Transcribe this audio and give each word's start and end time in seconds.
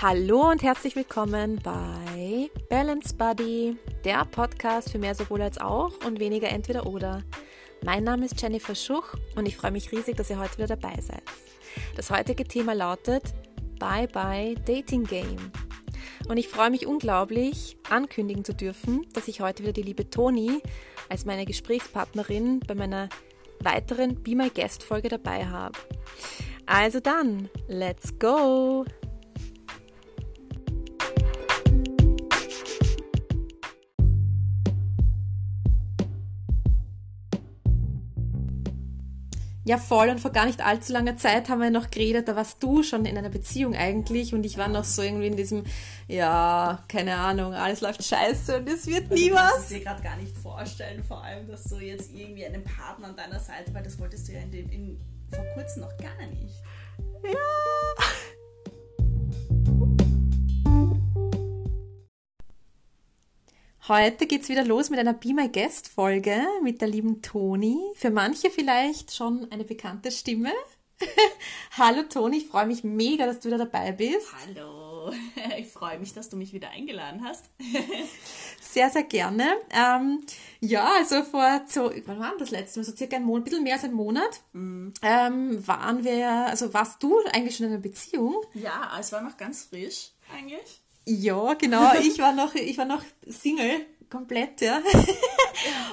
Hallo 0.00 0.48
und 0.48 0.62
herzlich 0.62 0.94
willkommen 0.94 1.58
bei 1.64 2.50
Balance 2.70 3.12
Buddy, 3.16 3.76
der 4.04 4.24
Podcast 4.26 4.92
für 4.92 4.98
mehr 5.00 5.16
sowohl 5.16 5.42
als 5.42 5.60
auch 5.60 5.90
und 6.06 6.20
weniger 6.20 6.48
entweder 6.50 6.86
oder. 6.86 7.24
Mein 7.84 8.04
Name 8.04 8.24
ist 8.26 8.40
Jennifer 8.40 8.76
Schuch 8.76 9.14
und 9.34 9.48
ich 9.48 9.56
freue 9.56 9.72
mich 9.72 9.90
riesig, 9.90 10.16
dass 10.16 10.30
ihr 10.30 10.38
heute 10.38 10.56
wieder 10.56 10.76
dabei 10.76 10.94
seid. 11.00 11.24
Das 11.96 12.12
heutige 12.12 12.44
Thema 12.44 12.74
lautet 12.74 13.24
Bye 13.80 14.06
Bye 14.06 14.54
Dating 14.64 15.02
Game. 15.02 15.50
Und 16.28 16.36
ich 16.36 16.46
freue 16.46 16.70
mich 16.70 16.86
unglaublich, 16.86 17.76
ankündigen 17.90 18.44
zu 18.44 18.54
dürfen, 18.54 19.04
dass 19.14 19.26
ich 19.26 19.40
heute 19.40 19.64
wieder 19.64 19.72
die 19.72 19.82
liebe 19.82 20.08
Toni 20.08 20.62
als 21.08 21.24
meine 21.24 21.44
Gesprächspartnerin 21.44 22.60
bei 22.60 22.76
meiner 22.76 23.08
weiteren 23.64 24.22
Be 24.22 24.36
My 24.36 24.48
Guest 24.48 24.84
Folge 24.84 25.08
dabei 25.08 25.46
habe. 25.46 25.76
Also 26.66 27.00
dann, 27.00 27.48
let's 27.66 28.16
go! 28.20 28.84
Ja, 39.68 39.76
voll. 39.76 40.08
Und 40.08 40.18
vor 40.18 40.30
gar 40.30 40.46
nicht 40.46 40.64
allzu 40.64 40.94
langer 40.94 41.18
Zeit 41.18 41.50
haben 41.50 41.60
wir 41.60 41.68
noch 41.68 41.90
geredet, 41.90 42.26
da 42.26 42.34
warst 42.34 42.62
du 42.62 42.82
schon 42.82 43.04
in 43.04 43.18
einer 43.18 43.28
Beziehung 43.28 43.76
eigentlich 43.76 44.32
und 44.32 44.46
ich 44.46 44.56
war 44.56 44.66
noch 44.66 44.84
so 44.84 45.02
irgendwie 45.02 45.26
in 45.26 45.36
diesem, 45.36 45.64
ja, 46.06 46.82
keine 46.88 47.14
Ahnung, 47.16 47.52
alles 47.52 47.82
läuft 47.82 48.02
scheiße 48.02 48.60
und 48.60 48.66
es 48.66 48.86
wird 48.86 49.10
nie 49.10 49.30
was. 49.30 49.42
Ich 49.42 49.50
kann 49.50 49.60
es 49.60 49.68
dir 49.68 49.80
gerade 49.80 50.02
gar 50.02 50.16
nicht 50.16 50.34
vorstellen, 50.38 51.04
vor 51.04 51.22
allem, 51.22 51.46
dass 51.46 51.64
du 51.64 51.76
jetzt 51.76 52.14
irgendwie 52.14 52.46
einen 52.46 52.64
Partner 52.64 53.08
an 53.08 53.16
deiner 53.16 53.40
Seite, 53.40 53.74
weil 53.74 53.82
das 53.82 53.98
wolltest 53.98 54.28
du 54.28 54.32
ja 54.32 54.40
in 54.40 54.50
dem, 54.50 54.70
in, 54.70 55.00
vor 55.30 55.44
kurzem 55.52 55.82
noch 55.82 55.94
gar 55.98 56.26
nicht. 56.30 56.54
Ja. 57.24 58.34
Heute 63.88 64.26
geht's 64.26 64.50
wieder 64.50 64.66
los 64.66 64.90
mit 64.90 64.98
einer 64.98 65.14
Be 65.14 65.32
My 65.32 65.48
Guest 65.48 65.88
Folge 65.88 66.46
mit 66.62 66.82
der 66.82 66.88
lieben 66.88 67.22
Toni. 67.22 67.78
Für 67.94 68.10
manche 68.10 68.50
vielleicht 68.50 69.14
schon 69.14 69.50
eine 69.50 69.64
bekannte 69.64 70.10
Stimme. 70.10 70.52
Hallo 71.78 72.02
Toni, 72.02 72.36
ich 72.36 72.48
freue 72.48 72.66
mich 72.66 72.84
mega, 72.84 73.24
dass 73.24 73.40
du 73.40 73.48
wieder 73.48 73.56
dabei 73.56 73.92
bist. 73.92 74.26
Hallo, 74.44 75.10
ich 75.58 75.68
freue 75.68 75.98
mich, 75.98 76.12
dass 76.12 76.28
du 76.28 76.36
mich 76.36 76.52
wieder 76.52 76.68
eingeladen 76.68 77.24
hast. 77.24 77.46
sehr, 78.60 78.90
sehr 78.90 79.04
gerne. 79.04 79.56
Ähm, 79.70 80.22
ja, 80.60 80.92
also 80.98 81.22
vor 81.22 81.62
so, 81.66 81.90
wann 82.04 82.18
war 82.18 82.36
das 82.38 82.50
letzte 82.50 82.80
Mal? 82.80 82.84
So 82.84 82.94
circa 82.94 83.16
ein 83.16 83.24
Monat, 83.24 83.40
ein 83.40 83.44
bisschen 83.44 83.64
mehr 83.64 83.74
als 83.76 83.84
ein 83.84 83.94
Monat, 83.94 84.42
mhm. 84.52 84.92
ähm, 85.00 85.66
waren 85.66 86.04
wir, 86.04 86.28
also 86.28 86.74
warst 86.74 87.02
du 87.02 87.16
eigentlich 87.32 87.56
schon 87.56 87.64
in 87.64 87.72
einer 87.72 87.80
Beziehung? 87.80 88.36
Ja, 88.52 88.98
es 89.00 89.12
war 89.12 89.22
noch 89.22 89.38
ganz 89.38 89.64
frisch 89.64 90.10
eigentlich. 90.36 90.82
Ja, 91.08 91.54
genau. 91.54 91.92
Ich 92.00 92.18
war 92.18 92.32
noch, 92.34 92.54
ich 92.54 92.76
war 92.76 92.84
noch 92.84 93.02
Single, 93.26 93.86
komplett, 94.10 94.60
ja. 94.60 94.80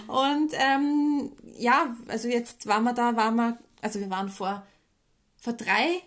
Und 0.07 0.51
ähm, 0.53 1.31
ja, 1.57 1.95
also 2.07 2.27
jetzt 2.27 2.67
waren 2.67 2.83
wir 2.83 2.93
da, 2.93 3.15
waren 3.15 3.35
wir, 3.35 3.57
also 3.81 3.99
wir 3.99 4.09
waren 4.09 4.29
vor, 4.29 4.65
vor 5.37 5.53
drei 5.53 6.01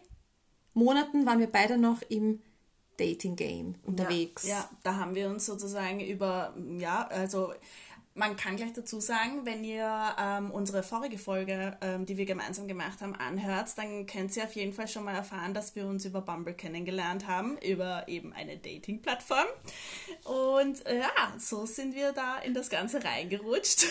Monaten 0.74 1.26
waren 1.26 1.38
wir 1.38 1.50
beide 1.50 1.78
noch 1.78 2.02
im 2.02 2.40
Dating 2.98 3.36
Game 3.36 3.76
unterwegs. 3.84 4.46
Ja, 4.46 4.56
ja, 4.56 4.70
da 4.82 4.96
haben 4.96 5.14
wir 5.14 5.28
uns 5.28 5.46
sozusagen 5.46 6.00
über, 6.00 6.54
ja, 6.78 7.06
also 7.06 7.52
man 8.18 8.36
kann 8.36 8.56
gleich 8.56 8.72
dazu 8.72 9.00
sagen, 9.00 9.46
wenn 9.46 9.62
ihr 9.62 9.88
ähm, 10.18 10.50
unsere 10.50 10.82
vorige 10.82 11.18
Folge, 11.18 11.76
ähm, 11.80 12.04
die 12.04 12.16
wir 12.16 12.26
gemeinsam 12.26 12.66
gemacht 12.66 13.00
haben, 13.00 13.14
anhört, 13.14 13.70
dann 13.76 14.06
könnt 14.06 14.36
ihr 14.36 14.44
auf 14.44 14.52
jeden 14.52 14.72
Fall 14.72 14.88
schon 14.88 15.04
mal 15.04 15.14
erfahren, 15.14 15.54
dass 15.54 15.76
wir 15.76 15.86
uns 15.86 16.04
über 16.04 16.20
Bumble 16.20 16.54
kennengelernt 16.54 17.26
haben, 17.28 17.56
über 17.58 18.08
eben 18.08 18.32
eine 18.32 18.58
Dating-Plattform. 18.58 19.46
Und 20.24 20.84
äh, 20.86 20.98
ja, 20.98 21.34
so 21.38 21.64
sind 21.64 21.94
wir 21.94 22.12
da 22.12 22.38
in 22.38 22.54
das 22.54 22.68
Ganze 22.68 23.02
reingerutscht. 23.02 23.86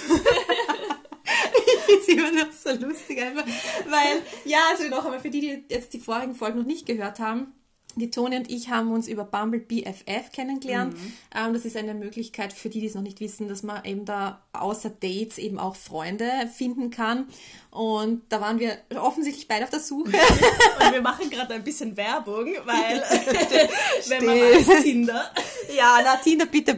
es 2.01 2.07
immer 2.07 2.31
noch 2.31 2.51
so 2.51 2.71
lustig 2.71 3.21
einfach, 3.21 3.45
weil, 3.45 4.21
ja, 4.45 4.59
also 4.71 4.87
noch 4.89 5.05
einmal 5.05 5.19
für 5.19 5.29
die, 5.29 5.39
die 5.41 5.73
jetzt 5.73 5.93
die 5.93 5.99
vorigen 5.99 6.35
Folgen 6.35 6.59
noch 6.59 6.65
nicht 6.65 6.85
gehört 6.85 7.19
haben, 7.19 7.53
die 7.99 8.11
Toni 8.11 8.37
und 8.37 8.49
ich 8.49 8.69
haben 8.69 8.91
uns 8.91 9.07
über 9.07 9.23
Bumble 9.23 9.59
BFF 9.59 10.31
kennengelernt. 10.31 10.93
Mhm. 10.93 11.13
Ähm, 11.35 11.53
das 11.53 11.65
ist 11.65 11.77
eine 11.77 11.93
Möglichkeit 11.93 12.53
für 12.53 12.69
die, 12.69 12.79
die 12.79 12.87
es 12.87 12.95
noch 12.95 13.01
nicht 13.01 13.19
wissen, 13.19 13.47
dass 13.47 13.63
man 13.63 13.83
eben 13.85 14.05
da 14.05 14.41
außer 14.53 14.89
Dates 14.89 15.37
eben 15.37 15.59
auch 15.59 15.75
Freunde 15.75 16.29
finden 16.55 16.89
kann. 16.89 17.27
Und 17.71 18.23
da 18.29 18.41
waren 18.41 18.59
wir 18.59 18.77
offensichtlich 18.95 19.47
beide 19.47 19.65
auf 19.65 19.69
der 19.69 19.79
Suche. 19.79 20.11
und 20.85 20.93
wir 20.93 21.01
machen 21.01 21.29
gerade 21.29 21.53
ein 21.53 21.63
bisschen 21.63 21.95
Werbung, 21.97 22.47
weil 22.65 23.01
wenn 24.07 24.25
man 24.25 24.35
weiß, 24.35 24.83
Tinder. 24.83 25.31
Ja, 25.75 25.99
na, 26.03 26.15
Tinder 26.17 26.45
bitte. 26.45 26.77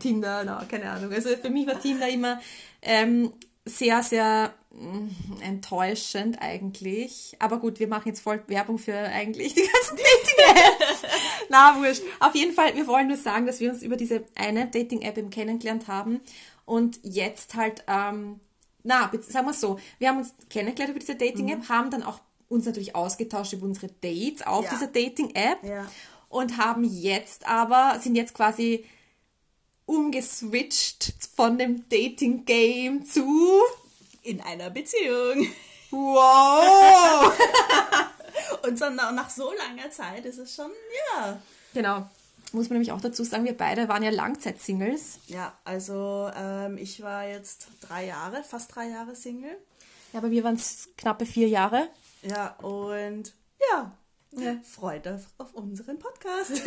Tinder, 0.00 0.44
na, 0.44 0.64
keine 0.68 0.90
Ahnung. 0.90 1.12
Also 1.12 1.30
für 1.36 1.50
mich 1.50 1.66
war 1.66 1.80
Tinder 1.80 2.08
immer 2.08 2.40
ähm, 2.82 3.32
sehr, 3.64 4.02
sehr 4.02 4.54
enttäuschend 5.40 6.40
eigentlich. 6.40 7.36
Aber 7.38 7.58
gut, 7.58 7.80
wir 7.80 7.88
machen 7.88 8.08
jetzt 8.08 8.20
voll 8.20 8.42
Werbung 8.46 8.78
für 8.78 8.96
eigentlich 8.96 9.54
die 9.54 9.62
ganzen 9.62 9.96
Dating-Apps. 9.96 11.02
Na, 11.48 11.76
wurscht. 11.78 12.02
Auf 12.20 12.34
jeden 12.34 12.52
Fall, 12.52 12.74
wir 12.74 12.86
wollen 12.86 13.08
nur 13.08 13.16
sagen, 13.16 13.46
dass 13.46 13.60
wir 13.60 13.70
uns 13.70 13.82
über 13.82 13.96
diese 13.96 14.24
eine 14.34 14.66
Dating-App 14.66 15.16
eben 15.16 15.30
kennengelernt 15.30 15.88
haben 15.88 16.20
und 16.66 17.00
jetzt 17.02 17.54
halt, 17.54 17.84
ähm, 17.86 18.40
na, 18.82 19.10
sagen 19.20 19.46
wir 19.46 19.54
so, 19.54 19.78
wir 19.98 20.08
haben 20.08 20.18
uns 20.18 20.34
kennengelernt 20.50 20.90
über 20.90 21.00
diese 21.00 21.16
Dating-App, 21.16 21.60
mhm. 21.60 21.68
haben 21.68 21.90
dann 21.90 22.02
auch 22.02 22.20
uns 22.48 22.66
natürlich 22.66 22.94
ausgetauscht 22.94 23.54
über 23.54 23.66
unsere 23.66 23.88
Dates 23.88 24.46
auf 24.46 24.64
ja. 24.64 24.70
dieser 24.70 24.86
Dating-App 24.88 25.62
ja. 25.64 25.86
und 26.28 26.58
haben 26.58 26.84
jetzt 26.84 27.46
aber, 27.48 27.98
sind 28.00 28.14
jetzt 28.14 28.34
quasi 28.34 28.84
umgeswitcht 29.86 31.14
von 31.34 31.56
dem 31.56 31.88
Dating-Game 31.88 33.06
zu 33.06 33.62
in 34.26 34.40
einer 34.40 34.70
Beziehung. 34.70 35.46
Wow! 35.90 37.32
Und 38.66 38.80
dann 38.80 38.96
nach 38.96 39.30
so 39.30 39.52
langer 39.52 39.90
Zeit 39.90 40.24
ist 40.24 40.38
es 40.38 40.54
schon, 40.54 40.70
ja. 41.14 41.40
Genau. 41.72 42.08
Muss 42.52 42.68
man 42.68 42.74
nämlich 42.74 42.92
auch 42.92 43.00
dazu 43.00 43.24
sagen, 43.24 43.44
wir 43.44 43.56
beide 43.56 43.88
waren 43.88 44.02
ja 44.02 44.10
Langzeit-Singles. 44.10 45.20
Ja, 45.26 45.52
also 45.64 46.30
ähm, 46.36 46.78
ich 46.78 47.02
war 47.02 47.26
jetzt 47.26 47.68
drei 47.80 48.06
Jahre, 48.06 48.42
fast 48.42 48.74
drei 48.74 48.88
Jahre 48.88 49.16
Single. 49.16 49.56
Ja, 50.12 50.20
bei 50.20 50.28
mir 50.28 50.44
waren 50.44 50.54
es 50.54 50.88
knappe 50.96 51.26
vier 51.26 51.48
Jahre. 51.48 51.88
Ja, 52.22 52.56
und 52.62 53.32
ja, 53.70 53.92
ja. 54.32 54.56
freut 54.62 55.06
euch 55.06 55.22
auf 55.38 55.54
unseren 55.54 55.98
Podcast. 55.98 56.52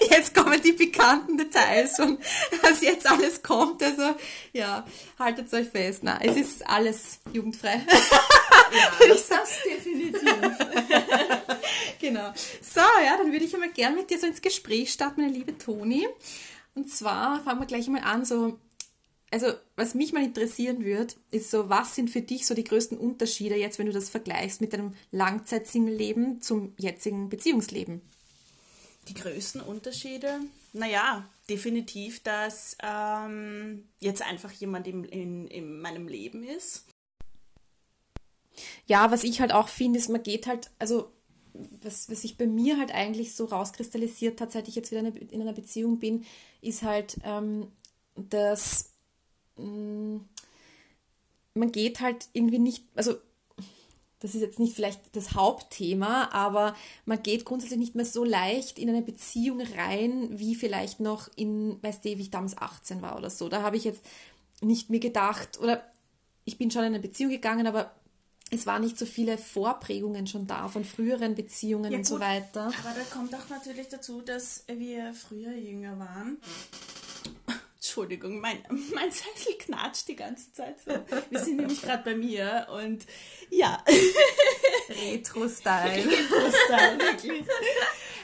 jetzt 0.10 0.34
kommen 0.34 0.60
die 0.62 0.72
pikanten 0.72 1.36
Details 1.36 1.98
und 2.00 2.20
was 2.62 2.80
jetzt 2.80 3.10
alles 3.10 3.42
kommt. 3.42 3.82
Also 3.82 4.14
ja, 4.52 4.86
haltet 5.18 5.52
euch 5.52 5.68
fest. 5.68 6.00
Na, 6.02 6.18
es 6.22 6.36
ist 6.36 6.68
alles 6.68 7.20
jugendfrei. 7.32 7.84
Ja, 8.72 8.92
das, 9.08 9.28
das 9.28 9.58
definitiv. 9.64 10.22
genau. 12.00 12.32
So, 12.60 12.80
ja, 13.04 13.16
dann 13.16 13.32
würde 13.32 13.44
ich 13.44 13.54
einmal 13.54 13.70
gerne 13.70 13.96
mit 13.96 14.10
dir 14.10 14.18
so 14.18 14.26
ins 14.26 14.40
Gespräch 14.40 14.92
starten, 14.92 15.22
meine 15.22 15.32
liebe 15.32 15.56
Toni. 15.56 16.06
Und 16.74 16.90
zwar 16.90 17.40
fangen 17.42 17.60
wir 17.60 17.66
gleich 17.66 17.88
mal 17.88 18.02
an, 18.02 18.24
so 18.24 18.58
also 19.30 19.52
was 19.76 19.94
mich 19.94 20.12
mal 20.12 20.24
interessieren 20.24 20.84
würde, 20.84 21.14
ist 21.30 21.50
so, 21.50 21.68
was 21.68 21.94
sind 21.94 22.10
für 22.10 22.20
dich 22.20 22.46
so 22.46 22.54
die 22.54 22.64
größten 22.64 22.98
Unterschiede 22.98 23.56
jetzt, 23.56 23.78
wenn 23.78 23.86
du 23.86 23.92
das 23.92 24.10
vergleichst 24.10 24.60
mit 24.60 24.72
deinem 24.72 24.94
Langzeit-Single-Leben 25.12 26.42
zum 26.42 26.74
jetzigen 26.76 27.28
Beziehungsleben? 27.28 28.00
Die 29.08 29.14
größten 29.14 29.60
Unterschiede? 29.60 30.40
Naja, 30.72 31.28
definitiv, 31.48 32.22
dass 32.22 32.76
ähm, 32.82 33.88
jetzt 33.98 34.22
einfach 34.22 34.52
jemand 34.52 34.86
in, 34.86 35.04
in, 35.04 35.46
in 35.46 35.80
meinem 35.80 36.06
Leben 36.06 36.44
ist. 36.44 36.84
Ja, 38.86 39.10
was 39.10 39.24
ich 39.24 39.40
halt 39.40 39.52
auch 39.52 39.68
finde, 39.68 39.98
ist, 39.98 40.08
man 40.08 40.22
geht 40.22 40.46
halt, 40.46 40.70
also 40.78 41.10
was, 41.82 42.10
was 42.10 42.22
sich 42.22 42.36
bei 42.36 42.46
mir 42.46 42.78
halt 42.78 42.92
eigentlich 42.92 43.34
so 43.34 43.46
rauskristallisiert 43.46 44.40
hat, 44.40 44.52
seit 44.52 44.68
ich 44.68 44.74
jetzt 44.74 44.90
wieder 44.90 45.00
in 45.00 45.40
einer 45.40 45.52
Beziehung 45.52 45.98
bin, 45.98 46.24
ist 46.60 46.82
halt, 46.82 47.16
ähm, 47.24 47.68
dass 48.16 48.90
mh, 49.60 50.16
mm, 50.16 50.28
man 51.54 51.72
geht 51.72 52.00
halt 52.00 52.28
irgendwie 52.32 52.58
nicht, 52.58 52.84
also 52.94 53.16
das 54.20 54.34
ist 54.34 54.42
jetzt 54.42 54.58
nicht 54.58 54.74
vielleicht 54.74 55.00
das 55.16 55.34
Hauptthema, 55.34 56.30
aber 56.32 56.74
man 57.06 57.22
geht 57.22 57.46
grundsätzlich 57.46 57.78
nicht 57.78 57.94
mehr 57.94 58.04
so 58.04 58.22
leicht 58.22 58.78
in 58.78 58.88
eine 58.88 59.02
Beziehung 59.02 59.62
rein, 59.62 60.28
wie 60.38 60.54
vielleicht 60.54 61.00
noch 61.00 61.28
in, 61.36 61.82
weißt 61.82 62.04
du, 62.04 62.10
wie 62.10 62.22
ich 62.22 62.30
damals 62.30 62.56
18 62.56 63.00
war 63.00 63.16
oder 63.16 63.30
so. 63.30 63.48
Da 63.48 63.62
habe 63.62 63.76
ich 63.76 63.84
jetzt 63.84 64.04
nicht 64.60 64.90
mir 64.90 65.00
gedacht, 65.00 65.58
oder 65.58 65.82
ich 66.44 66.58
bin 66.58 66.70
schon 66.70 66.82
in 66.82 66.88
eine 66.88 67.00
Beziehung 67.00 67.30
gegangen, 67.30 67.66
aber 67.66 67.92
es 68.50 68.66
waren 68.66 68.82
nicht 68.82 68.98
so 68.98 69.06
viele 69.06 69.38
Vorprägungen 69.38 70.26
schon 70.26 70.46
da 70.46 70.68
von 70.68 70.84
früheren 70.84 71.34
Beziehungen 71.34 71.90
ja, 71.90 71.98
und 71.98 72.04
gut, 72.04 72.18
so 72.18 72.20
weiter. 72.20 72.64
Aber 72.66 72.94
da 72.94 73.04
kommt 73.10 73.34
auch 73.34 73.48
natürlich 73.48 73.88
dazu, 73.88 74.20
dass 74.20 74.64
wir 74.66 75.14
früher 75.14 75.52
jünger 75.52 75.98
waren. 75.98 76.38
Entschuldigung, 77.90 78.38
mein, 78.38 78.58
mein 78.94 79.10
Sessel 79.10 79.58
knatscht 79.58 80.06
die 80.06 80.14
ganze 80.14 80.52
Zeit 80.52 80.80
so. 80.80 80.92
Wir 81.28 81.40
sind 81.40 81.56
nämlich 81.56 81.82
gerade 81.82 82.04
bei 82.04 82.14
mir 82.14 82.68
und 82.70 83.04
ja. 83.50 83.82
Retro-Style. 84.88 86.08
Retro-Style, 86.08 87.00
wirklich. 87.00 87.44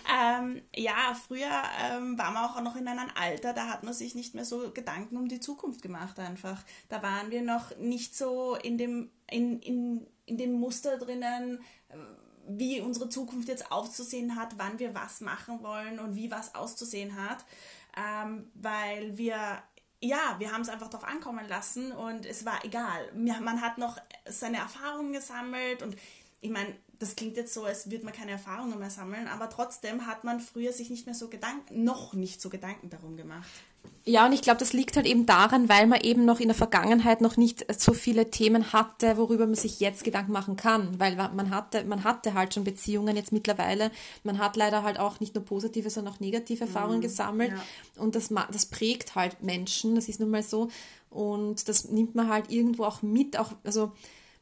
ähm, 0.08 0.62
ja, 0.72 1.16
früher 1.26 1.64
ähm, 1.82 2.16
war 2.16 2.30
man 2.30 2.44
auch 2.44 2.60
noch 2.62 2.76
in 2.76 2.86
einem 2.86 3.10
Alter, 3.16 3.52
da 3.54 3.66
hat 3.66 3.82
man 3.82 3.92
sich 3.92 4.14
nicht 4.14 4.36
mehr 4.36 4.44
so 4.44 4.70
Gedanken 4.70 5.16
um 5.16 5.26
die 5.26 5.40
Zukunft 5.40 5.82
gemacht 5.82 6.20
einfach. 6.20 6.62
Da 6.88 7.02
waren 7.02 7.32
wir 7.32 7.42
noch 7.42 7.76
nicht 7.76 8.16
so 8.16 8.54
in 8.54 8.78
dem, 8.78 9.10
in, 9.28 9.58
in, 9.62 10.06
in 10.26 10.38
dem 10.38 10.52
Muster 10.52 10.96
drinnen, 10.96 11.58
wie 12.48 12.80
unsere 12.80 13.08
Zukunft 13.08 13.48
jetzt 13.48 13.72
auszusehen 13.72 14.36
hat, 14.36 14.58
wann 14.58 14.78
wir 14.78 14.94
was 14.94 15.20
machen 15.20 15.62
wollen 15.62 15.98
und 15.98 16.14
wie 16.14 16.30
was 16.30 16.54
auszusehen 16.54 17.16
hat, 17.16 17.44
ähm, 17.96 18.50
weil 18.54 19.16
wir 19.18 19.62
ja, 20.00 20.36
wir 20.38 20.52
haben 20.52 20.60
es 20.60 20.68
einfach 20.68 20.88
darauf 20.88 21.08
ankommen 21.08 21.48
lassen 21.48 21.90
und 21.92 22.26
es 22.26 22.44
war 22.44 22.64
egal. 22.64 23.10
Man 23.14 23.60
hat 23.60 23.78
noch 23.78 23.96
seine 24.26 24.58
Erfahrungen 24.58 25.12
gesammelt 25.12 25.82
und 25.82 25.96
ich 26.40 26.50
meine, 26.50 26.76
das 26.98 27.16
klingt 27.16 27.36
jetzt 27.36 27.52
so, 27.52 27.64
als 27.64 27.90
würde 27.90 28.04
man 28.04 28.14
keine 28.14 28.32
Erfahrungen 28.32 28.78
mehr 28.78 28.90
sammeln, 28.90 29.28
aber 29.28 29.50
trotzdem 29.50 30.06
hat 30.06 30.24
man 30.24 30.40
früher 30.40 30.72
sich 30.72 30.90
nicht 30.90 31.06
mehr 31.06 31.14
so 31.14 31.28
Gedanken, 31.28 31.84
noch 31.84 32.14
nicht 32.14 32.40
so 32.40 32.48
Gedanken 32.48 32.88
darum 32.90 33.16
gemacht. 33.16 33.48
Ja, 34.04 34.26
und 34.26 34.32
ich 34.32 34.42
glaube, 34.42 34.58
das 34.58 34.72
liegt 34.72 34.96
halt 34.96 35.06
eben 35.06 35.26
daran, 35.26 35.68
weil 35.68 35.86
man 35.86 36.00
eben 36.00 36.24
noch 36.24 36.40
in 36.40 36.48
der 36.48 36.56
Vergangenheit 36.56 37.20
noch 37.20 37.36
nicht 37.36 37.66
so 37.80 37.92
viele 37.92 38.30
Themen 38.30 38.72
hatte, 38.72 39.16
worüber 39.16 39.46
man 39.46 39.54
sich 39.54 39.80
jetzt 39.80 40.04
Gedanken 40.04 40.32
machen 40.32 40.56
kann, 40.56 40.98
weil 40.98 41.16
man 41.16 41.50
hatte, 41.50 41.84
man 41.84 42.04
hatte 42.04 42.34
halt 42.34 42.54
schon 42.54 42.64
Beziehungen 42.64 43.16
jetzt 43.16 43.32
mittlerweile. 43.32 43.90
Man 44.22 44.38
hat 44.38 44.56
leider 44.56 44.82
halt 44.82 44.98
auch 44.98 45.20
nicht 45.20 45.34
nur 45.34 45.44
positive, 45.44 45.90
sondern 45.90 46.14
auch 46.14 46.20
negative 46.20 46.64
Erfahrungen 46.64 46.98
mhm, 46.98 47.02
gesammelt. 47.02 47.52
Ja. 47.52 48.02
Und 48.02 48.14
das, 48.14 48.30
das 48.52 48.66
prägt 48.66 49.14
halt 49.14 49.42
Menschen, 49.42 49.96
das 49.96 50.08
ist 50.08 50.20
nun 50.20 50.30
mal 50.30 50.42
so. 50.42 50.68
Und 51.10 51.68
das 51.68 51.88
nimmt 51.88 52.14
man 52.14 52.28
halt 52.28 52.50
irgendwo 52.50 52.84
auch 52.84 53.02
mit, 53.02 53.38
auch, 53.38 53.52
also, 53.64 53.92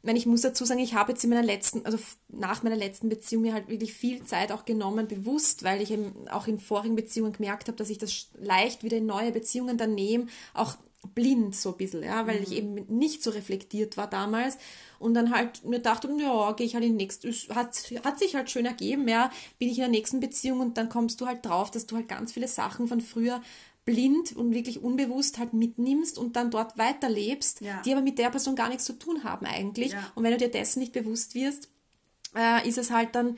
meine, 0.05 0.17
ich 0.17 0.25
muss 0.25 0.41
dazu 0.41 0.65
sagen, 0.65 0.79
ich 0.79 0.93
habe 0.93 1.11
jetzt 1.11 1.23
in 1.23 1.29
meiner 1.29 1.43
letzten, 1.43 1.85
also 1.85 1.97
nach 2.29 2.63
meiner 2.63 2.75
letzten 2.75 3.09
Beziehung 3.09 3.43
mir 3.43 3.53
halt 3.53 3.69
wirklich 3.69 3.93
viel 3.93 4.23
Zeit 4.23 4.51
auch 4.51 4.65
genommen, 4.65 5.07
bewusst, 5.07 5.63
weil 5.63 5.81
ich 5.81 5.91
eben 5.91 6.27
auch 6.29 6.47
in 6.47 6.59
vorigen 6.59 6.95
Beziehungen 6.95 7.33
gemerkt 7.33 7.67
habe, 7.67 7.77
dass 7.77 7.89
ich 7.89 7.97
das 7.97 8.29
leicht 8.39 8.83
wieder 8.83 8.97
in 8.97 9.05
neue 9.05 9.31
Beziehungen 9.31 9.77
dann 9.77 9.95
nehme, 9.95 10.27
auch 10.53 10.75
blind 11.13 11.55
so 11.55 11.71
ein 11.71 11.77
bisschen, 11.77 12.03
ja, 12.03 12.25
weil 12.27 12.37
mhm. 12.37 12.43
ich 12.43 12.51
eben 12.53 12.73
nicht 12.97 13.21
so 13.21 13.29
reflektiert 13.29 13.97
war 13.97 14.09
damals 14.09 14.57
und 14.99 15.13
dann 15.13 15.33
halt 15.33 15.63
mir 15.63 15.79
dachte, 15.79 16.09
ja, 16.19 16.51
gehe 16.53 16.65
ich 16.65 16.73
halt 16.73 16.83
in 16.83 16.97
die 16.97 17.03
nächste, 17.03 17.31
hat, 17.53 17.75
hat 18.03 18.19
sich 18.19 18.35
halt 18.35 18.49
schön 18.49 18.65
ergeben, 18.65 19.07
ja, 19.07 19.29
bin 19.59 19.69
ich 19.69 19.77
in 19.77 19.83
der 19.83 19.91
nächsten 19.91 20.19
Beziehung 20.19 20.59
und 20.61 20.77
dann 20.77 20.89
kommst 20.89 21.21
du 21.21 21.27
halt 21.27 21.45
drauf, 21.45 21.71
dass 21.71 21.85
du 21.85 21.95
halt 21.95 22.07
ganz 22.07 22.33
viele 22.33 22.47
Sachen 22.47 22.87
von 22.87 23.01
früher 23.01 23.41
blind 23.85 24.35
und 24.35 24.53
wirklich 24.53 24.81
unbewusst 24.81 25.37
halt 25.37 25.53
mitnimmst 25.53 26.17
und 26.17 26.35
dann 26.35 26.49
dort 26.49 26.77
weiterlebst, 26.77 27.61
ja. 27.61 27.81
die 27.85 27.93
aber 27.93 28.01
mit 28.01 28.17
der 28.17 28.31
Person 28.31 28.55
gar 28.55 28.69
nichts 28.69 28.85
zu 28.85 28.93
tun 28.93 29.23
haben 29.23 29.45
eigentlich. 29.45 29.91
Ja. 29.91 30.11
Und 30.15 30.23
wenn 30.23 30.31
du 30.31 30.37
dir 30.37 30.49
dessen 30.49 30.79
nicht 30.79 30.91
bewusst 30.91 31.35
wirst, 31.35 31.69
äh, 32.35 32.67
ist 32.67 32.77
es 32.77 32.91
halt 32.91 33.15
dann, 33.15 33.37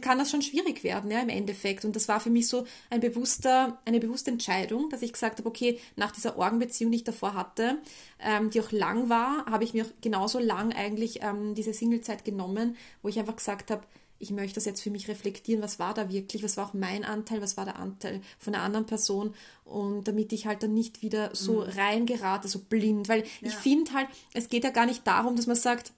kann 0.00 0.18
das 0.18 0.30
schon 0.30 0.42
schwierig 0.42 0.82
werden, 0.82 1.10
ja, 1.10 1.20
im 1.20 1.28
Endeffekt. 1.28 1.84
Und 1.84 1.94
das 1.94 2.08
war 2.08 2.20
für 2.20 2.30
mich 2.30 2.48
so 2.48 2.66
ein 2.88 3.00
bewusster, 3.00 3.78
eine 3.84 4.00
bewusste 4.00 4.30
Entscheidung, 4.30 4.90
dass 4.90 5.02
ich 5.02 5.12
gesagt 5.12 5.38
habe, 5.38 5.48
okay, 5.48 5.78
nach 5.96 6.10
dieser 6.10 6.38
Orgenbeziehung, 6.38 6.90
die 6.90 6.98
ich 6.98 7.04
davor 7.04 7.34
hatte, 7.34 7.78
ähm, 8.18 8.50
die 8.50 8.60
auch 8.60 8.72
lang 8.72 9.08
war, 9.08 9.46
habe 9.46 9.64
ich 9.64 9.74
mir 9.74 9.84
auch 9.84 9.90
genauso 10.00 10.38
lang 10.38 10.72
eigentlich 10.72 11.22
ähm, 11.22 11.54
diese 11.54 11.72
Singlezeit 11.72 12.24
genommen, 12.24 12.76
wo 13.02 13.08
ich 13.08 13.18
einfach 13.18 13.36
gesagt 13.36 13.70
habe, 13.70 13.82
ich 14.20 14.30
möchte 14.30 14.56
das 14.56 14.66
jetzt 14.66 14.82
für 14.82 14.90
mich 14.90 15.08
reflektieren, 15.08 15.62
was 15.62 15.78
war 15.78 15.94
da 15.94 16.10
wirklich, 16.10 16.44
was 16.44 16.56
war 16.56 16.68
auch 16.68 16.74
mein 16.74 17.04
Anteil, 17.04 17.40
was 17.40 17.56
war 17.56 17.64
der 17.64 17.78
Anteil 17.78 18.20
von 18.38 18.54
einer 18.54 18.62
anderen 18.62 18.86
Person 18.86 19.34
und 19.64 20.06
damit 20.06 20.32
ich 20.32 20.46
halt 20.46 20.62
dann 20.62 20.74
nicht 20.74 21.02
wieder 21.02 21.34
so 21.34 21.62
mhm. 21.62 21.70
reingerate, 21.70 22.46
so 22.46 22.60
blind, 22.60 23.08
weil 23.08 23.20
ja. 23.20 23.48
ich 23.48 23.54
finde 23.54 23.92
halt, 23.94 24.08
es 24.34 24.50
geht 24.50 24.62
ja 24.62 24.70
gar 24.70 24.86
nicht 24.86 25.06
darum, 25.06 25.36
dass 25.36 25.46
man 25.46 25.56
sagt, 25.56 25.92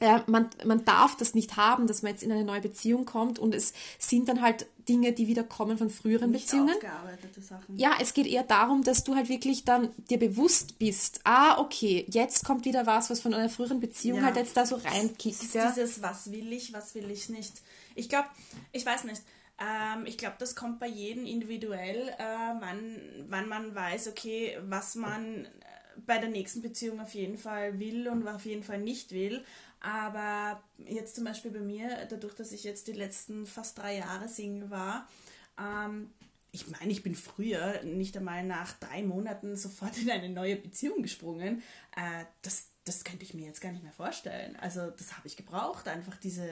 äh, 0.00 0.20
man, 0.26 0.50
man 0.64 0.84
darf 0.84 1.16
das 1.16 1.34
nicht 1.34 1.56
haben, 1.56 1.86
dass 1.86 2.02
man 2.02 2.12
jetzt 2.12 2.22
in 2.22 2.32
eine 2.32 2.44
neue 2.44 2.60
Beziehung 2.60 3.04
kommt 3.04 3.38
und 3.38 3.54
es 3.54 3.72
sind 3.98 4.28
dann 4.28 4.42
halt 4.42 4.66
Dinge, 4.88 5.12
die 5.12 5.26
wieder 5.26 5.42
kommen 5.42 5.78
von 5.78 5.90
früheren 5.90 6.30
nicht 6.30 6.46
Beziehungen. 6.46 6.76
Sachen. 7.40 7.76
Ja, 7.76 7.92
es 8.00 8.14
geht 8.14 8.26
eher 8.26 8.44
darum, 8.44 8.84
dass 8.84 9.04
du 9.04 9.14
halt 9.14 9.28
wirklich 9.28 9.64
dann 9.64 9.88
dir 10.10 10.18
bewusst 10.18 10.78
bist, 10.78 11.20
ah, 11.24 11.58
okay, 11.58 12.06
jetzt 12.08 12.44
kommt 12.44 12.64
wieder 12.64 12.86
was, 12.86 13.10
was 13.10 13.20
von 13.20 13.34
einer 13.34 13.48
früheren 13.48 13.80
Beziehung 13.80 14.18
ja. 14.18 14.26
halt 14.26 14.36
jetzt 14.36 14.56
da 14.56 14.64
so 14.66 14.76
reinkickt. 14.76 15.54
Ja. 15.54 15.70
Dieses, 15.70 16.02
was 16.02 16.30
will 16.30 16.52
ich, 16.52 16.72
was 16.72 16.94
will 16.94 17.10
ich 17.10 17.28
nicht. 17.28 17.62
Ich 17.94 18.08
glaube, 18.08 18.28
ich 18.72 18.86
weiß 18.86 19.04
nicht, 19.04 19.22
ähm, 19.58 20.06
ich 20.06 20.18
glaube, 20.18 20.36
das 20.38 20.54
kommt 20.54 20.78
bei 20.78 20.88
jedem 20.88 21.26
individuell, 21.26 22.08
äh, 22.18 22.60
wann, 22.60 23.00
wann 23.28 23.48
man 23.48 23.74
weiß, 23.74 24.08
okay, 24.08 24.58
was 24.68 24.94
man 24.94 25.48
bei 26.04 26.18
der 26.18 26.28
nächsten 26.28 26.60
Beziehung 26.60 27.00
auf 27.00 27.14
jeden 27.14 27.38
Fall 27.38 27.78
will 27.78 28.08
und 28.08 28.26
auf 28.28 28.44
jeden 28.44 28.62
Fall 28.62 28.78
nicht 28.78 29.12
will. 29.12 29.44
Aber 29.86 30.60
jetzt 30.78 31.14
zum 31.14 31.22
Beispiel 31.22 31.52
bei 31.52 31.60
mir, 31.60 32.06
dadurch, 32.10 32.34
dass 32.34 32.50
ich 32.50 32.64
jetzt 32.64 32.88
die 32.88 32.92
letzten 32.92 33.46
fast 33.46 33.78
drei 33.78 33.98
Jahre 33.98 34.28
Single 34.28 34.68
war, 34.68 35.08
ähm, 35.56 36.10
ich 36.50 36.66
meine, 36.68 36.90
ich 36.90 37.04
bin 37.04 37.14
früher 37.14 37.80
nicht 37.84 38.16
einmal 38.16 38.42
nach 38.42 38.72
drei 38.72 39.04
Monaten 39.04 39.54
sofort 39.56 39.96
in 39.98 40.10
eine 40.10 40.28
neue 40.28 40.56
Beziehung 40.56 41.02
gesprungen. 41.02 41.62
Äh, 41.96 42.24
das, 42.42 42.70
das 42.84 43.04
könnte 43.04 43.22
ich 43.22 43.34
mir 43.34 43.46
jetzt 43.46 43.60
gar 43.60 43.70
nicht 43.70 43.84
mehr 43.84 43.92
vorstellen. 43.92 44.56
Also 44.56 44.90
das 44.90 45.16
habe 45.16 45.28
ich 45.28 45.36
gebraucht, 45.36 45.86
einfach 45.86 46.16
diese, 46.16 46.48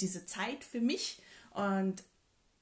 diese 0.00 0.24
Zeit 0.24 0.64
für 0.64 0.80
mich. 0.80 1.20
Und 1.50 2.02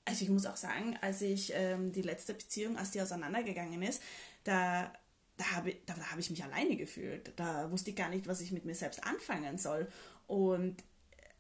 also 0.04 0.24
ich 0.24 0.30
muss 0.30 0.46
auch 0.46 0.56
sagen, 0.56 0.98
als 1.00 1.22
ich 1.22 1.52
ähm, 1.54 1.92
die 1.92 2.02
letzte 2.02 2.34
Beziehung, 2.34 2.76
als 2.76 2.90
die 2.90 3.00
auseinandergegangen 3.00 3.82
ist, 3.82 4.02
da 4.42 4.92
da 5.38 5.52
habe 5.52 5.74
da, 5.86 5.94
da 5.94 6.10
hab 6.10 6.18
ich 6.18 6.30
mich 6.30 6.44
alleine 6.44 6.76
gefühlt. 6.76 7.32
Da 7.36 7.70
wusste 7.70 7.90
ich 7.90 7.96
gar 7.96 8.10
nicht, 8.10 8.26
was 8.26 8.40
ich 8.42 8.52
mit 8.52 8.66
mir 8.66 8.74
selbst 8.74 9.02
anfangen 9.04 9.56
soll. 9.56 9.88
Und 10.26 10.76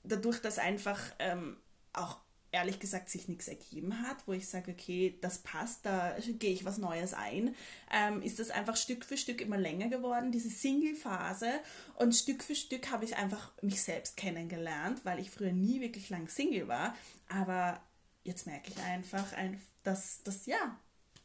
dadurch, 0.04 0.40
dass 0.40 0.58
einfach 0.58 0.98
ähm, 1.18 1.58
auch 1.92 2.18
ehrlich 2.50 2.78
gesagt 2.78 3.10
sich 3.10 3.28
nichts 3.28 3.48
ergeben 3.48 4.02
hat, 4.02 4.26
wo 4.26 4.32
ich 4.32 4.48
sage, 4.48 4.72
okay, 4.72 5.18
das 5.20 5.38
passt, 5.38 5.84
da 5.84 6.16
gehe 6.38 6.52
ich 6.52 6.64
was 6.64 6.78
Neues 6.78 7.12
ein, 7.12 7.54
ähm, 7.92 8.22
ist 8.22 8.38
das 8.38 8.50
einfach 8.50 8.76
Stück 8.76 9.04
für 9.04 9.18
Stück 9.18 9.40
immer 9.42 9.58
länger 9.58 9.88
geworden, 9.88 10.32
diese 10.32 10.48
Single-Phase. 10.48 11.50
Und 11.96 12.14
Stück 12.14 12.42
für 12.42 12.54
Stück 12.54 12.90
habe 12.90 13.04
ich 13.04 13.16
einfach 13.16 13.52
mich 13.60 13.82
selbst 13.82 14.16
kennengelernt, 14.16 15.04
weil 15.04 15.18
ich 15.18 15.30
früher 15.30 15.52
nie 15.52 15.80
wirklich 15.80 16.08
lang 16.08 16.28
Single 16.28 16.68
war. 16.68 16.94
Aber 17.28 17.82
jetzt 18.24 18.46
merke 18.46 18.70
ich 18.70 18.78
einfach, 18.82 19.26
dass 19.82 20.22
das, 20.22 20.46
ja, 20.46 20.78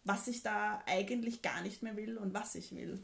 was 0.04 0.28
ich 0.28 0.44
da 0.44 0.82
eigentlich 0.86 1.42
gar 1.42 1.62
nicht 1.62 1.84
mehr 1.84 1.96
will 1.96 2.18
und 2.18 2.34
was 2.34 2.56
ich 2.56 2.76
will. 2.76 3.00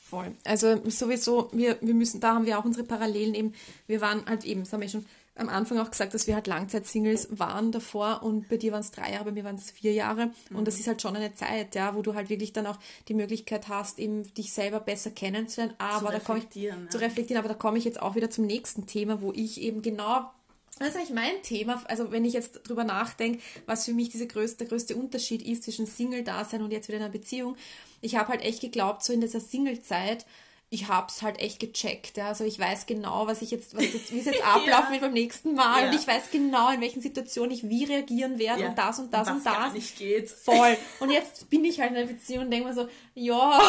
Voll. 0.00 0.32
Also 0.44 0.78
sowieso, 0.90 1.48
wir, 1.52 1.78
wir 1.80 1.94
müssen, 1.94 2.20
da 2.20 2.34
haben 2.34 2.46
wir 2.46 2.58
auch 2.58 2.64
unsere 2.64 2.86
Parallelen 2.86 3.34
eben, 3.34 3.54
wir 3.86 4.00
waren 4.00 4.26
halt 4.26 4.44
eben, 4.44 4.60
das 4.60 4.72
haben 4.72 4.82
wir 4.82 4.88
schon 4.88 5.06
am 5.36 5.48
Anfang 5.48 5.78
auch 5.78 5.90
gesagt, 5.90 6.14
dass 6.14 6.26
wir 6.26 6.34
halt 6.34 6.46
Langzeitsingles 6.46 7.38
waren 7.38 7.72
davor 7.72 8.22
und 8.22 8.48
bei 8.48 8.56
dir 8.56 8.72
waren 8.72 8.82
es 8.82 8.92
drei 8.92 9.12
Jahre, 9.12 9.24
bei 9.24 9.32
mir 9.32 9.44
waren 9.44 9.56
es 9.56 9.70
vier 9.70 9.92
Jahre 9.92 10.26
mhm. 10.26 10.56
und 10.56 10.68
das 10.68 10.78
ist 10.78 10.86
halt 10.86 11.02
schon 11.02 11.16
eine 11.16 11.34
Zeit, 11.34 11.74
ja, 11.74 11.96
wo 11.96 12.02
du 12.02 12.14
halt 12.14 12.28
wirklich 12.28 12.52
dann 12.52 12.66
auch 12.66 12.78
die 13.08 13.14
Möglichkeit 13.14 13.68
hast, 13.68 13.98
eben 13.98 14.32
dich 14.34 14.52
selber 14.52 14.78
besser 14.78 15.10
kennenzulernen, 15.10 15.74
aber 15.78 16.06
zu 16.06 16.12
da 16.12 16.18
komme 16.20 16.38
ich 16.40 16.62
ja. 16.62 16.76
zu 16.88 16.98
reflektieren, 16.98 17.42
aber 17.42 17.52
da 17.52 17.58
komme 17.58 17.78
ich 17.78 17.84
jetzt 17.84 18.00
auch 18.00 18.14
wieder 18.14 18.30
zum 18.30 18.46
nächsten 18.46 18.86
Thema, 18.86 19.22
wo 19.22 19.32
ich 19.32 19.60
eben 19.60 19.82
genau 19.82 20.30
das 20.78 20.88
ist 20.88 20.96
eigentlich 20.96 21.10
mein 21.10 21.42
Thema. 21.42 21.82
Also 21.86 22.10
wenn 22.10 22.24
ich 22.24 22.32
jetzt 22.32 22.68
drüber 22.68 22.84
nachdenke, 22.84 23.40
was 23.66 23.84
für 23.84 23.92
mich 23.92 24.10
diese 24.10 24.26
größte, 24.26 24.58
der 24.58 24.66
größte 24.68 24.96
Unterschied 24.96 25.42
ist 25.42 25.64
zwischen 25.64 25.86
Single-Dasein 25.86 26.62
und 26.62 26.72
jetzt 26.72 26.88
wieder 26.88 26.98
einer 26.98 27.08
Beziehung. 27.08 27.56
Ich 28.00 28.16
habe 28.16 28.30
halt 28.30 28.42
echt 28.42 28.60
geglaubt, 28.60 29.04
so 29.04 29.12
in 29.12 29.20
dieser 29.20 29.40
Single-Zeit, 29.40 30.26
ich 30.74 30.88
habe 30.88 31.06
es 31.08 31.22
halt 31.22 31.40
echt 31.40 31.60
gecheckt. 31.60 32.16
Ja. 32.16 32.28
Also 32.28 32.44
ich 32.44 32.58
weiß 32.58 32.86
genau, 32.86 33.28
was 33.28 33.42
ich 33.42 33.52
jetzt, 33.52 33.76
was 33.76 33.84
jetzt 33.84 34.12
wie 34.12 34.18
es 34.18 34.24
jetzt 34.26 34.44
ablaufen 34.44 34.90
wird 34.90 35.02
beim 35.02 35.12
nächsten 35.12 35.54
Mal. 35.54 35.82
Ja. 35.82 35.88
Und 35.88 35.94
ich 35.94 36.06
weiß 36.06 36.24
genau, 36.32 36.70
in 36.70 36.80
welchen 36.80 37.00
Situationen 37.00 37.52
ich 37.52 37.68
wie 37.68 37.84
reagieren 37.84 38.38
werde 38.38 38.62
ja. 38.62 38.68
und 38.68 38.76
das 38.76 38.98
und 38.98 39.14
das 39.14 39.28
und, 39.28 39.36
und 39.36 39.46
das. 39.46 39.54
Gar 39.54 39.72
nicht 39.72 39.96
geht. 39.96 40.28
Voll. 40.28 40.76
Und 41.00 41.10
jetzt 41.10 41.48
bin 41.50 41.64
ich 41.64 41.80
halt 41.80 41.92
in 41.92 41.98
einer 41.98 42.06
Beziehung 42.06 42.44
und 42.44 42.50
denke 42.50 42.68
mir 42.68 42.74
so, 42.74 42.88
ja. 43.14 43.58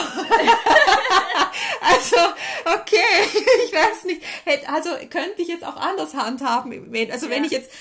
also, 1.81 2.15
okay, 2.65 2.97
ich 3.65 3.73
weiß 3.73 4.05
nicht. 4.05 4.21
Also 4.67 4.89
könnte 5.09 5.41
ich 5.41 5.47
jetzt 5.47 5.65
auch 5.65 5.75
anders 5.75 6.13
handhaben. 6.13 6.93
Also 7.11 7.29
wenn 7.29 7.43
ich 7.43 7.51
jetzt, 7.51 7.71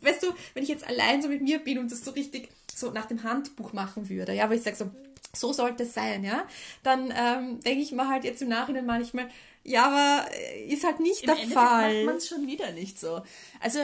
weißt 0.00 0.22
du, 0.22 0.28
wenn 0.54 0.62
ich 0.62 0.68
jetzt 0.68 0.86
allein 0.86 1.22
so 1.22 1.28
mit 1.28 1.42
mir 1.42 1.58
bin 1.58 1.78
und 1.78 1.92
das 1.92 2.04
so 2.04 2.12
richtig 2.12 2.48
so 2.74 2.90
nach 2.90 3.06
dem 3.06 3.22
Handbuch 3.22 3.72
machen 3.72 4.08
würde, 4.08 4.32
ja, 4.32 4.48
wo 4.48 4.54
ich 4.54 4.62
sage 4.62 4.76
so, 4.76 4.90
so 5.36 5.52
sollte 5.52 5.84
es 5.84 5.94
sein, 5.94 6.24
ja, 6.24 6.46
dann 6.82 7.12
ähm, 7.16 7.60
denke 7.60 7.82
ich 7.82 7.92
mir 7.92 8.08
halt 8.08 8.24
jetzt 8.24 8.42
im 8.42 8.48
Nachhinein 8.48 8.86
manchmal, 8.86 9.28
ja, 9.64 9.86
aber 9.86 10.30
äh, 10.32 10.66
ist 10.66 10.84
halt 10.84 11.00
nicht 11.00 11.22
Im 11.22 11.26
der 11.26 11.36
Endeffekt 11.36 11.60
Fall. 11.60 11.94
macht 11.94 12.06
man 12.06 12.16
es 12.16 12.28
schon 12.28 12.46
wieder 12.46 12.70
nicht 12.72 13.00
so. 13.00 13.22
Also 13.60 13.80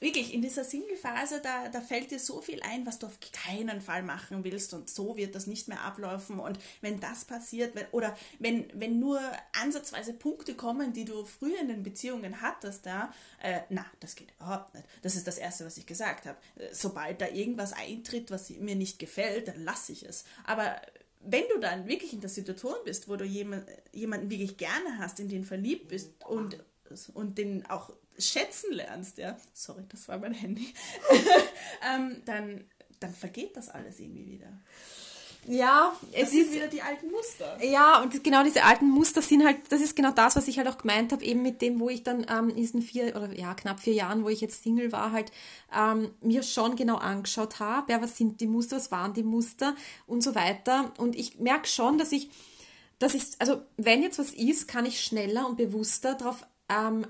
wirklich, 0.00 0.32
in 0.34 0.42
dieser 0.42 0.64
Single-Phase, 0.64 1.40
da, 1.42 1.68
da 1.68 1.80
fällt 1.80 2.10
dir 2.10 2.18
so 2.18 2.40
viel 2.40 2.60
ein, 2.62 2.86
was 2.86 2.98
du 2.98 3.06
auf 3.06 3.18
keinen 3.32 3.80
Fall 3.80 4.02
machen 4.02 4.44
willst 4.44 4.74
und 4.74 4.90
so 4.90 5.16
wird 5.16 5.34
das 5.34 5.46
nicht 5.46 5.68
mehr 5.68 5.80
ablaufen. 5.82 6.38
Und 6.38 6.58
wenn 6.80 7.00
das 7.00 7.24
passiert, 7.24 7.74
wenn, 7.74 7.86
oder 7.92 8.16
wenn, 8.38 8.66
wenn 8.74 8.98
nur 8.98 9.20
ansatzweise 9.60 10.12
Punkte 10.12 10.54
kommen, 10.54 10.92
die 10.92 11.04
du 11.04 11.24
früher 11.24 11.60
in 11.60 11.68
den 11.68 11.82
Beziehungen 11.82 12.40
hattest, 12.40 12.86
ja, 12.86 13.12
äh, 13.42 13.60
na, 13.68 13.84
das 14.00 14.14
geht 14.14 14.32
überhaupt 14.38 14.74
nicht. 14.74 14.86
Das 15.02 15.16
ist 15.16 15.26
das 15.26 15.38
Erste, 15.38 15.64
was 15.64 15.76
ich 15.76 15.86
gesagt 15.86 16.26
habe. 16.26 16.38
Sobald 16.72 17.20
da 17.20 17.28
irgendwas 17.28 17.72
eintritt, 17.72 18.30
was 18.30 18.50
mir 18.50 18.76
nicht 18.76 18.98
gefällt, 18.98 19.48
dann 19.48 19.64
lasse 19.64 19.92
ich 19.92 20.04
es. 20.04 20.24
Aber 20.44 20.80
wenn 21.20 21.44
du 21.52 21.58
dann 21.58 21.88
wirklich 21.88 22.12
in 22.12 22.20
der 22.20 22.30
Situation 22.30 22.76
bist, 22.84 23.08
wo 23.08 23.16
du 23.16 23.24
jemand, 23.24 23.66
jemanden 23.92 24.30
wirklich 24.30 24.56
gerne 24.56 24.98
hast, 24.98 25.18
in 25.18 25.28
den 25.28 25.44
verliebt 25.44 25.88
bist 25.88 26.10
und 26.26 26.58
und 27.14 27.38
den 27.38 27.66
auch 27.66 27.90
schätzen 28.18 28.72
lernst, 28.72 29.18
ja, 29.18 29.36
sorry, 29.52 29.84
das 29.88 30.08
war 30.08 30.18
mein 30.18 30.32
Handy, 30.32 30.72
ähm, 31.94 32.22
dann, 32.24 32.64
dann 33.00 33.14
vergeht 33.14 33.56
das 33.56 33.68
alles 33.68 34.00
irgendwie 34.00 34.26
wieder. 34.26 34.52
Ja, 35.48 35.94
es 36.12 36.32
ist 36.32 36.52
wieder 36.52 36.66
die 36.66 36.82
alten 36.82 37.10
Muster. 37.10 37.56
Ja, 37.62 38.02
und 38.02 38.24
genau 38.24 38.42
diese 38.42 38.64
alten 38.64 38.90
Muster 38.90 39.22
sind 39.22 39.44
halt, 39.44 39.58
das 39.70 39.80
ist 39.80 39.94
genau 39.94 40.10
das, 40.10 40.34
was 40.34 40.48
ich 40.48 40.58
halt 40.58 40.66
auch 40.66 40.78
gemeint 40.78 41.12
habe, 41.12 41.24
eben 41.24 41.42
mit 41.42 41.62
dem, 41.62 41.78
wo 41.78 41.88
ich 41.88 42.02
dann 42.02 42.26
ähm, 42.28 42.50
in 42.50 42.56
diesen 42.56 42.82
vier 42.82 43.14
oder 43.14 43.32
ja, 43.32 43.54
knapp 43.54 43.78
vier 43.78 43.92
Jahren, 43.94 44.24
wo 44.24 44.28
ich 44.28 44.40
jetzt 44.40 44.64
Single 44.64 44.90
war, 44.90 45.12
halt 45.12 45.30
ähm, 45.76 46.10
mir 46.20 46.42
schon 46.42 46.74
genau 46.74 46.96
angeschaut 46.96 47.60
habe, 47.60 47.92
ja, 47.92 48.02
was 48.02 48.16
sind 48.16 48.40
die 48.40 48.48
Muster, 48.48 48.76
was 48.76 48.90
waren 48.90 49.14
die 49.14 49.22
Muster 49.22 49.76
und 50.08 50.22
so 50.22 50.34
weiter. 50.34 50.92
Und 50.98 51.14
ich 51.14 51.38
merke 51.38 51.68
schon, 51.68 51.96
dass 51.96 52.10
ich, 52.10 52.28
dass 52.98 53.14
ich, 53.14 53.22
also 53.38 53.62
wenn 53.76 54.02
jetzt 54.02 54.18
was 54.18 54.32
ist, 54.32 54.66
kann 54.66 54.84
ich 54.84 55.00
schneller 55.00 55.46
und 55.46 55.56
bewusster 55.56 56.14
darauf 56.14 56.44
ähm, 56.68 57.06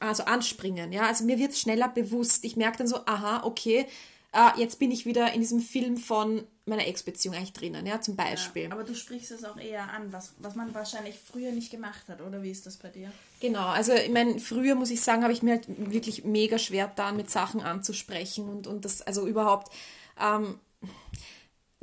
also 0.00 0.24
anspringen. 0.24 0.92
Ja, 0.92 1.06
also 1.06 1.24
mir 1.24 1.38
wird 1.38 1.52
es 1.52 1.60
schneller 1.60 1.88
bewusst. 1.88 2.44
Ich 2.44 2.56
merke 2.56 2.78
dann 2.78 2.88
so, 2.88 2.96
aha, 3.06 3.44
okay, 3.44 3.86
äh, 4.32 4.60
jetzt 4.60 4.78
bin 4.78 4.90
ich 4.90 5.06
wieder 5.06 5.32
in 5.32 5.40
diesem 5.40 5.60
Film 5.60 5.96
von 5.96 6.46
meiner 6.66 6.86
Ex-Beziehung 6.86 7.34
eigentlich 7.34 7.54
drinnen, 7.54 7.86
ja, 7.86 8.00
zum 8.00 8.14
Beispiel. 8.14 8.64
Ja, 8.64 8.72
aber 8.72 8.84
du 8.84 8.94
sprichst 8.94 9.30
es 9.30 9.42
auch 9.44 9.56
eher 9.56 9.90
an, 9.90 10.12
was, 10.12 10.34
was 10.38 10.54
man 10.54 10.74
wahrscheinlich 10.74 11.18
früher 11.18 11.50
nicht 11.50 11.70
gemacht 11.70 12.02
hat, 12.08 12.20
oder 12.20 12.42
wie 12.42 12.50
ist 12.50 12.66
das 12.66 12.76
bei 12.76 12.88
dir? 12.88 13.10
Genau, 13.40 13.66
also 13.66 13.94
ich 13.94 14.10
meine, 14.10 14.38
früher 14.38 14.74
muss 14.74 14.90
ich 14.90 15.00
sagen, 15.00 15.22
habe 15.22 15.32
ich 15.32 15.42
mir 15.42 15.52
halt 15.52 15.64
wirklich 15.68 16.24
mega 16.24 16.58
schwer 16.58 16.92
da 16.94 17.12
mit 17.12 17.30
Sachen 17.30 17.62
anzusprechen 17.62 18.48
und, 18.50 18.66
und 18.66 18.84
das, 18.84 19.00
also 19.00 19.26
überhaupt, 19.26 19.72
ähm, 20.20 20.60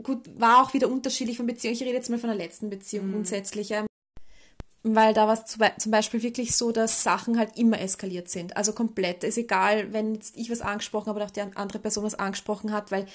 gut, 0.03 0.39
war 0.39 0.61
auch 0.61 0.75
wieder 0.75 0.87
unterschiedlich 0.87 1.37
von 1.37 1.47
Beziehungen. 1.47 1.75
Ich 1.75 1.81
rede 1.81 1.93
jetzt 1.93 2.11
mal 2.11 2.19
von 2.19 2.29
der 2.29 2.37
letzten 2.37 2.69
Beziehung 2.69 3.07
mhm. 3.07 3.13
grundsätzlich. 3.13 3.69
Ja 3.69 3.85
weil 4.87 5.15
da 5.15 5.27
war 5.27 5.33
es 5.33 5.45
zum 5.81 5.91
Beispiel 5.91 6.21
wirklich 6.21 6.55
so, 6.55 6.71
dass 6.71 7.01
Sachen 7.01 7.39
halt 7.39 7.57
immer 7.57 7.79
eskaliert 7.81 8.29
sind. 8.29 8.55
Also 8.55 8.71
komplett. 8.71 9.23
Ist 9.23 9.37
egal, 9.37 9.91
wenn 9.93 10.13
jetzt 10.13 10.37
ich 10.37 10.51
was 10.51 10.61
angesprochen 10.61 11.07
habe 11.07 11.17
oder 11.17 11.25
auch 11.25 11.31
die 11.31 11.41
andere 11.41 11.79
Person 11.79 12.03
was 12.03 12.13
angesprochen 12.13 12.71
hat, 12.71 12.91
weil 12.91 13.07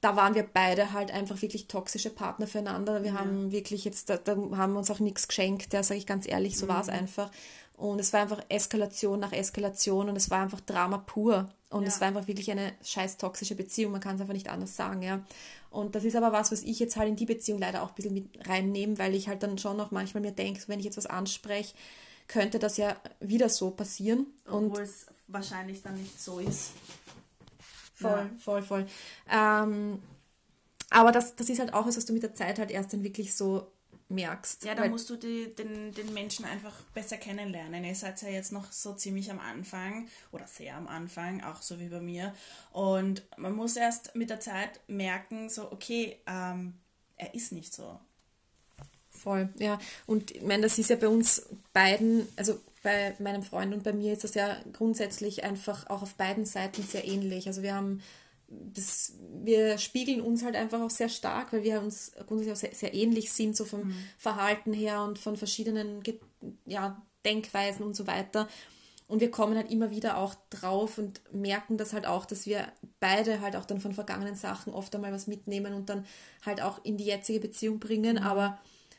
da 0.00 0.16
waren 0.16 0.34
wir 0.34 0.42
beide 0.42 0.92
halt 0.92 1.12
einfach 1.12 1.40
wirklich 1.42 1.68
toxische 1.68 2.10
Partner 2.10 2.48
füreinander. 2.48 3.04
Wir 3.04 3.12
ja. 3.12 3.20
haben 3.20 3.52
wirklich 3.52 3.84
jetzt, 3.84 4.10
da, 4.10 4.16
da, 4.16 4.32
haben 4.56 4.72
wir 4.72 4.78
uns 4.80 4.90
auch 4.90 4.98
nichts 4.98 5.28
geschenkt, 5.28 5.72
ja, 5.72 5.84
sage 5.84 5.98
ich 5.98 6.06
ganz 6.06 6.26
ehrlich, 6.28 6.58
so 6.58 6.66
mhm. 6.66 6.70
war 6.70 6.80
es 6.80 6.88
einfach. 6.88 7.30
Und 7.76 8.00
es 8.00 8.12
war 8.12 8.22
einfach 8.22 8.42
Eskalation 8.48 9.20
nach 9.20 9.32
Eskalation 9.32 10.08
und 10.08 10.16
es 10.16 10.30
war 10.30 10.42
einfach 10.42 10.60
Drama 10.60 10.98
pur. 10.98 11.50
Und 11.68 11.82
ja. 11.82 11.88
es 11.88 12.00
war 12.00 12.08
einfach 12.08 12.26
wirklich 12.26 12.50
eine 12.50 12.72
scheiß 12.82 13.18
toxische 13.18 13.54
Beziehung, 13.54 13.92
man 13.92 14.00
kann 14.00 14.14
es 14.14 14.20
einfach 14.20 14.34
nicht 14.34 14.48
anders 14.48 14.76
sagen, 14.76 15.02
ja. 15.02 15.20
Und 15.70 15.94
das 15.94 16.04
ist 16.04 16.16
aber 16.16 16.32
was, 16.32 16.52
was 16.52 16.62
ich 16.62 16.78
jetzt 16.78 16.96
halt 16.96 17.08
in 17.08 17.16
die 17.16 17.26
Beziehung 17.26 17.58
leider 17.58 17.82
auch 17.82 17.88
ein 17.88 17.94
bisschen 17.94 18.14
mit 18.14 18.48
reinnehme, 18.48 18.98
weil 18.98 19.14
ich 19.14 19.28
halt 19.28 19.42
dann 19.42 19.58
schon 19.58 19.76
noch 19.76 19.90
manchmal 19.90 20.22
mir 20.22 20.32
denke, 20.32 20.62
wenn 20.68 20.78
ich 20.78 20.86
jetzt 20.86 20.96
was 20.96 21.06
anspreche, 21.06 21.74
könnte 22.28 22.58
das 22.58 22.78
ja 22.78 22.96
wieder 23.20 23.48
so 23.48 23.70
passieren. 23.70 24.26
Obwohl 24.48 24.82
es 24.82 25.06
wahrscheinlich 25.28 25.82
dann 25.82 25.96
nicht 25.98 26.20
so 26.20 26.38
ist. 26.38 26.70
Voll, 27.94 28.10
ja. 28.10 28.30
voll, 28.38 28.62
voll. 28.62 28.86
Ähm, 29.30 30.00
aber 30.90 31.12
das, 31.12 31.36
das 31.36 31.50
ist 31.50 31.58
halt 31.58 31.74
auch 31.74 31.86
was, 31.86 31.96
was 31.96 32.06
du 32.06 32.12
mit 32.12 32.22
der 32.22 32.34
Zeit 32.34 32.58
halt 32.58 32.70
erst 32.70 32.92
dann 32.92 33.02
wirklich 33.02 33.34
so 33.34 33.66
merkst. 34.08 34.64
Ja, 34.64 34.74
da 34.74 34.86
musst 34.88 35.10
du 35.10 35.16
die, 35.16 35.54
den, 35.54 35.92
den 35.92 36.14
Menschen 36.14 36.44
einfach 36.44 36.74
besser 36.94 37.16
kennenlernen. 37.16 37.84
Ihr 37.84 37.94
seid 37.94 38.20
ja 38.22 38.28
jetzt 38.28 38.52
noch 38.52 38.70
so 38.70 38.94
ziemlich 38.94 39.30
am 39.30 39.40
Anfang 39.40 40.08
oder 40.32 40.46
sehr 40.46 40.76
am 40.76 40.86
Anfang, 40.86 41.42
auch 41.42 41.62
so 41.62 41.80
wie 41.80 41.88
bei 41.88 42.00
mir. 42.00 42.34
Und 42.72 43.22
man 43.36 43.54
muss 43.54 43.76
erst 43.76 44.14
mit 44.14 44.30
der 44.30 44.40
Zeit 44.40 44.80
merken, 44.86 45.48
so, 45.48 45.70
okay, 45.72 46.16
ähm, 46.26 46.74
er 47.16 47.34
ist 47.34 47.52
nicht 47.52 47.74
so. 47.74 47.98
Voll, 49.10 49.48
ja. 49.58 49.78
Und 50.06 50.30
ich 50.30 50.42
meine, 50.42 50.62
das 50.62 50.78
ist 50.78 50.90
ja 50.90 50.96
bei 50.96 51.08
uns 51.08 51.48
beiden, 51.72 52.28
also 52.36 52.60
bei 52.82 53.16
meinem 53.18 53.42
Freund 53.42 53.74
und 53.74 53.82
bei 53.82 53.92
mir 53.92 54.12
ist 54.12 54.22
das 54.22 54.34
ja 54.34 54.56
grundsätzlich 54.72 55.42
einfach 55.42 55.90
auch 55.90 56.02
auf 56.02 56.14
beiden 56.14 56.44
Seiten 56.44 56.82
sehr 56.82 57.04
ähnlich. 57.04 57.48
Also 57.48 57.62
wir 57.62 57.74
haben 57.74 58.02
das, 58.48 59.14
wir 59.42 59.78
spiegeln 59.78 60.20
uns 60.20 60.44
halt 60.44 60.54
einfach 60.54 60.80
auch 60.80 60.90
sehr 60.90 61.08
stark, 61.08 61.52
weil 61.52 61.64
wir 61.64 61.80
uns 61.80 62.12
grundsätzlich 62.26 62.52
auch 62.52 62.60
sehr, 62.60 62.74
sehr 62.74 62.94
ähnlich 62.94 63.32
sind, 63.32 63.56
so 63.56 63.64
vom 63.64 63.88
mhm. 63.88 63.96
Verhalten 64.18 64.72
her 64.72 65.02
und 65.02 65.18
von 65.18 65.36
verschiedenen 65.36 66.02
ja, 66.64 67.02
Denkweisen 67.24 67.84
und 67.84 67.96
so 67.96 68.06
weiter. 68.06 68.48
Und 69.08 69.20
wir 69.20 69.30
kommen 69.30 69.56
halt 69.56 69.70
immer 69.70 69.90
wieder 69.90 70.16
auch 70.16 70.34
drauf 70.50 70.98
und 70.98 71.20
merken 71.32 71.76
das 71.76 71.92
halt 71.92 72.06
auch, 72.06 72.24
dass 72.24 72.46
wir 72.46 72.66
beide 72.98 73.40
halt 73.40 73.54
auch 73.54 73.64
dann 73.64 73.80
von 73.80 73.92
vergangenen 73.92 74.34
Sachen 74.34 74.72
oft 74.72 74.94
einmal 74.94 75.12
was 75.12 75.28
mitnehmen 75.28 75.74
und 75.74 75.88
dann 75.88 76.04
halt 76.44 76.60
auch 76.60 76.84
in 76.84 76.96
die 76.96 77.04
jetzige 77.04 77.40
Beziehung 77.40 77.78
bringen. 77.78 78.16
Mhm. 78.16 78.22
Aber 78.22 78.58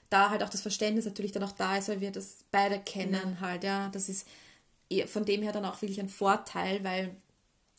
da 0.10 0.30
halt 0.30 0.44
auch 0.44 0.50
das 0.50 0.62
Verständnis 0.62 1.06
natürlich 1.06 1.34
dann 1.34 1.44
auch 1.44 1.52
da 1.52 1.78
ist, 1.78 1.90
weil 1.90 2.00
wir 2.00 2.12
das 2.12 2.46
beide 2.52 2.80
kennen 2.80 3.32
mhm. 3.32 3.42
halt, 3.42 3.64
ja. 3.64 3.90
Das 3.90 4.10
ist 4.10 4.28
von 5.08 5.26
dem 5.26 5.42
her 5.42 5.52
dann 5.52 5.66
auch 5.66 5.82
wirklich 5.82 6.00
ein 6.00 6.08
Vorteil, 6.08 6.82
weil 6.86 7.14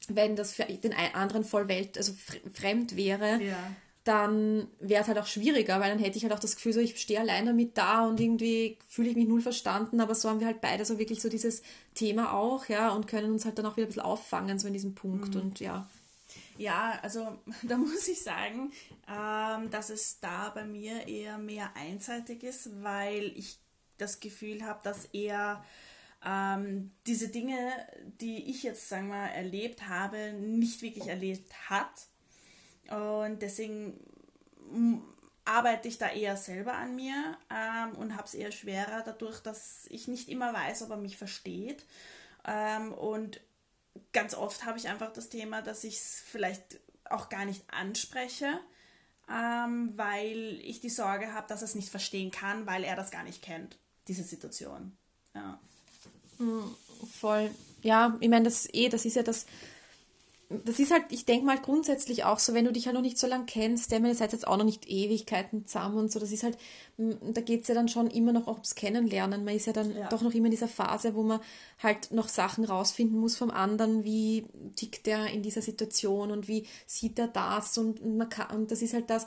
wenn 0.09 0.37
das 0.37 0.53
für 0.53 0.65
den 0.65 0.95
anderen 0.95 1.45
voll 1.45 1.69
Welt, 1.69 1.97
also 1.97 2.13
fremd 2.53 2.97
wäre, 2.97 3.43
ja. 3.43 3.57
dann 4.05 4.69
wäre 4.81 5.03
es 5.03 5.09
halt 5.09 5.19
auch 5.19 5.27
schwieriger, 5.27 5.81
weil 5.81 5.91
dann 5.91 5.99
hätte 5.99 6.17
ich 6.17 6.25
halt 6.25 6.33
auch 6.33 6.39
das 6.39 6.57
Gefühl, 6.57 6.73
so 6.73 6.81
ich 6.81 6.99
stehe 7.01 7.21
alleine 7.21 7.53
mit 7.53 7.77
da 7.77 8.07
und 8.07 8.21
irgendwie 8.21 8.79
fühle 8.89 9.11
ich 9.11 9.17
mich 9.17 9.29
null 9.29 9.41
verstanden, 9.41 10.01
aber 10.01 10.15
so 10.15 10.29
haben 10.29 10.41
wir 10.41 10.47
halt 10.47 10.61
beide 10.61 10.85
so 10.85 10.99
wirklich 10.99 11.21
so 11.21 11.29
dieses 11.29 11.63
Thema 11.95 12.33
auch, 12.33 12.67
ja, 12.69 12.91
und 12.91 13.07
können 13.07 13.33
uns 13.33 13.45
halt 13.45 13.59
dann 13.59 13.67
auch 13.67 13.77
wieder 13.77 13.87
ein 13.87 13.91
bisschen 13.91 14.03
auffangen, 14.03 14.59
so 14.59 14.67
in 14.67 14.73
diesem 14.73 14.95
Punkt 14.95 15.35
mhm. 15.35 15.41
und 15.41 15.61
ja. 15.61 15.89
Ja, 16.59 16.99
also 17.03 17.39
da 17.63 17.77
muss 17.77 18.09
ich 18.09 18.23
sagen, 18.23 18.73
ähm, 19.09 19.71
dass 19.71 19.91
es 19.91 20.21
da 20.21 20.51
bei 20.51 20.65
mir 20.65 21.07
eher 21.07 21.39
mehr 21.39 21.71
einseitig 21.77 22.43
ist, 22.43 22.83
weil 22.83 23.33
ich 23.37 23.59
das 23.97 24.21
Gefühl 24.21 24.65
habe, 24.65 24.81
dass 24.85 25.07
er 25.13 25.65
ähm, 26.29 26.91
diese 27.07 27.29
Dinge, 27.29 27.57
die 28.21 28.51
ich 28.51 28.63
jetzt, 28.63 28.89
sagen 28.89 29.09
wir, 29.09 29.31
erlebt 29.31 29.89
habe, 29.89 30.33
nicht 30.35 30.83
wirklich 30.83 31.07
erlebt 31.07 31.71
hat. 31.71 32.07
Und 32.91 33.41
deswegen 33.41 33.99
arbeite 35.45 35.89
ich 35.89 35.97
da 35.97 36.11
eher 36.11 36.37
selber 36.37 36.75
an 36.75 36.95
mir 36.95 37.39
ähm, 37.51 37.95
und 37.97 38.15
habe 38.15 38.27
es 38.27 38.35
eher 38.35 38.53
schwerer 38.53 39.03
dadurch, 39.05 39.41
dass 39.41 39.87
ich 39.89 40.09
nicht 40.09 40.29
immer 40.29 40.53
weiß, 40.53 40.83
ob 40.83 40.91
er 40.91 40.97
mich 40.99 41.17
versteht. 41.17 41.87
Ähm, 42.47 42.93
und 42.93 43.41
ganz 44.13 44.35
oft 44.35 44.67
habe 44.67 44.79
ich 44.79 44.89
einfach 44.89 45.13
das 45.13 45.31
Thema, 45.31 45.63
dass 45.63 45.85
ich 45.85 45.97
es 45.97 46.23
vielleicht 46.27 46.81
auch 47.05 47.31
gar 47.31 47.47
nicht 47.47 47.65
anspreche, 47.73 48.61
ähm, 49.31 49.97
weil 49.97 50.61
ich 50.63 50.81
die 50.81 50.91
Sorge 50.91 51.33
habe, 51.33 51.49
dass 51.49 51.63
er 51.63 51.67
es 51.67 51.75
nicht 51.75 51.89
verstehen 51.89 52.31
kann, 52.31 52.67
weil 52.67 52.85
er 52.85 52.97
das 52.97 53.11
gar 53.11 53.25
nicht 53.25 53.43
kennt, 53.43 53.79
diese 54.07 54.25
Situation. 54.25 54.97
Ja. 55.35 55.59
Hm, 56.39 56.75
voll. 57.21 57.51
Ja, 57.83 58.17
ich 58.21 58.29
meine, 58.29 58.45
das 58.45 58.69
eh, 58.73 58.89
das 58.89 59.05
ist 59.05 59.17
ja 59.17 59.23
das, 59.23 59.47
das 60.51 60.79
ist 60.79 60.91
halt, 60.91 61.05
ich 61.11 61.27
denke 61.27 61.45
mal 61.45 61.61
grundsätzlich 61.61 62.25
auch 62.25 62.39
so, 62.39 62.55
wenn 62.55 62.65
du 62.65 62.73
dich 62.73 62.87
halt 62.87 62.95
noch 62.95 63.03
nicht 63.03 63.19
so 63.19 63.27
lange 63.27 63.45
kennst, 63.45 63.93
der 63.93 64.01
meine, 64.01 64.15
ihr 64.15 64.17
seid 64.17 64.33
jetzt 64.33 64.47
auch 64.47 64.57
noch 64.57 64.65
nicht 64.65 64.89
Ewigkeiten 64.89 65.67
zusammen 65.67 65.99
und 65.99 66.11
so, 66.11 66.19
das 66.19 66.33
ist 66.33 66.43
halt, 66.43 66.57
da 66.97 67.43
geht 67.43 67.63
es 67.63 67.69
ja 67.69 67.75
dann 67.75 67.89
schon 67.89 68.09
immer 68.09 68.33
noch 68.33 68.47
ums 68.47 68.75
Kennenlernen. 68.75 69.45
Man 69.45 69.55
ist 69.55 69.67
ja 69.67 69.75
dann 69.75 69.95
ja. 69.95 70.09
doch 70.09 70.23
noch 70.23 70.33
immer 70.33 70.47
in 70.47 70.53
dieser 70.53 70.69
Phase, 70.69 71.15
wo 71.15 71.23
man 71.23 71.41
halt 71.83 72.13
noch 72.13 72.29
Sachen 72.29 72.65
rausfinden 72.65 73.19
muss 73.19 73.37
vom 73.37 73.51
anderen, 73.51 74.05
wie 74.05 74.47
tickt 74.75 75.07
der 75.07 75.27
in 75.27 75.43
dieser 75.43 75.61
Situation 75.61 76.31
und 76.31 76.49
wie 76.49 76.67
sieht 76.87 77.19
er 77.19 77.29
das 77.29 77.77
und, 77.77 78.01
und 78.01 78.17
man 78.17 78.31
kann, 78.31 78.57
und 78.57 78.71
das 78.71 78.81
ist 78.81 78.95
halt 78.95 79.11
das, 79.11 79.27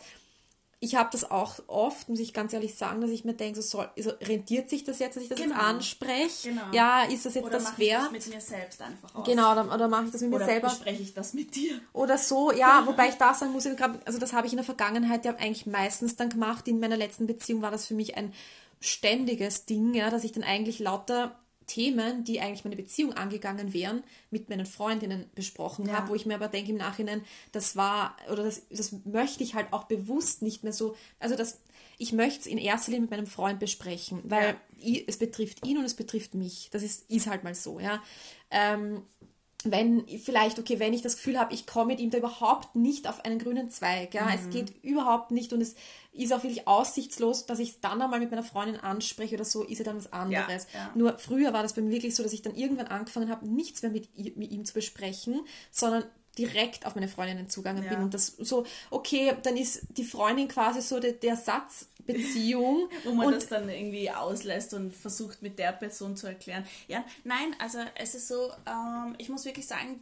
ich 0.83 0.95
habe 0.95 1.09
das 1.11 1.29
auch 1.29 1.59
oft, 1.67 2.09
muss 2.09 2.19
ich 2.19 2.33
ganz 2.33 2.53
ehrlich 2.53 2.73
sagen, 2.73 3.01
dass 3.01 3.11
ich 3.11 3.23
mir 3.23 3.35
denke, 3.35 3.61
so 3.61 3.77
soll, 3.77 3.89
also 3.95 4.09
rentiert 4.19 4.67
sich 4.67 4.83
das 4.83 4.97
jetzt, 4.97 5.15
dass 5.15 5.21
ich 5.21 5.29
das 5.29 5.38
genau. 5.38 5.53
jetzt 5.53 5.63
anspreche? 5.63 6.50
Genau. 6.50 6.63
Ja, 6.73 7.03
ist 7.03 7.23
das 7.23 7.35
jetzt 7.35 7.45
oder 7.45 7.59
das 7.59 7.77
wert? 7.77 8.01
Oder 8.01 8.11
mit 8.11 8.27
mir 8.27 8.41
selbst 8.41 8.81
einfach 8.81 9.13
aus. 9.13 9.27
Genau, 9.27 9.51
oder, 9.51 9.71
oder 9.71 9.88
mache 9.88 10.05
ich 10.05 10.11
das 10.11 10.21
mit 10.21 10.33
oder 10.33 10.39
mir 10.39 10.51
selber? 10.51 10.67
Oder 10.67 10.75
spreche 10.75 11.03
ich 11.03 11.13
das 11.13 11.35
mit 11.35 11.55
dir? 11.55 11.79
Oder 11.93 12.17
so, 12.17 12.51
ja, 12.51 12.81
wobei 12.88 13.09
ich 13.09 13.15
da 13.15 13.35
sagen 13.35 13.51
muss, 13.51 13.67
also 13.67 14.17
das 14.17 14.33
habe 14.33 14.47
ich 14.47 14.53
in 14.53 14.57
der 14.57 14.65
Vergangenheit 14.65 15.23
ja 15.23 15.35
eigentlich 15.35 15.67
meistens 15.67 16.15
dann 16.15 16.29
gemacht. 16.29 16.67
In 16.67 16.79
meiner 16.79 16.97
letzten 16.97 17.27
Beziehung 17.27 17.61
war 17.61 17.69
das 17.69 17.85
für 17.85 17.93
mich 17.93 18.17
ein 18.17 18.33
ständiges 18.79 19.65
Ding, 19.65 19.93
ja, 19.93 20.09
dass 20.09 20.23
ich 20.23 20.31
dann 20.31 20.43
eigentlich 20.43 20.79
lauter 20.79 21.35
Themen, 21.71 22.25
die 22.25 22.41
eigentlich 22.41 22.65
meine 22.65 22.75
Beziehung 22.75 23.13
angegangen 23.13 23.73
wären, 23.73 24.03
mit 24.29 24.49
meinen 24.49 24.65
Freundinnen 24.65 25.25
besprochen 25.35 25.87
ja. 25.87 25.93
habe, 25.93 26.09
wo 26.09 26.15
ich 26.15 26.25
mir 26.25 26.35
aber 26.35 26.49
denke 26.49 26.71
im 26.71 26.77
Nachhinein, 26.77 27.23
das 27.53 27.77
war, 27.77 28.17
oder 28.29 28.43
das, 28.43 28.63
das 28.69 28.93
möchte 29.05 29.41
ich 29.43 29.55
halt 29.55 29.71
auch 29.71 29.85
bewusst 29.85 30.41
nicht 30.41 30.63
mehr 30.63 30.73
so, 30.73 30.97
also 31.19 31.37
das, 31.37 31.61
ich 31.97 32.11
möchte 32.11 32.41
es 32.41 32.45
in 32.47 32.57
erster 32.57 32.91
Linie 32.91 33.03
mit 33.03 33.11
meinem 33.11 33.25
Freund 33.25 33.59
besprechen, 33.59 34.19
weil 34.25 34.57
ja. 34.79 34.99
es 35.07 35.17
betrifft 35.17 35.65
ihn 35.65 35.77
und 35.77 35.85
es 35.85 35.93
betrifft 35.93 36.33
mich. 36.35 36.67
Das 36.71 36.83
ist, 36.83 37.09
ist 37.09 37.27
halt 37.27 37.45
mal 37.45 37.55
so, 37.55 37.79
ja. 37.79 38.03
Ähm, 38.49 39.03
wenn 39.65 40.08
vielleicht, 40.08 40.58
okay, 40.60 40.80
wenn 40.80 40.94
ich 40.94 41.01
das 41.01 41.18
Gefühl 41.18 41.39
habe, 41.39 41.53
ich 41.53 41.68
komme 41.68 41.88
mit 41.88 42.00
ihm 42.00 42.10
da 42.10 42.18
überhaupt 42.18 42.75
nicht 42.75 43.08
auf 43.08 43.24
einen 43.25 43.38
grünen 43.38 43.70
Zweig, 43.70 44.13
ja, 44.13 44.25
mhm. 44.25 44.32
es 44.34 44.50
geht 44.50 44.84
überhaupt 44.84 45.32
nicht 45.32 45.53
und 45.53 45.62
es 45.62 45.75
ist 46.13 46.34
auch 46.34 46.44
wirklich 46.44 46.68
aussichtslos, 46.68 47.46
dass 47.46 47.60
ich 47.60 47.70
es 47.70 47.80
dann 47.80 48.01
einmal 48.01 48.20
mit 48.20 48.32
meiner 48.32 48.44
Freundin 48.44 48.80
anspreche 48.80 49.36
oder 49.36 49.46
so, 49.46 49.63
ist 49.63 49.80
ja 49.80 49.86
dann 49.86 49.98
was 49.98 50.12
anderes. 50.12 50.68
Ja, 50.74 50.80
ja. 50.80 50.91
Nur 50.96 51.18
früher 51.20 51.53
war 51.53 51.63
das 51.63 51.74
bei 51.74 51.82
mir 51.82 51.91
wirklich 51.91 52.15
so, 52.15 52.24
dass 52.24 52.34
ich 52.34 52.41
dann 52.41 52.56
irgendwann 52.56 52.88
angefangen 52.88 53.30
habe, 53.30 53.48
nichts 53.48 53.82
mehr 53.82 53.91
mit, 53.91 54.10
mit 54.36 54.51
ihm 54.51 54.65
zu 54.65 54.74
besprechen, 54.74 55.41
sondern 55.72 56.03
direkt 56.38 56.85
auf 56.85 56.95
meine 56.95 57.07
Freundinnen 57.07 57.50
zugegangen 57.50 57.83
ja. 57.83 57.89
bin 57.89 58.03
und 58.03 58.13
das 58.13 58.27
so, 58.27 58.65
okay, 58.89 59.33
dann 59.43 59.57
ist 59.57 59.81
die 59.97 60.03
Freundin 60.03 60.47
quasi 60.47 60.81
so 60.81 61.00
der, 61.00 61.13
der 61.13 61.35
Satzbeziehung. 61.35 62.89
Wo 63.03 63.13
man 63.13 63.27
und 63.27 63.35
das 63.35 63.47
dann 63.47 63.67
irgendwie 63.69 64.09
auslässt 64.09 64.73
und 64.73 64.95
versucht 64.95 65.41
mit 65.41 65.59
der 65.59 65.73
Person 65.73 66.15
zu 66.15 66.27
erklären. 66.27 66.65
Ja, 66.88 67.03
nein, 67.23 67.55
also 67.59 67.79
es 67.95 68.15
ist 68.15 68.27
so, 68.27 68.51
ähm, 68.65 69.15
ich 69.17 69.29
muss 69.29 69.45
wirklich 69.45 69.67
sagen, 69.67 70.01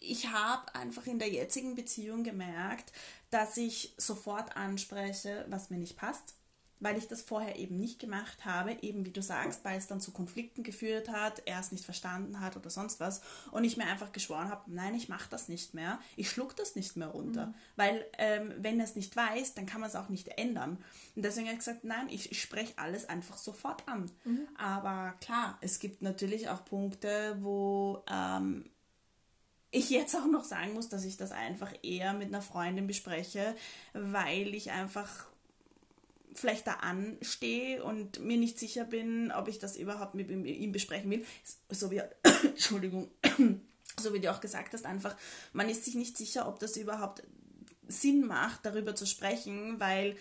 ich 0.00 0.28
habe 0.28 0.74
einfach 0.74 1.06
in 1.06 1.18
der 1.18 1.28
jetzigen 1.28 1.74
Beziehung 1.74 2.22
gemerkt, 2.24 2.92
dass 3.30 3.56
ich 3.56 3.92
sofort 3.96 4.56
anspreche, 4.56 5.44
was 5.48 5.70
mir 5.70 5.78
nicht 5.78 5.96
passt 5.96 6.37
weil 6.80 6.96
ich 6.96 7.08
das 7.08 7.22
vorher 7.22 7.56
eben 7.56 7.76
nicht 7.76 7.98
gemacht 7.98 8.44
habe, 8.44 8.76
eben 8.82 9.04
wie 9.04 9.12
du 9.12 9.22
sagst, 9.22 9.64
weil 9.64 9.78
es 9.78 9.86
dann 9.86 10.00
zu 10.00 10.12
Konflikten 10.12 10.62
geführt 10.62 11.08
hat, 11.08 11.42
er 11.46 11.60
es 11.60 11.72
nicht 11.72 11.84
verstanden 11.84 12.40
hat 12.40 12.56
oder 12.56 12.70
sonst 12.70 13.00
was 13.00 13.20
und 13.50 13.64
ich 13.64 13.76
mir 13.76 13.86
einfach 13.86 14.12
geschworen 14.12 14.48
habe, 14.48 14.62
nein, 14.66 14.94
ich 14.94 15.08
mache 15.08 15.28
das 15.30 15.48
nicht 15.48 15.74
mehr, 15.74 15.98
ich 16.16 16.30
schluck 16.30 16.56
das 16.56 16.76
nicht 16.76 16.96
mehr 16.96 17.08
runter, 17.08 17.46
mhm. 17.46 17.54
weil 17.76 18.06
ähm, 18.18 18.54
wenn 18.58 18.78
er 18.78 18.84
es 18.84 18.96
nicht 18.96 19.16
weiß, 19.16 19.54
dann 19.54 19.66
kann 19.66 19.80
man 19.80 19.90
es 19.90 19.96
auch 19.96 20.08
nicht 20.08 20.28
ändern. 20.38 20.78
Und 21.16 21.24
deswegen 21.24 21.46
habe 21.46 21.54
ich 21.54 21.64
gesagt, 21.64 21.84
nein, 21.84 22.08
ich, 22.08 22.30
ich 22.30 22.40
spreche 22.40 22.74
alles 22.76 23.08
einfach 23.08 23.38
sofort 23.38 23.86
an, 23.88 24.10
mhm. 24.24 24.48
aber 24.56 25.14
klar, 25.20 25.58
es 25.60 25.78
gibt 25.78 26.02
natürlich 26.02 26.48
auch 26.48 26.64
Punkte, 26.64 27.36
wo 27.40 28.02
ähm, 28.08 28.70
ich 29.70 29.90
jetzt 29.90 30.16
auch 30.16 30.26
noch 30.26 30.44
sagen 30.44 30.74
muss, 30.74 30.88
dass 30.88 31.04
ich 31.04 31.16
das 31.16 31.32
einfach 31.32 31.72
eher 31.82 32.14
mit 32.14 32.28
einer 32.28 32.42
Freundin 32.42 32.86
bespreche, 32.86 33.54
weil 33.92 34.54
ich 34.54 34.70
einfach 34.70 35.26
vielleicht 36.38 36.66
da 36.66 36.74
anstehe 36.74 37.82
und 37.82 38.20
mir 38.20 38.36
nicht 38.36 38.58
sicher 38.58 38.84
bin, 38.84 39.32
ob 39.32 39.48
ich 39.48 39.58
das 39.58 39.76
überhaupt 39.76 40.14
mit 40.14 40.30
ihm 40.30 40.72
besprechen 40.72 41.10
will. 41.10 41.24
So 41.70 41.90
wie, 41.90 42.00
Entschuldigung, 42.44 43.08
so 44.00 44.14
wie 44.14 44.20
du 44.20 44.30
auch 44.30 44.40
gesagt 44.40 44.72
hast, 44.72 44.86
einfach, 44.86 45.16
man 45.52 45.68
ist 45.68 45.84
sich 45.84 45.94
nicht 45.94 46.16
sicher, 46.16 46.48
ob 46.48 46.58
das 46.58 46.76
überhaupt 46.76 47.22
Sinn 47.88 48.26
macht, 48.26 48.64
darüber 48.64 48.94
zu 48.94 49.06
sprechen, 49.06 49.80
weil 49.80 50.16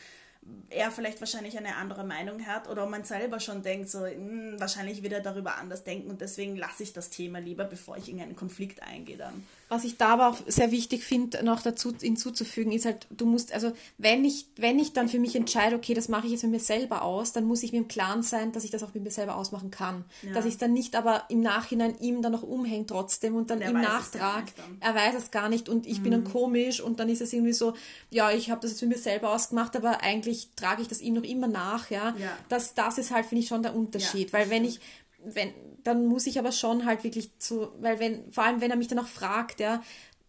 er 0.70 0.92
vielleicht 0.92 1.20
wahrscheinlich 1.20 1.58
eine 1.58 1.76
andere 1.76 2.06
Meinung 2.06 2.46
hat 2.46 2.70
oder 2.70 2.86
man 2.86 3.04
selber 3.04 3.40
schon 3.40 3.64
denkt, 3.64 3.90
so 3.90 4.00
mh, 4.00 4.10
hm, 4.12 4.60
wahrscheinlich 4.60 5.04
wird 5.04 5.14
er 5.14 5.22
darüber 5.22 5.58
anders 5.58 5.84
denken 5.84 6.10
und 6.10 6.22
deswegen 6.22 6.56
lasse 6.56 6.84
ich 6.84 6.94
das 6.94 7.10
Thema 7.10 7.40
lieber, 7.40 7.66
bevor 7.66 7.98
ich 7.98 8.10
in 8.10 8.22
einen 8.22 8.36
Konflikt 8.36 8.82
eingehe 8.82 9.18
dann. 9.18 9.46
Was 9.70 9.84
ich 9.84 9.98
da 9.98 10.10
aber 10.10 10.30
auch 10.30 10.38
sehr 10.48 10.72
wichtig 10.72 11.04
finde, 11.04 11.44
noch 11.44 11.62
dazu 11.62 11.94
hinzuzufügen, 12.00 12.72
ist 12.72 12.86
halt, 12.86 13.06
du 13.10 13.26
musst, 13.26 13.54
also 13.54 13.74
wenn 13.98 14.24
ich, 14.24 14.48
wenn 14.56 14.80
ich 14.80 14.94
dann 14.94 15.10
für 15.10 15.20
mich 15.20 15.36
entscheide, 15.36 15.76
okay, 15.76 15.94
das 15.94 16.08
mache 16.08 16.26
ich 16.26 16.32
jetzt 16.32 16.44
mit 16.44 16.54
mir 16.54 16.60
selber 16.60 17.02
aus, 17.02 17.34
dann 17.34 17.44
muss 17.44 17.64
ich 17.64 17.74
mir 17.74 17.80
im 17.80 17.88
Klaren 17.88 18.24
sein, 18.24 18.54
dass 18.54 18.64
ich 18.64 18.72
das 18.72 18.84
auch 18.84 18.94
mit 18.94 19.04
mir 19.04 19.12
selber 19.12 19.36
ausmachen 19.36 19.70
kann. 19.70 20.06
Ja. 20.22 20.34
Dass 20.34 20.46
ich 20.46 20.54
es 20.54 20.58
dann 20.58 20.72
nicht 20.72 20.96
aber 20.96 21.24
im 21.28 21.42
Nachhinein 21.42 21.98
ihm 22.00 22.22
dann 22.22 22.32
noch 22.32 22.44
umhängt 22.44 22.90
trotzdem 22.90 23.36
und 23.36 23.50
dann 23.50 23.62
im 23.62 23.74
Nachtrag, 23.74 24.46
er 24.80 24.96
weiß 24.96 25.16
es 25.16 25.32
gar 25.32 25.50
nicht 25.50 25.68
und 25.68 25.86
ich 25.86 26.00
mhm. 26.00 26.04
bin 26.04 26.12
dann 26.14 26.24
mhm. 26.24 26.32
komisch 26.32 26.80
und 26.80 27.00
dann 27.00 27.10
ist 27.10 27.22
es 27.22 27.34
irgendwie 27.34 27.54
so, 27.54 27.74
ja, 28.10 28.32
ich 28.32 28.50
habe 28.50 28.62
das 28.62 28.72
jetzt 28.72 28.82
mit 28.82 28.92
mir 28.92 28.98
selber 28.98 29.34
ausgemacht, 29.34 29.76
aber 29.76 30.02
eigentlich 30.02 30.50
trage 30.56 30.82
ich 30.82 30.88
das 30.88 31.02
ihm 31.02 31.16
noch 31.16 31.24
immer 31.24 31.48
nach, 31.48 31.90
ja. 31.90 32.16
ja. 32.18 32.38
Das, 32.48 32.74
das 32.74 32.98
ist 32.98 33.12
halt, 33.12 33.26
finde 33.26 33.44
ich, 33.44 33.50
schon 33.50 33.64
der 33.64 33.76
Unterschied. 33.76 34.32
Ja, 34.32 34.40
weil 34.40 34.50
wenn 34.50 34.64
ich, 34.64 34.80
wenn, 35.24 35.54
dann 35.84 36.06
muss 36.06 36.28
ich 36.28 36.40
aber 36.40 36.52
schon 36.52 36.86
halt 36.86 37.04
wirklich 37.04 37.38
zu, 37.40 37.70
weil 37.80 38.00
wenn, 38.00 38.32
vor 38.32 38.44
allem 38.44 38.62
wenn 38.62 38.72
er 38.72 38.78
mich 38.78 38.88
dann 38.88 39.00
auch 39.00 39.08
fragt, 39.08 39.60
ja, 39.60 39.82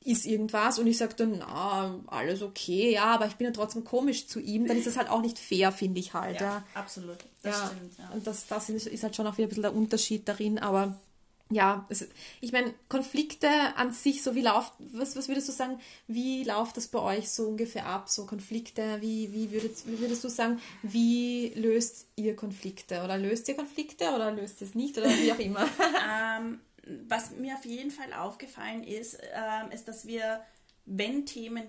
ist 0.04 0.26
irgendwas 0.26 0.78
und 0.78 0.86
ich 0.86 0.96
sage 0.96 1.14
dann, 1.16 1.38
na, 1.38 2.00
alles 2.06 2.42
okay, 2.42 2.92
ja, 2.92 3.06
aber 3.06 3.26
ich 3.26 3.34
bin 3.34 3.46
ja 3.46 3.52
trotzdem 3.52 3.84
komisch 3.84 4.26
zu 4.26 4.40
ihm, 4.40 4.66
dann 4.66 4.76
ist 4.76 4.86
das 4.86 4.96
halt 4.96 5.10
auch 5.10 5.20
nicht 5.20 5.38
fair, 5.38 5.72
finde 5.72 6.00
ich 6.00 6.14
halt. 6.14 6.40
Ja, 6.40 6.46
ja. 6.46 6.64
absolut. 6.74 7.18
Das 7.42 7.58
ja. 7.58 7.66
stimmt, 7.66 7.98
ja. 7.98 8.10
Und 8.10 8.26
das, 8.26 8.46
das 8.46 8.70
ist 8.70 9.02
halt 9.02 9.16
schon 9.16 9.26
auch 9.26 9.36
wieder 9.36 9.46
ein 9.46 9.48
bisschen 9.48 9.62
der 9.62 9.74
Unterschied 9.74 10.28
darin, 10.28 10.58
aber 10.58 10.96
ja, 11.50 11.86
es, 11.88 12.06
ich 12.40 12.52
meine, 12.52 12.74
Konflikte 12.88 13.48
an 13.76 13.92
sich, 13.92 14.22
so 14.22 14.34
wie 14.34 14.42
lauft, 14.42 14.74
was, 14.78 15.16
was 15.16 15.28
würdest 15.28 15.48
du 15.48 15.52
sagen, 15.52 15.80
wie 16.06 16.44
läuft 16.44 16.76
das 16.76 16.88
bei 16.88 16.98
euch 16.98 17.30
so 17.30 17.44
ungefähr 17.48 17.86
ab, 17.86 18.08
so 18.08 18.26
Konflikte, 18.26 19.00
wie, 19.00 19.32
wie, 19.32 19.50
würdest, 19.50 19.86
wie 19.86 19.98
würdest 19.98 20.22
du 20.24 20.28
sagen, 20.28 20.60
wie 20.82 21.52
löst 21.54 22.06
ihr 22.16 22.36
Konflikte 22.36 23.02
oder 23.02 23.16
löst 23.16 23.48
ihr 23.48 23.56
Konflikte 23.56 24.10
oder 24.14 24.30
löst 24.30 24.60
ihr 24.60 24.66
es 24.66 24.74
nicht 24.74 24.98
oder 24.98 25.08
wie 25.08 25.32
auch 25.32 25.38
immer? 25.38 25.60
ähm, 26.38 26.60
was 27.08 27.30
mir 27.32 27.54
auf 27.54 27.64
jeden 27.64 27.90
Fall 27.90 28.12
aufgefallen 28.12 28.84
ist, 28.84 29.18
ähm, 29.32 29.70
ist, 29.70 29.88
dass 29.88 30.06
wir, 30.06 30.42
wenn 30.84 31.26
Themen 31.26 31.64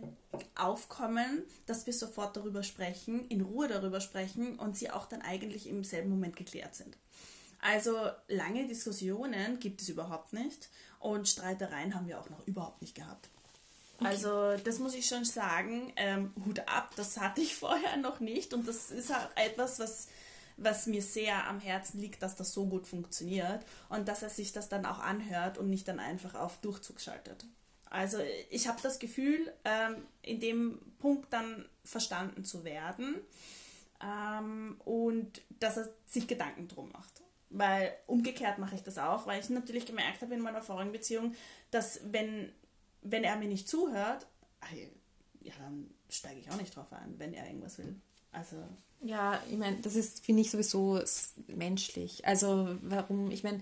aufkommen, 0.56 1.44
dass 1.68 1.86
wir 1.86 1.94
sofort 1.94 2.36
darüber 2.36 2.64
sprechen, 2.64 3.26
in 3.28 3.42
Ruhe 3.42 3.68
darüber 3.68 4.02
sprechen 4.02 4.58
und 4.60 4.78
sie 4.78 4.92
auch 4.92 5.06
dann 5.06 5.22
eigentlich 5.22 5.68
im 5.68 5.84
selben 5.84 6.10
Moment 6.10 6.36
geklärt 6.36 6.76
sind. 6.76 6.98
Also 7.62 8.10
lange 8.28 8.68
Diskussionen 8.68 9.60
gibt 9.60 9.82
es 9.82 9.90
überhaupt 9.90 10.34
nicht 10.34 10.70
und 11.00 11.28
Streitereien 11.28 11.94
haben 11.94 12.08
wir 12.08 12.20
auch 12.20 12.30
noch 12.30 12.46
überhaupt 12.48 12.82
nicht 12.82 12.96
gehabt. 12.96 13.30
Okay. 13.98 14.08
Also 14.08 14.56
das 14.64 14.80
muss 14.80 14.94
ich 14.94 15.08
schon 15.08 15.26
sagen, 15.26 15.92
ähm, 15.98 16.34
Hut 16.46 16.60
ab, 16.68 16.94
das 16.96 17.20
hatte 17.20 17.42
ich 17.42 17.56
vorher 17.58 17.98
noch 17.98 18.20
nicht 18.22 18.54
und 18.54 18.68
das 18.68 18.92
ist 18.92 19.12
auch 19.12 19.28
etwas, 19.36 19.80
was, 19.80 20.08
was 20.56 20.86
mir 20.88 21.02
sehr 21.02 21.48
am 21.48 21.60
Herzen 21.60 22.00
liegt, 22.00 22.24
dass 22.24 22.38
das 22.38 22.54
so 22.54 22.66
gut 22.66 22.88
funktioniert 22.88 23.66
und 23.90 24.08
dass 24.08 24.24
er 24.24 24.30
sich 24.30 24.54
das 24.54 24.70
dann 24.70 24.86
auch 24.86 25.00
anhört 25.00 25.58
und 25.58 25.70
nicht 25.70 25.88
dann 25.88 26.00
einfach 26.00 26.36
auf 26.36 26.60
Durchzug 26.62 27.02
schaltet. 27.02 27.46
Also 27.90 28.20
ich 28.50 28.68
habe 28.68 28.80
das 28.82 29.00
Gefühl, 29.00 29.52
ähm, 29.66 30.06
in 30.22 30.40
dem 30.40 30.80
Punkt 31.00 31.34
dann 31.34 31.68
verstanden 31.84 32.46
zu 32.46 32.64
werden 32.64 33.16
ähm, 34.02 34.80
und 34.86 35.42
dass 35.60 35.78
er 35.78 35.90
sich 36.06 36.28
Gedanken 36.28 36.68
drum 36.68 36.92
macht. 36.92 37.22
Weil 37.50 37.94
umgekehrt 38.06 38.60
mache 38.60 38.76
ich 38.76 38.84
das 38.84 38.98
auch, 38.98 39.26
weil 39.26 39.40
ich 39.40 39.50
natürlich 39.50 39.86
gemerkt 39.86 40.22
habe 40.22 40.36
in 40.36 40.42
meiner 40.42 40.62
vorigen 40.62 40.92
Beziehung, 40.92 41.34
dass 41.72 42.00
wenn, 42.12 42.52
wenn 43.02 43.24
er 43.24 43.38
mir 43.38 43.48
nicht 43.48 43.68
zuhört, 43.68 44.28
ja, 45.42 45.54
dann 45.60 45.90
steige 46.10 46.40
ich 46.40 46.52
auch 46.52 46.58
nicht 46.58 46.76
drauf 46.76 46.92
ein, 46.94 47.16
wenn 47.18 47.34
er 47.34 47.48
irgendwas 47.48 47.78
will. 47.78 47.96
Also. 48.32 48.58
Ja, 49.02 49.42
ich 49.50 49.58
meine, 49.58 49.78
das 49.78 49.96
ist, 49.96 50.24
finde 50.26 50.42
ich, 50.42 50.52
sowieso 50.52 51.00
menschlich. 51.48 52.26
Also 52.28 52.78
warum, 52.82 53.32
ich 53.32 53.44
meine, 53.44 53.62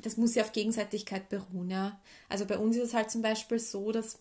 das 0.00 0.16
muss 0.16 0.34
ja 0.34 0.42
auf 0.44 0.52
Gegenseitigkeit 0.52 1.28
beruhen, 1.28 1.70
ja. 1.70 1.98
Also 2.28 2.44
bei 2.44 2.58
uns 2.58 2.76
ist 2.76 2.88
es 2.88 2.94
halt 2.94 3.10
zum 3.10 3.22
Beispiel 3.22 3.58
so, 3.58 3.92
dass 3.92 4.18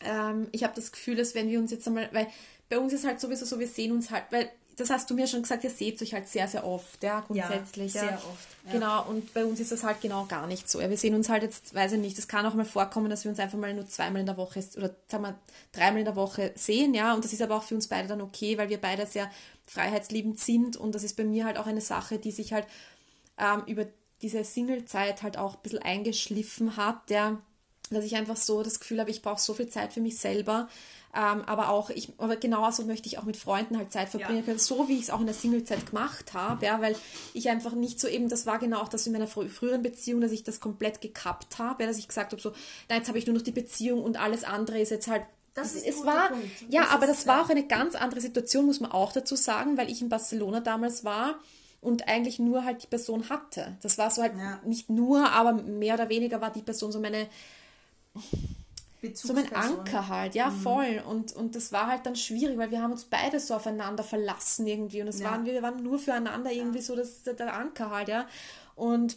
ähm, 0.00 0.48
ich 0.52 0.64
habe 0.64 0.74
das 0.74 0.92
Gefühl, 0.92 1.16
dass 1.16 1.34
wenn 1.34 1.48
wir 1.48 1.58
uns 1.58 1.70
jetzt 1.70 1.86
einmal, 1.86 2.08
weil 2.12 2.28
bei 2.68 2.78
uns 2.78 2.92
ist 2.92 3.04
halt 3.04 3.20
sowieso 3.20 3.44
so, 3.44 3.58
wir 3.58 3.68
sehen 3.68 3.92
uns 3.92 4.10
halt, 4.10 4.24
weil 4.30 4.50
das 4.76 4.90
hast 4.90 5.10
du 5.10 5.14
mir 5.14 5.26
schon 5.26 5.42
gesagt, 5.42 5.64
ihr 5.64 5.70
seht 5.70 6.00
euch 6.00 6.14
halt 6.14 6.28
sehr, 6.28 6.48
sehr 6.48 6.66
oft, 6.66 7.02
ja, 7.02 7.20
grundsätzlich. 7.20 7.94
Ja, 7.94 8.00
sehr 8.00 8.10
ja. 8.10 8.16
oft. 8.16 8.48
Ja. 8.66 8.72
Genau, 8.72 9.08
und 9.08 9.32
bei 9.34 9.44
uns 9.44 9.60
ist 9.60 9.72
das 9.72 9.82
halt 9.82 10.00
genau 10.00 10.24
gar 10.26 10.46
nicht 10.46 10.68
so. 10.68 10.80
Ja, 10.80 10.88
wir 10.88 10.96
sehen 10.96 11.14
uns 11.14 11.28
halt 11.28 11.42
jetzt, 11.42 11.74
weiß 11.74 11.92
ich 11.92 11.98
nicht, 11.98 12.18
es 12.18 12.28
kann 12.28 12.46
auch 12.46 12.54
mal 12.54 12.64
vorkommen, 12.64 13.10
dass 13.10 13.24
wir 13.24 13.30
uns 13.30 13.38
einfach 13.38 13.58
mal 13.58 13.74
nur 13.74 13.86
zweimal 13.86 14.20
in 14.20 14.26
der 14.26 14.36
Woche 14.36 14.64
oder 14.76 14.94
sagen 15.08 15.24
wir 15.24 15.34
dreimal 15.72 16.00
in 16.00 16.04
der 16.04 16.16
Woche 16.16 16.52
sehen, 16.54 16.94
ja, 16.94 17.14
und 17.14 17.24
das 17.24 17.32
ist 17.32 17.42
aber 17.42 17.56
auch 17.56 17.62
für 17.62 17.74
uns 17.74 17.88
beide 17.88 18.08
dann 18.08 18.20
okay, 18.20 18.58
weil 18.58 18.68
wir 18.68 18.80
beide 18.80 19.06
sehr 19.06 19.30
freiheitsliebend 19.66 20.38
sind 20.38 20.76
und 20.76 20.94
das 20.94 21.04
ist 21.04 21.16
bei 21.16 21.24
mir 21.24 21.44
halt 21.44 21.58
auch 21.58 21.66
eine 21.66 21.80
Sache, 21.80 22.18
die 22.18 22.32
sich 22.32 22.52
halt 22.52 22.66
ähm, 23.38 23.62
über 23.66 23.86
diese 24.22 24.44
Single-Zeit 24.44 25.22
halt 25.22 25.38
auch 25.38 25.54
ein 25.54 25.62
bisschen 25.62 25.82
eingeschliffen 25.82 26.76
hat, 26.76 27.10
ja, 27.10 27.40
dass 27.90 28.04
ich 28.04 28.16
einfach 28.16 28.36
so 28.36 28.62
das 28.62 28.80
Gefühl 28.80 29.00
habe, 29.00 29.10
ich 29.10 29.22
brauche 29.22 29.40
so 29.40 29.54
viel 29.54 29.68
Zeit 29.68 29.92
für 29.92 30.00
mich 30.00 30.18
selber, 30.18 30.68
ähm, 31.12 31.42
aber 31.46 31.70
auch, 31.70 31.90
ich, 31.90 32.12
aber 32.18 32.36
genauso 32.36 32.84
möchte 32.84 33.08
ich 33.08 33.18
auch 33.18 33.24
mit 33.24 33.36
Freunden 33.36 33.76
halt 33.76 33.92
Zeit 33.92 34.10
verbringen 34.10 34.44
können, 34.44 34.60
so 34.60 34.88
wie 34.88 34.94
ich 34.94 35.02
es 35.02 35.10
auch 35.10 35.18
in 35.18 35.26
der 35.26 35.34
Singlezeit 35.34 35.86
gemacht 35.86 36.34
habe, 36.34 36.64
ja, 36.64 36.80
weil 36.80 36.94
ich 37.34 37.48
einfach 37.50 37.72
nicht 37.72 37.98
so 37.98 38.06
eben, 38.06 38.28
das 38.28 38.46
war 38.46 38.60
genau 38.60 38.80
auch 38.80 38.88
das 38.88 39.06
in 39.06 39.12
meiner 39.12 39.26
frü 39.26 39.48
früheren 39.48 39.82
Beziehung, 39.82 40.20
dass 40.20 40.30
ich 40.30 40.44
das 40.44 40.60
komplett 40.60 41.00
gekappt 41.00 41.58
habe, 41.58 41.82
ja, 41.82 41.88
dass 41.88 41.98
ich 41.98 42.06
gesagt 42.06 42.30
habe, 42.30 42.40
so, 42.40 42.52
na, 42.88 42.96
jetzt 42.96 43.08
habe 43.08 43.18
ich 43.18 43.26
nur 43.26 43.34
noch 43.34 43.42
die 43.42 43.50
Beziehung 43.50 44.04
und 44.04 44.20
alles 44.20 44.44
andere 44.44 44.80
ist 44.80 44.90
jetzt 44.90 45.08
halt 45.08 45.22
das 45.54 45.74
ist 45.74 45.84
es 45.84 46.04
war 46.04 46.28
Punkt. 46.28 46.46
ja, 46.68 46.82
das 46.82 46.90
aber 46.92 47.04
ist, 47.06 47.10
das 47.10 47.26
war 47.26 47.44
auch 47.44 47.50
eine 47.50 47.66
ganz 47.66 47.96
andere 47.96 48.20
Situation, 48.20 48.66
muss 48.66 48.78
man 48.78 48.92
auch 48.92 49.12
dazu 49.12 49.34
sagen, 49.34 49.76
weil 49.76 49.90
ich 49.90 50.00
in 50.00 50.08
Barcelona 50.08 50.60
damals 50.60 51.04
war 51.04 51.40
und 51.80 52.08
eigentlich 52.08 52.38
nur 52.38 52.64
halt 52.64 52.82
die 52.82 52.86
Person 52.86 53.28
hatte. 53.30 53.76
Das 53.82 53.98
war 53.98 54.10
so 54.10 54.22
halt 54.22 54.36
ja. 54.38 54.60
nicht 54.64 54.90
nur, 54.90 55.30
aber 55.32 55.54
mehr 55.54 55.94
oder 55.94 56.08
weniger 56.08 56.40
war 56.40 56.52
die 56.52 56.62
Person 56.62 56.92
so 56.92 57.00
meine 57.00 57.26
so 59.14 59.32
mein 59.32 59.52
Anker 59.54 60.08
halt, 60.08 60.34
ja, 60.34 60.50
mhm. 60.50 60.60
voll. 60.60 61.02
Und, 61.06 61.34
und 61.34 61.56
das 61.56 61.72
war 61.72 61.86
halt 61.86 62.04
dann 62.06 62.16
schwierig, 62.16 62.58
weil 62.58 62.70
wir 62.70 62.82
haben 62.82 62.92
uns 62.92 63.04
beide 63.04 63.40
so 63.40 63.54
aufeinander 63.54 64.04
verlassen 64.04 64.66
irgendwie. 64.66 65.00
Und 65.00 65.08
es 65.08 65.20
ja. 65.20 65.30
waren, 65.30 65.44
wir 65.46 65.62
waren 65.62 65.82
nur 65.82 65.98
füreinander 65.98 66.52
irgendwie 66.52 66.78
ja. 66.78 66.84
so 66.84 66.96
das, 66.96 67.22
der 67.22 67.54
Anker 67.54 67.90
halt, 67.90 68.08
ja. 68.08 68.26
Und 68.74 69.16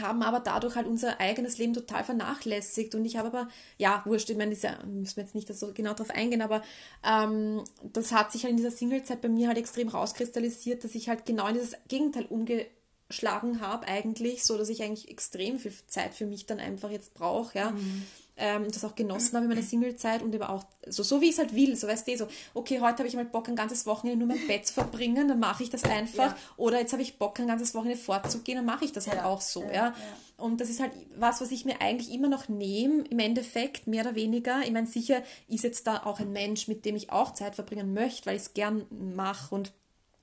haben 0.00 0.22
aber 0.22 0.40
dadurch 0.40 0.76
halt 0.76 0.86
unser 0.86 1.20
eigenes 1.20 1.58
Leben 1.58 1.74
total 1.74 2.04
vernachlässigt. 2.04 2.94
Und 2.94 3.04
ich 3.04 3.16
habe 3.16 3.28
aber, 3.28 3.48
ja, 3.76 4.02
wurscht, 4.04 4.30
ich 4.30 4.36
meine, 4.36 4.52
das 4.52 4.62
ja, 4.62 4.78
müssen 4.84 5.16
wir 5.16 5.24
jetzt 5.24 5.34
nicht 5.34 5.52
so 5.52 5.72
genau 5.72 5.94
drauf 5.94 6.10
eingehen, 6.10 6.42
aber 6.42 6.62
ähm, 7.04 7.62
das 7.82 8.12
hat 8.12 8.32
sich 8.32 8.44
halt 8.44 8.52
in 8.52 8.56
dieser 8.56 8.70
Singlezeit 8.70 9.20
bei 9.20 9.28
mir 9.28 9.48
halt 9.48 9.58
extrem 9.58 9.88
rauskristallisiert, 9.88 10.84
dass 10.84 10.94
ich 10.94 11.08
halt 11.08 11.26
genau 11.26 11.48
in 11.48 11.54
dieses 11.54 11.74
Gegenteil 11.88 12.26
umge 12.26 12.66
geschlagen 13.08 13.60
habe 13.60 13.86
eigentlich, 13.86 14.44
so 14.44 14.58
dass 14.58 14.68
ich 14.68 14.82
eigentlich 14.82 15.10
extrem 15.10 15.58
viel 15.58 15.72
Zeit 15.86 16.14
für 16.14 16.26
mich 16.26 16.46
dann 16.46 16.60
einfach 16.60 16.90
jetzt 16.90 17.14
brauche, 17.14 17.58
ja. 17.58 17.70
Mhm 17.70 18.04
ähm, 18.38 18.70
das 18.70 18.84
auch 18.84 18.94
genossen 18.94 19.34
habe 19.34 19.44
in 19.44 19.50
meiner 19.50 19.62
Singlezeit 19.62 20.22
und 20.22 20.34
aber 20.34 20.50
auch 20.50 20.64
so, 20.86 21.02
so 21.02 21.20
wie 21.20 21.26
ich 21.26 21.32
es 21.32 21.38
halt 21.38 21.54
will, 21.54 21.76
so 21.76 21.88
weißt 21.88 22.06
du, 22.06 22.16
so, 22.16 22.28
okay, 22.54 22.80
heute 22.80 22.98
habe 22.98 23.08
ich 23.08 23.14
mal 23.14 23.24
Bock, 23.24 23.48
ein 23.48 23.56
ganzes 23.56 23.84
Wochenende 23.84 24.24
nur 24.24 24.34
mein 24.34 24.46
Bett 24.46 24.66
zu 24.66 24.74
verbringen, 24.74 25.28
dann 25.28 25.40
mache 25.40 25.64
ich 25.64 25.70
das 25.70 25.84
einfach. 25.84 26.32
Ja. 26.32 26.36
Oder 26.56 26.78
jetzt 26.78 26.92
habe 26.92 27.02
ich 27.02 27.18
Bock, 27.18 27.38
ein 27.40 27.48
ganzes 27.48 27.74
Wochenende 27.74 28.00
fortzugehen, 28.00 28.56
dann 28.56 28.64
mache 28.64 28.84
ich 28.84 28.92
das 28.92 29.06
halt 29.06 29.18
ja. 29.18 29.24
halt 29.24 29.32
auch 29.32 29.40
so, 29.40 29.64
ja. 29.64 29.72
ja. 29.72 29.94
Und 30.36 30.60
das 30.60 30.70
ist 30.70 30.80
halt 30.80 30.92
was, 31.16 31.40
was 31.40 31.50
ich 31.50 31.64
mir 31.64 31.80
eigentlich 31.80 32.12
immer 32.12 32.28
noch 32.28 32.48
nehme, 32.48 33.02
im 33.08 33.18
Endeffekt, 33.18 33.88
mehr 33.88 34.04
oder 34.04 34.14
weniger. 34.14 34.60
Ich 34.62 34.70
meine, 34.70 34.86
sicher 34.86 35.22
ist 35.48 35.64
jetzt 35.64 35.86
da 35.88 36.04
auch 36.04 36.20
ein 36.20 36.32
Mensch, 36.32 36.68
mit 36.68 36.84
dem 36.84 36.94
ich 36.94 37.10
auch 37.10 37.34
Zeit 37.34 37.56
verbringen 37.56 37.92
möchte, 37.92 38.26
weil 38.26 38.36
ich 38.36 38.42
es 38.42 38.54
gern 38.54 38.86
mache 39.16 39.52
und 39.52 39.72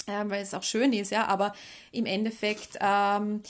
äh, 0.07 0.23
weil 0.25 0.41
es 0.41 0.53
auch 0.53 0.63
schön 0.63 0.93
ist, 0.93 1.11
ja, 1.11 1.25
aber 1.27 1.53
im 1.91 2.05
Endeffekt 2.05 2.77
ähm, 2.79 3.41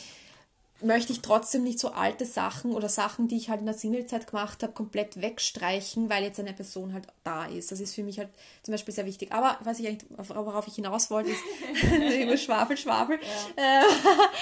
möchte 0.82 1.14
ich 1.14 1.22
trotzdem 1.22 1.64
nicht 1.64 1.80
so 1.80 1.92
alte 1.92 2.26
Sachen 2.26 2.74
oder 2.74 2.90
Sachen, 2.90 3.28
die 3.28 3.38
ich 3.38 3.50
halt 3.50 3.62
in 3.62 3.66
der 3.66 3.76
Singlezeit 3.76 4.28
gemacht 4.28 4.62
habe, 4.62 4.74
komplett 4.74 5.22
wegstreichen, 5.22 6.10
weil 6.10 6.24
jetzt 6.24 6.40
eine 6.40 6.54
Person 6.54 6.94
halt 6.94 7.08
da 7.24 7.46
ist. 7.46 7.72
Das 7.72 7.80
ist 7.80 7.96
für 7.96 8.04
mich 8.04 8.20
halt 8.20 8.30
zum 8.62 8.74
Beispiel 8.74 8.94
sehr 8.94 9.06
wichtig. 9.06 9.32
Aber 9.32 9.58
was 9.64 9.80
ich 9.80 9.88
eigentlich, 9.88 10.10
worauf 10.18 10.68
ich 10.68 10.76
hinaus 10.76 11.10
wollte, 11.10 11.32
ist 11.32 11.44
über 12.22 12.38
Schwafel, 12.38 12.78
Schwafel. 12.78 13.20
Ja. 13.22 13.26
Äh, 13.56 13.84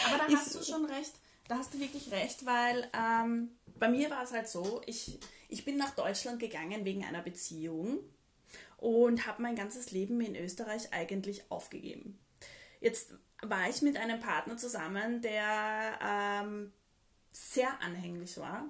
Aber 0.08 0.28
da 0.28 0.38
hast 0.38 0.56
du 0.56 0.64
schon 0.64 0.86
recht. 0.86 1.14
Da 1.48 1.58
hast 1.58 1.74
du 1.74 1.80
wirklich 1.80 2.12
recht, 2.12 2.46
weil 2.46 2.88
ähm, 2.98 3.50
bei 3.78 3.90
mir 3.90 4.10
war 4.10 4.24
es 4.24 4.32
halt 4.32 4.48
so, 4.48 4.82
ich, 4.86 5.20
ich 5.50 5.66
bin 5.66 5.78
nach 5.78 5.92
Deutschland 5.92 6.40
gegangen 6.40 6.86
wegen 6.86 7.04
einer 7.04 7.22
Beziehung 7.22 8.00
und 8.84 9.26
habe 9.26 9.42
mein 9.42 9.56
ganzes 9.56 9.92
Leben 9.92 10.20
in 10.20 10.36
Österreich 10.36 10.92
eigentlich 10.92 11.50
aufgegeben. 11.50 12.20
Jetzt 12.82 13.14
war 13.42 13.70
ich 13.70 13.82
mit 13.82 13.96
einem 13.96 14.20
Partner 14.20 14.58
zusammen, 14.58 15.22
der 15.22 16.00
ähm, 16.06 16.74
sehr 17.32 17.82
anhänglich 17.82 18.38
war. 18.38 18.66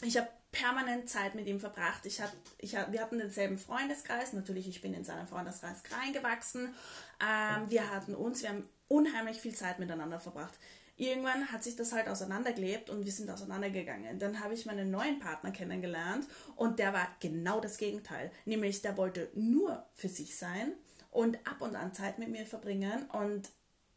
Ich 0.00 0.16
habe 0.16 0.28
permanent 0.50 1.10
Zeit 1.10 1.34
mit 1.34 1.46
ihm 1.46 1.60
verbracht. 1.60 2.06
Ich 2.06 2.22
hab, 2.22 2.32
ich 2.56 2.74
hab, 2.74 2.90
wir 2.90 3.02
hatten 3.02 3.18
denselben 3.18 3.58
Freundeskreis. 3.58 4.32
Natürlich, 4.32 4.66
ich 4.66 4.80
bin 4.80 4.94
in 4.94 5.04
seinen 5.04 5.26
Freundeskreis 5.26 5.82
reingewachsen. 5.90 6.74
Ähm, 7.20 7.70
wir 7.70 7.90
hatten 7.90 8.14
uns, 8.14 8.40
wir 8.40 8.48
haben 8.48 8.66
unheimlich 8.88 9.36
viel 9.42 9.54
Zeit 9.54 9.78
miteinander 9.78 10.20
verbracht. 10.20 10.54
Irgendwann 10.96 11.50
hat 11.50 11.64
sich 11.64 11.76
das 11.76 11.92
halt 11.92 12.08
auseinandergelebt 12.08 12.88
und 12.90 13.04
wir 13.04 13.12
sind 13.12 13.30
auseinandergegangen. 13.30 14.18
Dann 14.18 14.40
habe 14.40 14.54
ich 14.54 14.66
meinen 14.66 14.90
neuen 14.90 15.18
Partner 15.18 15.50
kennengelernt 15.50 16.26
und 16.56 16.78
der 16.78 16.92
war 16.92 17.08
genau 17.20 17.60
das 17.60 17.78
Gegenteil. 17.78 18.30
Nämlich, 18.44 18.82
der 18.82 18.96
wollte 18.96 19.30
nur 19.34 19.84
für 19.94 20.08
sich 20.08 20.36
sein 20.36 20.72
und 21.10 21.36
ab 21.46 21.60
und 21.60 21.74
an 21.74 21.94
Zeit 21.94 22.18
mit 22.18 22.28
mir 22.28 22.46
verbringen 22.46 23.06
und 23.10 23.48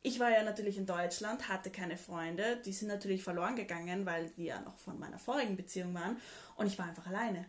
ich 0.07 0.19
war 0.19 0.31
ja 0.31 0.41
natürlich 0.43 0.77
in 0.77 0.85
Deutschland, 0.85 1.49
hatte 1.49 1.69
keine 1.69 1.97
Freunde. 1.97 2.61
Die 2.63 2.71
sind 2.71 2.87
natürlich 2.87 3.23
verloren 3.23 3.57
gegangen, 3.57 4.05
weil 4.05 4.29
die 4.29 4.45
ja 4.45 4.61
noch 4.61 4.77
von 4.77 4.97
meiner 4.97 5.19
vorigen 5.19 5.57
Beziehung 5.57 5.93
waren. 5.93 6.17
Und 6.55 6.67
ich 6.67 6.79
war 6.79 6.85
einfach 6.85 7.07
alleine. 7.07 7.45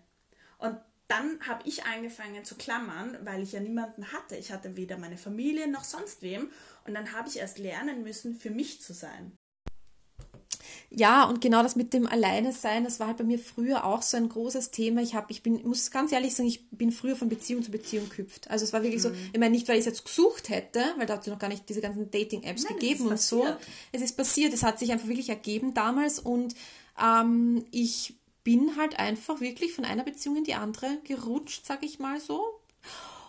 Und 0.59 0.77
dann 1.07 1.41
habe 1.47 1.63
ich 1.69 1.85
angefangen 1.85 2.45
zu 2.45 2.57
klammern, 2.57 3.17
weil 3.23 3.43
ich 3.43 3.53
ja 3.53 3.61
niemanden 3.61 4.13
hatte. 4.13 4.35
Ich 4.37 4.51
hatte 4.51 4.77
weder 4.77 4.99
meine 4.99 5.17
Familie 5.17 5.69
noch 5.69 5.85
sonst 5.85 6.21
wem. 6.23 6.51
Und 6.85 6.95
dann 6.95 7.13
habe 7.13 7.29
ich 7.29 7.39
erst 7.39 7.59
lernen 7.59 8.03
müssen, 8.03 8.35
für 8.35 8.51
mich 8.51 8.83
zu 8.83 8.93
sein. 8.93 9.38
Ja, 10.91 11.25
und 11.25 11.43
genau 11.43 11.63
das 11.63 11.77
mit 11.77 11.93
dem 11.93 12.07
Alleine 12.07 12.53
sein, 12.53 12.85
das 12.85 12.99
war 12.99 13.09
halt 13.09 13.19
bei 13.19 13.25
mir 13.25 13.39
früher 13.39 13.85
auch 13.85 14.01
so 14.01 14.17
ein 14.17 14.29
großes 14.29 14.71
Thema. 14.71 15.03
Ich 15.03 15.15
habe, 15.15 15.27
ich 15.31 15.43
bin, 15.43 15.61
muss 15.69 15.91
ganz 15.91 16.13
ehrlich 16.13 16.35
sagen, 16.35 16.49
ich 16.49 16.67
bin 16.71 16.93
früher 16.93 17.15
von 17.15 17.29
Beziehung 17.29 17.63
zu 17.63 17.71
Beziehung 17.71 18.09
gehüpft. 18.09 18.51
Also 18.51 18.65
es 18.65 18.73
war 18.73 18.83
wirklich 18.83 19.03
mhm. 19.05 19.09
so, 19.09 19.13
ich 19.33 19.39
meine 19.39 19.51
nicht, 19.51 19.69
weil 19.69 19.75
ich 19.75 19.81
es 19.81 19.87
jetzt 19.87 20.05
gesucht 20.07 20.49
hätte, 20.49 20.83
weil 20.97 21.07
da 21.07 21.15
hat 21.15 21.23
es 21.23 21.27
noch 21.27 21.39
gar 21.39 21.49
nicht 21.49 21.69
diese 21.69 21.83
ganzen 21.83 22.11
Dating-Apps 22.11 22.67
gegeben 22.67 23.07
und 23.07 23.21
so. 23.21 23.47
Es 23.93 24.01
ist 24.01 24.17
passiert, 24.17 24.55
es 24.55 24.63
hat 24.63 24.79
sich 24.79 24.91
einfach 24.91 25.09
wirklich 25.09 25.29
ergeben 25.29 25.75
damals 25.75 26.21
und 26.21 26.55
ähm, 26.99 27.67
ich 27.71 28.15
bin 28.43 28.77
halt 28.79 28.99
einfach 28.99 29.43
wirklich 29.43 29.75
von 29.75 29.85
einer 29.85 30.05
Beziehung 30.05 30.37
in 30.37 30.45
die 30.45 30.55
andere 30.55 30.89
gerutscht, 31.05 31.67
sag 31.67 31.83
ich 31.83 31.99
mal 31.99 32.19
so. 32.19 32.43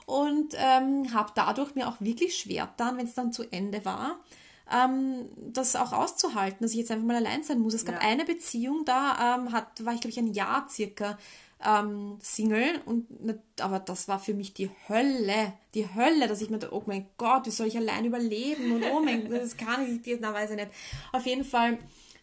Und 0.06 0.56
ähm, 0.56 1.14
habe 1.14 1.34
dadurch 1.36 1.76
mir 1.76 1.90
auch 1.90 2.00
wirklich 2.00 2.38
schwer 2.38 2.74
dann, 2.78 2.98
wenn 2.98 3.06
es 3.06 3.16
dann 3.16 3.34
zu 3.34 3.44
Ende 3.52 3.84
war, 3.84 4.18
ähm, 4.72 5.26
das 5.38 5.76
auch 5.76 5.94
auszuhalten, 5.94 6.60
dass 6.62 6.72
ich 6.72 6.78
jetzt 6.78 6.92
einfach 6.92 7.06
mal 7.06 7.16
allein 7.16 7.44
sein 7.44 7.60
muss. 7.60 7.74
Es 7.74 7.86
gab 7.86 7.96
ja. 7.96 8.08
eine 8.08 8.26
Beziehung, 8.26 8.86
da 8.86 9.38
ähm, 9.38 9.52
hat, 9.52 9.84
war 9.86 9.94
ich, 9.94 10.02
glaube 10.02 10.12
ich, 10.12 10.20
ein 10.20 10.34
Jahr 10.34 10.68
circa 10.70 11.18
ähm, 11.66 12.18
Single 12.22 12.82
und 12.86 13.08
aber 13.60 13.80
das 13.80 14.08
war 14.08 14.20
für 14.20 14.34
mich 14.34 14.54
die 14.54 14.70
Hölle, 14.88 15.54
die 15.74 15.94
Hölle, 15.94 16.28
dass 16.28 16.42
ich 16.42 16.50
mir 16.50 16.58
dachte, 16.58 16.74
oh 16.74 16.84
mein 16.86 17.08
Gott, 17.18 17.46
wie 17.46 17.52
soll 17.52 17.68
ich 17.68 17.78
allein 17.78 18.06
überleben 18.06 18.72
und 18.72 18.84
oh 18.92 19.02
mein 19.02 19.30
Gott, 19.30 19.42
das 19.42 19.58
kann 19.58 19.84
ich 19.84 20.06
nicht, 20.06 20.22
na 20.22 20.34
weiß 20.34 20.52
ich 20.52 20.56
nicht. 20.56 20.72
Auf 21.12 21.26
jeden 21.26 21.44
Fall 21.44 21.78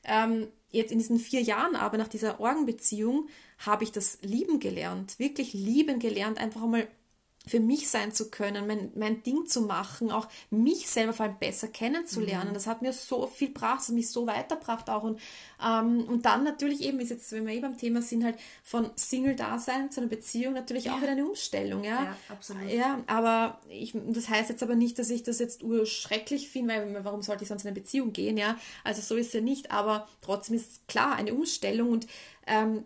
ähm, 0.05 0.49
jetzt 0.71 0.93
in 0.93 0.99
diesen 0.99 1.19
vier 1.19 1.43
Jahren 1.43 1.77
aber 1.77 1.99
nach 1.99 2.09
dieser 2.09 2.41
Orgenbeziehung 2.41 3.29
habe 3.59 3.85
ich 3.85 3.93
das 3.93 4.19
lieben 4.23 4.59
gelernt, 4.59 5.19
wirklich 5.19 5.53
lieben 5.53 5.99
gelernt, 5.99 6.39
einfach 6.39 6.63
einmal 6.63 6.89
für 7.49 7.61
mich 7.61 7.89
sein 7.89 8.13
zu 8.13 8.31
können, 8.31 8.67
mein, 8.67 8.91
mein 8.97 9.23
Ding 9.23 9.47
zu 9.47 9.61
machen, 9.61 10.11
auch 10.11 10.29
mich 10.51 10.89
selber 10.89 11.13
vor 11.13 11.27
allem 11.27 11.39
besser 11.39 11.69
kennenzulernen. 11.69 12.51
Mhm. 12.51 12.55
Das 12.55 12.67
hat 12.67 12.83
mir 12.83 12.93
so 12.93 13.29
viel 13.29 13.49
gebracht, 13.49 13.79
das 13.79 13.89
hat 13.89 13.95
mich 13.95 14.11
so 14.11 14.27
weitergebracht 14.27 14.91
auch. 14.91 15.05
Und, 15.05 15.21
ähm, 15.65 16.05
und 16.09 16.25
dann 16.27 16.43
natürlich 16.43 16.81
eben, 16.83 16.99
ist 16.99 17.11
jetzt, 17.11 17.31
wenn 17.31 17.47
wir 17.47 17.55
eh 17.55 17.61
beim 17.61 17.79
Thema 17.79 18.03
sind, 18.03 18.25
halt 18.25 18.37
von 18.65 18.91
Single-Dasein 18.97 19.93
zu 19.93 20.01
einer 20.01 20.11
Beziehung 20.11 20.55
natürlich 20.55 20.87
ja. 20.87 20.95
auch 20.95 21.01
wieder 21.01 21.13
eine 21.13 21.25
Umstellung. 21.25 21.85
Ja, 21.85 22.05
ja 22.05 22.17
absolut. 22.29 22.69
Ja, 22.69 23.01
aber 23.07 23.61
ich, 23.69 23.95
das 23.95 24.29
heißt 24.29 24.51
jetzt 24.51 24.63
aber 24.65 24.75
nicht, 24.75 24.99
dass 24.99 25.11
ich 25.11 25.23
das 25.23 25.39
jetzt 25.39 25.63
urschrecklich 25.63 26.49
finde, 26.49 26.75
weil 26.75 27.05
warum 27.05 27.23
sollte 27.23 27.45
ich 27.45 27.49
sonst 27.49 27.63
in 27.63 27.69
eine 27.69 27.81
Beziehung 27.81 28.13
gehen? 28.13 28.37
Ja, 28.37 28.59
also 28.83 29.01
so 29.03 29.15
ist 29.15 29.29
es 29.29 29.33
ja 29.35 29.41
nicht, 29.41 29.71
aber 29.71 30.09
trotzdem 30.21 30.57
ist 30.57 30.89
klar 30.89 31.15
eine 31.15 31.33
Umstellung 31.33 31.91
und 31.91 32.09
ähm, 32.49 32.85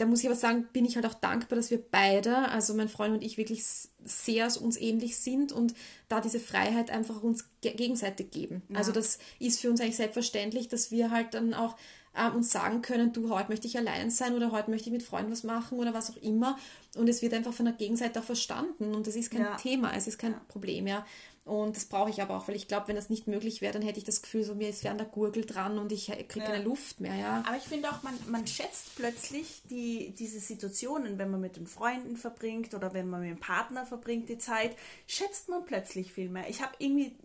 da 0.00 0.06
muss 0.06 0.20
ich 0.20 0.26
aber 0.26 0.36
sagen, 0.36 0.66
bin 0.72 0.86
ich 0.86 0.96
halt 0.96 1.04
auch 1.04 1.14
dankbar, 1.14 1.56
dass 1.56 1.70
wir 1.70 1.78
beide, 1.78 2.48
also 2.48 2.72
mein 2.74 2.88
Freund 2.88 3.12
und 3.12 3.22
ich, 3.22 3.36
wirklich 3.36 3.62
sehr 4.02 4.48
uns 4.62 4.78
ähnlich 4.78 5.18
sind 5.18 5.52
und 5.52 5.74
da 6.08 6.20
diese 6.20 6.40
Freiheit 6.40 6.90
einfach 6.90 7.22
uns 7.22 7.44
gegenseitig 7.60 8.30
geben. 8.30 8.62
Ja. 8.70 8.78
Also 8.78 8.92
das 8.92 9.18
ist 9.38 9.60
für 9.60 9.68
uns 9.68 9.80
eigentlich 9.80 9.96
selbstverständlich, 9.96 10.68
dass 10.68 10.90
wir 10.90 11.10
halt 11.10 11.34
dann 11.34 11.52
auch 11.52 11.76
äh, 12.14 12.30
uns 12.30 12.50
sagen 12.50 12.80
können, 12.80 13.12
du, 13.12 13.28
heute 13.30 13.50
möchte 13.50 13.66
ich 13.66 13.76
allein 13.76 14.10
sein 14.10 14.34
oder 14.34 14.52
heute 14.52 14.70
möchte 14.70 14.88
ich 14.88 14.92
mit 14.92 15.02
Freunden 15.02 15.30
was 15.30 15.44
machen 15.44 15.78
oder 15.78 15.92
was 15.92 16.10
auch 16.10 16.22
immer. 16.22 16.58
Und 16.96 17.08
es 17.08 17.20
wird 17.20 17.34
einfach 17.34 17.52
von 17.52 17.66
der 17.66 17.74
Gegenseite 17.74 18.20
auch 18.20 18.24
verstanden 18.24 18.94
und 18.94 19.06
das 19.06 19.16
ist 19.16 19.30
kein 19.30 19.42
ja. 19.42 19.56
Thema, 19.56 19.92
es 19.94 20.06
ist 20.06 20.18
kein 20.18 20.32
ja. 20.32 20.40
Problem, 20.48 20.86
ja. 20.86 21.06
Und 21.50 21.74
das 21.74 21.86
brauche 21.86 22.10
ich 22.10 22.22
aber 22.22 22.36
auch, 22.36 22.46
weil 22.46 22.54
ich 22.54 22.68
glaube, 22.68 22.86
wenn 22.86 22.94
das 22.94 23.10
nicht 23.10 23.26
möglich 23.26 23.60
wäre, 23.60 23.72
dann 23.72 23.82
hätte 23.82 23.98
ich 23.98 24.04
das 24.04 24.22
Gefühl, 24.22 24.44
so 24.44 24.54
mir 24.54 24.68
ist 24.68 24.84
wer 24.84 24.92
an 24.92 24.98
der 24.98 25.08
Gurgel 25.08 25.44
dran 25.44 25.80
und 25.80 25.90
ich 25.90 26.06
kriege 26.06 26.44
ja. 26.44 26.44
keine 26.44 26.62
Luft 26.62 27.00
mehr. 27.00 27.16
Ja. 27.16 27.42
Aber 27.44 27.56
ich 27.56 27.64
finde 27.64 27.90
auch, 27.90 28.04
man, 28.04 28.14
man 28.28 28.46
schätzt 28.46 28.94
plötzlich 28.94 29.60
die, 29.68 30.14
diese 30.16 30.38
Situationen, 30.38 31.18
wenn 31.18 31.28
man 31.28 31.40
mit 31.40 31.56
den 31.56 31.66
Freunden 31.66 32.16
verbringt 32.16 32.72
oder 32.72 32.94
wenn 32.94 33.10
man 33.10 33.22
mit 33.22 33.30
dem 33.30 33.40
Partner 33.40 33.84
verbringt 33.84 34.28
die 34.28 34.38
Zeit, 34.38 34.76
schätzt 35.08 35.48
man 35.48 35.64
plötzlich 35.64 36.12
viel 36.12 36.28
mehr. 36.28 36.48
Ich 36.48 36.62
habe 36.62 36.72
irgendwie, 36.78 37.16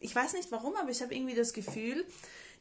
ich 0.00 0.16
weiß 0.16 0.32
nicht 0.32 0.50
warum, 0.50 0.74
aber 0.76 0.88
ich 0.88 1.02
habe 1.02 1.14
irgendwie 1.14 1.34
das 1.34 1.52
Gefühl, 1.52 2.06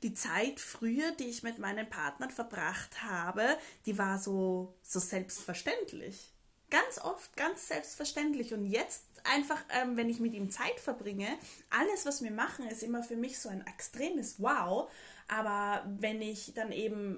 die 0.01 0.13
Zeit 0.13 0.59
früher, 0.59 1.13
die 1.13 1.27
ich 1.27 1.41
mit 1.41 1.57
meinen 1.57 1.89
Partnern 1.89 2.31
verbracht 2.31 3.01
habe, 3.01 3.45
die 3.85 3.97
war 3.97 4.19
so, 4.19 4.73
so 4.81 4.99
selbstverständlich. 4.99 6.33
Ganz 6.69 6.99
oft 7.01 7.37
ganz 7.37 7.69
selbstverständlich. 7.69 8.53
Und 8.53 8.65
jetzt 8.65 9.03
einfach, 9.23 9.63
ähm, 9.69 9.97
wenn 9.97 10.09
ich 10.09 10.19
mit 10.19 10.33
ihm 10.33 10.49
Zeit 10.49 10.79
verbringe, 10.79 11.27
alles, 11.69 12.05
was 12.05 12.23
wir 12.23 12.31
machen, 12.31 12.67
ist 12.67 12.83
immer 12.83 13.03
für 13.03 13.15
mich 13.15 13.39
so 13.39 13.49
ein 13.49 13.65
extremes 13.67 14.41
Wow. 14.41 14.89
Aber 15.27 15.83
wenn 15.99 16.21
ich 16.21 16.53
dann 16.53 16.71
eben, 16.71 17.17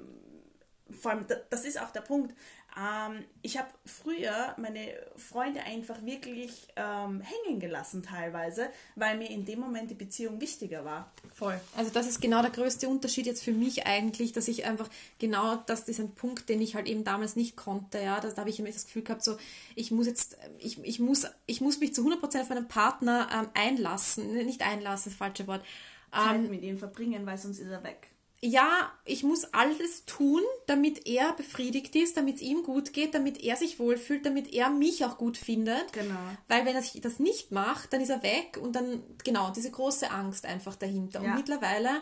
vor 0.92 1.12
allem, 1.12 1.26
das 1.50 1.66
ist 1.66 1.80
auch 1.82 1.92
der 1.92 2.02
Punkt, 2.02 2.36
ähm, 2.78 3.24
ich 3.42 3.58
habe 3.58 3.70
früher 3.86 4.54
meine 4.58 4.94
Freunde 5.16 5.62
einfach 5.62 6.04
wirklich 6.04 6.68
ähm, 6.76 7.22
hängen 7.22 7.60
gelassen 7.62 8.04
teilweise, 8.04 8.70
weil 8.96 9.18
mir 9.18 9.30
in 9.30 9.46
dem 9.46 9.60
Moment 9.60 9.90
die 9.90 9.96
Beziehung 9.96 10.42
wichtiger 10.42 10.84
war. 10.84 11.10
Voll. 11.34 11.60
Also 11.78 11.92
das 11.92 12.06
ist 12.06 12.22
genau 12.22 12.42
der 12.42 12.52
größte 12.52 12.90
Unterschied 12.90 13.28
jetzt 13.28 13.44
für 13.44 13.54
mich 13.54 13.86
eigentlich, 13.86 14.34
dass 14.34 14.50
ich 14.50 14.66
einfach 14.66 14.90
genau, 15.20 15.56
das 15.68 15.88
ist 15.88 16.02
ein 16.02 16.16
Punkt, 16.16 16.50
den 16.50 16.62
ich 16.62 16.76
halt 16.76 16.88
eben 16.88 17.06
damals 17.06 17.38
nicht 17.38 17.56
konnte, 17.56 18.00
ja, 18.00 18.20
da, 18.20 18.30
da 18.30 18.38
habe 18.38 18.50
ich 18.50 18.60
immer 18.60 18.70
das 18.70 18.86
Gefühl 18.86 19.04
gehabt, 19.04 19.24
so, 19.24 19.38
ich 19.76 19.92
muss 19.92 20.08
jetzt, 20.08 20.38
ich, 20.60 20.84
ich 20.84 21.00
muss, 21.00 21.26
ich 21.46 21.62
muss 21.62 21.80
mich 21.80 21.94
zu 21.94 22.06
100% 22.06 22.42
auf 22.42 22.50
meinen 22.50 22.68
Partner 22.68 23.30
ähm, 23.34 23.48
einlassen, 23.54 24.34
nicht 24.34 24.62
einlassen, 24.62 25.12
das 25.12 25.18
falsche 25.18 25.48
Wort. 25.48 25.64
Zeit 26.12 26.36
ähm, 26.36 26.50
mit 26.50 26.64
ihm 26.64 26.78
verbringen, 26.78 27.26
weil 27.26 27.38
sonst 27.38 27.60
ist 27.60 27.70
er 27.70 27.84
weg 27.84 28.10
ja, 28.42 28.92
ich 29.06 29.24
muss 29.24 29.46
alles 29.54 30.06
tun, 30.06 30.42
damit 30.68 31.08
er 31.08 31.34
befriedigt 31.34 31.96
ist, 31.96 32.18
damit 32.18 32.36
es 32.36 32.42
ihm 32.42 32.64
gut 32.64 32.94
geht, 32.94 33.16
damit 33.16 33.44
er 33.44 33.56
sich 33.56 33.80
wohlfühlt, 33.80 34.26
damit 34.26 34.54
er 34.54 34.70
mich 34.70 35.04
auch 35.06 35.18
gut 35.18 35.38
findet. 35.38 35.94
Genau. 35.94 36.16
Weil 36.48 36.66
wenn 36.66 36.76
er 36.76 36.84
das 37.02 37.20
nicht 37.20 37.52
macht, 37.52 37.94
dann 37.94 38.02
ist 38.02 38.10
er 38.10 38.24
weg 38.24 38.60
und 38.62 38.74
dann, 38.76 39.04
genau, 39.24 39.52
diese 39.52 39.72
große 39.72 40.12
Angst 40.12 40.46
einfach 40.46 40.76
dahinter. 40.76 41.22
Ja. 41.22 41.30
Und 41.30 41.38
mittlerweile 41.38 42.02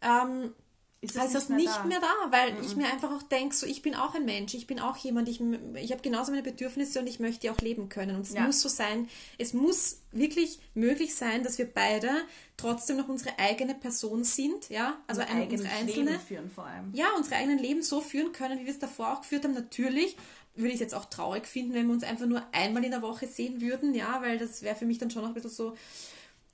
ähm, 0.00 0.54
ist 1.02 1.16
das, 1.16 1.34
ist 1.34 1.34
nicht, 1.34 1.38
das 1.40 1.48
mehr, 1.48 1.56
nicht 1.56 1.68
da? 1.68 1.84
mehr, 1.84 2.00
da? 2.00 2.30
weil 2.30 2.52
mhm. 2.52 2.62
ich 2.64 2.76
mir 2.76 2.86
einfach 2.86 3.10
auch 3.10 3.24
denke, 3.24 3.56
so 3.56 3.66
ich 3.66 3.82
bin 3.82 3.96
auch 3.96 4.14
ein 4.14 4.24
Mensch, 4.24 4.54
ich 4.54 4.68
bin 4.68 4.78
auch 4.78 4.96
jemand, 4.96 5.28
ich, 5.28 5.40
ich 5.74 5.90
habe 5.90 6.00
genauso 6.00 6.30
meine 6.30 6.44
Bedürfnisse 6.44 7.00
und 7.00 7.08
ich 7.08 7.18
möchte 7.18 7.50
auch 7.50 7.58
leben 7.58 7.88
können. 7.88 8.14
Und 8.14 8.22
es 8.22 8.34
ja. 8.34 8.42
muss 8.46 8.60
so 8.60 8.68
sein, 8.68 9.08
es 9.36 9.52
muss 9.52 9.98
wirklich 10.12 10.60
möglich 10.74 11.16
sein, 11.16 11.42
dass 11.42 11.58
wir 11.58 11.66
beide 11.66 12.08
trotzdem 12.56 12.98
noch 12.98 13.08
unsere 13.08 13.36
eigene 13.36 13.74
Person 13.74 14.22
sind, 14.22 14.68
ja, 14.68 14.96
also 15.08 15.22
ein, 15.22 15.50
unsere 15.50 15.70
einzelne, 15.70 16.12
Leben 16.12 16.22
führen 16.22 16.50
vor 16.50 16.66
allem. 16.66 16.94
Ja, 16.94 17.08
unsere 17.16 17.34
eigenen 17.34 17.58
Leben 17.58 17.82
so 17.82 18.00
führen 18.00 18.32
können, 18.32 18.60
wie 18.60 18.66
wir 18.66 18.72
es 18.72 18.78
davor 18.78 19.12
auch 19.12 19.22
geführt 19.22 19.42
haben. 19.42 19.54
Natürlich 19.54 20.16
würde 20.54 20.68
ich 20.68 20.74
es 20.74 20.80
jetzt 20.80 20.94
auch 20.94 21.06
traurig 21.06 21.48
finden, 21.48 21.74
wenn 21.74 21.88
wir 21.88 21.94
uns 21.94 22.04
einfach 22.04 22.26
nur 22.26 22.44
einmal 22.52 22.84
in 22.84 22.92
der 22.92 23.02
Woche 23.02 23.26
sehen 23.26 23.60
würden, 23.60 23.92
ja, 23.92 24.22
weil 24.22 24.38
das 24.38 24.62
wäre 24.62 24.76
für 24.76 24.86
mich 24.86 24.98
dann 24.98 25.10
schon 25.10 25.22
noch 25.22 25.30
ein 25.30 25.34
bisschen 25.34 25.50
so, 25.50 25.76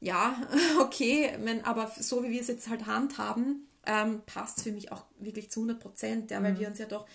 ja, 0.00 0.40
okay, 0.80 1.37
aber 1.64 1.92
so 2.00 2.22
wie 2.22 2.30
wir 2.30 2.40
es 2.40 2.48
jetzt 2.48 2.70
halt 2.70 2.87
handhaben, 2.87 3.67
ähm, 3.88 4.22
passt 4.27 4.62
für 4.62 4.70
mich 4.70 4.92
auch 4.92 5.05
wirklich 5.18 5.51
zu 5.51 5.61
100 5.61 5.81
Prozent, 5.81 6.31
ja, 6.31 6.42
weil 6.42 6.53
mhm. 6.53 6.61
wir 6.61 6.68
uns 6.68 6.79
ja 6.79 6.87
doch, 6.87 7.07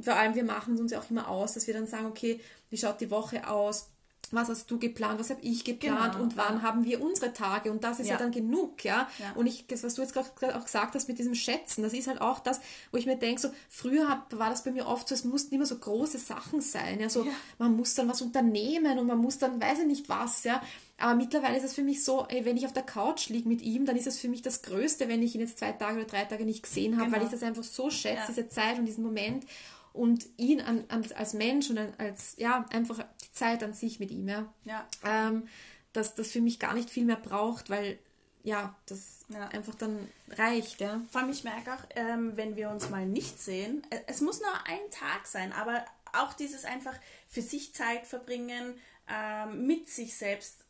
vor 0.00 0.14
allem 0.14 0.34
wir 0.34 0.44
machen 0.44 0.78
uns 0.78 0.92
ja 0.92 1.00
auch 1.00 1.10
immer 1.10 1.28
aus, 1.28 1.54
dass 1.54 1.66
wir 1.66 1.74
dann 1.74 1.86
sagen, 1.86 2.06
okay, 2.06 2.40
wie 2.70 2.76
schaut 2.76 3.00
die 3.00 3.10
Woche 3.10 3.48
aus? 3.48 3.88
was 4.30 4.48
hast 4.48 4.70
du 4.70 4.78
geplant, 4.78 5.18
was 5.18 5.30
habe 5.30 5.40
ich 5.42 5.64
geplant 5.64 6.12
genau. 6.12 6.22
und 6.22 6.36
wann 6.36 6.62
haben 6.62 6.84
wir 6.84 7.02
unsere 7.02 7.32
Tage 7.32 7.70
und 7.70 7.84
das 7.84 8.00
ist 8.00 8.08
ja, 8.08 8.14
ja 8.14 8.18
dann 8.18 8.30
genug, 8.30 8.84
ja? 8.84 9.08
ja? 9.18 9.32
Und 9.34 9.46
ich, 9.46 9.66
das, 9.66 9.82
was 9.82 9.94
du 9.94 10.02
jetzt 10.02 10.12
gerade 10.12 10.56
auch 10.56 10.64
gesagt 10.64 10.94
hast 10.94 11.08
mit 11.08 11.18
diesem 11.18 11.34
Schätzen, 11.34 11.82
das 11.82 11.92
ist 11.92 12.08
halt 12.08 12.20
auch 12.20 12.40
das, 12.40 12.60
wo 12.90 12.98
ich 12.98 13.06
mir 13.06 13.16
denke, 13.16 13.40
so 13.40 13.50
früher 13.68 14.22
war 14.30 14.50
das 14.50 14.64
bei 14.64 14.70
mir 14.70 14.86
oft 14.86 15.08
so, 15.08 15.14
es 15.14 15.24
mussten 15.24 15.54
immer 15.54 15.66
so 15.66 15.78
große 15.78 16.18
Sachen 16.18 16.60
sein, 16.60 17.00
ja, 17.00 17.08
so 17.08 17.26
man 17.58 17.74
muss 17.74 17.94
dann 17.94 18.08
was 18.08 18.22
unternehmen 18.22 18.98
und 18.98 19.06
man 19.06 19.18
muss 19.18 19.38
dann, 19.38 19.60
weiß 19.60 19.80
ich 19.80 19.86
nicht 19.86 20.08
was, 20.08 20.44
ja, 20.44 20.62
aber 20.98 21.14
mittlerweile 21.14 21.56
ist 21.56 21.64
es 21.64 21.74
für 21.74 21.82
mich 21.82 22.02
so, 22.04 22.26
wenn 22.28 22.56
ich 22.56 22.66
auf 22.66 22.72
der 22.72 22.82
Couch 22.82 23.28
liege 23.28 23.48
mit 23.48 23.62
ihm, 23.62 23.86
dann 23.86 23.96
ist 23.96 24.08
es 24.08 24.18
für 24.18 24.28
mich 24.28 24.42
das 24.42 24.62
Größte, 24.62 25.08
wenn 25.08 25.22
ich 25.22 25.34
ihn 25.34 25.40
jetzt 25.40 25.58
zwei 25.58 25.72
Tage 25.72 25.98
oder 25.98 26.06
drei 26.06 26.24
Tage 26.24 26.44
nicht 26.44 26.64
gesehen 26.64 26.96
habe, 26.96 27.06
genau. 27.06 27.16
weil 27.16 27.24
ich 27.24 27.30
das 27.30 27.44
einfach 27.44 27.62
so 27.62 27.88
schätze, 27.88 28.16
ja. 28.16 28.26
diese 28.26 28.48
Zeit 28.48 28.78
und 28.78 28.86
diesen 28.86 29.04
Moment 29.04 29.44
und 29.92 30.26
ihn 30.36 30.60
an, 30.60 30.84
an, 30.88 31.04
als 31.14 31.34
Mensch 31.34 31.70
und 31.70 31.78
als, 31.98 32.34
ja, 32.36 32.66
einfach 32.70 33.04
die 33.22 33.32
Zeit 33.32 33.62
an 33.62 33.74
sich 33.74 34.00
mit 34.00 34.10
ihm, 34.10 34.28
ja. 34.28 34.52
ja. 34.64 34.86
Ähm, 35.04 35.48
dass 35.92 36.16
das 36.16 36.32
für 36.32 36.40
mich 36.40 36.58
gar 36.58 36.74
nicht 36.74 36.90
viel 36.90 37.04
mehr 37.04 37.16
braucht, 37.16 37.70
weil 37.70 37.98
ja, 38.42 38.74
das 38.86 39.24
ja. 39.28 39.48
einfach 39.48 39.74
dann 39.76 39.98
reicht, 40.30 40.80
ja. 40.80 41.00
Vor 41.10 41.20
allem, 41.20 41.30
ich 41.30 41.44
merke 41.44 41.74
auch, 41.74 41.84
ähm, 41.94 42.36
wenn 42.36 42.56
wir 42.56 42.70
uns 42.70 42.90
mal 42.90 43.06
nicht 43.06 43.40
sehen, 43.40 43.82
äh, 43.90 44.00
es 44.06 44.20
muss 44.20 44.40
nur 44.40 44.52
ein 44.66 44.90
Tag 44.90 45.26
sein, 45.26 45.52
aber 45.52 45.84
auch 46.12 46.32
dieses 46.32 46.64
einfach 46.64 46.94
für 47.28 47.42
sich 47.42 47.74
Zeit 47.74 48.06
verbringen, 48.06 48.74
ähm, 49.08 49.66
mit 49.66 49.88
sich 49.88 50.16
selbst 50.16 50.64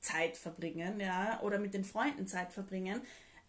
Zeit 0.00 0.36
verbringen, 0.36 1.00
ja, 1.00 1.40
oder 1.42 1.58
mit 1.58 1.74
den 1.74 1.84
Freunden 1.84 2.26
Zeit 2.26 2.52
verbringen. 2.52 3.02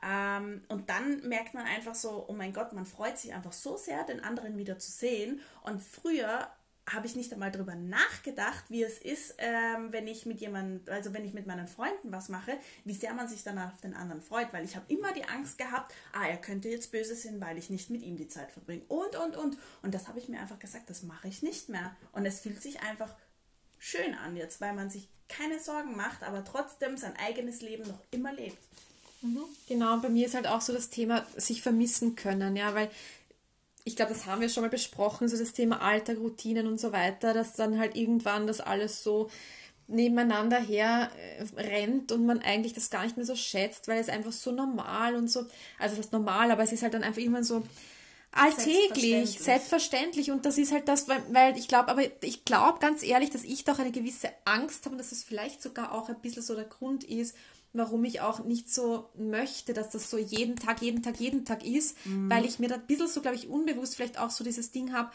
Ähm, 0.03 0.61
und 0.67 0.89
dann 0.89 1.27
merkt 1.27 1.53
man 1.53 1.65
einfach 1.65 1.95
so, 1.95 2.25
oh 2.27 2.33
mein 2.33 2.53
Gott, 2.53 2.73
man 2.73 2.85
freut 2.85 3.17
sich 3.17 3.33
einfach 3.33 3.53
so 3.53 3.77
sehr, 3.77 4.03
den 4.03 4.23
anderen 4.23 4.57
wieder 4.57 4.79
zu 4.79 4.89
sehen. 4.89 5.41
Und 5.63 5.81
früher 5.81 6.49
habe 6.89 7.05
ich 7.05 7.15
nicht 7.15 7.31
einmal 7.31 7.51
darüber 7.51 7.75
nachgedacht, 7.75 8.65
wie 8.69 8.83
es 8.83 8.97
ist, 8.97 9.35
ähm, 9.37 9.91
wenn 9.91 10.07
ich 10.07 10.25
mit 10.25 10.41
jemandem, 10.41 10.91
also 10.91 11.13
wenn 11.13 11.23
ich 11.23 11.33
mit 11.33 11.45
meinen 11.45 11.67
Freunden 11.67 12.11
was 12.11 12.29
mache, 12.29 12.57
wie 12.85 12.93
sehr 12.93 13.13
man 13.13 13.27
sich 13.27 13.43
dann 13.43 13.59
auf 13.59 13.79
den 13.81 13.93
anderen 13.93 14.21
freut, 14.21 14.51
weil 14.51 14.65
ich 14.65 14.75
habe 14.75 14.91
immer 14.91 15.13
die 15.13 15.25
Angst 15.25 15.57
gehabt, 15.57 15.93
ah, 16.11 16.27
er 16.27 16.37
könnte 16.37 16.69
jetzt 16.69 16.91
böse 16.91 17.15
sein, 17.15 17.39
weil 17.39 17.57
ich 17.57 17.69
nicht 17.69 17.91
mit 17.91 18.01
ihm 18.01 18.17
die 18.17 18.27
Zeit 18.27 18.51
verbringe 18.51 18.83
und 18.87 19.15
und 19.15 19.37
und 19.37 19.57
und 19.83 19.93
das 19.93 20.07
habe 20.07 20.19
ich 20.19 20.27
mir 20.27 20.39
einfach 20.39 20.59
gesagt, 20.59 20.89
das 20.89 21.03
mache 21.03 21.27
ich 21.27 21.43
nicht 21.43 21.69
mehr 21.69 21.95
und 22.13 22.25
es 22.25 22.39
fühlt 22.41 22.61
sich 22.61 22.81
einfach 22.81 23.15
schön 23.81 24.13
an 24.13 24.37
jetzt, 24.37 24.61
weil 24.61 24.73
man 24.73 24.89
sich 24.89 25.07
keine 25.27 25.59
Sorgen 25.59 25.95
macht, 25.95 26.23
aber 26.23 26.45
trotzdem 26.45 26.97
sein 26.97 27.13
eigenes 27.17 27.61
Leben 27.61 27.83
noch 27.83 27.99
immer 28.11 28.31
lebt. 28.31 28.57
Mhm. 29.21 29.43
Genau, 29.67 29.97
bei 29.97 30.09
mir 30.09 30.27
ist 30.27 30.35
halt 30.35 30.47
auch 30.47 30.61
so 30.61 30.71
das 30.71 30.89
Thema 30.89 31.25
sich 31.35 31.61
vermissen 31.61 32.15
können, 32.15 32.55
ja, 32.55 32.73
weil 32.75 32.89
ich 33.83 33.95
glaube, 33.95 34.13
das 34.13 34.27
haben 34.27 34.41
wir 34.41 34.49
schon 34.49 34.61
mal 34.61 34.69
besprochen, 34.69 35.27
so 35.27 35.37
das 35.37 35.53
Thema 35.53 35.81
Alltag, 35.81 36.17
Routinen 36.17 36.67
und 36.67 36.79
so 36.79 36.91
weiter, 36.91 37.33
dass 37.33 37.53
dann 37.53 37.79
halt 37.79 37.95
irgendwann 37.95 38.45
das 38.45 38.61
alles 38.61 39.03
so 39.03 39.31
nebeneinander 39.87 40.59
her 40.59 41.09
äh, 41.17 41.59
rennt 41.59 42.11
und 42.11 42.25
man 42.25 42.39
eigentlich 42.41 42.73
das 42.73 42.91
gar 42.91 43.03
nicht 43.03 43.17
mehr 43.17 43.25
so 43.25 43.35
schätzt, 43.35 43.87
weil 43.87 43.99
es 43.99 44.09
einfach 44.09 44.31
so 44.31 44.51
normal 44.51 45.15
und 45.15 45.27
so, 45.27 45.39
also 45.79 45.95
das 45.95 46.05
ist 46.05 46.13
normal, 46.13 46.51
aber 46.51 46.61
es 46.61 46.71
ist 46.71 46.83
halt 46.83 46.93
dann 46.93 47.03
einfach 47.03 47.21
immer 47.21 47.43
so, 47.43 47.63
alltäglich, 48.31 48.71
selbstverständlich. 48.71 49.39
selbstverständlich. 49.39 50.31
Und 50.31 50.45
das 50.45 50.57
ist 50.57 50.71
halt 50.71 50.87
das, 50.87 51.07
weil, 51.07 51.23
weil 51.31 51.57
ich 51.57 51.67
glaube, 51.67 51.89
aber 51.89 52.01
ich 52.21 52.45
glaube 52.45 52.79
ganz 52.79 53.03
ehrlich, 53.03 53.29
dass 53.29 53.43
ich 53.43 53.65
doch 53.65 53.79
eine 53.79 53.91
gewisse 53.91 54.29
Angst 54.45 54.85
habe 54.85 54.93
und 54.93 54.99
dass 54.99 55.09
das 55.09 55.23
vielleicht 55.23 55.61
sogar 55.61 55.91
auch 55.91 56.09
ein 56.09 56.19
bisschen 56.21 56.43
so 56.43 56.55
der 56.55 56.65
Grund 56.65 57.03
ist, 57.03 57.35
warum 57.73 58.03
ich 58.03 58.21
auch 58.21 58.43
nicht 58.43 58.73
so 58.73 59.09
möchte, 59.15 59.73
dass 59.73 59.89
das 59.89 60.09
so 60.09 60.17
jeden 60.17 60.55
Tag, 60.57 60.81
jeden 60.81 61.03
Tag, 61.03 61.19
jeden 61.19 61.45
Tag 61.45 61.65
ist, 61.65 61.95
mhm. 62.05 62.29
weil 62.29 62.45
ich 62.45 62.59
mir 62.59 62.67
da 62.67 62.75
ein 62.75 62.85
bisschen 62.85 63.07
so, 63.07 63.21
glaube 63.21 63.37
ich, 63.37 63.47
unbewusst 63.47 63.95
vielleicht 63.95 64.19
auch 64.19 64.29
so 64.29 64.43
dieses 64.43 64.71
Ding 64.71 64.93
habe, 64.93 65.11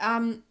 ähm, 0.00 0.42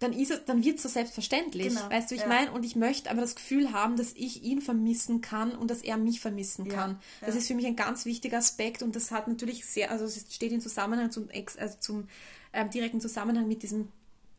dann 0.00 0.12
ist 0.12 0.30
es, 0.30 0.44
dann 0.46 0.64
wird 0.64 0.76
es 0.76 0.82
so 0.82 0.88
selbstverständlich. 0.88 1.68
Genau. 1.68 1.90
Weißt 1.90 2.10
du, 2.10 2.14
ich 2.14 2.22
ja. 2.22 2.26
meine? 2.26 2.50
Und 2.52 2.64
ich 2.64 2.74
möchte 2.74 3.10
aber 3.10 3.20
das 3.20 3.36
Gefühl 3.36 3.72
haben, 3.72 3.96
dass 3.96 4.12
ich 4.14 4.42
ihn 4.42 4.60
vermissen 4.60 5.20
kann 5.20 5.52
und 5.52 5.70
dass 5.70 5.82
er 5.82 5.96
mich 5.96 6.20
vermissen 6.20 6.66
ja. 6.66 6.74
kann. 6.74 7.00
Das 7.20 7.34
ja. 7.34 7.40
ist 7.40 7.46
für 7.46 7.54
mich 7.54 7.66
ein 7.66 7.76
ganz 7.76 8.06
wichtiger 8.06 8.38
Aspekt 8.38 8.82
und 8.82 8.96
das 8.96 9.10
hat 9.10 9.28
natürlich 9.28 9.64
sehr, 9.64 9.90
also 9.90 10.04
es 10.04 10.24
steht 10.30 10.52
in 10.52 10.60
Zusammenhang 10.60 11.10
zum, 11.10 11.28
also 11.58 11.76
zum 11.78 12.08
ähm, 12.52 12.70
direkten 12.70 13.00
Zusammenhang 13.00 13.46
mit 13.46 13.62
diesem 13.62 13.88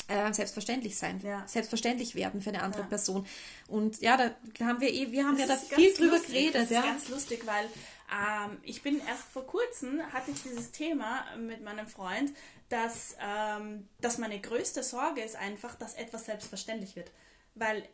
äh, 0.07 0.33
selbstverständlich 0.33 0.97
sein, 0.97 1.21
selbstverständlich 1.45 2.15
werden 2.15 2.41
für 2.41 2.49
eine 2.49 2.63
andere. 2.63 2.83
Person. 2.83 3.25
Und 3.67 4.01
ja, 4.01 4.17
da 4.17 4.65
haben 4.65 4.81
wir 4.81 4.91
eh, 4.91 5.11
wir 5.11 5.25
haben 5.25 5.37
das 5.37 5.47
ja 5.47 5.55
da 5.55 5.75
viel 5.75 5.93
drüber 5.93 6.17
lustig. 6.17 6.33
geredet. 6.33 6.55
Das 6.55 6.69
ja. 6.69 6.79
ist 6.81 6.85
ganz 6.85 7.09
lustig, 7.09 7.43
weil 7.45 7.65
ähm, 8.11 8.57
ich 8.63 8.81
bin 8.81 8.99
erst 9.07 9.23
vor 9.23 9.47
kurzem 9.47 10.01
hatte 10.11 10.31
ich 10.31 10.43
dieses 10.43 10.71
Thema 10.71 11.25
mit 11.37 11.63
meinem 11.63 11.87
Freund, 11.87 12.31
dass, 12.69 13.15
ähm, 13.21 13.87
dass 14.01 14.17
meine 14.17 14.39
größte 14.39 14.83
Sorge 14.83 15.21
ist 15.21 15.35
einfach, 15.35 15.75
dass 15.75 15.93
etwas 15.93 16.25
selbstverständlich 16.25 16.95
wird. 16.95 17.11
Weil 17.55 17.87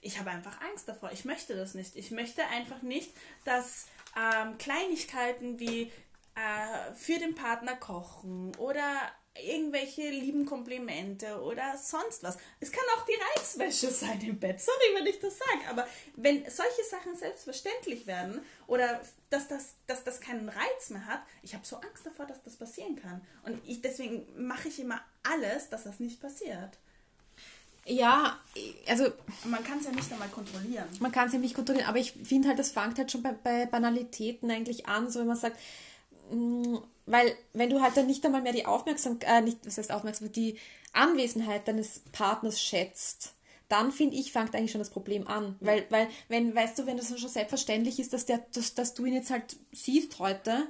ich 0.00 0.18
habe 0.18 0.30
einfach 0.30 0.60
Angst 0.60 0.88
davor. 0.88 1.10
Ich 1.12 1.24
möchte 1.24 1.56
das 1.56 1.74
nicht. 1.74 1.96
Ich 1.96 2.10
möchte 2.10 2.46
einfach 2.46 2.82
nicht, 2.82 3.12
dass 3.44 3.86
ähm, 4.16 4.56
Kleinigkeiten 4.58 5.58
wie 5.58 5.90
äh, 6.34 6.94
für 6.94 7.18
den 7.18 7.34
Partner 7.34 7.74
kochen 7.74 8.54
oder 8.56 9.10
irgendwelche 9.44 10.10
lieben 10.10 10.46
Komplimente 10.46 11.40
oder 11.42 11.76
sonst 11.76 12.22
was. 12.22 12.36
Es 12.60 12.72
kann 12.72 12.84
auch 12.96 13.04
die 13.04 13.18
Reizwäsche 13.38 13.90
sein 13.90 14.20
im 14.22 14.38
Bett. 14.38 14.60
Sorry, 14.60 14.94
wenn 14.96 15.06
ich 15.06 15.20
das 15.20 15.38
sage, 15.38 15.68
aber 15.68 15.86
wenn 16.16 16.42
solche 16.50 16.84
Sachen 16.90 17.16
selbstverständlich 17.16 18.06
werden 18.06 18.40
oder 18.66 19.00
dass 19.30 19.48
das, 19.48 19.74
dass 19.86 20.04
das 20.04 20.20
keinen 20.20 20.48
Reiz 20.48 20.90
mehr 20.90 21.06
hat, 21.06 21.20
ich 21.42 21.54
habe 21.54 21.66
so 21.66 21.76
Angst 21.76 22.04
davor, 22.04 22.26
dass 22.26 22.42
das 22.42 22.56
passieren 22.56 22.96
kann. 22.96 23.20
Und 23.44 23.60
ich, 23.66 23.80
deswegen 23.80 24.26
mache 24.46 24.68
ich 24.68 24.80
immer 24.80 25.00
alles, 25.22 25.68
dass 25.68 25.84
das 25.84 26.00
nicht 26.00 26.20
passiert. 26.20 26.78
Ja, 27.88 28.38
also. 28.86 29.06
Man 29.44 29.64
kann 29.64 29.78
es 29.78 29.86
ja 29.86 29.92
nicht 29.92 30.12
einmal 30.12 30.28
kontrollieren. 30.28 30.84
Man 31.00 31.10
kann 31.10 31.28
es 31.28 31.32
ja 31.32 31.38
nicht 31.38 31.54
kontrollieren, 31.54 31.88
aber 31.88 31.98
ich 31.98 32.12
finde 32.12 32.48
halt, 32.48 32.58
das 32.58 32.70
fängt 32.70 32.98
halt 32.98 33.10
schon 33.10 33.22
bei, 33.22 33.32
bei 33.32 33.66
Banalitäten 33.66 34.50
eigentlich 34.50 34.86
an, 34.86 35.10
so 35.10 35.20
wenn 35.20 35.26
man 35.26 35.36
sagt, 35.36 35.58
mh, 36.30 36.36
mm, 36.36 36.82
weil 37.10 37.34
wenn 37.52 37.70
du 37.70 37.80
halt 37.80 37.96
dann 37.96 38.06
nicht 38.06 38.24
einmal 38.24 38.42
mehr 38.42 38.52
die 38.52 38.66
Aufmerksamkeit, 38.66 39.28
äh, 39.28 39.40
nicht, 39.40 39.58
was 39.66 39.78
heißt 39.78 39.92
Aufmerksamkeit, 39.92 40.36
die 40.36 40.58
Anwesenheit 40.92 41.66
deines 41.66 42.00
Partners 42.12 42.60
schätzt, 42.60 43.34
dann 43.68 43.92
finde 43.92 44.16
ich, 44.16 44.32
fängt 44.32 44.54
eigentlich 44.54 44.72
schon 44.72 44.80
das 44.80 44.90
Problem 44.90 45.26
an. 45.26 45.56
Ja. 45.60 45.68
Weil, 45.68 45.86
weil, 45.90 46.08
wenn, 46.28 46.54
weißt 46.54 46.78
du, 46.78 46.86
wenn 46.86 46.96
das 46.96 47.08
schon 47.18 47.28
selbstverständlich 47.28 47.98
ist, 47.98 48.12
dass, 48.12 48.26
der, 48.26 48.38
dass, 48.52 48.74
dass 48.74 48.94
du 48.94 49.04
ihn 49.04 49.14
jetzt 49.14 49.30
halt 49.30 49.56
siehst 49.72 50.18
heute, 50.18 50.66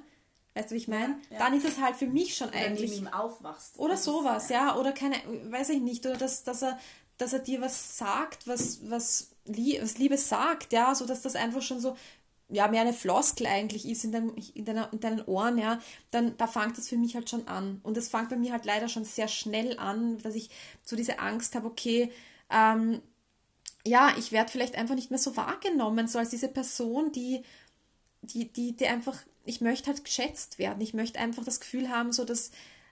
weißt 0.55 0.71
du, 0.71 0.75
wie 0.75 0.79
ich 0.79 0.89
meine? 0.89 1.19
Ja, 1.31 1.37
ja. 1.37 1.39
Dann 1.39 1.57
ist 1.57 1.67
es 1.67 1.79
halt 1.79 1.97
für 1.97 2.07
mich 2.07 2.37
schon 2.37 2.49
oder 2.49 2.59
eigentlich. 2.59 2.91
Wenn 2.91 3.05
du 3.05 3.11
ihm 3.11 3.15
aufwachst. 3.15 3.79
Oder 3.79 3.97
sowas, 3.97 4.49
ja. 4.49 4.77
Oder 4.77 4.93
keine, 4.93 5.17
weiß 5.45 5.71
ich 5.71 5.81
nicht, 5.81 6.07
oder 6.07 6.17
dass, 6.17 6.43
dass 6.43 6.63
er, 6.63 6.79
dass 7.19 7.33
er 7.33 7.39
dir 7.41 7.61
was 7.61 7.99
sagt, 7.99 8.49
was, 8.49 8.81
was, 8.91 9.31
was 9.45 9.99
Liebes 9.99 10.29
sagt, 10.29 10.73
ja, 10.73 10.95
so 10.95 11.07
dass 11.07 11.23
das 11.23 11.37
einfach 11.37 11.63
schon 11.63 11.81
so 11.81 11.97
ja, 12.51 12.67
mehr 12.69 12.81
eine 12.81 12.95
Floskel 12.95 13.47
eigentlich 13.47 13.87
ist 13.87 14.05
in, 14.05 14.13
dein, 14.13 14.31
in, 14.55 14.65
deiner, 14.65 14.93
in 14.93 15.01
deinen 15.01 15.23
Ohren, 15.25 15.59
ja, 15.59 15.81
dann 16.11 16.37
da 16.39 16.47
fängt 16.47 16.79
das 16.79 16.89
für 16.89 16.97
mich 16.97 17.15
halt 17.15 17.29
schon 17.29 17.47
an. 17.47 17.81
Und 17.83 17.97
das 17.97 18.09
fängt 18.09 18.31
bei 18.31 18.37
mir 18.37 18.53
halt 18.53 18.65
leider 18.65 18.89
schon 18.89 19.05
sehr 19.05 19.29
schnell 19.29 19.79
an, 19.79 20.19
dass 20.23 20.35
ich 20.35 20.51
so 20.83 20.97
diese 20.97 21.19
Angst 21.19 21.55
habe, 21.55 21.67
okay, 21.67 22.11
ähm, 22.51 23.03
ja, 23.85 24.15
ich 24.19 24.33
werde 24.33 24.51
vielleicht 24.51 24.77
einfach 24.77 24.95
nicht 24.95 25.11
mehr 25.11 25.19
so 25.19 25.37
wahrgenommen, 25.37 26.09
so 26.09 26.19
als 26.19 26.31
diese 26.31 26.49
Person, 26.49 27.13
die, 27.13 27.43
die, 28.23 28.47
die, 28.51 28.77
die 28.77 28.87
einfach, 28.87 29.17
ich 29.45 29.61
möchte 29.61 29.89
halt 29.89 30.05
geschätzt 30.05 30.59
werden. 30.59 30.81
Ich 30.81 30.95
möchte 30.95 31.19
einfach 31.19 31.45
das 31.45 31.61
Gefühl 31.61 31.91
haben, 31.91 32.13
so 32.13 32.25
dass, 32.25 32.51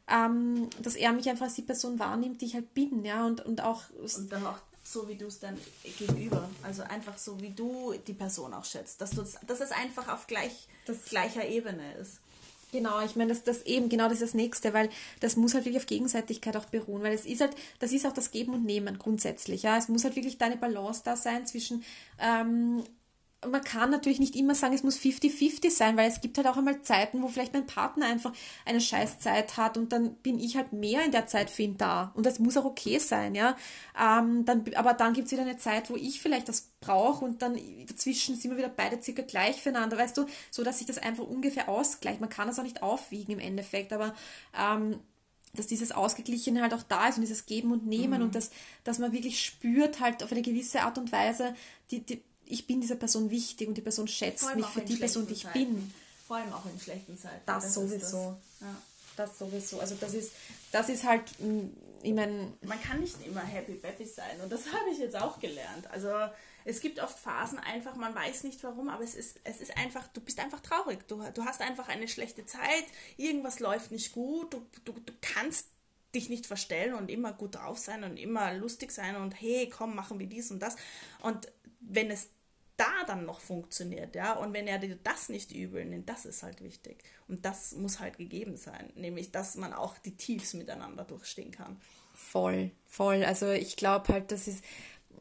ähm, 0.09 0.69
dass 0.83 0.95
er 0.97 1.13
mich 1.13 1.29
einfach 1.29 1.47
als 1.47 1.55
die 1.55 1.63
Person 1.63 1.99
wahrnimmt, 1.99 2.41
die 2.41 2.47
ich 2.47 2.55
halt 2.55 2.75
bin, 2.75 3.05
ja, 3.05 3.27
und, 3.27 3.45
und 3.45 3.63
auch. 3.63 3.85
Und 3.91 4.31
dann 4.31 4.47
auch 4.47 4.59
so 4.97 5.09
wie 5.09 5.17
du 5.17 5.27
es 5.27 5.39
dann 5.39 5.59
gegenüber, 5.99 6.49
also 6.63 6.83
einfach 6.83 7.19
so 7.19 7.39
wie 7.43 7.51
du 7.51 7.95
die 8.07 8.15
Person 8.15 8.55
auch 8.55 8.65
schätzt, 8.65 9.01
dass, 9.03 9.11
dass 9.11 9.61
es 9.61 9.71
einfach 9.71 10.09
auf 10.09 10.27
gleich, 10.27 10.69
das 10.87 11.05
gleicher 11.05 11.47
Ebene 11.47 11.95
ist. 12.01 12.21
Genau, 12.73 13.01
ich 13.03 13.15
meine, 13.15 13.29
das, 13.29 13.45
das 13.45 13.63
eben, 13.63 13.89
genau 13.91 14.05
das 14.05 14.15
ist 14.15 14.23
das 14.23 14.35
Nächste, 14.35 14.73
weil 14.73 14.89
das 15.21 15.37
muss 15.37 15.55
halt 15.55 15.67
wirklich 15.67 15.83
auf 15.83 15.87
Gegenseitigkeit 15.87 16.57
auch 16.57 16.65
beruhen, 16.65 17.03
weil 17.03 17.13
es 17.13 17.27
ist 17.27 17.43
halt, 17.43 17.55
das 17.79 17.93
ist 17.93 18.07
auch 18.07 18.13
das 18.13 18.31
Geben 18.31 18.55
und 18.55 18.65
Nehmen 18.65 18.99
grundsätzlich, 18.99 19.63
ja. 19.63 19.77
Es 19.77 19.89
muss 19.89 20.05
halt 20.05 20.17
wirklich 20.17 20.39
deine 20.39 20.57
Balance 20.57 21.03
da 21.05 21.15
sein 21.15 21.47
zwischen, 21.47 21.85
ähm, 22.19 22.83
man 23.45 23.63
kann 23.63 23.91
natürlich 23.91 24.19
nicht 24.19 24.35
immer 24.35 24.55
sagen, 24.55 24.75
es 24.75 24.83
muss 24.83 24.99
50-50 24.99 25.71
sein, 25.71 25.97
weil 25.97 26.09
es 26.09 26.21
gibt 26.21 26.39
halt 26.39 26.47
auch 26.47 26.57
einmal 26.57 26.81
Zeiten, 26.83 27.23
wo 27.23 27.29
vielleicht 27.29 27.53
mein 27.53 27.67
Partner 27.67 28.07
einfach 28.07 28.33
eine 28.65 28.81
Scheißzeit 28.81 29.57
hat 29.57 29.77
und 29.77 29.93
dann 29.93 30.15
bin 30.17 30.39
ich 30.39 30.57
halt 30.57 30.73
mehr 30.73 31.05
in 31.05 31.13
der 31.13 31.27
Zeit 31.27 31.51
für 31.51 31.63
ihn 31.63 31.77
da. 31.77 32.13
Und 32.15 32.25
das 32.25 32.39
muss 32.39 32.57
auch 32.57 32.65
okay 32.65 32.99
sein, 32.99 33.35
ja. 33.35 33.57
Ähm, 34.01 34.45
dann, 34.45 34.65
aber 34.75 34.95
dann 34.95 35.13
gibt 35.13 35.27
es 35.27 35.33
wieder 35.33 35.43
eine 35.43 35.59
Zeit, 35.59 35.91
wo 35.91 35.97
ich 35.97 36.21
vielleicht 36.21 36.49
das 36.49 36.71
brauche 36.81 37.25
und 37.25 37.43
dann 37.43 37.59
dazwischen 37.87 38.37
sind 38.37 38.51
wir 38.51 38.59
wieder 38.59 38.69
beide 38.69 39.01
circa 39.03 39.23
gleich 39.23 39.61
füreinander, 39.61 39.99
weißt 39.99 40.17
du, 40.17 40.27
so 40.51 40.65
dass 40.65 40.79
sich 40.79 40.87
das 40.87 40.99
einfach 40.99 41.25
ungefähr 41.25 41.69
ausgleicht. 41.69 42.21
Man 42.21 42.31
kann 42.31 42.49
das 42.49 42.59
auch 42.59 42.65
nicht 42.65 42.83
aufwiegen 42.83 43.33
im 43.33 43.39
Endeffekt, 43.39 43.93
aber 43.93 44.15
ähm, 44.59 44.99
dass 45.55 45.67
dieses 45.67 45.93
Ausgeglichene 45.93 46.63
halt 46.63 46.75
auch 46.75 46.83
da 46.83 47.09
ist 47.09 47.17
und 47.17 47.23
dieses 47.23 47.47
Geben 47.47 47.73
und 47.73 47.87
Nehmen 47.87 48.19
mhm. 48.19 48.27
und 48.27 48.35
dass, 48.35 48.51
dass 48.85 48.99
man 48.99 49.13
wirklich 49.13 49.43
spürt 49.43 50.01
halt 50.01 50.23
auf 50.23 50.33
eine 50.33 50.43
gewisse 50.43 50.83
Art 50.83 50.99
und 50.99 51.13
Weise, 51.13 51.55
die, 51.91 52.01
die, 52.01 52.23
ich 52.47 52.67
bin 52.67 52.81
dieser 52.81 52.97
Person 52.97 53.31
wichtig 53.31 53.69
und 53.69 53.75
die 53.75 53.83
Person 53.83 54.09
schätzt 54.09 54.55
mich 54.55 54.67
für 54.67 54.83
die 54.83 54.97
Person, 54.97 55.27
die 55.27 55.35
ich 55.35 55.43
Zeiten. 55.43 55.59
bin. 55.59 55.95
Vor 56.27 56.37
allem 56.37 56.53
auch 56.53 56.67
in 56.67 56.79
schlechten 56.81 57.17
Zeiten. 57.17 57.43
Das, 57.47 57.65
das 57.65 57.75
sowieso. 57.75 58.37
Das. 58.61 58.69
Ja. 58.69 58.77
das. 59.17 59.39
sowieso. 59.39 59.81
Also 59.81 59.97
das 60.01 60.15
ist, 60.15 60.33
das 60.73 60.89
ist 60.89 61.05
halt, 61.05 61.23
mm, 61.39 61.69
ich 62.03 62.15
meine... 62.15 62.53
Man 62.63 62.81
kann 62.83 63.01
nicht 63.01 63.17
immer 63.25 63.41
happy 63.41 63.75
peppy 63.75 64.05
sein 64.05 64.41
und 64.43 64.51
das 64.51 64.67
habe 64.73 64.91
ich 64.91 64.99
jetzt 64.99 65.17
auch 65.17 65.39
gelernt. 65.39 65.89
Also 65.91 66.09
es 66.65 66.81
gibt 66.81 67.01
oft 67.01 67.19
Phasen 67.19 67.59
einfach, 67.59 67.95
man 67.95 68.15
weiß 68.15 68.43
nicht 68.43 68.63
warum, 68.65 68.89
aber 68.89 69.05
es 69.05 69.15
ist, 69.15 69.39
es 69.45 69.61
ist 69.61 69.77
einfach, 69.77 70.09
du 70.09 70.21
bist 70.21 70.41
einfach 70.41 70.61
traurig. 70.61 71.07
Du, 71.07 71.23
du 71.33 71.45
hast 71.45 71.61
einfach 71.61 71.89
eine 71.89 72.09
schlechte 72.09 72.45
Zeit, 72.45 72.85
irgendwas 73.17 73.61
läuft 73.61 73.93
nicht 73.93 74.13
gut, 74.13 74.53
du, 74.53 74.67
du, 74.85 74.93
du 74.93 75.13
kannst 75.21 75.69
dich 76.15 76.29
nicht 76.29 76.47
verstellen 76.47 76.95
und 76.95 77.09
immer 77.11 77.33
gut 77.33 77.55
drauf 77.55 77.79
sein 77.79 78.03
und 78.03 78.17
immer 78.17 78.53
lustig 78.55 78.91
sein 78.91 79.17
und 79.17 79.41
hey, 79.41 79.69
komm, 79.69 79.95
machen 79.95 80.19
wir 80.19 80.27
dies 80.27 80.51
und 80.51 80.61
das. 80.61 80.77
Und 81.23 81.47
wenn 81.81 82.11
es 82.11 82.31
da 82.77 83.05
dann 83.07 83.25
noch 83.25 83.41
funktioniert, 83.41 84.15
ja, 84.15 84.35
und 84.35 84.53
wenn 84.53 84.67
er 84.67 84.79
dir 84.79 84.99
das 85.03 85.29
nicht 85.29 85.53
übel 85.53 85.85
nimmt, 85.85 86.09
das 86.09 86.27
ist 86.27 86.43
halt 86.43 86.63
wichtig. 86.63 87.03
Und 87.29 87.45
das 87.45 87.73
muss 87.73 88.01
halt 88.01 88.19
gegeben 88.19 88.57
sein, 88.57 88.93
nämlich, 88.97 89.31
dass 89.31 89.55
man 89.57 89.73
auch 89.73 89.97
die 89.99 90.17
Tiefs 90.17 90.55
miteinander 90.55 91.05
durchstehen 91.05 91.51
kann. 91.51 91.81
Voll, 92.13 92.71
voll. 92.87 93.25
Also 93.25 93.51
ich 93.51 93.77
glaube 93.77 94.13
halt, 94.13 94.33
das 94.33 94.49
ist, 94.49 94.65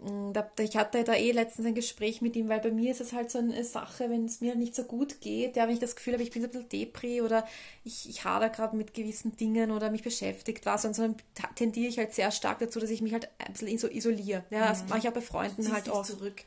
mm, 0.02 0.32
ich 0.60 0.78
hatte 0.78 1.04
da 1.04 1.14
eh 1.14 1.32
letztens 1.32 1.68
ein 1.68 1.76
Gespräch 1.76 2.22
mit 2.22 2.36
ihm, 2.36 2.50
weil 2.50 2.62
bei 2.62 2.72
mir 2.72 2.92
ist 2.92 3.02
es 3.02 3.14
halt 3.14 3.32
so 3.32 3.40
eine 3.40 3.64
Sache, 3.64 4.10
wenn 4.10 4.26
es 4.26 4.42
mir 4.42 4.56
nicht 4.56 4.76
so 4.76 4.84
gut 4.84 5.22
geht, 5.22 5.56
ja, 5.56 5.68
wenn 5.68 5.74
ich 5.74 5.80
das 5.80 5.96
Gefühl 5.96 6.14
habe, 6.14 6.24
ich 6.24 6.32
bin 6.32 6.42
so 6.42 6.48
ein 6.48 6.52
bisschen 6.52 6.70
Depri 6.70 7.22
oder 7.22 7.46
ich, 7.84 8.10
ich 8.10 8.24
hader 8.24 8.50
gerade 8.50 8.76
mit 8.76 8.94
gewissen 8.94 9.36
Dingen 9.38 9.72
oder 9.72 9.92
mich 9.92 10.04
beschäftigt 10.04 10.66
was 10.66 10.86
und 10.86 10.96
so, 10.96 11.04
dann 11.04 11.16
tendiere 11.56 11.88
ich 11.88 11.98
halt 11.98 12.14
sehr 12.14 12.32
stark 12.32 12.60
dazu, 12.60 12.80
dass 12.80 12.90
ich 12.90 13.02
mich 13.02 13.14
halt 13.14 13.30
ein 13.40 13.54
bisschen 13.54 13.68
isoliere. 13.68 14.44
Ja, 14.50 14.70
das 14.70 14.84
mhm. 14.84 14.90
mache 14.90 15.00
ich 15.00 15.10
auch 15.10 15.14
bei 15.14 15.22
Freunden 15.22 15.72
halt 15.72 15.90
auch. 15.90 16.06
zurück. 16.06 16.44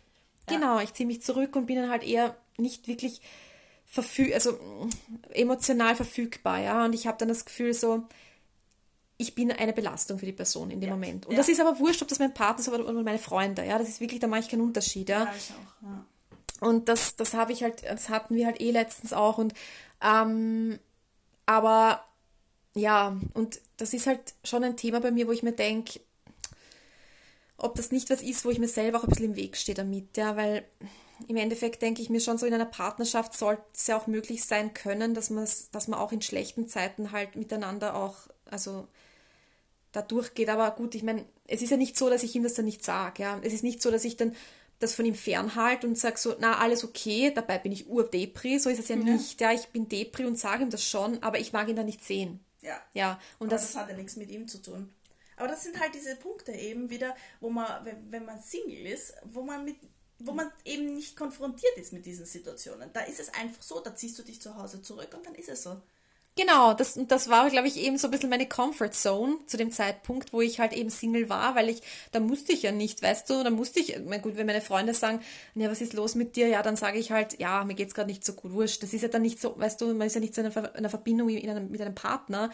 Genau, 0.49 0.81
ich 0.81 0.93
ziehe 0.95 1.07
mich 1.07 1.23
zurück 1.23 1.57
und 1.57 1.67
bin 1.67 1.77
dann 1.77 1.91
halt 1.91 2.05
eher 2.05 2.37
nicht 2.57 2.89
wirklich 2.89 3.21
verfüg 3.87 4.35
also 4.35 4.59
emotional 5.31 5.97
verfügbar, 5.97 6.61
ja. 6.61 6.85
Und 6.85 6.95
ich 6.95 7.07
habe 7.07 7.19
dann 7.19 7.29
das 7.29 7.45
Gefühl 7.45 7.73
so, 7.73 8.05
ich 9.17 9.35
bin 9.35 9.51
eine 9.51 9.73
Belastung 9.73 10.19
für 10.19 10.27
die 10.27 10.33
Person 10.33 10.71
in 10.71 10.81
dem 10.81 10.91
ja. 10.91 10.95
Moment. 10.95 11.27
Und 11.27 11.33
ja. 11.33 11.39
das 11.39 11.49
ist 11.49 11.61
aber 11.61 11.79
wurscht, 11.79 12.03
ob 12.03 12.09
das 12.09 12.19
mein 12.19 12.35
Partner 12.35 12.61
ist 12.61 12.69
oder 12.69 13.03
meine 13.03 13.19
Freunde, 13.19 13.65
ja. 13.65 13.79
Das 13.79 13.89
ist 13.89 14.01
wirklich, 14.01 14.21
da 14.21 14.27
mache 14.27 14.41
ich 14.41 14.49
keinen 14.49 14.63
Unterschied, 14.63 15.09
ja. 15.09 15.25
ja 15.25 15.31
auch. 15.31 16.67
Und 16.69 16.89
das, 16.89 17.17
das 17.17 17.35
habe 17.35 17.53
ich 17.53 17.63
halt, 17.63 17.85
das 17.85 18.09
hatten 18.09 18.35
wir 18.35 18.47
halt 18.47 18.61
eh 18.61 18.71
letztens 18.71 19.13
auch. 19.13 19.39
Und 19.39 19.55
ähm, 20.03 20.79
aber 21.47 22.05
ja, 22.75 23.17
und 23.35 23.61
das 23.77 23.95
ist 23.95 24.07
halt 24.07 24.21
schon 24.45 24.65
ein 24.65 24.77
Thema 24.77 25.01
bei 25.01 25.11
mir, 25.11 25.27
wo 25.27 25.33
ich 25.33 25.43
mir 25.43 25.53
denke, 25.53 26.01
ob 27.59 27.75
das 27.75 27.91
nicht 27.91 28.09
was 28.09 28.23
ist, 28.23 28.45
wo 28.45 28.51
ich 28.51 28.59
mir 28.59 28.69
selber 28.69 28.99
auch 28.99 29.03
ein 29.03 29.09
bisschen 29.09 29.27
im 29.27 29.37
Weg 29.37 29.57
stehe 29.57 29.75
damit, 29.75 30.17
ja, 30.17 30.37
weil 30.37 30.65
im 31.27 31.37
Endeffekt 31.37 31.83
denke 31.83 32.01
ich 32.01 32.09
mir 32.09 32.21
schon 32.21 32.39
so, 32.39 32.47
in 32.47 32.55
einer 32.55 32.65
Partnerschaft 32.65 33.37
sollte 33.37 33.63
es 33.75 33.89
ja 33.89 33.99
auch 33.99 34.07
möglich 34.07 34.45
sein 34.45 34.73
können, 34.73 35.15
dass 35.15 35.31
man, 35.31 35.47
dass 35.73 35.89
man 35.89 35.99
auch 35.99 36.13
in 36.13 36.23
schlechten 36.23 36.69
Zeiten 36.69 37.11
halt 37.11 37.35
miteinander 37.35 37.97
auch, 37.97 38.17
also 38.47 38.87
da 39.91 40.03
durchgeht. 40.03 40.49
Aber 40.49 40.71
gut, 40.71 40.95
ich 40.95 41.03
meine, 41.03 41.25
es 41.47 41.61
ist 41.61 41.71
ja 41.71 41.77
nicht 41.77 41.99
so, 41.99 42.09
dass 42.09 42.23
ich 42.23 42.37
ihm 42.37 42.45
das 42.45 42.55
dann 42.55 42.67
nicht 42.67 42.85
sage, 42.85 43.25
ja. 43.25 43.41
Es 43.43 43.53
ist 43.53 43.65
nicht 43.65 43.83
so, 43.83 43.91
dass 43.91 44.05
ich 44.05 44.17
dann 44.17 44.37
das 44.79 44.95
von 44.95 45.05
ihm 45.05 45.17
fernhalte 45.17 45.89
und 45.89 45.99
sage 45.99 46.19
so, 46.19 46.37
na, 46.39 46.59
alles 46.59 46.85
okay, 46.85 47.33
dabei 47.35 47.59
bin 47.59 47.73
ich 47.73 47.89
ur-Depri, 47.89 48.61
so 48.61 48.71
ist 48.71 48.79
es 48.79 48.87
ja, 48.87 48.95
ja, 48.95 49.03
nicht, 49.03 49.41
ja, 49.41 49.53
ich 49.53 49.67
bin 49.69 49.89
Depri 49.89 50.25
und 50.25 50.39
sage 50.39 50.63
ihm 50.63 50.71
das 50.71 50.85
schon, 50.85 51.21
aber 51.25 51.41
ich 51.41 51.53
mag 51.53 51.69
ihn 51.69 51.75
dann 51.75 51.87
nicht 51.87 52.05
sehen. 52.05 52.39
Ja. 52.63 52.81
Ja, 52.95 53.21
und 53.41 53.51
das, 53.51 53.73
das 53.73 53.83
hat 53.83 53.89
ja 53.89 53.97
nichts 53.97 54.15
mit 54.17 54.31
ihm 54.31 54.47
zu 54.47 54.63
tun. 54.63 54.91
Aber 55.39 55.49
das 55.49 55.63
sind 55.63 55.79
halt 55.81 55.95
diese 55.95 56.17
Punkte 56.17 56.53
eben 56.53 56.91
wieder, 56.91 57.15
wo 57.41 57.51
man, 57.51 57.67
wenn 58.11 58.25
man 58.25 58.41
Single 58.41 58.87
ist, 58.87 59.15
wo 59.25 59.43
man 59.43 59.65
mit 59.65 59.77
wo 60.21 60.33
man 60.33 60.51
eben 60.65 60.95
nicht 60.95 61.17
konfrontiert 61.17 61.77
ist 61.77 61.93
mit 61.93 62.05
diesen 62.05 62.27
Situationen. 62.27 62.91
Da 62.93 63.03
ist 63.03 63.21
es 63.21 63.33
einfach 63.35 63.63
so, 63.63 63.81
da 63.81 63.95
ziehst 63.95 64.19
du 64.19 64.25
dich 64.25 64.41
zu 64.41 64.57
Hause 64.57 64.83
zurück 64.83 65.15
und 65.17 65.25
dann 65.25 65.35
ist 65.37 65.49
es 65.49 65.63
so. 65.63 65.81
Genau, 66.39 66.73
das, 66.73 66.97
das 67.09 67.29
war, 67.29 67.51
glaube 67.51 67.67
ich, 67.67 67.77
eben 67.79 67.99
so 67.99 68.07
ein 68.07 68.11
bisschen 68.13 68.31
meine 68.31 68.49
Comfort 68.49 68.93
Zone 68.93 69.39
zu 69.47 69.57
dem 69.57 69.73
Zeitpunkt, 69.73 70.33
wo 70.33 70.41
ich 70.41 70.61
halt 70.61 70.73
eben 70.73 70.89
Single 70.89 71.29
war, 71.29 71.57
weil 71.57 71.69
ich, 71.69 71.83
da 72.13 72.21
musste 72.21 72.53
ich 72.53 72.63
ja 72.63 72.71
nicht, 72.71 73.03
weißt 73.03 73.29
du, 73.29 73.43
da 73.43 73.51
musste 73.51 73.81
ich, 73.81 73.99
mein 74.07 74.23
gut, 74.23 74.37
wenn 74.37 74.47
meine 74.47 74.61
Freunde 74.61 74.95
sagen, 74.95 75.21
ja, 75.57 75.69
was 75.69 75.81
ist 75.81 75.95
los 75.95 76.15
mit 76.15 76.37
dir? 76.37 76.47
Ja, 76.47 76.63
dann 76.63 76.77
sage 76.77 76.99
ich 76.99 77.11
halt, 77.11 77.41
ja, 77.41 77.65
mir 77.65 77.75
geht's 77.75 77.93
gerade 77.93 78.09
nicht 78.09 78.25
so 78.25 78.35
gut, 78.35 78.53
wurscht. 78.53 78.85
Das 78.85 78.93
ist 78.93 79.03
ja 79.03 79.09
dann 79.09 79.23
nicht 79.23 79.41
so, 79.41 79.59
weißt 79.59 79.81
du, 79.81 79.93
man 79.95 80.07
ist 80.07 80.15
ja 80.15 80.21
nicht 80.21 80.35
so 80.35 80.41
in 80.41 80.53
einer 80.55 80.91
Verbindung 80.91 81.27
mit 81.27 81.43
einem, 81.43 81.73
mit 81.73 81.81
einem 81.81 81.97
Partner. 81.97 82.53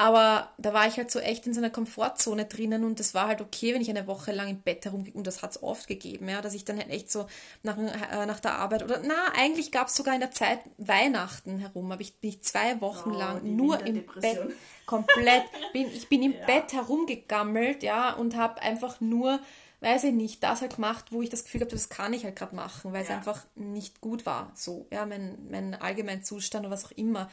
Aber 0.00 0.48
da 0.56 0.72
war 0.72 0.86
ich 0.86 0.96
halt 0.96 1.10
so 1.10 1.18
echt 1.18 1.46
in 1.46 1.52
so 1.52 1.60
einer 1.60 1.68
Komfortzone 1.68 2.46
drinnen 2.46 2.84
und 2.84 2.98
das 2.98 3.12
war 3.12 3.26
halt 3.26 3.42
okay, 3.42 3.74
wenn 3.74 3.82
ich 3.82 3.90
eine 3.90 4.06
Woche 4.06 4.32
lang 4.32 4.48
im 4.48 4.62
Bett 4.62 4.86
herum 4.86 5.06
und 5.12 5.26
das 5.26 5.42
hat 5.42 5.50
es 5.50 5.62
oft 5.62 5.88
gegeben, 5.88 6.26
ja, 6.30 6.40
dass 6.40 6.54
ich 6.54 6.64
dann 6.64 6.78
halt 6.78 6.88
echt 6.88 7.12
so 7.12 7.26
nach, 7.62 7.76
äh, 7.76 8.24
nach 8.24 8.40
der 8.40 8.54
Arbeit 8.54 8.82
oder 8.82 9.02
na, 9.04 9.30
eigentlich 9.36 9.70
gab 9.70 9.88
es 9.88 9.94
sogar 9.94 10.14
in 10.14 10.20
der 10.20 10.30
Zeit 10.30 10.60
Weihnachten 10.78 11.58
herum, 11.58 11.92
aber 11.92 12.00
ich 12.00 12.14
bin 12.14 12.30
ich 12.30 12.42
zwei 12.42 12.80
Wochen 12.80 13.10
oh, 13.10 13.18
lang 13.18 13.56
nur 13.56 13.84
im 13.84 14.06
Bett 14.06 14.40
komplett 14.86 15.44
bin 15.74 15.86
ich 15.88 16.08
bin 16.08 16.22
im 16.22 16.32
ja. 16.40 16.46
Bett 16.46 16.72
herumgegammelt, 16.72 17.82
ja, 17.82 18.14
und 18.14 18.36
habe 18.36 18.62
einfach 18.62 19.02
nur 19.02 19.38
weiß 19.80 20.04
ich 20.04 20.14
nicht, 20.14 20.42
das 20.42 20.62
halt 20.62 20.76
gemacht, 20.76 21.06
wo 21.10 21.20
ich 21.20 21.28
das 21.28 21.44
Gefühl 21.44 21.60
habe, 21.60 21.72
das 21.72 21.90
kann 21.90 22.14
ich 22.14 22.24
halt 22.24 22.36
gerade 22.36 22.56
machen, 22.56 22.94
weil 22.94 23.02
ja. 23.02 23.08
es 23.08 23.10
einfach 23.10 23.44
nicht 23.54 24.00
gut 24.00 24.24
war, 24.24 24.50
so, 24.54 24.86
ja, 24.90 25.04
mein, 25.04 25.36
mein 25.50 25.74
allgemeiner 25.74 26.22
Zustand 26.22 26.64
oder 26.64 26.72
was 26.72 26.86
auch 26.86 26.92
immer. 26.92 27.30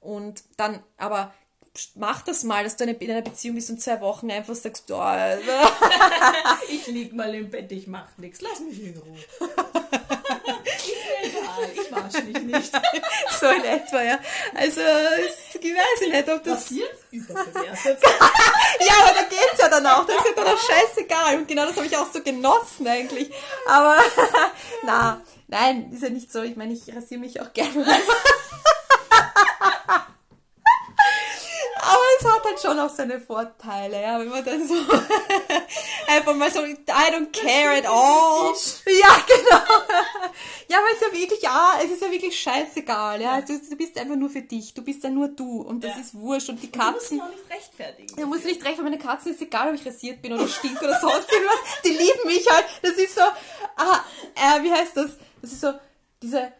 Und 0.00 0.44
dann, 0.56 0.82
aber 0.96 1.32
mach 1.94 2.22
das 2.22 2.42
mal, 2.42 2.64
dass 2.64 2.76
du 2.76 2.84
in 2.84 3.10
einer 3.10 3.22
Beziehung 3.22 3.54
bist 3.54 3.70
und 3.70 3.80
zwei 3.80 4.00
Wochen 4.00 4.30
einfach 4.30 4.54
sagst, 4.54 4.90
oh, 4.90 5.02
ich 6.68 6.86
lieg 6.88 7.12
mal 7.12 7.34
im 7.34 7.50
Bett, 7.50 7.70
ich 7.72 7.86
mach 7.86 8.06
nichts, 8.16 8.40
lass 8.40 8.60
mich 8.60 8.82
in 8.82 8.98
Ruhe. 8.98 9.16
ist 10.74 11.04
mir 11.06 11.30
egal, 11.30 11.70
ich 11.72 11.92
wasche 11.92 12.22
mich 12.24 12.42
nicht. 12.42 12.72
so 13.40 13.46
in 13.46 13.64
etwa, 13.64 14.02
ja. 14.02 14.18
Also, 14.54 14.80
ich 14.80 15.74
weiß 15.74 16.08
nicht, 16.08 16.28
ob 16.28 16.42
das... 16.42 16.64
Passiert? 16.64 16.90
Überbewertet. 17.12 17.98
ja, 18.80 18.94
aber 19.02 19.14
da 19.14 19.22
geht's 19.28 19.58
ja 19.58 19.68
dann 19.68 19.86
auch, 19.86 20.06
das 20.06 20.16
ist 20.16 20.26
ja 20.26 20.32
dann 20.44 20.54
auch 20.54 20.60
scheißegal. 20.60 21.38
Und 21.38 21.48
genau 21.48 21.66
das 21.66 21.76
habe 21.76 21.86
ich 21.86 21.96
auch 21.96 22.12
so 22.12 22.22
genossen 22.22 22.86
eigentlich. 22.86 23.30
Aber, 23.66 23.98
na, 24.82 25.20
nein, 25.48 25.92
ist 25.92 26.02
ja 26.02 26.10
nicht 26.10 26.32
so. 26.32 26.42
Ich 26.42 26.56
meine, 26.56 26.72
ich 26.72 26.94
rasiere 26.94 27.20
mich 27.20 27.40
auch 27.40 27.52
gerne. 27.52 27.86
Aber 31.82 32.02
es 32.18 32.24
hat 32.50 32.60
schon 32.60 32.78
auch 32.78 32.90
seine 32.90 33.20
Vorteile, 33.20 34.00
ja, 34.00 34.18
wenn 34.18 34.28
man 34.28 34.44
dann 34.44 34.66
so 34.66 34.74
einfach 36.06 36.34
mal 36.34 36.50
so, 36.50 36.60
I 36.60 36.76
don't 36.86 37.32
care 37.32 37.76
at 37.76 37.86
all. 37.86 38.54
Ja, 38.86 39.24
genau. 39.26 39.62
Ja, 40.68 40.78
aber 40.78 40.86
es 40.94 41.00
ja 41.00 41.18
wirklich, 41.18 41.42
ja, 41.42 41.78
es 41.84 41.90
ist 41.90 42.02
ja 42.02 42.10
wirklich 42.10 42.38
scheißegal, 42.38 43.20
ja. 43.20 43.40
Du, 43.40 43.58
du 43.58 43.76
bist 43.76 43.98
einfach 43.98 44.16
nur 44.16 44.30
für 44.30 44.42
dich, 44.42 44.74
du 44.74 44.82
bist 44.82 45.02
ja 45.04 45.10
nur 45.10 45.28
du 45.28 45.62
und 45.62 45.82
das 45.82 45.96
ja. 45.96 46.00
ist 46.00 46.14
wurscht 46.14 46.48
und 46.48 46.62
die 46.62 46.70
Katzen. 46.70 47.18
Du 47.18 47.24
musst 47.24 47.34
auch 47.34 47.36
nicht 47.36 47.50
rechtfertigen. 47.50 48.20
Ja, 48.20 48.26
muss 48.26 48.44
nicht 48.44 48.64
rechtfertigen, 48.64 48.84
meine 48.84 48.98
Katzen 48.98 49.32
ist 49.32 49.42
egal, 49.42 49.68
ob 49.68 49.74
ich 49.74 49.86
rasiert 49.86 50.22
bin 50.22 50.32
oder 50.32 50.48
stink 50.48 50.80
oder 50.80 50.98
sonst 51.00 51.30
irgendwas. 51.32 51.58
Die 51.84 51.90
lieben 51.90 52.26
mich 52.26 52.48
halt. 52.50 52.66
Das 52.82 52.92
ist 52.92 53.14
so, 53.14 53.22
ah, 53.76 54.04
äh, 54.34 54.62
wie 54.62 54.72
heißt 54.72 54.96
das? 54.96 55.10
Das 55.42 55.52
ist 55.52 55.60
so, 55.60 55.72
diese, 56.22 56.52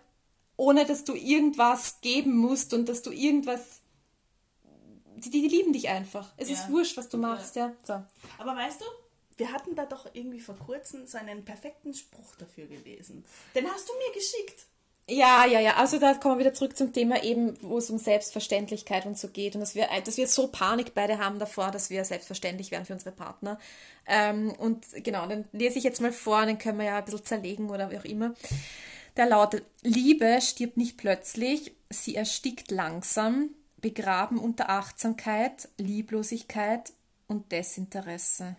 ohne 0.57 0.87
dass 0.87 1.05
du 1.05 1.15
irgendwas 1.15 2.01
geben 2.01 2.37
musst 2.37 2.75
und 2.75 2.89
dass 2.89 3.03
du 3.03 3.11
irgendwas 3.11 3.80
die, 5.25 5.31
die 5.31 5.49
lieben 5.49 5.73
dich 5.73 5.89
einfach. 5.89 6.33
Es 6.37 6.49
ja. 6.49 6.55
ist 6.55 6.71
wurscht, 6.71 6.97
was 6.97 7.09
du 7.09 7.19
machst, 7.19 7.57
ja. 7.57 7.73
So. 7.83 8.03
Aber 8.39 8.57
weißt 8.57 8.81
du, 8.81 8.85
wir 9.37 9.53
hatten 9.53 9.75
da 9.75 9.87
doch 9.87 10.07
irgendwie 10.13 10.41
vor 10.41 10.57
kurzem 10.57 11.07
so 11.07 11.19
einen 11.19 11.45
perfekten 11.45 11.95
Spruch 11.95 12.35
dafür 12.39 12.67
gelesen. 12.67 13.25
Den 13.55 13.67
hast 13.71 13.89
du 13.89 13.93
mir 13.95 14.15
geschickt. 14.15 14.67
Ja, 15.09 15.45
ja, 15.45 15.59
ja. 15.59 15.77
Also 15.77 15.99
da 15.99 16.15
kommen 16.15 16.37
wir 16.37 16.45
wieder 16.45 16.55
zurück 16.55 16.77
zum 16.77 16.93
Thema 16.93 17.23
eben, 17.25 17.57
wo 17.63 17.79
es 17.79 17.91
um 17.91 17.99
Selbstverständlichkeit 17.99 19.07
und 19.07 19.19
so 19.19 19.29
geht 19.29 19.55
und 19.55 19.61
dass 19.61 19.75
wir, 19.75 19.89
dass 20.05 20.17
wir 20.17 20.29
so 20.29 20.47
Panik 20.49 20.95
beide 20.95 21.19
haben 21.19 21.39
davor, 21.39 21.71
dass 21.73 21.91
wir 21.91 22.05
selbstverständlich 22.05 22.71
werden 22.71 22.85
für 22.85 22.93
unsere 22.93 23.13
Partner. 23.13 23.59
Ähm, 24.07 24.53
und 24.59 24.87
genau, 25.03 25.27
dann 25.27 25.47
lese 25.53 25.79
ich 25.79 25.85
jetzt 25.85 26.01
mal 26.01 26.13
vor, 26.13 26.47
den 26.47 26.59
können 26.59 26.79
wir 26.79 26.87
ja 26.87 26.99
ein 26.99 27.05
bisschen 27.05 27.25
zerlegen 27.25 27.71
oder 27.71 27.91
wie 27.91 27.99
auch 27.99 28.05
immer. 28.05 28.35
Der 29.17 29.27
lautet, 29.27 29.65
Liebe 29.83 30.39
stirbt 30.41 30.77
nicht 30.77 30.97
plötzlich, 30.97 31.73
sie 31.89 32.15
erstickt 32.15 32.71
langsam, 32.71 33.51
begraben 33.81 34.39
unter 34.39 34.71
Achtsamkeit, 34.71 35.69
Lieblosigkeit 35.79 36.93
und 37.27 37.51
Desinteresse. 37.53 38.57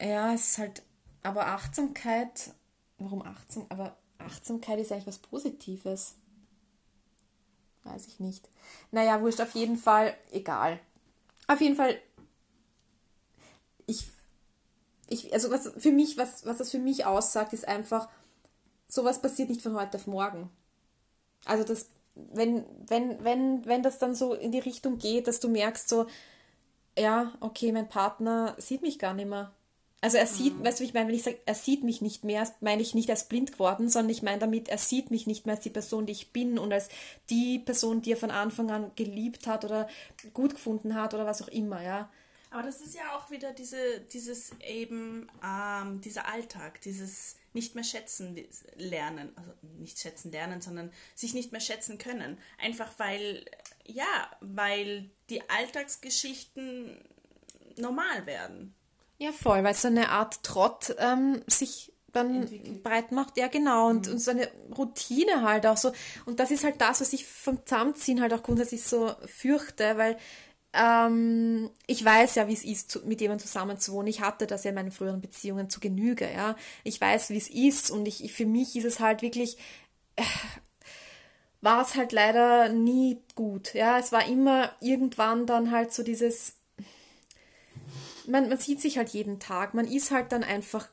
ja, 0.00 0.32
es 0.32 0.50
ist 0.50 0.58
halt, 0.58 0.82
aber 1.22 1.46
Achtsamkeit, 1.46 2.52
warum 2.98 3.22
achtsam, 3.22 3.66
aber 3.68 3.96
Achtsamkeit 4.18 4.78
ist 4.78 4.92
eigentlich 4.92 5.06
was 5.06 5.18
Positives. 5.18 6.14
Weiß 7.84 8.06
ich 8.06 8.20
nicht. 8.20 8.48
Naja, 8.90 9.20
wurscht, 9.20 9.40
auf 9.40 9.54
jeden 9.54 9.76
Fall, 9.76 10.14
egal. 10.30 10.78
Auf 11.46 11.60
jeden 11.60 11.76
Fall, 11.76 11.98
ich, 13.86 14.10
ich 15.08 15.32
also 15.32 15.50
was 15.50 15.72
für 15.78 15.92
mich, 15.92 16.16
was, 16.18 16.44
was 16.44 16.58
das 16.58 16.70
für 16.70 16.78
mich 16.78 17.06
aussagt, 17.06 17.52
ist 17.52 17.66
einfach, 17.66 18.08
sowas 18.88 19.20
passiert 19.20 19.50
nicht 19.50 19.62
von 19.62 19.76
heute 19.76 19.96
auf 19.96 20.06
morgen. 20.06 20.50
Also 21.44 21.64
das, 21.64 21.88
wenn, 22.14 22.64
wenn, 22.86 23.22
wenn, 23.22 23.66
wenn 23.66 23.82
das 23.82 23.98
dann 23.98 24.14
so 24.14 24.34
in 24.34 24.50
die 24.50 24.58
Richtung 24.58 24.98
geht, 24.98 25.28
dass 25.28 25.40
du 25.40 25.48
merkst, 25.48 25.88
so, 25.88 26.06
ja, 26.98 27.32
okay, 27.40 27.70
mein 27.70 27.88
Partner 27.88 28.56
sieht 28.58 28.82
mich 28.82 28.98
gar 28.98 29.14
nicht 29.14 29.28
mehr. 29.28 29.52
Also 30.00 30.16
er 30.16 30.26
sieht, 30.26 30.58
mhm. 30.58 30.64
weißt 30.64 30.78
du, 30.78 30.84
ich 30.84 30.94
meine, 30.94 31.08
wenn 31.08 31.14
ich 31.14 31.24
sage, 31.24 31.38
er 31.44 31.56
sieht 31.56 31.82
mich 31.82 32.00
nicht 32.00 32.22
mehr, 32.22 32.48
meine 32.60 32.82
ich 32.82 32.94
nicht 32.94 33.10
als 33.10 33.24
blind 33.24 33.52
geworden, 33.52 33.88
sondern 33.88 34.10
ich 34.10 34.22
meine 34.22 34.38
damit, 34.38 34.68
er 34.68 34.78
sieht 34.78 35.10
mich 35.10 35.26
nicht 35.26 35.44
mehr 35.44 35.56
als 35.56 35.64
die 35.64 35.70
Person, 35.70 36.06
die 36.06 36.12
ich 36.12 36.32
bin 36.32 36.58
und 36.58 36.72
als 36.72 36.88
die 37.30 37.58
Person, 37.58 38.00
die 38.00 38.12
er 38.12 38.16
von 38.16 38.30
Anfang 38.30 38.70
an 38.70 38.92
geliebt 38.94 39.48
hat 39.48 39.64
oder 39.64 39.88
gut 40.32 40.54
gefunden 40.54 40.94
hat 40.94 41.14
oder 41.14 41.26
was 41.26 41.42
auch 41.42 41.48
immer, 41.48 41.82
ja. 41.82 42.08
Aber 42.50 42.62
das 42.62 42.80
ist 42.80 42.94
ja 42.94 43.16
auch 43.16 43.30
wieder 43.30 43.52
diese, 43.52 44.00
dieses 44.12 44.52
eben, 44.60 45.28
ähm, 45.44 46.00
dieser 46.00 46.26
Alltag, 46.28 46.80
dieses 46.80 47.36
nicht 47.52 47.74
mehr 47.74 47.84
schätzen 47.84 48.42
lernen, 48.76 49.32
also 49.36 49.52
nicht 49.78 49.98
schätzen 49.98 50.32
lernen, 50.32 50.60
sondern 50.60 50.90
sich 51.14 51.34
nicht 51.34 51.52
mehr 51.52 51.60
schätzen 51.60 51.98
können. 51.98 52.38
Einfach 52.58 52.90
weil, 52.98 53.44
ja, 53.84 54.06
weil 54.40 55.10
die 55.28 55.48
Alltagsgeschichten 55.48 57.04
normal 57.76 58.26
werden. 58.26 58.74
Ja, 59.18 59.32
voll, 59.32 59.64
weil 59.64 59.74
so 59.74 59.88
eine 59.88 60.10
Art 60.10 60.42
Trott 60.42 60.94
ähm, 60.98 61.42
sich 61.46 61.92
dann 62.12 62.42
Entwickelt. 62.42 62.82
breit 62.82 63.12
macht. 63.12 63.36
Ja, 63.36 63.48
genau. 63.48 63.88
Und, 63.88 64.06
mhm. 64.06 64.12
und 64.12 64.18
so 64.18 64.30
eine 64.30 64.48
Routine 64.76 65.42
halt 65.42 65.66
auch 65.66 65.76
so. 65.76 65.92
Und 66.26 66.40
das 66.40 66.50
ist 66.50 66.64
halt 66.64 66.80
das, 66.80 67.00
was 67.00 67.12
ich 67.12 67.26
vom 67.26 67.64
Zusammenziehen 67.66 68.20
halt 68.20 68.32
auch 68.32 68.42
grundsätzlich 68.42 68.82
so 68.82 69.14
fürchte, 69.26 69.96
weil 69.98 70.16
ähm, 70.72 71.70
ich 71.86 72.04
weiß 72.04 72.34
ja, 72.36 72.48
wie 72.48 72.52
es 72.52 72.64
ist, 72.64 73.04
mit 73.06 73.20
jemandem 73.20 73.46
zusammenzuwohnen. 73.46 74.08
Ich 74.08 74.20
hatte 74.20 74.46
das 74.46 74.64
ja 74.64 74.70
in 74.70 74.74
meinen 74.74 74.92
früheren 74.92 75.20
Beziehungen 75.20 75.70
zu 75.70 75.80
Genüge, 75.80 76.30
ja. 76.30 76.56
Ich 76.84 77.00
weiß, 77.00 77.30
wie 77.30 77.38
es 77.38 77.48
ist 77.48 77.90
und 77.90 78.06
ich, 78.06 78.32
für 78.32 78.46
mich 78.46 78.76
ist 78.76 78.84
es 78.84 79.00
halt 79.00 79.22
wirklich, 79.22 79.56
äh, 80.16 80.22
war 81.60 81.82
es 81.82 81.94
halt 81.96 82.12
leider 82.12 82.68
nie 82.68 83.18
gut, 83.34 83.74
ja. 83.74 83.98
Es 83.98 84.12
war 84.12 84.26
immer 84.28 84.72
irgendwann 84.80 85.46
dann 85.46 85.70
halt 85.70 85.92
so 85.92 86.02
dieses, 86.02 86.54
man, 88.26 88.48
man 88.48 88.58
sieht 88.58 88.80
sich 88.80 88.98
halt 88.98 89.10
jeden 89.10 89.40
Tag, 89.40 89.74
man 89.74 89.86
ist 89.86 90.10
halt 90.10 90.32
dann 90.32 90.44
einfach 90.44 90.88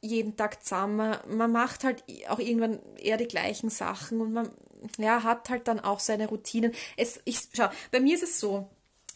jeden 0.00 0.36
Tag 0.36 0.62
zusammen, 0.62 1.16
man 1.28 1.52
macht 1.52 1.84
halt 1.84 2.04
auch 2.28 2.38
irgendwann 2.38 2.80
eher 2.96 3.16
die 3.16 3.28
gleichen 3.28 3.68
Sachen 3.68 4.20
und 4.20 4.32
man 4.32 4.50
ja, 4.96 5.22
hat 5.22 5.50
halt 5.50 5.68
dann 5.68 5.80
auch 5.80 6.00
seine 6.00 6.28
Routinen. 6.28 6.72
Es, 6.96 7.20
ich, 7.24 7.48
schau, 7.52 7.68
bei 7.90 8.00
mir 8.00 8.14
ist 8.14 8.22
es 8.22 8.40
so, 8.40 8.68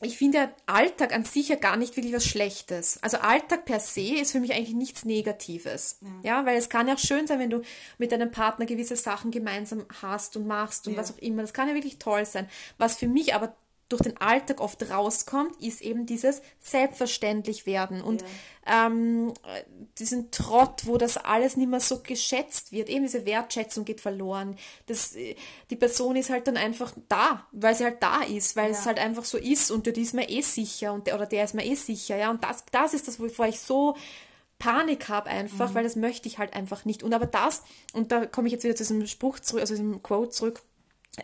ich 0.03 0.19
finde 0.19 0.51
Alltag 0.67 1.15
an 1.15 1.25
sich 1.25 1.49
ja 1.49 1.57
gar 1.57 1.77
nicht 1.77 1.97
wirklich 1.97 2.13
was 2.13 2.27
Schlechtes. 2.27 2.99
Also 3.03 3.19
Alltag 3.19 3.65
per 3.65 3.81
se 3.81 4.19
ist 4.21 4.33
für 4.33 4.41
mich 4.41 4.53
eigentlich 4.53 4.75
nichts 4.75 5.05
Negatives. 5.05 5.99
Ja. 6.01 6.39
ja, 6.39 6.47
weil 6.47 6.57
es 6.57 6.69
kann 6.69 6.89
ja 6.89 6.95
auch 6.95 6.99
schön 6.99 7.27
sein, 7.27 7.39
wenn 7.39 7.51
du 7.51 7.63
mit 7.99 8.11
deinem 8.13 8.31
Partner 8.31 8.67
gewisse 8.67 8.97
Sachen 8.97 9.31
gemeinsam 9.31 9.87
hast 10.03 10.37
und 10.37 10.47
machst 10.47 10.87
und 10.87 10.95
ja. 10.95 10.99
was 10.99 11.13
auch 11.13 11.19
immer. 11.19 11.43
Das 11.43 11.53
kann 11.53 11.69
ja 11.69 11.75
wirklich 11.75 11.99
toll 11.99 12.25
sein. 12.25 12.49
Was 12.79 12.97
für 12.97 13.07
mich 13.07 13.35
aber 13.35 13.55
durch 13.93 14.03
den 14.03 14.17
Alltag 14.17 14.61
oft 14.61 14.91
rauskommt, 14.91 15.61
ist 15.63 15.83
eben 15.83 16.07
dieses 16.07 16.43
selbstverständlich 16.61 17.67
werden 17.67 18.03
und 18.03 18.23
ja. 18.67 18.89
ähm, 18.89 19.33
diesen 19.99 20.31
Trott, 20.31 20.87
wo 20.87 20.99
das 20.99 21.17
alles 21.17 21.57
nicht 21.57 21.69
mehr 21.69 21.81
so 21.81 22.01
geschätzt 22.01 22.73
wird. 22.73 22.89
Eben 22.89 23.05
diese 23.05 23.27
Wertschätzung 23.27 23.85
geht 23.85 24.01
verloren. 24.01 24.57
Das, 24.87 25.15
die 25.71 25.77
Person 25.77 26.17
ist 26.17 26.31
halt 26.31 26.47
dann 26.47 26.57
einfach 26.57 26.93
da, 27.09 27.47
weil 27.53 27.75
sie 27.75 27.85
halt 27.85 28.03
da 28.03 28.23
ist, 28.23 28.57
weil 28.57 28.73
ja. 28.73 28.79
es 28.79 28.87
halt 28.87 28.99
einfach 28.99 29.25
so 29.25 29.39
ist 29.39 29.71
und 29.71 29.87
die 29.87 30.01
ist 30.01 30.15
mir 30.15 30.29
eh 30.29 30.41
sicher 30.41 30.93
und 30.93 31.07
der, 31.07 31.15
oder 31.15 31.27
der 31.27 31.45
ist 31.45 31.55
mir 31.55 31.65
eh 31.65 31.75
sicher. 31.75 32.17
Ja, 32.17 32.31
und 32.31 32.43
das, 32.43 32.65
das 32.71 32.95
ist 32.95 33.07
das, 33.07 33.21
wovor 33.21 33.47
ich 33.47 33.61
so 33.61 33.97
Panik 34.59 35.09
habe 35.09 35.29
einfach, 35.29 35.71
mhm. 35.71 35.75
weil 35.75 35.83
das 35.83 35.97
möchte 35.97 36.29
ich 36.29 36.39
halt 36.39 36.55
einfach 36.55 36.85
nicht. 36.85 37.03
Und 37.03 37.13
aber 37.15 37.27
das, 37.27 37.63
und 37.93 38.13
da 38.13 38.27
komme 38.27 38.47
ich 38.47 38.53
jetzt 38.53 38.65
wieder 38.65 38.77
zu 38.77 38.85
diesem 38.85 39.07
Spruch 39.07 39.41
zurück, 39.41 39.61
also 39.61 39.75
diesem 39.75 40.03
Quote 40.03 40.31
zurück, 40.31 40.63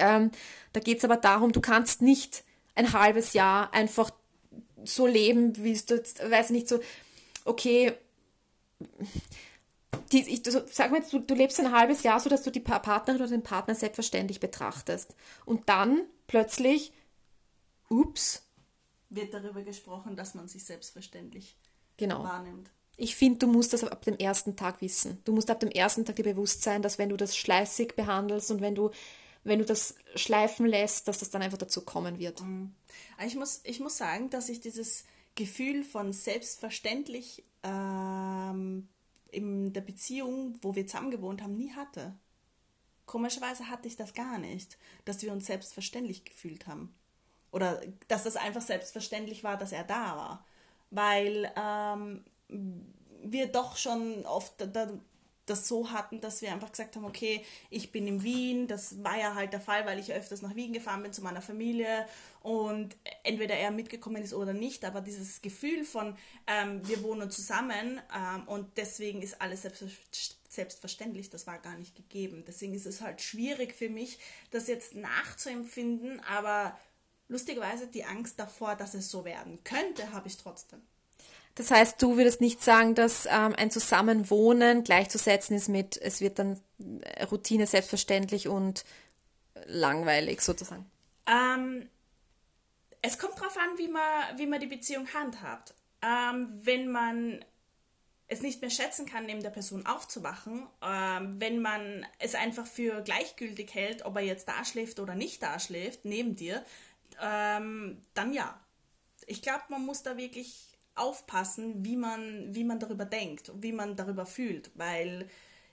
ähm, 0.00 0.30
da 0.72 0.80
geht 0.80 0.98
es 0.98 1.04
aber 1.04 1.16
darum, 1.16 1.52
du 1.52 1.60
kannst 1.60 2.02
nicht 2.02 2.44
ein 2.78 2.92
halbes 2.92 3.32
Jahr 3.32 3.74
einfach 3.74 4.10
so 4.84 5.06
leben, 5.06 5.56
wie 5.62 5.72
es 5.72 5.86
jetzt, 5.88 6.20
weiß 6.30 6.50
nicht, 6.50 6.68
so, 6.68 6.80
okay, 7.44 7.92
die, 10.12 10.28
ich, 10.28 10.42
so, 10.44 10.60
sag 10.70 10.92
mal 10.92 11.02
du, 11.10 11.18
du 11.18 11.34
lebst 11.34 11.58
ein 11.58 11.72
halbes 11.72 12.02
Jahr 12.04 12.20
so, 12.20 12.30
dass 12.30 12.42
du 12.42 12.50
die 12.50 12.60
Partnerin 12.60 13.20
oder 13.20 13.30
den 13.30 13.42
Partner 13.42 13.74
selbstverständlich 13.74 14.38
betrachtest. 14.38 15.14
Und 15.44 15.68
dann 15.68 16.02
plötzlich, 16.26 16.92
ups. 17.88 18.42
Wird 19.10 19.34
darüber 19.34 19.62
gesprochen, 19.62 20.16
dass 20.16 20.34
man 20.34 20.46
sich 20.48 20.64
selbstverständlich 20.64 21.56
genau. 21.96 22.22
wahrnimmt. 22.22 22.70
Ich 22.96 23.16
finde, 23.16 23.38
du 23.38 23.46
musst 23.46 23.72
das 23.72 23.84
ab 23.84 24.04
dem 24.04 24.16
ersten 24.16 24.56
Tag 24.56 24.80
wissen. 24.80 25.18
Du 25.24 25.32
musst 25.32 25.50
ab 25.50 25.60
dem 25.60 25.70
ersten 25.70 26.04
Tag 26.04 26.16
dir 26.16 26.24
bewusst 26.24 26.62
sein, 26.62 26.82
dass 26.82 26.98
wenn 26.98 27.08
du 27.08 27.16
das 27.16 27.36
schleißig 27.36 27.94
behandelst 27.94 28.50
und 28.50 28.60
wenn 28.60 28.74
du 28.74 28.90
wenn 29.44 29.58
du 29.58 29.64
das 29.64 29.94
schleifen 30.14 30.66
lässt, 30.66 31.08
dass 31.08 31.18
das 31.18 31.30
dann 31.30 31.42
einfach 31.42 31.58
dazu 31.58 31.82
kommen 31.82 32.18
wird. 32.18 32.42
Mhm. 32.42 32.74
Ich 33.24 33.36
muss, 33.36 33.60
ich 33.64 33.80
muss 33.80 33.96
sagen, 33.96 34.30
dass 34.30 34.48
ich 34.48 34.60
dieses 34.60 35.04
Gefühl 35.34 35.84
von 35.84 36.12
selbstverständlich 36.12 37.44
ähm, 37.62 38.88
in 39.30 39.72
der 39.72 39.80
Beziehung, 39.80 40.58
wo 40.62 40.74
wir 40.74 40.86
zusammen 40.86 41.10
gewohnt 41.10 41.42
haben, 41.42 41.52
nie 41.52 41.72
hatte. 41.72 42.14
Komischerweise 43.06 43.68
hatte 43.70 43.88
ich 43.88 43.96
das 43.96 44.14
gar 44.14 44.38
nicht, 44.38 44.76
dass 45.04 45.22
wir 45.22 45.32
uns 45.32 45.46
selbstverständlich 45.46 46.24
gefühlt 46.24 46.66
haben. 46.66 46.94
Oder 47.52 47.80
dass 48.08 48.24
das 48.24 48.36
einfach 48.36 48.60
selbstverständlich 48.60 49.44
war, 49.44 49.56
dass 49.56 49.72
er 49.72 49.84
da 49.84 50.16
war. 50.16 50.46
Weil 50.90 51.50
ähm, 51.56 52.24
wir 53.22 53.46
doch 53.46 53.76
schon 53.76 54.26
oft 54.26 54.54
da, 54.58 54.90
das 55.50 55.68
so 55.68 55.90
hatten, 55.90 56.20
dass 56.20 56.42
wir 56.42 56.52
einfach 56.52 56.70
gesagt 56.70 56.96
haben, 56.96 57.04
okay, 57.04 57.44
ich 57.70 57.92
bin 57.92 58.06
in 58.06 58.22
Wien, 58.22 58.66
das 58.66 59.02
war 59.02 59.18
ja 59.18 59.34
halt 59.34 59.52
der 59.52 59.60
Fall, 59.60 59.86
weil 59.86 59.98
ich 59.98 60.12
öfters 60.12 60.42
nach 60.42 60.54
Wien 60.54 60.72
gefahren 60.72 61.02
bin 61.02 61.12
zu 61.12 61.22
meiner 61.22 61.42
Familie 61.42 62.06
und 62.42 62.96
entweder 63.24 63.54
er 63.54 63.70
mitgekommen 63.70 64.22
ist 64.22 64.34
oder 64.34 64.52
nicht, 64.52 64.84
aber 64.84 65.00
dieses 65.00 65.42
Gefühl 65.42 65.84
von, 65.84 66.16
ähm, 66.46 66.86
wir 66.86 67.02
wohnen 67.02 67.30
zusammen 67.30 68.00
ähm, 68.14 68.46
und 68.46 68.76
deswegen 68.76 69.22
ist 69.22 69.40
alles 69.40 69.66
selbstverständlich, 70.48 71.30
das 71.30 71.46
war 71.46 71.58
gar 71.58 71.76
nicht 71.76 71.96
gegeben. 71.96 72.44
Deswegen 72.46 72.74
ist 72.74 72.86
es 72.86 73.00
halt 73.00 73.20
schwierig 73.20 73.74
für 73.74 73.88
mich, 73.88 74.18
das 74.50 74.66
jetzt 74.66 74.94
nachzuempfinden, 74.94 76.20
aber 76.20 76.78
lustigerweise 77.28 77.86
die 77.86 78.04
Angst 78.04 78.38
davor, 78.38 78.74
dass 78.74 78.94
es 78.94 79.10
so 79.10 79.24
werden 79.24 79.62
könnte, 79.64 80.12
habe 80.12 80.28
ich 80.28 80.36
trotzdem. 80.36 80.82
Das 81.58 81.72
heißt, 81.72 82.00
du 82.00 82.16
würdest 82.16 82.40
nicht 82.40 82.62
sagen, 82.62 82.94
dass 82.94 83.26
ähm, 83.26 83.52
ein 83.56 83.72
Zusammenwohnen 83.72 84.84
gleichzusetzen 84.84 85.56
ist 85.56 85.68
mit, 85.68 85.96
es 85.96 86.20
wird 86.20 86.38
dann 86.38 86.60
äh, 87.02 87.24
Routine 87.24 87.66
selbstverständlich 87.66 88.46
und 88.46 88.84
langweilig 89.66 90.40
sozusagen. 90.40 90.88
Ähm, 91.26 91.88
es 93.02 93.18
kommt 93.18 93.38
darauf 93.38 93.56
an, 93.56 93.76
wie 93.76 93.88
man, 93.88 94.38
wie 94.38 94.46
man 94.46 94.60
die 94.60 94.68
Beziehung 94.68 95.12
handhabt. 95.12 95.74
Ähm, 96.00 96.48
wenn 96.62 96.92
man 96.92 97.44
es 98.28 98.40
nicht 98.40 98.60
mehr 98.60 98.70
schätzen 98.70 99.04
kann, 99.04 99.26
neben 99.26 99.42
der 99.42 99.50
Person 99.50 99.84
aufzuwachen, 99.84 100.64
ähm, 100.80 101.40
wenn 101.40 101.60
man 101.60 102.06
es 102.20 102.36
einfach 102.36 102.68
für 102.68 103.02
gleichgültig 103.02 103.74
hält, 103.74 104.04
ob 104.04 104.14
er 104.14 104.22
jetzt 104.22 104.46
da 104.46 104.64
schläft 104.64 105.00
oder 105.00 105.16
nicht 105.16 105.42
da 105.42 105.58
schläft, 105.58 106.04
neben 106.04 106.36
dir, 106.36 106.64
ähm, 107.20 108.00
dann 108.14 108.32
ja. 108.32 108.60
Ich 109.26 109.42
glaube, 109.42 109.64
man 109.70 109.84
muss 109.84 110.04
da 110.04 110.16
wirklich 110.16 110.67
aufpassen, 110.98 111.84
wie 111.84 111.96
man, 111.96 112.54
wie 112.54 112.64
man 112.64 112.80
darüber 112.80 113.04
denkt, 113.04 113.52
wie 113.60 113.72
man 113.72 113.96
darüber 113.96 114.26
fühlt, 114.26 114.70
weil 114.74 115.28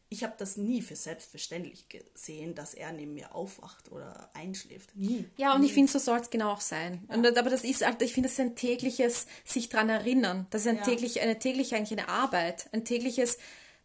ich 0.09 0.23
habe 0.23 0.35
das 0.37 0.55
nie 0.55 0.81
für 0.81 0.95
selbstverständlich 0.95 1.87
gesehen, 1.89 2.53
dass 2.53 2.73
er 2.73 2.91
neben 2.91 3.15
mir 3.15 3.33
aufwacht 3.33 3.91
oder 3.91 4.29
einschläft. 4.33 4.95
Nie. 4.95 5.25
Ja, 5.35 5.53
und 5.53 5.61
nie. 5.61 5.67
ich 5.67 5.73
finde, 5.73 5.91
so 5.91 5.99
soll 5.99 6.19
es 6.19 6.29
genau 6.29 6.51
auch 6.51 6.61
sein. 6.61 7.03
Ja. 7.09 7.15
Und, 7.15 7.37
aber 7.37 7.49
das 7.49 7.63
ist 7.63 7.85
halt, 7.85 8.01
ich 8.01 8.13
finde, 8.13 8.29
das 8.29 8.33
ist 8.33 8.39
ein 8.39 8.55
tägliches 8.55 9.27
sich 9.43 9.69
dran 9.69 9.89
erinnern. 9.89 10.45
Das 10.51 10.61
ist 10.61 10.67
ein 10.67 10.77
ja. 10.77 10.83
täglich, 10.83 11.21
eine 11.21 11.39
tägliche 11.39 11.75
eigentlich 11.75 11.99
eine 11.99 12.07
Arbeit, 12.07 12.69
ein 12.71 12.85
tägliches 12.85 13.37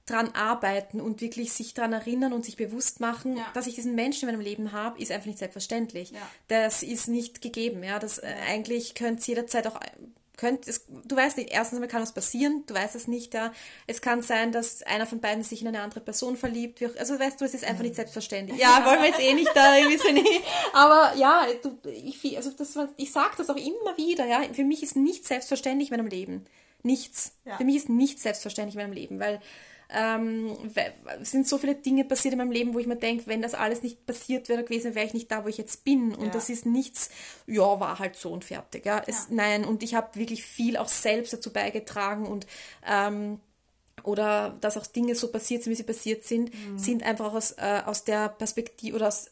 dran 0.06 0.30
arbeiten 0.34 1.00
und 1.00 1.20
wirklich 1.20 1.52
sich 1.52 1.72
dran 1.72 1.92
erinnern 1.92 2.32
und 2.32 2.44
sich 2.44 2.56
bewusst 2.56 3.00
machen, 3.00 3.36
ja. 3.36 3.46
dass 3.54 3.66
ich 3.66 3.76
diesen 3.76 3.94
Menschen 3.94 4.28
in 4.28 4.34
meinem 4.34 4.44
Leben 4.44 4.72
habe, 4.72 5.00
ist 5.00 5.12
einfach 5.12 5.26
nicht 5.26 5.38
selbstverständlich. 5.38 6.10
Ja. 6.10 6.18
Das 6.48 6.82
ist 6.82 7.08
nicht 7.08 7.40
gegeben. 7.40 7.82
Ja, 7.82 7.98
das 7.98 8.18
äh, 8.18 8.34
eigentlich 8.48 8.94
könnte 8.94 9.20
es 9.20 9.26
jederzeit 9.26 9.66
auch 9.66 9.80
könnte, 10.40 10.70
es, 10.70 10.86
du 10.88 11.14
weißt 11.14 11.36
nicht, 11.36 11.50
erstens 11.50 11.76
einmal 11.76 11.88
kann 11.88 12.00
was 12.00 12.12
passieren, 12.12 12.64
du 12.66 12.74
weißt 12.74 12.96
es 12.96 13.06
nicht, 13.06 13.34
ja. 13.34 13.52
Es 13.86 14.00
kann 14.00 14.22
sein, 14.22 14.52
dass 14.52 14.82
einer 14.82 15.06
von 15.06 15.20
beiden 15.20 15.44
sich 15.44 15.60
in 15.60 15.68
eine 15.68 15.82
andere 15.82 16.00
Person 16.00 16.36
verliebt, 16.36 16.82
also 16.98 17.18
weißt 17.18 17.40
du, 17.40 17.44
es 17.44 17.52
ist 17.54 17.64
einfach 17.64 17.82
nicht 17.82 17.94
selbstverständlich. 17.94 18.58
Ja, 18.58 18.84
wollen 18.86 19.00
wir 19.00 19.08
jetzt 19.08 19.20
eh 19.20 19.34
nicht 19.34 19.50
da, 19.54 19.74
wissen 19.88 20.14
nicht. 20.14 20.42
Aber 20.72 21.14
ja, 21.16 21.46
du, 21.62 21.78
ich, 21.90 22.36
also 22.36 22.50
das, 22.50 22.76
ich 22.96 23.12
sage 23.12 23.34
das 23.36 23.50
auch 23.50 23.56
immer 23.56 23.96
wieder, 23.96 24.26
ja. 24.26 24.40
Für 24.52 24.64
mich 24.64 24.82
ist 24.82 24.96
nicht 24.96 25.26
selbstverständlich 25.26 25.90
in 25.90 25.96
meinem 25.98 26.08
Leben. 26.08 26.46
Nichts. 26.82 27.32
Ja. 27.44 27.58
Für 27.58 27.64
mich 27.64 27.76
ist 27.76 27.88
nichts 27.90 28.22
selbstverständlich 28.22 28.76
in 28.76 28.80
meinem 28.80 28.94
Leben, 28.94 29.20
weil 29.20 29.40
ähm, 29.92 30.56
es 31.20 31.30
sind 31.30 31.48
so 31.48 31.58
viele 31.58 31.74
Dinge 31.74 32.04
passiert 32.04 32.32
in 32.32 32.38
meinem 32.38 32.52
Leben, 32.52 32.74
wo 32.74 32.78
ich 32.78 32.86
mir 32.86 32.96
denke, 32.96 33.26
wenn 33.26 33.42
das 33.42 33.54
alles 33.54 33.82
nicht 33.82 34.06
passiert 34.06 34.48
wäre 34.48 34.62
gewesen, 34.62 34.94
wäre 34.94 35.06
ich 35.06 35.14
nicht 35.14 35.30
da, 35.30 35.44
wo 35.44 35.48
ich 35.48 35.58
jetzt 35.58 35.84
bin. 35.84 36.14
Und 36.14 36.26
ja. 36.26 36.30
das 36.30 36.48
ist 36.48 36.66
nichts, 36.66 37.10
ja, 37.46 37.80
war 37.80 37.98
halt 37.98 38.16
so 38.16 38.30
und 38.30 38.44
fertig. 38.44 38.86
Ja. 38.86 39.02
Es, 39.06 39.26
ja. 39.28 39.36
Nein, 39.36 39.64
und 39.64 39.82
ich 39.82 39.94
habe 39.94 40.18
wirklich 40.18 40.44
viel 40.44 40.76
auch 40.76 40.88
selbst 40.88 41.32
dazu 41.32 41.52
beigetragen 41.52 42.26
und 42.26 42.46
ähm, 42.86 43.40
oder 44.02 44.56
dass 44.60 44.78
auch 44.78 44.86
Dinge 44.86 45.14
so 45.14 45.28
passiert 45.28 45.62
sind, 45.62 45.72
wie 45.72 45.76
sie 45.76 45.82
passiert 45.82 46.24
sind, 46.24 46.54
mhm. 46.54 46.78
sind 46.78 47.02
einfach 47.02 47.34
aus, 47.34 47.52
äh, 47.52 47.82
aus 47.84 48.04
der 48.04 48.28
Perspektive 48.30 48.96
oder 48.96 49.08
aus, 49.08 49.30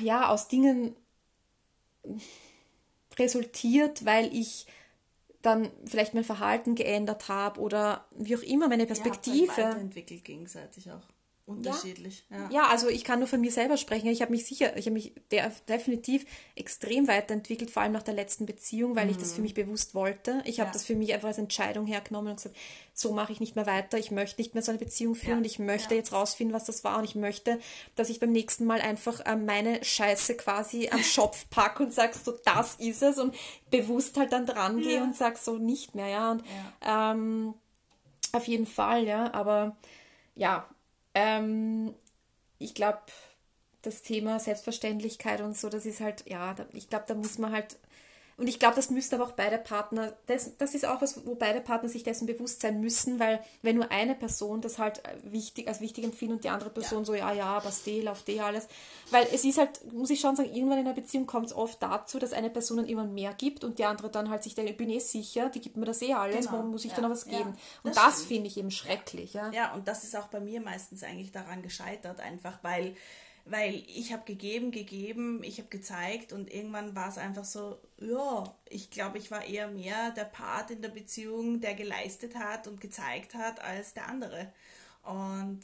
ja, 0.00 0.28
aus 0.28 0.48
Dingen 0.48 0.96
resultiert, 3.18 4.04
weil 4.04 4.34
ich 4.34 4.66
dann 5.46 5.70
vielleicht 5.84 6.14
mein 6.14 6.24
Verhalten 6.24 6.74
geändert 6.74 7.28
habe 7.28 7.60
oder 7.60 8.06
wie 8.16 8.36
auch 8.36 8.42
immer 8.42 8.68
meine 8.68 8.86
Perspektive. 8.86 9.52
Ja, 9.56 9.68
weiterentwickelt 9.68 10.24
gegenseitig 10.24 10.90
auch 10.90 11.02
unterschiedlich. 11.46 12.24
Ja. 12.28 12.36
Ja. 12.36 12.50
ja, 12.50 12.66
also 12.68 12.88
ich 12.88 13.04
kann 13.04 13.20
nur 13.20 13.28
von 13.28 13.40
mir 13.40 13.52
selber 13.52 13.76
sprechen. 13.76 14.08
Ich 14.08 14.20
habe 14.20 14.32
mich 14.32 14.44
sicher, 14.44 14.76
ich 14.76 14.86
habe 14.86 14.94
mich 14.94 15.14
definitiv 15.68 16.26
extrem 16.56 17.06
weiterentwickelt, 17.06 17.70
vor 17.70 17.82
allem 17.82 17.92
nach 17.92 18.02
der 18.02 18.14
letzten 18.14 18.46
Beziehung, 18.46 18.96
weil 18.96 19.04
mhm. 19.04 19.12
ich 19.12 19.16
das 19.18 19.32
für 19.32 19.38
mhm. 19.38 19.44
mich 19.44 19.54
bewusst 19.54 19.94
wollte. 19.94 20.42
Ich 20.44 20.58
habe 20.58 20.72
das 20.72 20.84
für 20.84 20.96
mich 20.96 21.14
einfach 21.14 21.28
als 21.28 21.38
Entscheidung 21.38 21.86
hergenommen 21.86 22.30
und 22.30 22.36
gesagt, 22.36 22.56
so 22.92 23.12
mache 23.12 23.30
ich 23.30 23.38
nicht 23.38 23.54
mehr 23.54 23.66
weiter. 23.66 23.96
Ich 23.96 24.10
möchte 24.10 24.40
nicht 24.40 24.54
mehr 24.54 24.62
so 24.62 24.72
eine 24.72 24.80
Beziehung 24.80 25.14
führen 25.14 25.38
und 25.38 25.44
ich 25.44 25.60
möchte 25.60 25.94
jetzt 25.94 26.12
rausfinden, 26.12 26.54
was 26.54 26.64
das 26.64 26.82
war 26.82 26.98
und 26.98 27.04
ich 27.04 27.14
möchte, 27.14 27.60
dass 27.94 28.10
ich 28.10 28.18
beim 28.18 28.32
nächsten 28.32 28.64
Mal 28.64 28.80
einfach 28.80 29.20
äh, 29.24 29.36
meine 29.36 29.84
Scheiße 29.84 30.36
quasi 30.36 30.88
am 30.90 31.02
Schopf 31.04 31.48
packe 31.48 31.84
und 31.84 31.94
sage, 31.94 32.14
so 32.22 32.34
das 32.44 32.74
ist 32.74 33.02
es 33.02 33.18
und 33.18 33.36
bewusst 33.70 34.16
halt 34.16 34.32
dann 34.32 34.46
dran 34.46 34.80
gehe 34.80 35.00
und 35.00 35.14
sage 35.14 35.38
so 35.40 35.58
nicht 35.58 35.94
mehr, 35.94 36.08
ja. 36.08 36.32
Und 36.32 36.42
ähm, 36.84 37.54
auf 38.32 38.48
jeden 38.48 38.66
Fall, 38.66 39.04
ja, 39.04 39.32
aber 39.32 39.76
ja, 40.34 40.68
ähm, 41.16 41.94
ich 42.58 42.74
glaube, 42.74 43.00
das 43.82 44.02
Thema 44.02 44.40
Selbstverständlichkeit 44.40 45.40
und 45.42 45.56
so, 45.56 45.70
das 45.70 45.86
ist 45.86 46.00
halt, 46.00 46.28
ja, 46.28 46.54
ich 46.74 46.88
glaube, 46.90 47.06
da 47.08 47.14
muss 47.14 47.38
man 47.38 47.52
halt 47.52 47.78
und 48.38 48.48
ich 48.48 48.58
glaube, 48.58 48.76
das 48.76 48.90
müssen 48.90 49.14
aber 49.14 49.24
auch 49.24 49.32
beide 49.32 49.56
Partner, 49.56 50.12
das, 50.26 50.56
das 50.58 50.74
ist 50.74 50.84
auch 50.84 51.00
was, 51.00 51.24
wo 51.24 51.36
beide 51.36 51.62
Partner 51.62 51.88
sich 51.88 52.02
dessen 52.02 52.26
bewusst 52.26 52.60
sein 52.60 52.80
müssen, 52.80 53.18
weil 53.18 53.40
wenn 53.62 53.76
nur 53.76 53.90
eine 53.90 54.14
Person 54.14 54.60
das 54.60 54.78
halt 54.78 55.02
wichtig, 55.22 55.68
als 55.68 55.80
wichtig 55.80 56.04
empfindet 56.04 56.36
und 56.36 56.44
die 56.44 56.50
andere 56.50 56.68
Person 56.68 57.00
ja. 57.00 57.04
so, 57.06 57.14
ja, 57.14 57.32
ja, 57.32 57.64
was 57.64 57.82
die, 57.82 58.02
läuft 58.02 58.28
die 58.28 58.40
alles. 58.40 58.68
Weil 59.10 59.26
es 59.32 59.42
ist 59.44 59.56
halt, 59.56 59.90
muss 59.90 60.10
ich 60.10 60.20
schon 60.20 60.36
sagen, 60.36 60.52
irgendwann 60.52 60.78
in 60.78 60.86
einer 60.86 60.94
Beziehung 60.94 61.24
kommt 61.24 61.46
es 61.46 61.54
oft 61.54 61.82
dazu, 61.82 62.18
dass 62.18 62.34
eine 62.34 62.50
Person 62.50 62.76
dann 62.76 62.86
immer 62.86 63.06
mehr 63.06 63.32
gibt 63.32 63.64
und 63.64 63.78
die 63.78 63.86
andere 63.86 64.10
dann 64.10 64.28
halt 64.28 64.42
sich 64.42 64.54
denkt, 64.54 64.70
ich 64.70 64.76
bin 64.76 64.90
eh 64.90 64.98
sicher, 64.98 65.48
die 65.48 65.60
gibt 65.60 65.78
mir 65.78 65.86
das 65.86 66.02
eh 66.02 66.12
alles, 66.12 66.40
genau. 66.46 66.52
warum 66.52 66.72
muss 66.72 66.84
ich 66.84 66.90
ja. 66.90 66.96
dann 66.96 67.04
noch 67.04 67.12
was 67.12 67.24
geben? 67.24 67.38
Ja, 67.38 67.80
und 67.84 67.96
das, 67.96 68.04
das 68.04 68.24
finde 68.24 68.48
ich 68.48 68.58
eben 68.58 68.70
schrecklich. 68.70 69.32
Ja. 69.32 69.50
ja, 69.52 69.72
und 69.72 69.88
das 69.88 70.04
ist 70.04 70.14
auch 70.14 70.26
bei 70.26 70.40
mir 70.40 70.60
meistens 70.60 71.02
eigentlich 71.02 71.32
daran 71.32 71.62
gescheitert, 71.62 72.20
einfach 72.20 72.58
weil 72.60 72.94
weil 73.46 73.84
ich 73.86 74.12
habe 74.12 74.24
gegeben, 74.24 74.72
gegeben, 74.72 75.42
ich 75.44 75.58
habe 75.58 75.68
gezeigt 75.68 76.32
und 76.32 76.52
irgendwann 76.52 76.96
war 76.96 77.08
es 77.08 77.16
einfach 77.16 77.44
so, 77.44 77.78
ja, 77.98 78.54
ich 78.68 78.90
glaube, 78.90 79.18
ich 79.18 79.30
war 79.30 79.44
eher 79.44 79.68
mehr 79.68 80.10
der 80.10 80.24
Part 80.24 80.72
in 80.72 80.82
der 80.82 80.88
Beziehung, 80.88 81.60
der 81.60 81.74
geleistet 81.74 82.34
hat 82.34 82.66
und 82.66 82.80
gezeigt 82.80 83.34
hat, 83.34 83.60
als 83.60 83.94
der 83.94 84.08
andere. 84.08 84.52
Und 85.04 85.60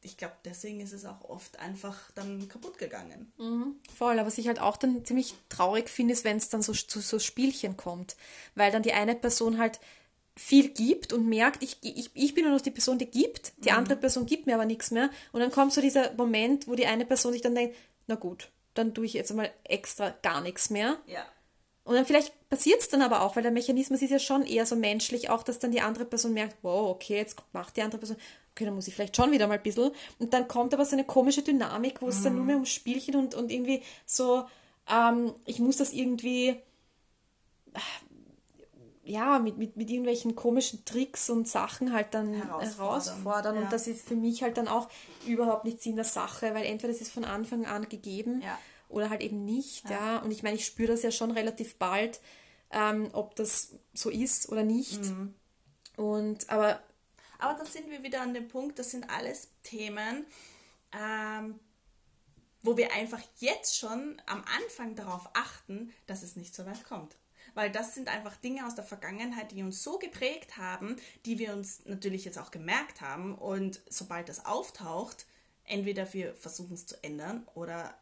ich 0.00 0.16
glaube, 0.16 0.34
deswegen 0.44 0.80
ist 0.80 0.92
es 0.92 1.04
auch 1.04 1.22
oft 1.28 1.58
einfach 1.58 2.10
dann 2.14 2.48
kaputt 2.48 2.78
gegangen. 2.78 3.30
Mhm, 3.36 3.76
voll, 3.94 4.18
aber 4.18 4.26
was 4.26 4.38
ich 4.38 4.48
halt 4.48 4.58
auch 4.58 4.78
dann 4.78 5.04
ziemlich 5.04 5.34
traurig 5.50 5.90
finde, 5.90 6.14
ist, 6.14 6.24
wenn 6.24 6.38
es 6.38 6.48
dann 6.48 6.62
so 6.62 6.72
zu 6.72 7.00
so 7.00 7.18
Spielchen 7.18 7.76
kommt, 7.76 8.16
weil 8.54 8.72
dann 8.72 8.82
die 8.82 8.94
eine 8.94 9.14
Person 9.14 9.58
halt 9.58 9.80
viel 10.36 10.70
gibt 10.70 11.12
und 11.12 11.28
merkt, 11.28 11.62
ich, 11.62 11.76
ich, 11.82 12.10
ich 12.14 12.34
bin 12.34 12.44
nur 12.44 12.54
noch 12.54 12.62
die 12.62 12.70
Person, 12.70 12.98
die 12.98 13.06
gibt, 13.06 13.52
die 13.58 13.70
mhm. 13.70 13.78
andere 13.78 13.96
Person 13.96 14.26
gibt 14.26 14.46
mir 14.46 14.54
aber 14.54 14.64
nichts 14.64 14.90
mehr. 14.90 15.10
Und 15.32 15.40
dann 15.40 15.50
kommt 15.50 15.72
so 15.72 15.80
dieser 15.80 16.12
Moment, 16.14 16.66
wo 16.66 16.74
die 16.74 16.86
eine 16.86 17.04
Person 17.04 17.32
sich 17.32 17.42
dann 17.42 17.54
denkt, 17.54 17.76
na 18.06 18.14
gut, 18.14 18.48
dann 18.74 18.94
tue 18.94 19.04
ich 19.04 19.12
jetzt 19.12 19.34
mal 19.34 19.50
extra 19.64 20.10
gar 20.22 20.40
nichts 20.40 20.70
mehr. 20.70 20.96
Ja. 21.06 21.24
Und 21.84 21.96
dann 21.96 22.06
vielleicht 22.06 22.32
passiert 22.48 22.80
es 22.80 22.88
dann 22.88 23.02
aber 23.02 23.22
auch, 23.22 23.34
weil 23.34 23.42
der 23.42 23.52
Mechanismus 23.52 24.02
ist 24.02 24.10
ja 24.10 24.18
schon 24.18 24.46
eher 24.46 24.66
so 24.66 24.76
menschlich, 24.76 25.30
auch 25.30 25.42
dass 25.42 25.58
dann 25.58 25.72
die 25.72 25.80
andere 25.80 26.04
Person 26.04 26.32
merkt, 26.32 26.56
wow, 26.62 26.90
okay, 26.90 27.16
jetzt 27.16 27.36
macht 27.52 27.76
die 27.76 27.82
andere 27.82 27.98
Person, 27.98 28.16
okay, 28.52 28.64
dann 28.64 28.74
muss 28.74 28.86
ich 28.86 28.94
vielleicht 28.94 29.16
schon 29.16 29.32
wieder 29.32 29.48
mal 29.48 29.58
ein 29.58 29.62
bisschen. 29.62 29.90
Und 30.18 30.32
dann 30.32 30.46
kommt 30.48 30.72
aber 30.72 30.84
so 30.84 30.92
eine 30.92 31.04
komische 31.04 31.42
Dynamik, 31.42 32.00
wo 32.00 32.08
es 32.08 32.20
mhm. 32.20 32.24
dann 32.24 32.34
nur 32.36 32.44
mehr 32.44 32.56
um 32.56 32.66
Spielchen 32.66 33.16
und, 33.16 33.34
und 33.34 33.50
irgendwie 33.50 33.82
so, 34.06 34.44
ähm, 34.90 35.34
ich 35.44 35.58
muss 35.58 35.76
das 35.76 35.92
irgendwie 35.92 36.56
ja, 39.12 39.38
mit, 39.38 39.58
mit, 39.58 39.76
mit 39.76 39.90
irgendwelchen 39.90 40.34
komischen 40.34 40.86
Tricks 40.86 41.28
und 41.28 41.46
Sachen 41.46 41.92
halt 41.92 42.14
dann 42.14 42.32
herausfordern. 42.32 42.78
herausfordern. 42.78 43.56
Ja. 43.56 43.62
Und 43.62 43.72
das 43.72 43.86
ist 43.86 44.08
für 44.08 44.16
mich 44.16 44.42
halt 44.42 44.56
dann 44.56 44.68
auch 44.68 44.88
überhaupt 45.26 45.64
nicht 45.64 45.82
Sinn 45.82 45.96
der 45.96 46.06
Sache, 46.06 46.54
weil 46.54 46.64
entweder 46.64 46.92
es 46.92 47.02
ist 47.02 47.12
von 47.12 47.24
Anfang 47.26 47.66
an 47.66 47.88
gegeben 47.90 48.40
ja. 48.40 48.58
oder 48.88 49.10
halt 49.10 49.20
eben 49.20 49.44
nicht. 49.44 49.90
Ja. 49.90 49.90
ja. 49.90 50.18
Und 50.20 50.30
ich 50.30 50.42
meine, 50.42 50.56
ich 50.56 50.64
spüre 50.64 50.92
das 50.92 51.02
ja 51.02 51.10
schon 51.10 51.30
relativ 51.30 51.76
bald, 51.76 52.20
ähm, 52.70 53.10
ob 53.12 53.36
das 53.36 53.74
so 53.92 54.08
ist 54.08 54.48
oder 54.48 54.62
nicht. 54.62 55.02
Mhm. 55.02 55.34
Und 55.96 56.48
aber. 56.48 56.80
Aber 57.38 57.58
dann 57.58 57.66
sind 57.66 57.90
wir 57.90 58.02
wieder 58.02 58.22
an 58.22 58.32
dem 58.32 58.48
Punkt, 58.48 58.78
das 58.78 58.92
sind 58.92 59.10
alles 59.10 59.48
Themen, 59.62 60.24
ähm, 60.92 61.58
wo 62.62 62.76
wir 62.76 62.92
einfach 62.94 63.20
jetzt 63.40 63.76
schon 63.76 64.22
am 64.24 64.42
Anfang 64.62 64.94
darauf 64.94 65.28
achten, 65.34 65.92
dass 66.06 66.22
es 66.22 66.36
nicht 66.36 66.54
so 66.54 66.64
weit 66.64 66.84
kommt 66.84 67.16
weil 67.54 67.70
das 67.70 67.94
sind 67.94 68.08
einfach 68.08 68.36
Dinge 68.36 68.66
aus 68.66 68.74
der 68.74 68.84
Vergangenheit, 68.84 69.52
die 69.52 69.62
uns 69.62 69.82
so 69.82 69.98
geprägt 69.98 70.56
haben, 70.56 70.96
die 71.24 71.38
wir 71.38 71.52
uns 71.52 71.84
natürlich 71.84 72.24
jetzt 72.24 72.38
auch 72.38 72.50
gemerkt 72.50 73.00
haben 73.00 73.34
und 73.34 73.80
sobald 73.88 74.28
das 74.28 74.44
auftaucht, 74.44 75.26
entweder 75.64 76.12
wir 76.12 76.34
versuchen 76.34 76.74
es 76.74 76.86
zu 76.86 77.02
ändern 77.02 77.46
oder 77.54 77.94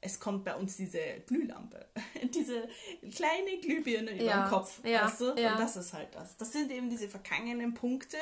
es 0.00 0.20
kommt 0.20 0.44
bei 0.44 0.54
uns 0.54 0.76
diese 0.76 1.00
Glühlampe, 1.26 1.86
diese 2.34 2.68
kleine 3.14 3.58
Glühbirne 3.60 4.12
über 4.12 4.24
ja, 4.24 4.44
dem 4.44 4.50
Kopf, 4.50 4.80
ja, 4.84 5.06
weißt 5.06 5.20
du? 5.20 5.34
Ja. 5.36 5.54
Und 5.54 5.60
das 5.60 5.76
ist 5.76 5.92
halt 5.92 6.14
das. 6.14 6.36
Das 6.36 6.52
sind 6.52 6.70
eben 6.70 6.90
diese 6.90 7.08
vergangenen 7.08 7.74
Punkte, 7.74 8.18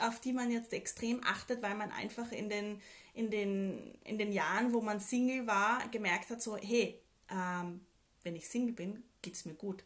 auf 0.00 0.20
die 0.20 0.32
man 0.32 0.50
jetzt 0.50 0.72
extrem 0.72 1.22
achtet, 1.24 1.62
weil 1.62 1.74
man 1.74 1.92
einfach 1.92 2.32
in 2.32 2.48
den, 2.48 2.80
in 3.14 3.30
den, 3.30 3.94
in 4.04 4.18
den 4.18 4.32
Jahren, 4.32 4.72
wo 4.72 4.80
man 4.80 4.98
Single 4.98 5.46
war, 5.46 5.86
gemerkt 5.90 6.30
hat, 6.30 6.42
so, 6.42 6.56
hey, 6.56 7.00
ähm, 7.30 7.80
wenn 8.22 8.34
ich 8.34 8.48
Single 8.48 8.74
bin, 8.74 9.04
geht 9.22 9.34
es 9.34 9.44
mir 9.44 9.54
gut 9.54 9.84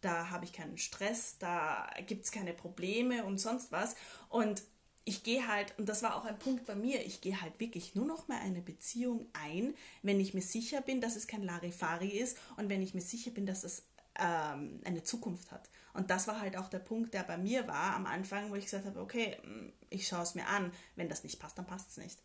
da 0.00 0.30
habe 0.30 0.44
ich 0.44 0.52
keinen 0.52 0.78
Stress, 0.78 1.38
da 1.38 1.88
gibt 2.06 2.24
es 2.24 2.32
keine 2.32 2.52
Probleme 2.52 3.24
und 3.24 3.38
sonst 3.38 3.72
was. 3.72 3.96
Und 4.28 4.62
ich 5.04 5.22
gehe 5.22 5.46
halt, 5.46 5.78
und 5.78 5.88
das 5.88 6.02
war 6.02 6.16
auch 6.16 6.24
ein 6.24 6.38
Punkt 6.38 6.66
bei 6.66 6.74
mir, 6.74 7.04
ich 7.06 7.20
gehe 7.20 7.40
halt 7.40 7.60
wirklich 7.60 7.94
nur 7.94 8.06
noch 8.06 8.26
mal 8.28 8.38
eine 8.40 8.60
Beziehung 8.60 9.26
ein, 9.32 9.74
wenn 10.02 10.18
ich 10.18 10.34
mir 10.34 10.42
sicher 10.42 10.80
bin, 10.80 11.00
dass 11.00 11.14
es 11.14 11.28
kein 11.28 11.44
Larifari 11.44 12.08
ist 12.08 12.36
und 12.56 12.68
wenn 12.68 12.82
ich 12.82 12.92
mir 12.92 13.00
sicher 13.00 13.30
bin, 13.30 13.46
dass 13.46 13.62
es 13.62 13.84
ähm, 14.18 14.80
eine 14.84 15.04
Zukunft 15.04 15.52
hat. 15.52 15.68
Und 15.94 16.10
das 16.10 16.26
war 16.26 16.40
halt 16.40 16.56
auch 16.56 16.68
der 16.68 16.78
Punkt, 16.80 17.14
der 17.14 17.22
bei 17.22 17.38
mir 17.38 17.66
war 17.68 17.94
am 17.94 18.06
Anfang, 18.06 18.50
wo 18.50 18.56
ich 18.56 18.64
gesagt 18.64 18.84
habe, 18.84 19.00
okay, 19.00 19.38
mm, 19.44 19.72
ich 19.90 20.08
schaue 20.08 20.22
es 20.22 20.34
mir 20.34 20.46
an, 20.48 20.72
wenn 20.96 21.08
das 21.08 21.22
nicht 21.22 21.38
passt, 21.38 21.56
dann 21.56 21.66
passt 21.66 21.90
es 21.90 21.96
nicht. 21.98 22.18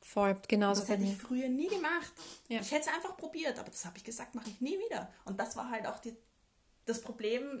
Voll, 0.00 0.40
genau 0.46 0.74
so. 0.74 0.80
Das 0.80 0.90
hätte 0.90 1.02
ich 1.02 1.16
früher 1.16 1.48
nie 1.48 1.68
gemacht. 1.68 2.12
Ja. 2.48 2.60
Ich 2.60 2.70
hätte 2.70 2.88
es 2.88 2.94
einfach 2.94 3.16
probiert, 3.16 3.58
aber 3.58 3.68
das 3.68 3.84
habe 3.84 3.98
ich 3.98 4.04
gesagt, 4.04 4.34
mache 4.34 4.48
ich 4.48 4.60
nie 4.60 4.78
wieder. 4.78 5.12
Und 5.24 5.40
das 5.40 5.56
war 5.56 5.70
halt 5.70 5.86
auch 5.86 5.98
die, 5.98 6.16
das 6.88 7.00
Problem, 7.00 7.60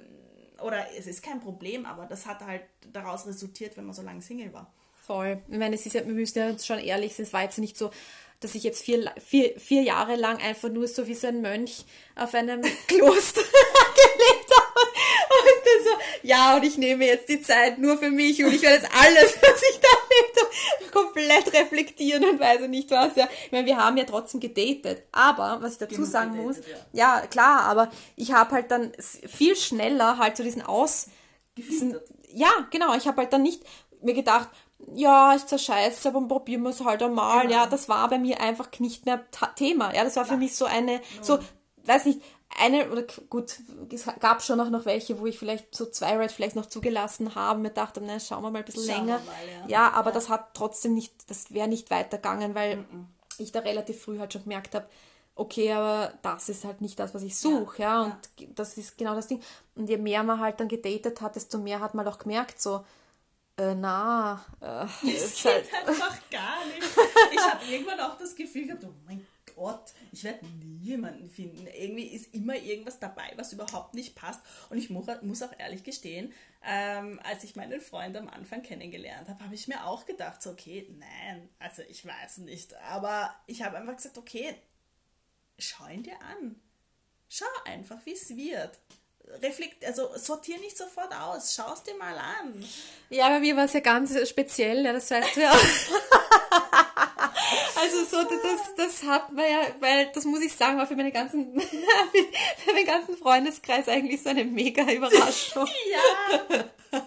oder 0.62 0.86
es 0.96 1.06
ist 1.06 1.22
kein 1.22 1.40
Problem, 1.40 1.86
aber 1.86 2.06
das 2.06 2.26
hat 2.26 2.40
halt 2.40 2.62
daraus 2.92 3.26
resultiert, 3.26 3.76
wenn 3.76 3.84
man 3.84 3.94
so 3.94 4.02
lange 4.02 4.22
Single 4.22 4.52
war. 4.52 4.72
Voll. 5.06 5.40
Ich 5.48 5.58
meine, 5.58 5.74
es 5.74 5.86
ist 5.86 5.94
ja, 5.94 6.06
wir 6.06 6.12
müssen 6.12 6.38
ja 6.38 6.58
schon 6.58 6.78
ehrlich 6.78 7.14
sein, 7.14 7.26
es 7.26 7.32
war 7.32 7.42
jetzt 7.42 7.58
nicht 7.58 7.78
so, 7.78 7.90
dass 8.40 8.54
ich 8.54 8.62
jetzt 8.62 8.82
vier, 8.82 9.12
vier, 9.24 9.58
vier 9.58 9.82
Jahre 9.82 10.16
lang 10.16 10.38
einfach 10.38 10.68
nur 10.68 10.86
so 10.86 11.06
wie 11.06 11.14
so 11.14 11.26
ein 11.26 11.40
Mönch 11.40 11.84
auf 12.14 12.34
einem 12.34 12.62
Kloster 12.86 13.40
gelebt 13.94 14.57
dann 15.76 15.84
so, 15.84 16.00
ja, 16.22 16.56
und 16.56 16.64
ich 16.64 16.78
nehme 16.78 17.06
jetzt 17.06 17.28
die 17.28 17.40
Zeit 17.40 17.78
nur 17.78 17.98
für 17.98 18.10
mich 18.10 18.42
und 18.44 18.52
ich 18.52 18.62
werde 18.62 18.76
jetzt 18.76 18.90
alles, 18.94 19.36
was 19.40 19.62
ich 19.70 19.80
da 19.80 19.88
erlebt 20.08 20.40
habe, 20.40 20.90
komplett 20.90 21.52
reflektieren 21.54 22.24
und 22.24 22.40
weiß 22.40 22.68
nicht 22.68 22.90
was. 22.90 23.16
Ja. 23.16 23.28
Ich 23.46 23.52
meine, 23.52 23.66
wir 23.66 23.76
haben 23.76 23.96
ja 23.96 24.04
trotzdem 24.04 24.40
gedatet. 24.40 25.02
Aber, 25.12 25.58
was 25.60 25.72
ich 25.72 25.78
dazu 25.78 25.94
Genug 25.96 26.10
sagen 26.10 26.32
gedatet, 26.32 26.46
muss, 26.46 26.66
ja. 26.92 27.20
ja. 27.20 27.26
klar, 27.26 27.60
aber 27.62 27.90
ich 28.16 28.32
habe 28.32 28.52
halt 28.52 28.70
dann 28.70 28.92
viel 28.98 29.56
schneller 29.56 30.18
halt 30.18 30.36
so 30.36 30.42
diesen 30.42 30.62
Aus... 30.62 31.08
Diesen, 31.56 31.98
ja, 32.32 32.50
genau, 32.70 32.94
ich 32.94 33.08
habe 33.08 33.22
halt 33.22 33.32
dann 33.32 33.42
nicht 33.42 33.64
mir 34.00 34.14
gedacht, 34.14 34.48
ja, 34.94 35.32
ist 35.32 35.48
zwar 35.48 35.58
scheiße, 35.58 36.08
aber 36.08 36.26
probieren 36.26 36.62
wir 36.62 36.70
es 36.70 36.84
halt 36.84 37.02
einmal. 37.02 37.42
Genau. 37.42 37.54
Ja, 37.54 37.66
das 37.66 37.88
war 37.88 38.08
bei 38.08 38.18
mir 38.18 38.40
einfach 38.40 38.68
nicht 38.78 39.06
mehr 39.06 39.24
Thema. 39.56 39.94
Ja, 39.94 40.04
das 40.04 40.16
war 40.16 40.24
für 40.24 40.32
ja. 40.32 40.38
mich 40.38 40.54
so 40.54 40.64
eine, 40.64 40.94
ja. 40.94 41.00
so, 41.20 41.38
weiß 41.84 42.04
nicht, 42.06 42.20
eine, 42.56 42.90
oder 42.90 43.04
gut, 43.28 43.56
es 43.92 44.06
gab 44.20 44.42
schon 44.42 44.60
auch 44.60 44.70
noch 44.70 44.84
welche, 44.84 45.20
wo 45.20 45.26
ich 45.26 45.38
vielleicht 45.38 45.74
so 45.74 45.86
zwei 45.86 46.16
Red 46.16 46.32
Flags 46.32 46.54
noch 46.54 46.66
zugelassen 46.66 47.34
habe, 47.34 47.60
mir 47.60 47.70
dachte, 47.70 48.00
na, 48.00 48.18
schauen 48.18 48.42
wir 48.42 48.50
mal 48.50 48.60
ein 48.60 48.64
bisschen 48.64 48.86
schauen 48.86 49.06
länger. 49.06 49.20
Mal, 49.20 49.68
ja. 49.68 49.68
ja. 49.68 49.92
aber 49.92 50.12
das 50.12 50.28
hat 50.28 50.54
trotzdem 50.54 50.94
nicht, 50.94 51.12
das 51.28 51.52
wäre 51.52 51.68
nicht 51.68 51.90
weitergegangen, 51.90 52.54
weil 52.54 52.78
mhm. 52.78 53.06
ich 53.38 53.52
da 53.52 53.60
relativ 53.60 54.02
früh 54.02 54.18
halt 54.18 54.32
schon 54.32 54.44
gemerkt 54.44 54.74
habe, 54.74 54.88
okay, 55.34 55.72
aber 55.72 56.12
das 56.22 56.48
ist 56.48 56.64
halt 56.64 56.80
nicht 56.80 56.98
das, 56.98 57.14
was 57.14 57.22
ich 57.22 57.36
suche, 57.36 57.82
ja, 57.82 57.88
ja, 57.88 58.02
und 58.02 58.16
ja. 58.40 58.46
das 58.54 58.76
ist 58.76 58.98
genau 58.98 59.14
das 59.14 59.28
Ding. 59.28 59.40
Und 59.76 59.88
je 59.88 59.96
mehr 59.96 60.22
man 60.22 60.40
halt 60.40 60.58
dann 60.58 60.68
gedatet 60.68 61.20
hat, 61.20 61.36
desto 61.36 61.58
mehr 61.58 61.80
hat 61.80 61.94
man 61.94 62.08
auch 62.08 62.18
gemerkt, 62.18 62.60
so, 62.60 62.84
äh, 63.56 63.74
na, 63.74 64.44
äh, 64.60 64.64
das 65.12 65.42
geht 65.42 65.72
halt 65.72 65.88
einfach 65.88 66.18
gar 66.30 66.64
nicht. 66.66 66.82
Ich 67.30 67.40
habe 67.40 67.64
irgendwann 67.66 68.00
auch 68.00 68.16
das 68.18 68.34
Gefühl 68.34 68.66
gehabt, 68.66 68.84
oh 68.84 68.92
mein 69.06 69.24
Gott, 69.58 69.92
ich 70.12 70.22
werde 70.22 70.46
nie 70.46 70.78
jemanden 70.84 71.28
finden. 71.28 71.66
Irgendwie 71.66 72.06
ist 72.06 72.32
immer 72.32 72.54
irgendwas 72.54 73.00
dabei, 73.00 73.32
was 73.34 73.52
überhaupt 73.52 73.92
nicht 73.94 74.14
passt. 74.14 74.40
Und 74.70 74.78
ich 74.78 74.88
muss, 74.88 75.06
muss 75.22 75.42
auch 75.42 75.52
ehrlich 75.58 75.82
gestehen, 75.82 76.32
ähm, 76.64 77.20
als 77.24 77.42
ich 77.42 77.56
meinen 77.56 77.80
Freund 77.80 78.16
am 78.16 78.28
Anfang 78.28 78.62
kennengelernt 78.62 79.28
habe, 79.28 79.42
habe 79.42 79.54
ich 79.56 79.66
mir 79.66 79.84
auch 79.84 80.06
gedacht, 80.06 80.40
so, 80.40 80.50
okay, 80.50 80.86
nein, 80.98 81.48
also 81.58 81.82
ich 81.88 82.06
weiß 82.06 82.38
nicht. 82.38 82.74
Aber 82.76 83.34
ich 83.46 83.62
habe 83.62 83.76
einfach 83.76 83.96
gesagt, 83.96 84.16
okay, 84.16 84.54
schau 85.58 85.88
ihn 85.88 86.04
dir 86.04 86.20
an. 86.22 86.54
Schau 87.28 87.46
einfach, 87.64 87.98
wie 88.04 88.12
es 88.12 88.30
wird. 88.36 88.78
Reflekt, 89.42 89.84
also 89.84 90.16
sortier 90.16 90.58
nicht 90.58 90.78
sofort 90.78 91.12
aus, 91.12 91.54
schau 91.54 91.72
es 91.74 91.82
dir 91.82 91.96
mal 91.96 92.16
an. 92.16 92.64
Ja, 93.10 93.28
bei 93.28 93.40
mir 93.40 93.56
war 93.56 93.64
es 93.64 93.74
ja 93.74 93.80
ganz 93.80 94.16
speziell, 94.28 94.84
ja, 94.84 94.92
das 94.92 95.10
weißt 95.10 95.36
du 95.36 95.40
ja 95.42 95.52
auch. 95.52 95.58
Also 97.80 98.04
so, 98.04 98.16
das, 98.24 98.74
das 98.76 99.02
hat 99.04 99.32
man 99.32 99.44
ja, 99.44 99.60
weil 99.80 100.10
das 100.12 100.24
muss 100.24 100.40
ich 100.42 100.52
sagen, 100.54 100.78
war 100.78 100.86
für 100.86 100.96
meine 100.96 101.12
ganzen, 101.12 101.60
für 101.60 102.72
meinen 102.72 102.86
ganzen 102.86 103.16
Freundeskreis 103.16 103.88
eigentlich 103.88 104.22
so 104.22 104.30
eine 104.30 104.44
mega 104.44 104.82
Überraschung. 104.90 105.66
ja. 105.92 106.64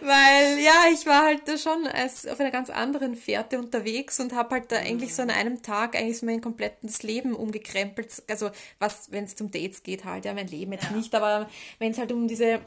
weil 0.00 0.58
ja, 0.60 0.84
ich 0.92 1.04
war 1.06 1.24
halt 1.24 1.46
da 1.46 1.58
schon 1.58 1.86
als 1.86 2.26
auf 2.26 2.40
einer 2.40 2.50
ganz 2.50 2.70
anderen 2.70 3.16
Fährte 3.16 3.58
unterwegs 3.58 4.20
und 4.20 4.32
habe 4.32 4.54
halt 4.54 4.72
da 4.72 4.80
mhm. 4.80 4.86
eigentlich 4.86 5.14
so 5.14 5.22
an 5.22 5.30
einem 5.30 5.62
Tag 5.62 5.96
eigentlich 5.96 6.18
so 6.18 6.26
mein 6.26 6.40
komplettes 6.40 7.02
Leben 7.02 7.34
umgekrempelt. 7.34 8.22
Also 8.30 8.50
was, 8.78 9.10
wenn 9.10 9.24
es 9.24 9.36
zum 9.36 9.50
Dates 9.50 9.82
geht 9.82 10.04
halt, 10.04 10.24
ja, 10.24 10.32
mein 10.32 10.48
Leben 10.48 10.72
jetzt 10.72 10.84
ja. 10.84 10.96
nicht, 10.96 11.14
aber 11.14 11.50
wenn 11.78 11.92
es 11.92 11.98
halt 11.98 12.12
um 12.12 12.28
diese 12.28 12.60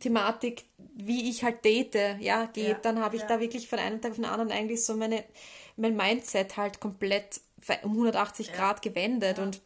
Thematik, 0.00 0.64
wie 0.96 1.28
ich 1.28 1.44
halt 1.44 1.64
date, 1.64 2.18
ja, 2.20 2.46
geht, 2.46 2.68
ja. 2.68 2.74
dann 2.74 3.00
habe 3.00 3.16
ich 3.16 3.22
ja. 3.22 3.28
da 3.28 3.40
wirklich 3.40 3.68
von 3.68 3.78
einem 3.78 4.00
Tag 4.00 4.12
auf 4.12 4.16
den 4.16 4.24
anderen 4.24 4.50
eigentlich 4.50 4.84
so 4.84 4.96
meine 4.96 5.24
mein 5.76 5.96
Mindset 5.96 6.56
halt 6.56 6.80
komplett 6.80 7.40
um 7.82 7.92
180 7.92 8.48
ja. 8.48 8.54
Grad 8.54 8.82
gewendet 8.82 9.38
ja. 9.38 9.44
und 9.44 9.60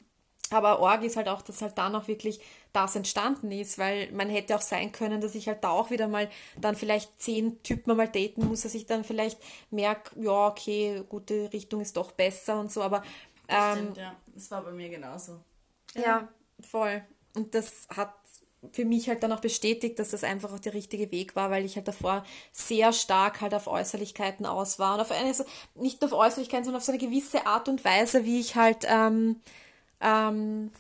aber 0.51 0.81
Org 0.81 1.03
ist 1.03 1.17
halt 1.17 1.29
auch, 1.29 1.43
dass 1.43 1.61
halt 1.61 1.77
dann 1.77 1.95
auch 1.95 2.09
wirklich 2.09 2.41
das 2.73 2.97
entstanden 2.97 3.51
ist, 3.51 3.77
weil 3.77 4.11
man 4.13 4.31
hätte 4.31 4.57
auch 4.57 4.63
sein 4.63 4.93
können, 4.93 5.21
dass 5.21 5.35
ich 5.35 5.47
halt 5.47 5.63
da 5.63 5.71
auch 5.71 5.91
wieder 5.91 6.09
mal 6.09 6.31
dann 6.59 6.75
vielleicht 6.75 7.21
zehn 7.21 7.63
Typen 7.63 7.97
mal 7.97 8.09
daten 8.09 8.47
muss, 8.47 8.63
dass 8.63 8.75
ich 8.75 8.87
dann 8.87 9.05
vielleicht 9.05 9.39
merke, 9.71 10.19
ja, 10.21 10.47
okay, 10.47 11.03
gute 11.09 11.53
Richtung 11.53 11.81
ist 11.81 11.97
doch 11.97 12.13
besser 12.13 12.59
und 12.59 12.73
so, 12.73 12.83
aber 12.83 13.03
ähm, 13.49 13.77
Stimmt, 13.77 13.97
ja. 13.99 14.17
Das 14.35 14.51
war 14.51 14.63
bei 14.63 14.73
mir 14.73 14.89
genauso. 14.89 15.41
Ja. 15.95 16.03
ja, 16.03 16.29
voll. 16.61 17.03
Und 17.35 17.55
das 17.55 17.87
hat 17.95 18.15
für 18.73 18.85
mich 18.85 19.09
halt 19.09 19.23
dann 19.23 19.33
auch 19.33 19.41
bestätigt, 19.41 19.99
dass 19.99 20.11
das 20.11 20.25
einfach 20.25 20.53
auch 20.53 20.59
der 20.59 20.75
richtige 20.75 21.11
Weg 21.13 21.37
war, 21.37 21.51
weil 21.51 21.65
ich 21.65 21.77
halt 21.77 21.89
davor 21.89 22.25
sehr 22.53 22.93
stark 22.93 23.41
halt 23.41 23.55
auf 23.55 23.69
Äußerlichkeiten 23.69 24.47
aus 24.47 24.79
war 24.79 24.95
und 24.95 25.01
auf 25.01 25.13
eine, 25.13 25.33
nicht 25.75 26.01
nur 26.01 26.13
auf 26.13 26.19
Äußerlichkeiten, 26.19 26.65
sondern 26.65 26.81
auf 26.81 26.85
so 26.85 26.93
eine 26.93 27.01
gewisse 27.01 27.47
Art 27.47 27.69
und 27.69 27.85
Weise, 27.85 28.25
wie 28.25 28.41
ich 28.41 28.57
halt, 28.57 28.85
ähm, 28.89 29.37
ähm, 30.01 30.73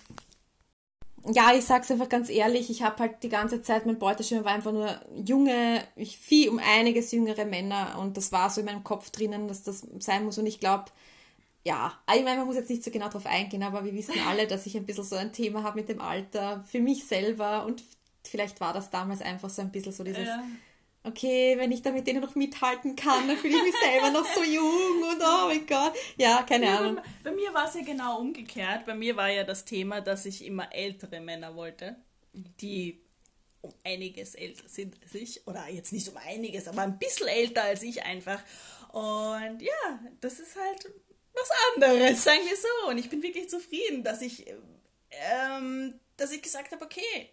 ja, 1.24 1.53
ich 1.55 1.64
sag's 1.64 1.91
einfach 1.91 2.09
ganz 2.09 2.31
ehrlich, 2.31 2.70
ich 2.70 2.83
habe 2.83 2.99
halt 2.99 3.22
die 3.22 3.29
ganze 3.29 3.62
Zeit, 3.62 3.87
mein 3.87 3.99
Beuteschema 3.99 4.45
war 4.45 4.53
einfach 4.53 4.72
nur 4.72 5.01
junge, 5.14 5.83
ich 5.95 6.18
viel 6.18 6.49
um 6.49 6.59
einiges 6.59 7.12
jüngere 7.12 7.45
Männer 7.45 7.99
und 8.01 8.16
das 8.16 8.33
war 8.33 8.51
so 8.51 8.61
in 8.61 8.66
meinem 8.66 8.85
Kopf 8.85 9.11
drinnen, 9.11 9.47
dass 9.47 9.62
das 9.62 9.87
sein 10.01 10.24
muss 10.24 10.39
und 10.39 10.47
ich 10.47 10.59
glaube, 10.59 10.87
ja, 11.68 11.92
ich 12.16 12.24
meine, 12.24 12.38
man 12.38 12.46
muss 12.46 12.56
jetzt 12.56 12.70
nicht 12.70 12.82
so 12.82 12.90
genau 12.90 13.10
drauf 13.10 13.26
eingehen, 13.26 13.62
aber 13.62 13.84
wir 13.84 13.92
wissen 13.92 14.14
alle, 14.26 14.46
dass 14.46 14.64
ich 14.64 14.74
ein 14.74 14.86
bisschen 14.86 15.04
so 15.04 15.16
ein 15.16 15.34
Thema 15.34 15.62
habe 15.62 15.78
mit 15.78 15.90
dem 15.90 16.00
Alter 16.00 16.64
für 16.66 16.80
mich 16.80 17.06
selber 17.06 17.66
und 17.66 17.82
vielleicht 18.24 18.58
war 18.62 18.72
das 18.72 18.88
damals 18.88 19.20
einfach 19.20 19.50
so 19.50 19.60
ein 19.60 19.70
bisschen 19.70 19.92
so 19.92 20.02
dieses, 20.02 20.26
ja. 20.26 20.42
okay, 21.04 21.58
wenn 21.58 21.70
ich 21.70 21.82
da 21.82 21.90
mit 21.90 22.06
denen 22.06 22.22
noch 22.22 22.34
mithalten 22.34 22.96
kann, 22.96 23.28
dann 23.28 23.36
fühle 23.36 23.58
ich 23.58 23.62
mich 23.64 23.74
selber 23.82 24.10
noch 24.10 24.24
so 24.24 24.42
jung 24.42 25.02
und 25.10 25.20
oh 25.20 25.48
mein 25.48 25.66
Gott, 25.66 25.92
ja, 26.16 26.42
keine 26.42 26.66
ja, 26.66 26.78
Ahnung. 26.78 26.96
Bei, 27.22 27.30
bei 27.30 27.36
mir 27.36 27.52
war 27.52 27.68
es 27.68 27.74
ja 27.74 27.82
genau 27.82 28.18
umgekehrt. 28.18 28.86
Bei 28.86 28.94
mir 28.94 29.14
war 29.16 29.28
ja 29.28 29.44
das 29.44 29.66
Thema, 29.66 30.00
dass 30.00 30.24
ich 30.24 30.46
immer 30.46 30.72
ältere 30.72 31.20
Männer 31.20 31.54
wollte, 31.54 31.96
die 32.32 32.98
um 33.60 33.74
einiges 33.84 34.34
älter 34.34 34.66
sind 34.70 34.96
als 35.02 35.14
ich, 35.14 35.46
oder 35.46 35.68
jetzt 35.68 35.92
nicht 35.92 36.08
um 36.08 36.16
einiges, 36.16 36.66
aber 36.66 36.80
ein 36.80 36.98
bisschen 36.98 37.28
älter 37.28 37.64
als 37.64 37.82
ich 37.82 38.04
einfach. 38.04 38.40
Und 38.90 39.60
ja, 39.60 40.00
das 40.22 40.40
ist 40.40 40.56
halt 40.56 40.94
was 41.41 41.51
anderes, 41.74 42.24
sagen 42.24 42.41
wir 42.45 42.57
so. 42.57 42.91
Und 42.91 42.99
ich 42.99 43.11
bin 43.11 43.22
wirklich 43.22 43.49
zufrieden, 43.49 44.03
dass 44.03 44.22
ich, 44.22 44.47
ähm, 45.11 45.95
dass 46.16 46.32
ich 46.32 46.43
gesagt 46.43 46.72
habe, 46.72 46.84
okay, 46.84 47.30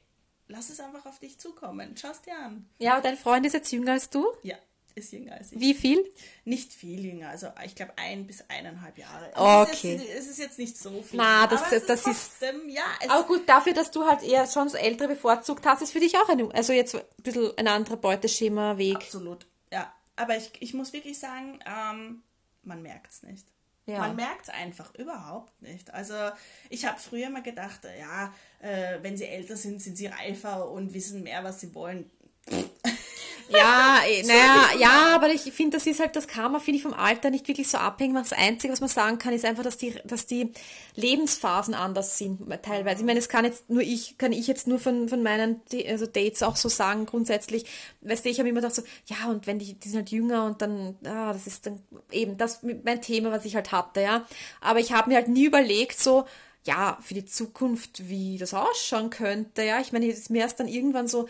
lass 0.47 0.70
es 0.70 0.80
einfach 0.80 1.06
auf 1.06 1.20
dich 1.20 1.39
zukommen. 1.39 1.95
Schau 1.99 2.10
es 2.10 2.22
dir 2.22 2.38
an. 2.38 2.70
Ja, 2.80 2.93
aber 2.93 3.01
dein 3.01 3.18
Freund 3.18 3.45
ist 3.45 3.53
jetzt 3.53 3.72
jünger 3.72 3.93
als 3.93 4.10
du? 4.10 4.26
Ja, 4.43 4.56
ist 4.95 5.12
jünger 5.12 5.34
als 5.34 5.51
ich. 5.51 5.60
Wie 5.60 5.74
viel? 5.74 6.03
Nicht 6.45 6.74
viel 6.74 7.06
jünger, 7.06 7.30
also 7.30 7.47
ich 7.66 7.76
glaube 7.76 7.93
ein 7.97 8.26
bis 8.28 8.43
eineinhalb 8.49 8.97
Jahre. 8.97 9.36
Also 9.36 9.72
okay. 9.72 9.95
Es 9.95 10.01
ist, 10.01 10.08
jetzt, 10.08 10.20
es 10.20 10.28
ist 10.28 10.38
jetzt 10.39 10.60
nicht 10.60 10.78
so 10.78 11.01
viel. 11.01 11.18
Na, 11.18 11.47
das, 11.47 11.64
aber 11.64 11.80
das, 11.82 12.08
ist, 12.08 12.39
trotzdem, 12.39 12.70
ja. 12.70 12.84
aber 13.08 13.24
gut, 13.24 13.47
dafür, 13.47 13.74
dass 13.74 13.91
du 13.91 14.06
halt 14.06 14.24
eher 14.24 14.47
schon 14.47 14.70
so 14.70 14.78
ältere 14.78 15.10
bevorzugt 15.10 15.66
hast, 15.66 15.82
ist 15.82 15.91
für 15.91 15.99
dich 15.99 16.18
auch 16.18 16.30
ein, 16.30 16.51
also 16.51 16.74
jetzt 16.74 16.95
ein 16.95 17.03
bisschen 17.18 17.58
ein 17.58 17.68
anderer 17.68 17.97
Beuteschema-Weg. 17.97 18.95
Absolut, 18.95 19.45
ja. 19.72 19.93
Aber 20.16 20.38
ich, 20.38 20.51
ich 20.60 20.74
muss 20.74 20.93
wirklich 20.93 21.20
sagen, 21.20 21.60
ähm, 21.66 22.24
man 22.64 22.82
merkt 22.82 23.12
es 23.12 23.24
nicht. 23.24 23.45
Ja. 23.88 23.99
Man 23.99 24.15
merkt 24.15 24.43
es 24.43 24.49
einfach 24.49 24.93
überhaupt 24.95 25.61
nicht. 25.61 25.93
Also 25.93 26.15
ich 26.69 26.86
habe 26.86 26.99
früher 26.99 27.29
mal 27.29 27.43
gedacht, 27.43 27.81
ja, 27.99 28.33
äh, 28.59 28.97
wenn 29.01 29.15
sie 29.15 29.25
älter 29.25 29.55
sind, 29.55 29.81
sind 29.81 29.95
sie 29.95 30.07
reifer 30.07 30.71
und 30.71 30.93
wissen 30.93 31.21
mehr, 31.23 31.43
was 31.43 31.61
sie 31.61 31.73
wollen. 31.75 32.09
Ja, 33.50 34.00
eh, 34.08 34.24
naja, 34.24 34.70
ja, 34.80 35.16
aber 35.16 35.30
ich 35.30 35.41
finde, 35.54 35.78
das 35.78 35.86
ist 35.86 36.00
halt, 36.00 36.16
das 36.16 36.28
Karma, 36.28 36.60
finde 36.60 36.78
ich, 36.78 36.84
vom 36.84 36.93
Alter 36.93 37.30
nicht 37.30 37.48
wirklich 37.48 37.68
so 37.68 37.78
abhängig. 37.78 38.16
Das 38.18 38.34
Einzige, 38.34 38.74
was 38.74 38.80
man 38.80 38.89
sagen 38.89 39.20
kann, 39.20 39.34
ist 39.34 39.46
einfach, 39.46 39.64
dass 39.64 39.78
die, 39.78 39.93
dass 40.04 40.26
die 40.26 40.52
Lebensphasen 40.96 41.74
anders 41.74 42.18
sind, 42.18 42.41
teilweise. 42.64 43.02
Ich 43.02 43.06
meine, 43.06 43.20
es 43.20 43.30
kann 43.30 43.46
jetzt 43.46 43.70
nur 43.70 43.82
ich, 43.82 44.18
kann 44.18 44.32
ich 44.32 44.48
jetzt 44.48 44.68
nur 44.68 44.80
von, 44.80 45.10
von 45.10 45.22
meinen 45.22 45.62
also 45.88 46.06
Dates 46.06 46.43
auch 46.43 46.56
so 46.56 46.70
sagen, 46.70 47.06
grundsätzlich. 47.06 47.66
Weißt 48.02 48.26
du, 48.26 48.30
ich 48.30 48.39
habe 48.39 48.50
immer 48.50 48.62
gedacht 48.62 48.76
so, 48.76 48.84
ja, 49.08 49.30
und 49.30 49.48
wenn 49.48 49.60
die, 49.60 49.74
die 49.74 49.89
sind 49.89 50.00
halt 50.00 50.12
jünger 50.12 50.46
und 50.46 50.62
dann, 50.62 50.96
ah, 51.06 51.34
das 51.34 51.48
ist 51.48 51.66
dann 51.66 51.82
eben 52.12 52.38
das 52.38 52.62
mein 52.64 53.02
Thema, 53.02 53.32
was 53.32 53.46
ich 53.46 53.56
halt 53.56 53.72
hatte, 53.72 54.02
ja. 54.02 54.26
Aber 54.62 54.80
ich 54.80 54.91
habe 54.91 55.10
mir 55.10 55.16
halt 55.16 55.28
nie 55.28 55.46
überlegt, 55.46 56.00
so, 56.00 56.26
ja, 56.64 56.98
für 57.02 57.14
die 57.14 57.26
Zukunft, 57.26 58.10
wie 58.10 58.38
das 58.38 58.54
ausschauen 58.54 59.10
könnte, 59.10 59.64
ja. 59.64 59.80
Ich 59.80 59.91
meine, 59.91 60.08
ist 60.08 60.30
mir 60.30 60.39
erst 60.39 60.60
dann 60.60 60.68
irgendwann 60.68 61.08
so, 61.08 61.28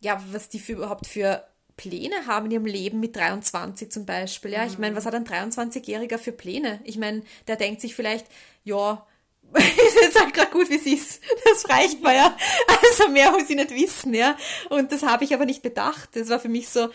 ja, 0.00 0.22
was 0.32 0.48
die 0.48 0.60
für 0.60 0.72
überhaupt 0.72 1.06
für 1.06 1.44
Pläne 1.78 2.26
haben 2.26 2.46
in 2.46 2.52
ihrem 2.52 2.66
Leben 2.66 3.00
mit 3.00 3.16
23 3.16 3.90
zum 3.90 4.04
Beispiel. 4.04 4.52
Ja, 4.52 4.66
ich 4.66 4.76
meine, 4.76 4.94
was 4.94 5.06
hat 5.06 5.14
ein 5.14 5.24
23-Jähriger 5.24 6.18
für 6.18 6.32
Pläne? 6.32 6.80
Ich 6.84 6.98
meine, 6.98 7.22
der 7.46 7.56
denkt 7.56 7.80
sich 7.80 7.94
vielleicht, 7.94 8.26
ja, 8.64 9.06
ist 9.54 9.96
jetzt 10.02 10.20
halt 10.20 10.34
gerade 10.34 10.50
gut, 10.50 10.68
wie 10.68 10.76
es 10.76 10.84
ist. 10.84 11.22
Das 11.44 11.70
reicht 11.70 12.02
mir 12.02 12.14
ja. 12.14 12.36
Also 12.82 13.08
mehr 13.08 13.30
muss 13.30 13.48
ich 13.48 13.56
nicht 13.56 13.70
wissen, 13.70 14.12
ja. 14.12 14.36
Und 14.68 14.92
das 14.92 15.02
habe 15.02 15.24
ich 15.24 15.32
aber 15.32 15.46
nicht 15.46 15.62
bedacht. 15.62 16.10
Das 16.12 16.28
war 16.28 16.38
für 16.38 16.50
mich 16.50 16.68
so, 16.68 16.90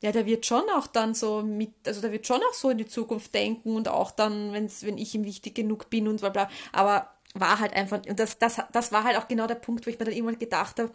ja, 0.00 0.12
der 0.12 0.26
wird 0.26 0.46
schon 0.46 0.62
auch 0.76 0.86
dann 0.86 1.14
so 1.14 1.42
mit, 1.42 1.72
also 1.86 2.00
der 2.00 2.12
wird 2.12 2.26
schon 2.26 2.40
auch 2.48 2.54
so 2.54 2.70
in 2.70 2.78
die 2.78 2.86
Zukunft 2.86 3.34
denken 3.34 3.74
und 3.74 3.88
auch 3.88 4.12
dann, 4.12 4.52
wenn's, 4.52 4.84
wenn 4.84 4.98
ich 4.98 5.14
ihm 5.14 5.24
wichtig 5.24 5.56
genug 5.56 5.90
bin 5.90 6.06
und 6.06 6.20
bla 6.20 6.28
bla. 6.28 6.48
Aber 6.72 7.10
war 7.34 7.58
halt 7.58 7.72
einfach, 7.72 8.00
und 8.06 8.20
das, 8.20 8.38
das, 8.38 8.60
das 8.72 8.92
war 8.92 9.04
halt 9.04 9.16
auch 9.16 9.26
genau 9.26 9.46
der 9.46 9.56
Punkt, 9.56 9.86
wo 9.86 9.90
ich 9.90 9.98
mir 9.98 10.04
dann 10.04 10.14
irgendwann 10.14 10.38
gedacht 10.38 10.78
habe, 10.78 10.92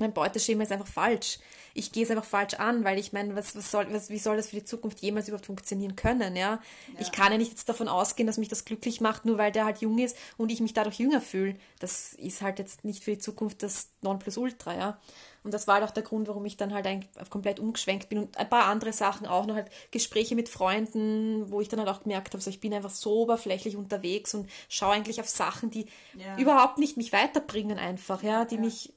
mein 0.00 0.12
Beuteschema 0.12 0.62
ist 0.62 0.72
einfach 0.72 0.86
falsch. 0.86 1.38
Ich 1.74 1.92
gehe 1.92 2.04
es 2.04 2.10
einfach 2.10 2.24
falsch 2.24 2.54
an, 2.54 2.84
weil 2.84 2.98
ich 2.98 3.12
meine, 3.12 3.34
was, 3.34 3.56
was 3.56 3.70
soll, 3.70 3.86
was, 3.92 4.10
wie 4.10 4.18
soll 4.18 4.36
das 4.36 4.48
für 4.48 4.56
die 4.56 4.64
Zukunft 4.64 5.00
jemals 5.00 5.28
überhaupt 5.28 5.46
funktionieren 5.46 5.96
können, 5.96 6.36
ja? 6.36 6.60
ja? 6.94 7.00
Ich 7.00 7.12
kann 7.12 7.32
ja 7.32 7.38
nicht 7.38 7.50
jetzt 7.50 7.68
davon 7.68 7.88
ausgehen, 7.88 8.26
dass 8.26 8.38
mich 8.38 8.48
das 8.48 8.64
glücklich 8.64 9.00
macht, 9.00 9.24
nur 9.24 9.38
weil 9.38 9.52
der 9.52 9.64
halt 9.64 9.78
jung 9.78 9.98
ist 9.98 10.16
und 10.36 10.50
ich 10.50 10.60
mich 10.60 10.74
dadurch 10.74 10.98
jünger 10.98 11.20
fühle. 11.20 11.54
Das 11.78 12.12
ist 12.14 12.42
halt 12.42 12.58
jetzt 12.58 12.84
nicht 12.84 13.04
für 13.04 13.12
die 13.12 13.18
Zukunft 13.18 13.62
das 13.62 13.88
Nonplusultra, 14.02 14.74
ja? 14.76 14.98
Und 15.44 15.52
das 15.52 15.66
war 15.66 15.74
halt 15.76 15.84
auch 15.84 15.90
der 15.90 16.04
Grund, 16.04 16.28
warum 16.28 16.44
ich 16.44 16.56
dann 16.56 16.72
halt 16.72 16.86
komplett 17.30 17.58
umgeschwenkt 17.58 18.08
bin 18.08 18.18
und 18.18 18.38
ein 18.38 18.48
paar 18.48 18.66
andere 18.66 18.92
Sachen 18.92 19.26
auch 19.26 19.46
noch 19.46 19.56
halt 19.56 19.68
Gespräche 19.90 20.36
mit 20.36 20.48
Freunden, 20.48 21.50
wo 21.50 21.60
ich 21.60 21.68
dann 21.68 21.80
halt 21.80 21.88
auch 21.88 22.02
gemerkt 22.02 22.32
habe, 22.32 22.42
so 22.42 22.50
ich 22.50 22.60
bin 22.60 22.72
einfach 22.72 22.90
so 22.90 23.22
oberflächlich 23.22 23.76
unterwegs 23.76 24.34
und 24.34 24.48
schaue 24.68 24.92
eigentlich 24.92 25.20
auf 25.20 25.28
Sachen, 25.28 25.70
die 25.70 25.86
ja. 26.16 26.36
überhaupt 26.38 26.78
nicht 26.78 26.96
mich 26.96 27.12
weiterbringen 27.12 27.78
einfach, 27.78 28.22
ja, 28.22 28.44
die 28.44 28.54
ja. 28.56 28.60
mich, 28.60 28.92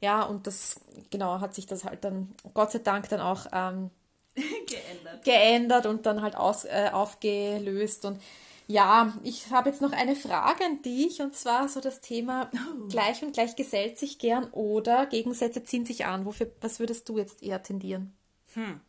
ja, 0.00 0.22
und 0.22 0.46
das, 0.46 0.80
genau, 1.10 1.40
hat 1.40 1.54
sich 1.54 1.66
das 1.66 1.84
halt 1.84 2.04
dann, 2.04 2.34
Gott 2.54 2.72
sei 2.72 2.78
Dank 2.78 3.08
dann 3.10 3.20
auch 3.20 3.46
ähm, 3.52 3.90
geändert. 4.34 5.24
geändert 5.24 5.86
und 5.86 6.06
dann 6.06 6.22
halt 6.22 6.36
aus, 6.36 6.64
äh, 6.64 6.90
aufgelöst 6.92 8.06
und 8.06 8.20
ja, 8.66 9.14
ich 9.22 9.50
habe 9.50 9.70
jetzt 9.70 9.82
noch 9.82 9.92
eine 9.92 10.16
Frage 10.16 10.64
an 10.64 10.82
dich 10.82 11.20
und 11.20 11.34
zwar 11.36 11.68
so 11.68 11.80
das 11.80 12.00
Thema 12.00 12.50
oh. 12.54 12.88
gleich 12.88 13.22
und 13.22 13.32
gleich 13.32 13.56
gesellt 13.56 13.98
sich 13.98 14.18
gern 14.18 14.44
oder 14.52 15.06
Gegensätze 15.06 15.64
ziehen 15.64 15.84
sich 15.84 16.06
an. 16.06 16.24
Wofür, 16.24 16.50
was 16.60 16.80
würdest 16.80 17.08
du 17.08 17.18
jetzt 17.18 17.42
eher 17.42 17.62
tendieren? 17.62 18.16
Hm, 18.54 18.80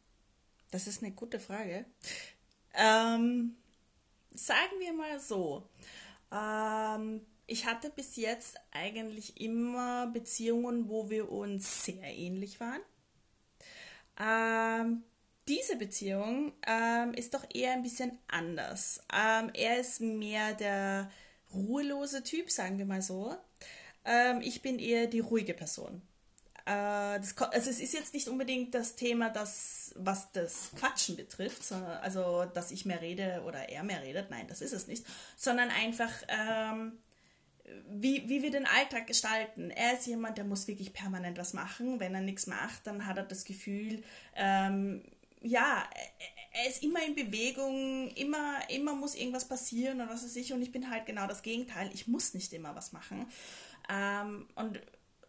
das 0.72 0.88
ist 0.88 1.04
eine 1.04 1.12
gute 1.12 1.40
Frage. 1.40 1.86
Ähm, 2.74 3.56
sagen 4.34 4.80
wir 4.80 4.94
mal 4.94 5.20
so, 5.20 5.64
Ähm, 6.32 7.22
ich 7.48 7.66
hatte 7.66 7.90
bis 7.90 8.16
jetzt 8.16 8.58
eigentlich 8.72 9.40
immer 9.40 10.08
Beziehungen, 10.08 10.90
wo 10.90 11.10
wir 11.10 11.32
uns 11.32 11.86
sehr 11.86 12.04
ähnlich 12.04 12.60
waren. 12.60 12.82
Ähm, 14.20 15.04
diese 15.48 15.76
Beziehung 15.76 16.54
ähm, 16.66 17.14
ist 17.14 17.34
doch 17.34 17.46
eher 17.54 17.74
ein 17.74 17.84
bisschen 17.84 18.18
anders. 18.28 19.02
Ähm, 19.14 19.52
er 19.54 19.80
ist 19.80 20.02
mehr 20.02 20.54
der 20.54 21.12
ruhelose 21.54 22.24
Typ, 22.24 22.50
sagen 22.50 22.78
wir 22.78 22.86
mal 22.86 23.02
so. 23.02 23.36
Ähm, 24.06 24.42
ich 24.42 24.62
bin 24.62 24.80
eher 24.80 25.08
die 25.08 25.20
ruhige 25.20 25.54
Person. 25.54 26.02
Äh, 26.66 27.20
das, 27.20 27.38
also 27.38 27.70
es 27.70 27.80
ist 27.80 27.94
jetzt 27.94 28.14
nicht 28.14 28.28
unbedingt 28.28 28.74
das 28.74 28.96
Thema, 28.96 29.30
das, 29.30 29.94
was 29.96 30.32
das 30.32 30.72
Quatschen 30.76 31.16
betrifft, 31.16 31.64
sondern, 31.64 31.98
also 31.98 32.46
dass 32.46 32.72
ich 32.72 32.86
mehr 32.86 33.02
rede 33.02 33.44
oder 33.46 33.70
er 33.70 33.84
mehr 33.84 34.02
redet. 34.02 34.32
Nein, 34.32 34.48
das 34.48 34.62
ist 34.62 34.74
es 34.74 34.88
nicht. 34.88 35.06
Sondern 35.38 35.70
einfach, 35.70 36.12
ähm, 36.28 36.94
wie, 37.90 38.28
wie 38.30 38.42
wir 38.42 38.52
den 38.52 38.66
Alltag 38.66 39.08
gestalten. 39.08 39.72
Er 39.72 39.94
ist 39.94 40.06
jemand, 40.08 40.38
der 40.38 40.46
muss 40.46 40.68
wirklich 40.68 40.94
permanent 40.94 41.38
was 41.38 41.54
machen. 41.54 42.00
Wenn 42.00 42.14
er 42.14 42.22
nichts 42.22 42.48
macht, 42.48 42.86
dann 42.86 43.06
hat 43.06 43.18
er 43.18 43.24
das 43.24 43.44
Gefühl, 43.44 44.04
ähm, 44.36 45.04
ja, 45.46 45.88
er 46.52 46.68
ist 46.68 46.84
immer 46.84 47.04
in 47.06 47.16
Bewegung, 47.16 48.10
immer, 48.16 48.60
immer 48.70 48.96
muss 48.96 49.16
irgendwas 49.16 49.48
passieren 49.48 50.02
oder 50.02 50.10
was 50.10 50.24
weiß 50.24 50.36
ich. 50.38 50.54
Und 50.54 50.62
ich 50.62 50.72
bin 50.72 50.90
halt 50.90 51.06
genau 51.06 51.28
das 51.28 51.44
Gegenteil. 51.44 51.90
Ich 51.94 52.08
muss 52.08 52.34
nicht 52.34 52.52
immer 52.54 52.76
was 52.76 52.94
machen. 52.94 53.28
Ähm, 53.90 54.48
und 54.56 54.80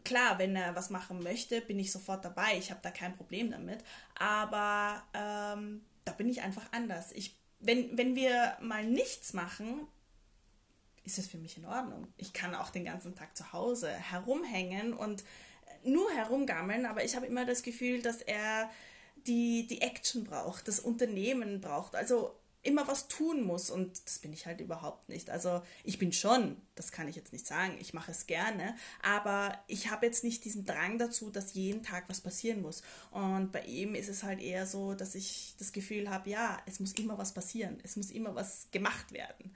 klar, 0.05 0.39
wenn 0.39 0.57
er 0.57 0.75
was 0.75 0.91
machen 0.91 1.23
möchte, 1.23 1.61
bin 1.61 1.79
ich 1.79 1.93
sofort 1.93 2.25
dabei. 2.25 2.57
Ich 2.57 2.71
habe 2.71 2.81
da 2.83 2.91
kein 2.91 3.15
Problem 3.15 3.51
damit. 3.51 3.85
Aber 4.19 5.03
ähm, 5.13 5.85
da 6.05 6.13
bin 6.13 6.29
ich 6.29 6.43
einfach 6.43 6.73
anders. 6.73 7.13
Ich, 7.13 7.37
wenn, 7.61 7.97
wenn 7.99 8.15
wir 8.15 8.57
mal 8.61 8.85
nichts 8.85 9.33
machen, 9.33 9.87
ist 11.05 11.19
es 11.19 11.27
für 11.27 11.39
mich 11.39 11.57
in 11.57 11.67
Ordnung. 11.67 12.07
Ich 12.17 12.33
kann 12.33 12.55
auch 12.55 12.71
den 12.71 12.85
ganzen 12.85 13.15
Tag 13.15 13.37
zu 13.37 13.53
Hause 13.53 13.91
herumhängen 13.91 14.93
und 14.93 15.25
nur 15.85 16.11
herumgammeln, 16.13 16.87
aber 16.87 17.05
ich 17.05 17.15
habe 17.15 17.27
immer 17.27 17.45
das 17.45 17.63
Gefühl, 17.63 18.03
dass 18.03 18.23
er 18.23 18.71
die, 19.27 19.67
die 19.67 19.81
Action 19.81 20.25
braucht, 20.25 20.69
das 20.69 20.81
Unternehmen 20.81 21.61
braucht. 21.61 21.95
Also 21.95 22.35
immer 22.67 22.89
was 22.89 23.07
tun 23.09 23.45
muss 23.45 23.71
und 23.71 24.05
das 24.05 24.19
bin 24.19 24.33
ich 24.33 24.47
halt 24.47 24.61
überhaupt 24.61 25.09
nicht. 25.09 25.31
Also 25.31 25.63
ich 25.85 25.99
bin 25.99 26.13
schon, 26.13 26.57
das 26.75 26.91
kann 26.91 27.07
ich 27.07 27.15
jetzt 27.15 27.33
nicht 27.33 27.47
sagen, 27.47 27.77
ich 27.81 27.95
mache 27.95 28.11
es 28.11 28.27
gerne, 28.27 28.75
aber 29.03 29.57
ich 29.69 29.91
habe 29.91 30.05
jetzt 30.05 30.25
nicht 30.25 30.45
diesen 30.45 30.67
Drang 30.67 30.99
dazu, 30.99 31.31
dass 31.31 31.55
jeden 31.55 31.83
Tag 31.83 32.05
was 32.09 32.21
passieren 32.21 32.63
muss. 32.63 32.83
Und 33.13 33.53
bei 33.53 33.63
ihm 33.63 33.95
ist 33.95 34.09
es 34.09 34.25
halt 34.25 34.41
eher 34.41 34.67
so, 34.67 34.95
dass 34.95 35.15
ich 35.15 35.55
das 35.59 35.73
Gefühl 35.73 36.11
habe, 36.11 36.29
ja, 36.29 36.59
es 36.67 36.81
muss 36.81 36.93
immer 36.95 37.17
was 37.17 37.33
passieren, 37.33 37.79
es 37.85 37.97
muss 37.97 38.11
immer 38.11 38.35
was 38.35 38.67
gemacht 38.73 39.13
werden. 39.13 39.55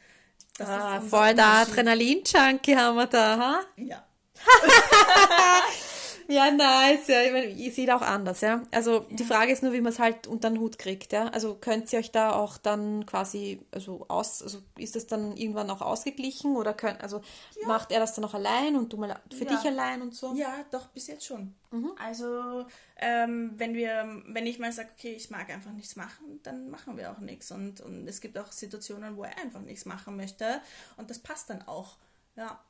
Das 0.57 0.69
ah, 0.69 1.01
voll 1.01 1.35
der 1.35 1.47
Adrenalin-Junkie 1.47 2.77
haben 2.77 2.97
wir 2.97 3.07
da, 3.07 3.39
ha? 3.39 3.61
Ja. 3.77 4.07
Ja, 6.31 6.51
nice. 6.51 7.09
Ja, 7.09 7.23
ich, 7.23 7.33
meine, 7.33 7.47
ihr 7.47 7.73
seht 7.73 7.91
auch 7.91 8.03
anders, 8.03 8.41
ja. 8.41 8.63
Also 8.71 9.07
ja. 9.09 9.17
die 9.17 9.25
Frage 9.25 9.53
ist 9.53 9.63
nur, 9.63 9.73
wie 9.73 9.81
man 9.81 9.93
es 9.93 9.99
halt 9.99 10.27
unter 10.27 10.49
den 10.49 10.61
Hut 10.61 10.79
kriegt, 10.79 11.13
ja. 11.13 11.29
Also 11.29 11.57
könnt 11.57 11.93
ihr 11.93 11.99
euch 11.99 12.13
da 12.13 12.33
auch 12.33 12.57
dann 12.57 13.05
quasi, 13.05 13.61
also 13.73 14.05
aus, 14.09 14.43
also 14.43 14.59
ist 14.79 14.95
das 14.95 15.07
dann 15.07 15.37
irgendwann 15.37 15.71
auch 15.71 15.81
ausgeglichen 15.81 16.57
oder 16.57 16.73
könnt, 16.73 17.01
also 17.01 17.21
ja. 17.61 17.69
macht 17.69 17.91
er 17.91 18.01
das 18.01 18.15
dann 18.15 18.25
auch 18.25 18.35
allein 18.35 18.77
und 18.77 18.93
du 18.93 18.97
mal 18.97 19.19
für 19.37 19.45
dich 19.45 19.61
allein 19.61 20.03
und 20.03 20.15
so? 20.15 20.35
Ja, 20.35 20.65
doch, 20.71 20.87
bis 20.89 21.09
jetzt 21.09 21.27
schon. 21.27 21.55
Mhm. 21.73 21.93
Also 21.99 22.67
ähm, 22.97 23.53
wenn 23.57 23.75
wir, 23.75 24.23
wenn 24.27 24.47
ich 24.47 24.59
mal 24.59 24.73
sage, 24.73 24.91
okay, 24.97 25.13
ich 25.13 25.31
mag 25.31 25.51
einfach 25.51 25.73
nichts 25.73 25.97
machen, 25.97 26.41
dann 26.43 26.71
machen 26.71 26.97
wir 26.97 27.11
auch 27.11 27.19
nichts. 27.19 27.51
Und, 27.51 27.81
und 27.81 28.07
es 28.07 28.21
gibt 28.21 28.39
auch 28.39 28.53
Situationen, 28.53 29.17
wo 29.17 29.25
er 29.25 29.37
einfach 29.39 29.61
nichts 29.61 29.85
machen 29.85 30.17
möchte 30.17 30.61
und 30.97 31.11
das 31.11 31.19
passt 31.19 31.51
dann 31.51 31.67
auch. 31.67 31.97
Ja. 32.37 32.61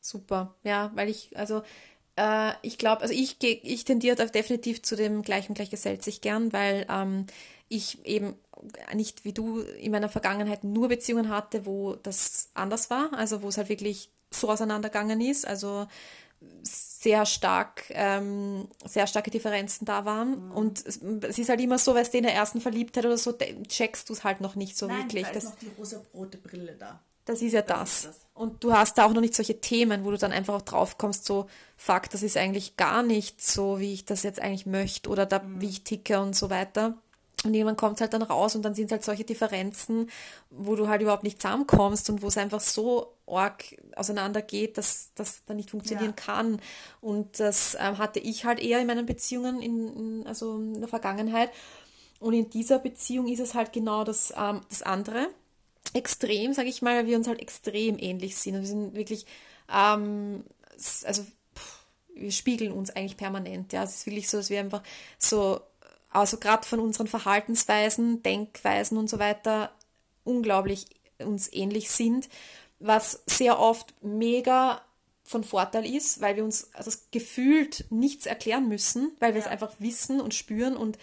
Super, 0.00 0.54
ja, 0.62 0.90
weil 0.94 1.10
ich, 1.10 1.36
also 1.36 1.62
äh, 2.20 2.52
ich 2.62 2.76
glaube, 2.76 3.02
also 3.02 3.14
ich, 3.14 3.42
ich 3.42 3.84
tendiere 3.84 4.26
definitiv 4.26 4.82
zu 4.82 4.94
dem 4.94 5.22
gleichen 5.22 5.54
gleich 5.54 5.70
gesellt 5.70 6.04
sich 6.04 6.20
gern, 6.20 6.52
weil 6.52 6.86
ähm, 6.90 7.26
ich 7.68 8.04
eben 8.04 8.34
nicht 8.94 9.24
wie 9.24 9.32
du 9.32 9.60
in 9.60 9.92
meiner 9.92 10.10
Vergangenheit 10.10 10.64
nur 10.64 10.88
Beziehungen 10.88 11.30
hatte, 11.30 11.64
wo 11.64 11.94
das 11.94 12.50
anders 12.52 12.90
war, 12.90 13.10
also 13.14 13.40
wo 13.40 13.48
es 13.48 13.56
halt 13.56 13.70
wirklich 13.70 14.10
so 14.30 14.50
auseinandergegangen 14.50 15.20
ist, 15.20 15.46
also 15.46 15.86
sehr 16.62 17.24
stark, 17.24 17.84
ähm, 17.90 18.68
sehr 18.84 19.06
starke 19.06 19.30
Differenzen 19.30 19.86
da 19.86 20.04
waren. 20.04 20.48
Mhm. 20.48 20.52
Und 20.52 20.86
es, 20.86 20.98
es, 20.98 21.38
ist 21.38 21.48
halt 21.48 21.60
immer 21.60 21.78
so, 21.78 21.94
weil 21.94 22.02
es 22.02 22.08
in 22.10 22.22
der 22.22 22.34
ersten 22.34 22.60
Verliebtheit 22.60 23.06
oder 23.06 23.16
so, 23.16 23.34
checkst 23.68 24.08
du 24.08 24.12
es 24.12 24.24
halt 24.24 24.42
noch 24.42 24.56
nicht 24.56 24.76
so 24.76 24.86
Nein, 24.86 25.04
wirklich. 25.04 25.24
Da 25.24 25.30
ist 25.30 25.36
das, 25.36 25.44
noch 25.44 25.58
die 25.58 25.70
rosa-rote 25.78 26.38
Brille 26.38 26.76
da. 26.78 27.00
Das 27.24 27.42
ist 27.42 27.52
ja 27.52 27.62
das. 27.62 27.78
das. 27.78 28.04
Ist 28.04 28.06
das. 28.06 28.30
Und 28.40 28.64
du 28.64 28.72
hast 28.72 28.96
da 28.96 29.04
auch 29.04 29.12
noch 29.12 29.20
nicht 29.20 29.34
solche 29.34 29.60
Themen, 29.60 30.02
wo 30.04 30.10
du 30.10 30.16
dann 30.16 30.32
einfach 30.32 30.54
auch 30.54 30.62
drauf 30.62 30.96
kommst, 30.96 31.26
so, 31.26 31.46
fuck, 31.76 32.08
das 32.08 32.22
ist 32.22 32.38
eigentlich 32.38 32.78
gar 32.78 33.02
nicht 33.02 33.42
so, 33.42 33.80
wie 33.80 33.92
ich 33.92 34.06
das 34.06 34.22
jetzt 34.22 34.40
eigentlich 34.40 34.64
möchte 34.64 35.10
oder 35.10 35.26
da, 35.26 35.40
mhm. 35.40 35.60
wie 35.60 35.68
ich 35.68 35.84
ticke 35.84 36.20
und 36.20 36.34
so 36.34 36.48
weiter. 36.48 36.96
Und 37.44 37.54
irgendwann 37.54 37.76
kommt 37.76 37.96
es 37.96 38.00
halt 38.00 38.12
dann 38.12 38.22
raus 38.22 38.54
und 38.54 38.62
dann 38.62 38.74
sind 38.74 38.86
es 38.86 38.92
halt 38.92 39.04
solche 39.04 39.24
Differenzen, 39.24 40.10
wo 40.50 40.74
du 40.76 40.88
halt 40.88 41.00
überhaupt 41.00 41.22
nicht 41.22 41.40
zusammenkommst 41.40 42.08
und 42.10 42.22
wo 42.22 42.28
es 42.28 42.36
einfach 42.36 42.60
so 42.60 43.14
arg 43.26 43.64
auseinandergeht, 43.96 44.76
dass 44.76 45.12
das 45.14 45.44
dann 45.46 45.56
nicht 45.56 45.70
funktionieren 45.70 46.14
ja. 46.16 46.24
kann. 46.24 46.60
Und 47.00 47.40
das 47.40 47.76
ähm, 47.78 47.98
hatte 47.98 48.20
ich 48.20 48.44
halt 48.44 48.60
eher 48.60 48.80
in 48.80 48.86
meinen 48.86 49.06
Beziehungen, 49.06 49.62
in, 49.62 49.88
in, 49.96 50.26
also 50.26 50.56
in 50.56 50.80
der 50.80 50.88
Vergangenheit. 50.88 51.50
Und 52.18 52.34
in 52.34 52.50
dieser 52.50 52.78
Beziehung 52.78 53.28
ist 53.28 53.40
es 53.40 53.54
halt 53.54 53.72
genau 53.72 54.04
das, 54.04 54.34
ähm, 54.36 54.60
das 54.68 54.82
andere 54.82 55.28
extrem, 55.94 56.52
sage 56.52 56.68
ich 56.68 56.82
mal, 56.82 56.96
weil 56.96 57.06
wir 57.06 57.16
uns 57.16 57.28
halt 57.28 57.40
extrem 57.40 57.98
ähnlich 57.98 58.36
sind. 58.36 58.56
Und 58.56 58.62
wir 58.62 58.68
sind 58.68 58.94
wirklich, 58.94 59.26
ähm, 59.72 60.44
also 61.04 61.24
pff, 61.54 61.84
wir 62.14 62.32
spiegeln 62.32 62.72
uns 62.72 62.90
eigentlich 62.90 63.16
permanent. 63.16 63.72
Ja, 63.72 63.84
es 63.84 63.96
ist 63.96 64.06
wirklich 64.06 64.28
so, 64.28 64.38
dass 64.38 64.50
wir 64.50 64.60
einfach 64.60 64.82
so, 65.18 65.60
also 66.10 66.38
gerade 66.38 66.66
von 66.66 66.80
unseren 66.80 67.06
Verhaltensweisen, 67.06 68.22
Denkweisen 68.22 68.98
und 68.98 69.08
so 69.08 69.18
weiter, 69.18 69.72
unglaublich 70.24 70.86
uns 71.18 71.52
ähnlich 71.52 71.90
sind, 71.90 72.28
was 72.78 73.22
sehr 73.26 73.58
oft 73.58 73.94
mega 74.02 74.80
von 75.22 75.44
Vorteil 75.44 75.86
ist, 75.86 76.20
weil 76.20 76.36
wir 76.36 76.44
uns 76.44 76.74
also 76.74 76.90
gefühlt 77.12 77.84
nichts 77.90 78.26
erklären 78.26 78.68
müssen, 78.68 79.12
weil 79.20 79.34
wir 79.34 79.40
ja. 79.40 79.46
es 79.46 79.52
einfach 79.52 79.72
wissen 79.78 80.20
und 80.20 80.34
spüren 80.34 80.76
und 80.76 80.98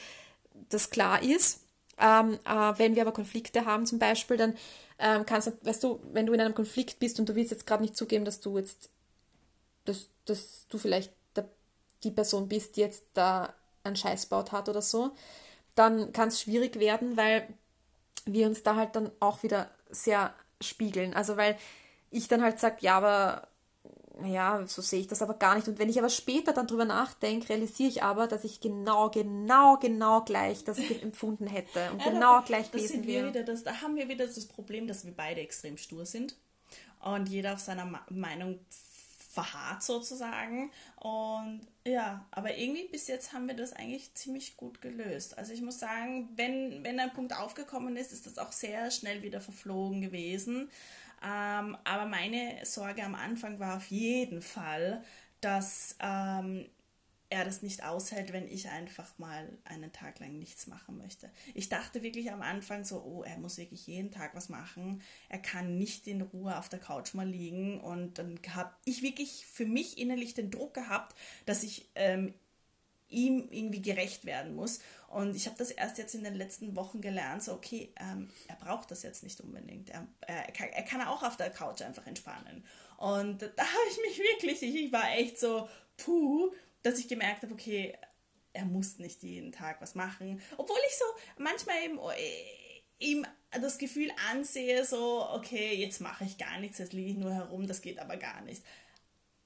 das 0.70 0.90
klar 0.90 1.24
ist. 1.24 1.62
Ähm, 2.00 2.40
äh, 2.46 2.74
wenn 2.78 2.96
wir 2.96 3.02
aber 3.04 3.12
Konflikte 3.14 3.66
haben 3.66 3.86
zum 3.86 4.00
Beispiel, 4.00 4.38
dann 4.38 4.56
ähm, 5.00 5.26
kannst 5.26 5.48
du, 5.48 5.52
weißt 5.64 5.84
du, 5.84 6.00
wenn 6.14 6.26
du 6.26 6.34
in 6.34 6.42
einem 6.42 6.56
Konflikt 6.56 7.00
bist 7.00 7.20
und 7.20 7.30
du 7.30 7.36
willst 7.36 7.52
jetzt 7.52 7.68
gerade 7.68 7.84
nicht 7.84 7.98
zugeben, 7.98 8.26
dass 8.26 8.40
du 8.40 8.58
jetzt, 8.58 8.90
dass, 9.86 10.08
dass 10.26 10.68
du 10.70 10.78
vielleicht 10.78 11.14
der, 11.36 11.46
die 12.04 12.12
Person 12.12 12.48
bist, 12.48 12.76
die 12.78 12.82
jetzt 12.82 13.04
da 13.14 13.54
einen 13.84 13.96
Scheiß 13.96 14.28
baut 14.28 14.52
hat 14.52 14.70
oder 14.70 14.82
so, 14.82 15.12
dann 15.76 16.14
kann 16.14 16.30
es 16.30 16.42
schwierig 16.42 16.80
werden, 16.80 17.18
weil 17.18 17.48
wir 18.26 18.48
uns 18.48 18.64
da 18.64 18.76
halt 18.76 18.96
dann 18.96 19.12
auch 19.20 19.44
wieder 19.44 19.70
sehr 19.90 20.34
spiegeln. 20.62 21.14
Also 21.14 21.38
weil 21.38 21.58
ich 22.12 22.28
dann 22.28 22.42
halt 22.44 22.60
sage, 22.60 22.78
ja, 22.82 22.98
aber 22.98 23.48
ja, 24.26 24.66
so 24.66 24.82
sehe 24.82 25.02
ich 25.02 25.08
das 25.08 25.22
aber 25.22 25.36
gar 25.36 25.56
nicht. 25.56 25.68
Und 25.68 25.80
wenn 25.80 25.90
ich 25.90 26.00
aber 26.00 26.10
später 26.10 26.54
dann 26.54 26.68
drüber 26.68 26.86
nachdenke, 26.86 27.50
realisiere 27.50 27.90
ich 27.90 28.04
aber, 28.04 28.28
dass 28.28 28.44
ich 28.44 28.60
genau, 28.60 29.10
genau, 29.10 29.78
genau 29.78 30.22
gleich 30.22 30.64
das 30.64 30.80
empfunden 30.80 31.48
hätte 31.48 31.92
und 31.92 32.00
ja, 32.00 32.10
genau 32.10 32.42
gleich 32.42 32.72
gewesen 32.72 33.06
wäre. 33.06 33.32
da 33.32 33.82
haben 33.82 33.96
wir 33.96 34.10
wieder 34.10 34.26
das 34.26 34.46
Problem, 34.46 34.88
dass 34.88 35.06
wir 35.06 35.14
beide 35.16 35.42
extrem 35.42 35.78
stur 35.78 36.06
sind 36.06 36.36
und 37.02 37.30
jeder 37.30 37.54
auf 37.54 37.60
seiner 37.60 37.86
Ma 37.86 38.02
Meinung 38.10 38.60
verharrt 39.38 39.84
sozusagen. 39.84 40.72
Und 40.96 41.62
ja, 41.86 42.26
aber 42.32 42.58
irgendwie 42.58 42.88
bis 42.88 43.08
jetzt 43.08 43.34
haben 43.34 43.48
wir 43.48 43.56
das 43.56 43.72
eigentlich 43.72 44.14
ziemlich 44.16 44.58
gut 44.58 44.82
gelöst. 44.82 45.38
Also 45.38 45.54
ich 45.54 45.62
muss 45.62 45.78
sagen, 45.78 46.30
wenn, 46.36 46.84
wenn 46.84 47.00
ein 47.00 47.14
Punkt 47.14 47.36
aufgekommen 47.36 47.98
ist, 47.98 48.12
ist 48.12 48.26
das 48.26 48.40
auch 48.40 48.52
sehr 48.52 48.90
schnell 48.90 49.22
wieder 49.22 49.40
verflogen 49.40 50.02
gewesen. 50.02 50.72
Ähm, 51.24 51.78
aber 51.84 52.06
meine 52.06 52.66
Sorge 52.66 53.04
am 53.04 53.16
Anfang 53.16 53.60
war 53.60 53.78
auf 53.78 53.88
jeden 53.88 54.42
Fall, 54.42 55.04
dass 55.42 55.96
ähm, 56.00 56.66
er 57.30 57.44
das 57.44 57.62
nicht 57.62 57.84
aushält, 57.84 58.32
wenn 58.32 58.48
ich 58.48 58.70
einfach 58.70 59.18
mal 59.18 59.50
einen 59.66 59.92
Tag 59.92 60.20
lang 60.20 60.40
nichts 60.40 60.68
machen 60.68 60.98
möchte. 60.98 61.30
Ich 61.54 61.68
dachte 61.68 62.02
wirklich 62.02 62.32
am 62.32 62.42
Anfang 62.42 62.86
so, 62.86 63.02
oh, 63.04 63.24
er 63.24 63.38
muss 63.38 63.58
wirklich 63.58 63.86
jeden 63.88 64.12
Tag 64.12 64.34
was 64.34 64.48
machen. 64.48 65.02
Er 65.28 65.40
kann 65.40 65.78
nicht 65.78 66.08
in 66.08 66.22
Ruhe 66.22 66.58
auf 66.58 66.70
der 66.70 66.80
Couch 66.80 67.14
mal 67.14 67.28
liegen. 67.28 67.82
Und 67.82 68.18
dann 68.18 68.40
habe 68.54 68.72
ich 68.86 69.02
wirklich 69.02 69.46
für 69.46 69.66
mich 69.66 69.98
innerlich 69.98 70.36
den 70.36 70.52
Druck 70.52 70.74
gehabt, 70.74 71.16
dass 71.46 71.64
ich 71.64 71.90
ähm, 71.96 72.34
ihm 73.10 73.48
irgendwie 73.52 73.82
gerecht 73.82 74.26
werden 74.26 74.56
muss. 74.56 74.80
Und 75.08 75.36
ich 75.36 75.46
habe 75.46 75.58
das 75.58 75.72
erst 75.72 75.98
jetzt 75.98 76.16
in 76.16 76.24
den 76.24 76.36
letzten 76.36 76.76
Wochen 76.76 77.02
gelernt, 77.02 77.44
so 77.44 77.54
okay, 77.54 77.94
ähm, 78.00 78.30
er 78.48 78.56
braucht 78.56 78.92
das 78.92 79.04
jetzt 79.04 79.24
nicht 79.24 79.40
unbedingt. 79.42 79.90
Er, 79.90 80.08
er, 80.22 80.52
kann, 80.52 80.70
er 80.70 80.84
kann 80.84 81.02
auch 81.02 81.24
auf 81.24 81.38
der 81.38 81.50
Couch 81.50 81.82
einfach 81.82 82.06
entspannen. 82.06 82.66
Und 82.98 83.42
da 83.42 83.48
habe 83.64 83.90
ich 83.92 83.98
mich 84.10 84.20
wirklich, 84.20 84.64
ich 84.64 84.92
war 84.92 85.12
echt 85.14 85.40
so, 85.40 85.70
puh, 85.96 86.52
dass 86.84 87.00
ich 87.00 87.08
gemerkt 87.08 87.44
habe, 87.44 87.54
okay, 87.54 87.98
er 88.54 88.66
muss 88.66 88.98
nicht 88.98 89.24
jeden 89.24 89.52
Tag 89.52 89.82
was 89.82 89.96
machen. 89.96 90.42
Obwohl 90.58 90.78
ich 90.88 90.98
so 90.98 91.06
manchmal 91.38 91.76
eben 91.84 92.00
äh, 92.00 93.06
ihm 93.06 93.26
das 93.52 93.78
Gefühl 93.78 94.12
ansehe, 94.32 94.84
so, 94.84 95.28
okay, 95.30 95.76
jetzt 95.76 96.02
mache 96.02 96.26
ich 96.26 96.38
gar 96.38 96.60
nichts, 96.60 96.80
jetzt 96.80 96.94
liege 96.94 97.12
ich 97.12 97.18
nur 97.18 97.34
herum, 97.34 97.68
das 97.68 97.82
geht 97.82 98.00
aber 98.00 98.18
gar 98.18 98.42
nicht. 98.42 98.64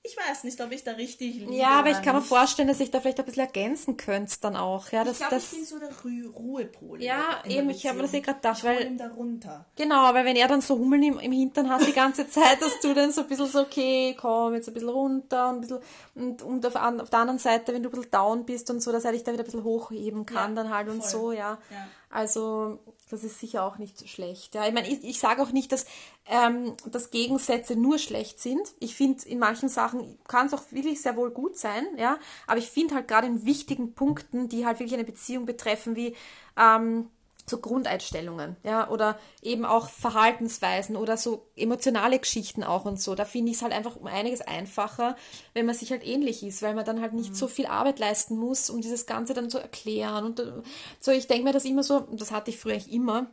Ich 0.04 0.18
weiß 0.18 0.46
nicht, 0.46 0.60
ob 0.62 0.72
ich 0.72 0.84
da 0.84 0.94
richtig 0.94 1.36
liege. 1.36 1.54
Ja, 1.54 1.80
aber 1.80 1.92
ich 1.92 2.02
kann 2.02 2.16
mir 2.16 2.24
vorstellen, 2.24 2.68
dass 2.68 2.80
ich 2.80 2.90
da 2.90 3.00
vielleicht 3.00 3.20
ein 3.20 3.26
bisschen 3.26 3.46
ergänzen 3.46 3.98
könnte 3.98 4.36
dann 4.42 4.56
auch. 4.56 4.90
Ja, 4.90 5.04
das, 5.04 5.20
ich 5.20 5.28
glaube, 5.28 5.44
ich 5.44 5.52
bin 5.52 5.66
so 5.66 5.78
der 5.78 5.90
Ru 6.04 6.32
Ruhepol. 6.32 7.04
Ja, 7.04 7.44
eben, 7.48 7.70
ich 7.70 7.86
habe 7.86 7.98
mir 7.98 8.04
das 8.04 8.14
eh 8.16 8.22
gerade 8.22 8.40
gedacht. 8.40 8.58
Ich 8.58 8.64
weil, 8.64 8.88
ihm 8.88 8.98
da 8.98 9.10
runter. 9.10 9.66
Genau, 9.76 10.12
weil 10.14 10.26
wenn 10.26 10.36
er 10.36 10.48
dann 10.48 10.62
so 10.62 10.76
Hummeln 10.76 11.04
im, 11.04 11.20
im 11.20 11.32
Hintern 11.32 11.70
hat 11.70 11.86
die 11.86 11.94
ganze 11.94 12.28
Zeit, 12.28 12.60
dass 12.62 12.80
du 12.82 12.96
dann 12.96 13.12
so 13.12 13.22
ein 13.22 13.28
bisschen 13.28 13.46
so, 13.46 13.62
okay, 13.62 14.16
komm 14.20 14.56
jetzt 14.56 14.70
ein 14.70 14.74
bisschen 14.74 14.90
runter 14.90 15.50
und 15.50 15.56
ein 15.56 15.62
bisschen, 15.62 15.80
und, 16.16 16.42
und 16.42 16.66
auf, 16.66 16.76
auf 16.76 17.10
der 17.12 17.20
anderen 17.20 17.40
Seite, 17.40 17.72
wenn 17.72 17.84
du 17.84 17.90
ein 17.90 17.92
bisschen 17.92 18.10
down 18.12 18.46
bist 18.46 18.72
und 18.72 18.82
so, 18.82 18.92
dass 18.92 19.06
er 19.06 19.12
dich 19.12 19.24
da 19.24 19.32
wieder 19.32 19.44
ein 19.44 19.46
bisschen 19.46 19.64
hochheben 19.64 20.26
kann 20.26 20.56
ja, 20.56 20.64
dann 20.64 20.74
halt 20.74 20.90
und 20.90 21.02
voll. 21.02 21.10
so, 21.10 21.32
ja. 21.32 21.60
ja. 21.70 21.88
Also 22.10 22.80
das 23.12 23.24
ist 23.24 23.40
sicher 23.40 23.64
auch 23.64 23.78
nicht 23.78 24.08
schlecht. 24.10 24.56
Ja. 24.56 24.68
Ich 24.68 24.74
meine, 24.74 24.90
ich, 24.90 25.04
ich 25.04 25.20
sage 25.20 25.42
auch 25.42 25.52
nicht, 25.52 25.72
dass, 25.72 25.86
ähm, 26.28 26.76
dass 26.90 27.12
Gegensätze 27.12 27.76
nur 27.76 28.00
schlecht 28.00 28.40
sind. 28.40 28.62
Ich 28.80 28.96
finde, 28.96 29.28
in 29.28 29.40
manchen 29.40 29.70
Sachen 29.70 30.18
kann 30.28 30.48
es 30.48 30.54
auch 30.54 30.64
wirklich 30.72 31.02
sehr 31.02 31.18
wohl 31.18 31.32
gut 31.32 31.58
sein, 31.58 31.86
ja. 31.98 32.18
Aber 32.48 32.60
ich 32.60 32.70
finde 32.70 32.96
halt 32.96 33.08
gerade 33.08 33.28
in 33.28 33.46
wichtigen 33.46 33.94
Punkten, 33.94 34.50
die 34.50 34.66
halt 34.66 34.80
wirklich 34.80 34.96
eine 34.96 35.04
Beziehung 35.04 35.46
betreffen, 35.46 35.96
wie 35.96 36.16
ähm, 36.58 37.10
so 37.52 37.60
Grundeinstellungen, 37.60 38.56
ja, 38.64 38.90
oder 38.90 39.20
eben 39.44 39.66
auch 39.66 39.90
Verhaltensweisen 39.90 40.96
oder 40.96 41.18
so 41.18 41.46
emotionale 41.56 42.18
Geschichten 42.18 42.64
auch 42.64 42.86
und 42.86 43.00
so. 43.00 43.14
Da 43.14 43.26
finde 43.26 43.52
ich 43.52 43.58
es 43.58 43.62
halt 43.62 43.74
einfach 43.74 43.96
um 43.98 44.08
einiges 44.08 44.42
einfacher, 44.42 45.16
wenn 45.54 45.68
man 45.68 45.76
sich 45.76 45.92
halt 45.92 46.04
ähnlich 46.04 46.42
ist, 46.42 46.64
weil 46.64 46.74
man 46.74 46.86
dann 46.86 47.02
halt 47.02 47.14
nicht 47.14 47.30
mhm. 47.32 47.36
so 47.36 47.48
viel 47.48 47.68
Arbeit 47.68 48.00
leisten 48.00 48.38
muss, 48.38 48.72
um 48.72 48.82
dieses 48.82 49.06
Ganze 49.06 49.36
dann 49.36 49.52
zu 49.52 49.60
erklären. 49.60 50.26
Und 50.26 50.40
äh, 50.40 50.52
so, 51.00 51.12
ich 51.12 51.28
denke 51.28 51.44
mir 51.44 51.54
das 51.54 51.66
immer 51.66 51.84
so, 51.84 52.00
das 52.12 52.32
hatte 52.32 52.50
ich 52.50 52.58
früher 52.58 52.74
eigentlich 52.74 52.92
immer, 52.92 53.28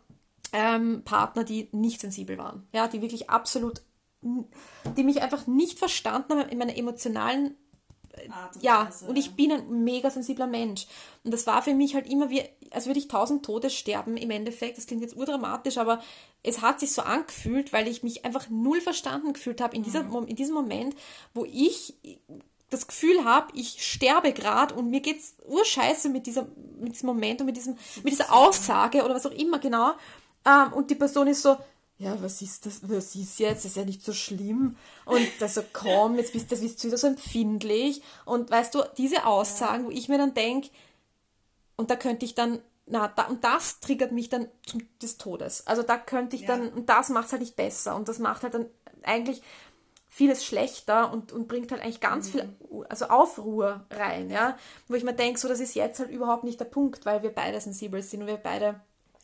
ähm, 0.53 1.03
Partner, 1.05 1.45
die 1.45 1.69
nicht 1.73 2.01
sensibel 2.01 2.37
waren, 2.37 2.66
ja, 2.73 2.89
die 2.89 3.01
wirklich 3.03 3.31
absolut, 3.31 3.83
die 4.23 5.05
mich 5.05 5.23
einfach 5.23 5.47
nicht 5.47 5.79
verstanden 5.79 6.33
haben 6.33 6.49
in 6.49 6.59
meiner 6.59 6.77
emotionalen 6.77 7.57
Art 8.31 8.57
und 8.57 8.62
ja, 8.62 8.87
Weise. 8.87 9.07
und 9.07 9.16
ich 9.16 9.35
bin 9.35 9.53
ein 9.53 9.85
mega 9.85 10.11
sensibler 10.11 10.47
Mensch. 10.47 10.87
Und 11.25 11.33
das 11.33 11.47
war 11.47 11.62
für 11.62 11.75
mich 11.75 11.95
halt 11.95 12.11
immer 12.11 12.31
wie, 12.31 12.43
als 12.73 12.87
würde 12.87 12.99
ich 12.99 13.09
tausend 13.09 13.45
Tode 13.45 13.71
sterben 13.71 14.16
im 14.16 14.31
Endeffekt. 14.31 14.79
Das 14.79 14.87
klingt 14.87 15.03
jetzt 15.03 15.16
urdramatisch, 15.16 15.79
aber 15.79 16.03
es 16.43 16.61
hat 16.62 16.81
sich 16.81 16.93
so 16.93 17.03
angefühlt, 17.03 17.73
weil 17.73 17.89
ich 17.89 18.03
mich 18.03 18.25
einfach 18.25 18.49
null 18.49 18.81
verstanden 18.81 19.33
gefühlt 19.33 19.61
habe 19.61 19.77
in, 19.77 19.83
mhm. 19.83 20.27
in 20.27 20.37
diesem 20.37 20.55
Moment, 20.55 20.95
wo 21.35 21.45
ich 21.45 21.95
das 22.71 22.87
Gefühl 22.87 23.25
habe, 23.25 23.49
ich 23.55 23.85
sterbe 23.85 24.33
gerade 24.33 24.75
und 24.75 24.91
mir 24.91 25.01
geht's 25.01 25.35
urscheiße 25.47 26.11
mit, 26.11 26.27
dieser, 26.27 26.47
mit 26.79 26.93
diesem 26.93 27.07
Moment 27.07 27.41
und 27.41 27.47
mit, 27.47 27.57
diesem, 27.57 27.77
mit 28.03 28.12
dieser 28.12 28.33
Aussage 28.35 29.05
oder 29.05 29.14
was 29.14 29.27
auch 29.27 29.33
immer 29.33 29.59
genau. 29.59 29.93
Ähm, 30.45 30.73
und 30.75 30.91
die 30.91 30.95
Person 30.95 31.29
ist 31.29 31.43
so, 31.43 31.57
ja, 31.99 32.16
was 32.23 32.43
ist 32.43 32.64
das, 32.64 32.81
was 32.89 33.16
ist 33.16 33.41
jetzt? 33.41 33.64
Das 33.64 33.73
ist 33.73 33.77
ja 33.77 33.85
nicht 33.85 34.05
so 34.05 34.12
schlimm. 34.12 34.77
Und 35.05 35.27
da 35.41 35.49
so, 35.49 35.62
komm, 35.73 36.16
jetzt 36.16 36.33
bist, 36.33 36.53
das 36.53 36.61
bist 36.61 36.83
du 36.83 36.89
wieder 36.89 36.99
so 36.99 37.09
empfindlich. 37.09 38.03
Und 38.25 38.51
weißt 38.51 38.75
du, 38.75 38.85
diese 38.97 39.27
Aussagen, 39.27 39.87
wo 39.87 39.91
ich 39.91 40.09
mir 40.09 40.19
dann 40.19 40.33
denke, 40.33 40.69
und 41.79 41.91
da 41.91 41.97
könnte 41.97 42.26
ich 42.26 42.35
dann, 42.35 42.61
na, 42.87 43.09
da, 43.09 43.29
und 43.29 43.45
das 43.45 43.81
triggert 43.81 44.12
mich 44.12 44.29
dann 44.29 44.49
zum, 44.66 44.83
des 45.01 45.16
Todes. 45.16 45.66
Also 45.66 45.83
da 45.83 45.97
könnte 45.97 46.37
ich 46.37 46.43
ja. 46.43 46.49
dann, 46.49 46.68
und 46.70 46.89
das 46.89 47.09
macht 47.09 47.26
es 47.26 47.33
halt 47.33 47.41
nicht 47.41 47.57
besser. 47.57 47.97
Und 47.97 48.09
das 48.09 48.18
macht 48.18 48.43
halt 48.43 48.55
dann 48.55 48.66
eigentlich 49.05 49.43
vieles 50.09 50.45
schlechter 50.45 51.12
und, 51.12 51.33
und 51.33 51.47
bringt 51.47 51.70
halt 51.70 51.83
eigentlich 51.83 52.01
ganz 52.01 52.35
mhm. 52.35 52.57
viel, 52.70 52.87
also 52.89 53.07
Aufruhr 53.07 53.87
rein, 53.91 54.31
ja. 54.31 54.59
Wo 54.89 54.95
ich 54.95 55.05
mir 55.05 55.14
denke, 55.14 55.39
so, 55.39 55.47
das 55.47 55.61
ist 55.61 55.74
jetzt 55.74 56.01
halt 56.01 56.11
überhaupt 56.11 56.45
nicht 56.45 56.59
der 56.59 56.64
Punkt, 56.64 57.07
weil 57.07 57.22
wir 57.22 57.31
beide 57.31 57.61
sensibel 57.61 58.03
sind 58.03 58.22
und 58.22 58.26
wir 58.26 58.39
beide 58.39 58.81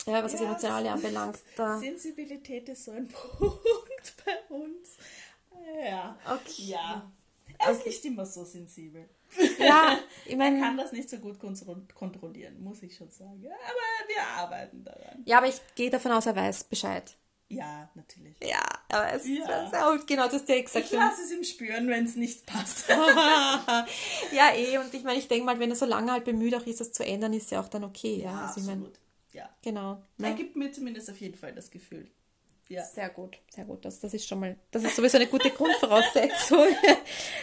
ja, 0.06 0.22
was 0.22 0.32
ja, 0.32 0.38
das 0.38 0.46
Emotionale 0.46 0.92
anbelangt. 0.92 1.38
Da. 1.56 1.78
Sensibilität 1.78 2.68
ist 2.68 2.84
so 2.84 2.92
ein 2.92 3.08
Punkt 3.38 4.14
bei 4.24 4.54
uns. 4.54 4.96
Ja. 5.82 6.16
Okay. 6.24 6.62
Ja. 6.62 7.10
Er 7.58 7.70
ist 7.70 7.80
okay. 7.80 7.88
nicht 7.88 8.04
immer 8.04 8.26
so 8.26 8.44
sensibel. 8.44 9.08
Ja, 9.58 9.98
ich 10.26 10.36
meine. 10.36 10.60
kann 10.60 10.76
das 10.76 10.92
nicht 10.92 11.10
so 11.10 11.18
gut 11.18 11.38
kontrollieren, 11.94 12.62
muss 12.62 12.82
ich 12.82 12.96
schon 12.96 13.10
sagen. 13.10 13.44
Aber 13.44 14.08
wir 14.08 14.22
arbeiten 14.22 14.84
daran. 14.84 15.22
Ja, 15.24 15.38
aber 15.38 15.48
ich 15.48 15.60
gehe 15.74 15.90
davon 15.90 16.12
aus, 16.12 16.26
er 16.26 16.36
weiß 16.36 16.64
Bescheid. 16.64 17.16
Ja, 17.48 17.90
natürlich. 17.94 18.36
Ja, 18.42 18.62
aber 18.88 19.12
es 19.12 19.28
ja. 19.28 19.66
ist 19.66 19.74
auch, 19.74 20.06
genau, 20.06 20.24
hast 20.24 20.48
ja 20.48 20.60
gesagt. 20.60 20.86
Ich 20.86 20.92
lasse 20.92 21.22
es 21.22 21.30
ihm 21.30 21.44
spüren, 21.44 21.88
wenn 21.88 22.04
es 22.04 22.16
nicht 22.16 22.46
passt. 22.46 22.88
ja, 22.88 24.54
eh, 24.54 24.78
und 24.78 24.92
ich 24.92 25.04
meine, 25.04 25.18
ich 25.18 25.28
denke 25.28 25.44
mal, 25.44 25.58
wenn 25.58 25.70
er 25.70 25.76
so 25.76 25.84
lange 25.84 26.10
halt 26.10 26.24
bemüht 26.24 26.54
auch 26.54 26.66
ist, 26.66 26.80
das 26.80 26.92
zu 26.92 27.04
ändern, 27.04 27.32
ist 27.32 27.50
ja 27.50 27.60
auch 27.60 27.68
dann 27.68 27.84
okay. 27.84 28.16
Ja, 28.16 28.24
ja. 28.24 28.46
Also 28.46 28.60
absolut. 28.60 28.88
Ich 28.88 29.34
mein, 29.34 29.42
ja. 29.42 29.50
Genau. 29.62 30.02
Er 30.18 30.30
ja. 30.30 30.34
gibt 30.34 30.56
mir 30.56 30.72
zumindest 30.72 31.10
auf 31.10 31.18
jeden 31.18 31.36
Fall 31.36 31.54
das 31.54 31.70
Gefühl. 31.70 32.10
Ja. 32.68 32.82
Sehr 32.82 33.10
gut, 33.10 33.36
sehr 33.50 33.64
gut. 33.66 33.84
Das, 33.84 34.00
das 34.00 34.14
ist 34.14 34.26
schon 34.26 34.40
mal, 34.40 34.56
das 34.70 34.84
ist 34.84 34.96
sowieso 34.96 35.18
eine 35.18 35.26
gute 35.26 35.50
Grundvoraussetzung. 35.50 36.66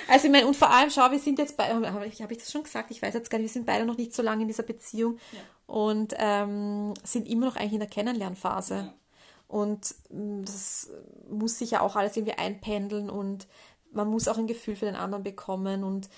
Also 0.08 0.26
ich 0.26 0.32
meine, 0.32 0.46
und 0.46 0.58
vor 0.58 0.70
allem, 0.70 0.90
schau, 0.90 1.10
wir 1.10 1.20
sind 1.20 1.40
jetzt 1.40 1.56
beide, 1.56 1.94
habe 1.94 2.06
ich, 2.06 2.22
hab 2.22 2.32
ich 2.32 2.40
das 2.40 2.52
schon 2.52 2.64
gesagt? 2.64 2.92
Ich 2.92 3.02
weiß 3.02 3.14
jetzt 3.14 3.30
gar 3.30 3.38
nicht, 3.38 3.48
wir 3.48 3.54
sind 3.54 3.66
beide 3.66 3.86
noch 3.86 3.96
nicht 3.96 4.14
so 4.14 4.22
lange 4.22 4.42
in 4.42 4.48
dieser 4.50 4.64
Beziehung 4.64 5.20
ja. 5.32 5.40
und 5.68 6.14
ähm, 6.18 6.94
sind 7.04 7.30
immer 7.30 7.46
noch 7.46 7.56
eigentlich 7.56 7.74
in 7.74 7.80
der 7.80 7.88
Kennenlernphase. 7.88 8.76
Ja. 8.76 8.94
Und 9.48 9.96
mm, 10.10 10.44
das 10.44 10.90
muss 11.30 11.60
sich 11.60 11.72
ja 11.72 11.82
auch 11.82 11.96
alles 11.96 12.18
irgendwie 12.18 12.38
einpendeln 12.38 13.10
und 13.10 13.48
man 13.94 14.10
muss 14.10 14.28
auch 14.28 14.38
ein 14.38 14.48
Gefühl 14.48 14.76
für 14.76 14.86
den 14.86 14.96
anderen 14.96 15.24
bekommen 15.24 15.84
und 15.84 16.10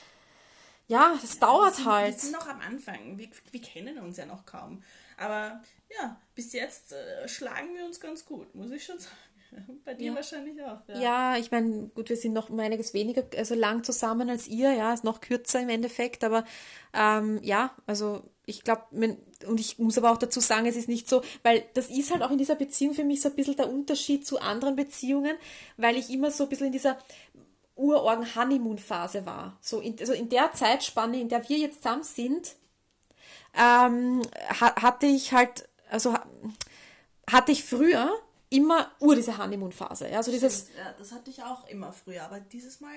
ja, 0.87 1.13
das 1.21 1.35
ja, 1.35 1.47
dauert 1.47 1.71
wir 1.71 1.75
sind, 1.75 1.85
halt. 1.85 2.13
Wir 2.13 2.19
sind 2.19 2.31
noch 2.33 2.47
am 2.47 2.61
Anfang. 2.61 3.17
Wir, 3.17 3.29
wir 3.51 3.61
kennen 3.61 3.99
uns 3.99 4.17
ja 4.17 4.25
noch 4.25 4.45
kaum. 4.45 4.81
Aber 5.24 5.61
ja, 5.89 6.19
bis 6.36 6.53
jetzt 6.53 6.93
äh, 6.93 7.28
schlagen 7.28 7.76
wir 7.76 7.86
uns 7.86 7.99
ganz 7.99 8.26
gut, 8.26 8.53
muss 8.55 8.71
ich 8.71 8.84
schon 8.84 8.99
sagen. 8.99 9.82
Bei 9.86 9.93
dir 9.93 10.07
ja. 10.07 10.15
wahrscheinlich 10.15 10.59
auch. 10.63 10.80
Ja, 10.88 10.99
ja 10.99 11.38
ich 11.38 11.51
meine, 11.51 11.88
gut, 11.89 12.09
wir 12.09 12.17
sind 12.17 12.34
noch 12.34 12.49
um 12.49 12.59
einiges 12.59 12.93
weniger, 12.95 13.24
also 13.38 13.53
lang 13.53 13.84
zusammen 13.84 14.30
als 14.30 14.47
ihr, 14.47 14.74
ja, 14.74 14.91
ist 14.93 15.03
noch 15.03 15.21
kürzer 15.21 15.61
im 15.61 15.69
Endeffekt, 15.69 16.24
aber 16.24 16.43
ähm, 16.91 17.39
ja, 17.43 17.76
also 17.86 18.24
ich 18.45 18.63
glaube, 18.63 18.84
und 19.45 19.59
ich 19.59 19.78
muss 19.78 19.97
aber 19.97 20.11
auch 20.11 20.17
dazu 20.17 20.39
sagen, 20.39 20.65
es 20.65 20.76
ist 20.76 20.89
nicht 20.89 21.07
so, 21.07 21.21
weil 21.43 21.63
das 21.76 21.89
ist 21.89 22.11
halt 22.11 22.24
auch 22.24 22.32
in 22.32 22.39
dieser 22.39 22.55
Beziehung 22.55 22.95
für 22.95 23.03
mich 23.03 23.21
so 23.21 23.30
ein 23.30 23.36
bisschen 23.36 23.55
der 23.55 23.69
Unterschied 23.69 24.26
zu 24.26 24.39
anderen 24.39 24.76
Beziehungen, 24.76 25.38
weil 25.78 25.97
ich 25.97 26.09
immer 26.09 26.32
so 26.32 26.43
ein 26.45 26.49
bisschen 26.49 26.67
in 26.67 26.74
dieser 26.74 26.97
Urorgen-Honeymoon-Phase 27.76 29.26
war. 29.26 29.57
So 29.61 29.80
in, 29.80 29.97
also 29.99 30.13
in 30.13 30.30
der 30.30 30.51
Zeitspanne, 30.51 31.21
in 31.21 31.30
der 31.30 31.47
wir 31.47 31.57
jetzt 31.57 31.84
zusammen 31.84 32.03
sind, 32.03 32.55
ähm, 33.57 34.21
hatte 34.49 35.05
ich 35.05 35.33
halt, 35.33 35.67
also 35.89 36.15
hatte 37.29 37.51
ich 37.51 37.63
früher 37.63 38.11
immer 38.49 38.91
ur 38.99 39.15
diese 39.15 39.37
Honeymoon-Phase. 39.37 40.09
Ja, 40.09 40.17
also 40.17 40.31
dieses 40.31 40.67
ja, 40.77 40.93
das 40.97 41.11
hatte 41.11 41.29
ich 41.29 41.41
auch 41.43 41.67
immer 41.67 41.91
früher, 41.91 42.23
aber 42.23 42.39
dieses 42.39 42.81
Mal 42.81 42.93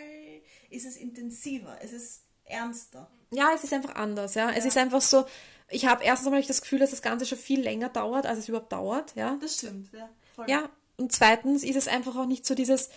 ist 0.70 0.86
es 0.86 0.96
intensiver, 0.96 1.76
es 1.82 1.92
ist 1.92 2.22
ernster. 2.44 3.11
Ja, 3.30 3.50
es 3.54 3.64
ist 3.64 3.72
einfach 3.72 3.94
anders, 3.94 4.34
ja. 4.34 4.50
ja. 4.50 4.57
Es 4.57 4.64
ist 4.64 4.76
einfach 4.76 5.00
so, 5.00 5.24
ich 5.68 5.86
habe 5.86 6.04
erstens 6.04 6.26
einmal 6.28 6.42
das 6.42 6.61
Gefühl, 6.61 6.78
dass 6.78 6.90
das 6.90 7.02
Ganze 7.02 7.26
schon 7.26 7.38
viel 7.38 7.61
länger 7.61 7.88
dauert, 7.88 8.26
als 8.26 8.38
es 8.38 8.48
überhaupt 8.48 8.72
dauert, 8.72 9.14
ja. 9.16 9.36
Das 9.40 9.54
stimmt, 9.54 9.92
ja. 9.92 10.09
Voll. 10.34 10.48
Ja, 10.48 10.68
und 10.96 11.12
zweitens 11.12 11.64
ist 11.64 11.76
es 11.76 11.88
einfach 11.88 12.16
auch 12.16 12.26
nicht 12.26 12.46
so 12.46 12.54
dieses, 12.54 12.90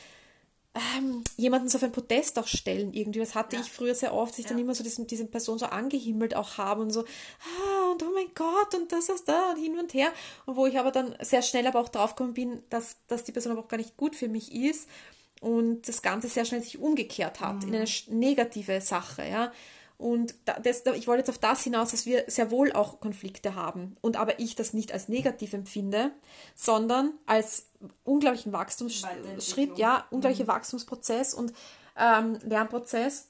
ähm, 0.75 1.23
jemanden 1.35 1.67
so 1.67 1.77
auf 1.77 1.83
ein 1.83 1.91
Podest 1.91 2.37
auch 2.37 2.47
stellen 2.47 2.93
irgendwie. 2.93 3.19
Das 3.19 3.35
hatte 3.35 3.55
ja. 3.55 3.61
ich 3.61 3.71
früher 3.71 3.95
sehr 3.95 4.13
oft, 4.13 4.33
dass 4.33 4.39
ich 4.39 4.45
ja. 4.45 4.51
dann 4.51 4.59
immer 4.59 4.75
so 4.75 4.83
diesen, 4.83 5.07
diese 5.07 5.25
Person 5.25 5.57
so 5.57 5.65
angehimmelt 5.65 6.35
auch 6.35 6.57
habe 6.57 6.81
und 6.81 6.91
so, 6.91 7.01
ah, 7.01 7.91
und 7.91 8.03
oh 8.03 8.11
mein 8.13 8.29
Gott, 8.35 8.75
und 8.75 8.91
das 8.91 9.09
ist 9.09 9.27
da 9.27 9.51
und 9.51 9.57
hin 9.57 9.79
und 9.79 9.93
her. 9.93 10.11
Und 10.45 10.55
wo 10.55 10.67
ich 10.67 10.77
aber 10.77 10.91
dann 10.91 11.15
sehr 11.21 11.41
schnell 11.41 11.65
aber 11.65 11.79
auch 11.79 11.89
draufgekommen 11.89 12.33
bin, 12.33 12.63
dass, 12.69 12.97
dass 13.07 13.23
die 13.23 13.31
Person 13.31 13.51
aber 13.51 13.61
auch 13.61 13.67
gar 13.67 13.77
nicht 13.77 13.97
gut 13.97 14.15
für 14.15 14.27
mich 14.27 14.53
ist 14.53 14.87
und 15.41 15.87
das 15.87 16.01
Ganze 16.01 16.27
sehr 16.27 16.45
schnell 16.45 16.61
sich 16.61 16.79
umgekehrt 16.79 17.39
hat 17.39 17.63
mhm. 17.63 17.69
in 17.69 17.75
eine 17.75 17.89
negative 18.07 18.81
Sache, 18.81 19.27
ja. 19.27 19.51
Und 19.99 20.33
das, 20.63 20.85
ich 20.95 21.07
wollte 21.07 21.19
jetzt 21.19 21.29
auf 21.29 21.39
das 21.39 21.61
hinaus, 21.61 21.91
dass 21.91 22.05
wir 22.05 22.23
sehr 22.27 22.51
wohl 22.51 22.71
auch 22.71 23.01
Konflikte 23.01 23.55
haben. 23.55 23.97
Und 23.99 24.15
aber 24.15 24.39
ich 24.39 24.55
das 24.55 24.71
nicht 24.71 24.93
als 24.93 25.09
negativ 25.09 25.51
empfinde, 25.51 26.11
sondern 26.55 27.11
als 27.25 27.67
unglaublichen 28.05 28.53
Wachstumsschritt, 28.53 29.77
ja, 29.77 30.07
unglaublicher 30.09 30.45
mhm. 30.45 30.47
Wachstumsprozess 30.47 31.33
und 31.33 31.51
ähm, 31.97 32.39
Lernprozess. 32.45 33.27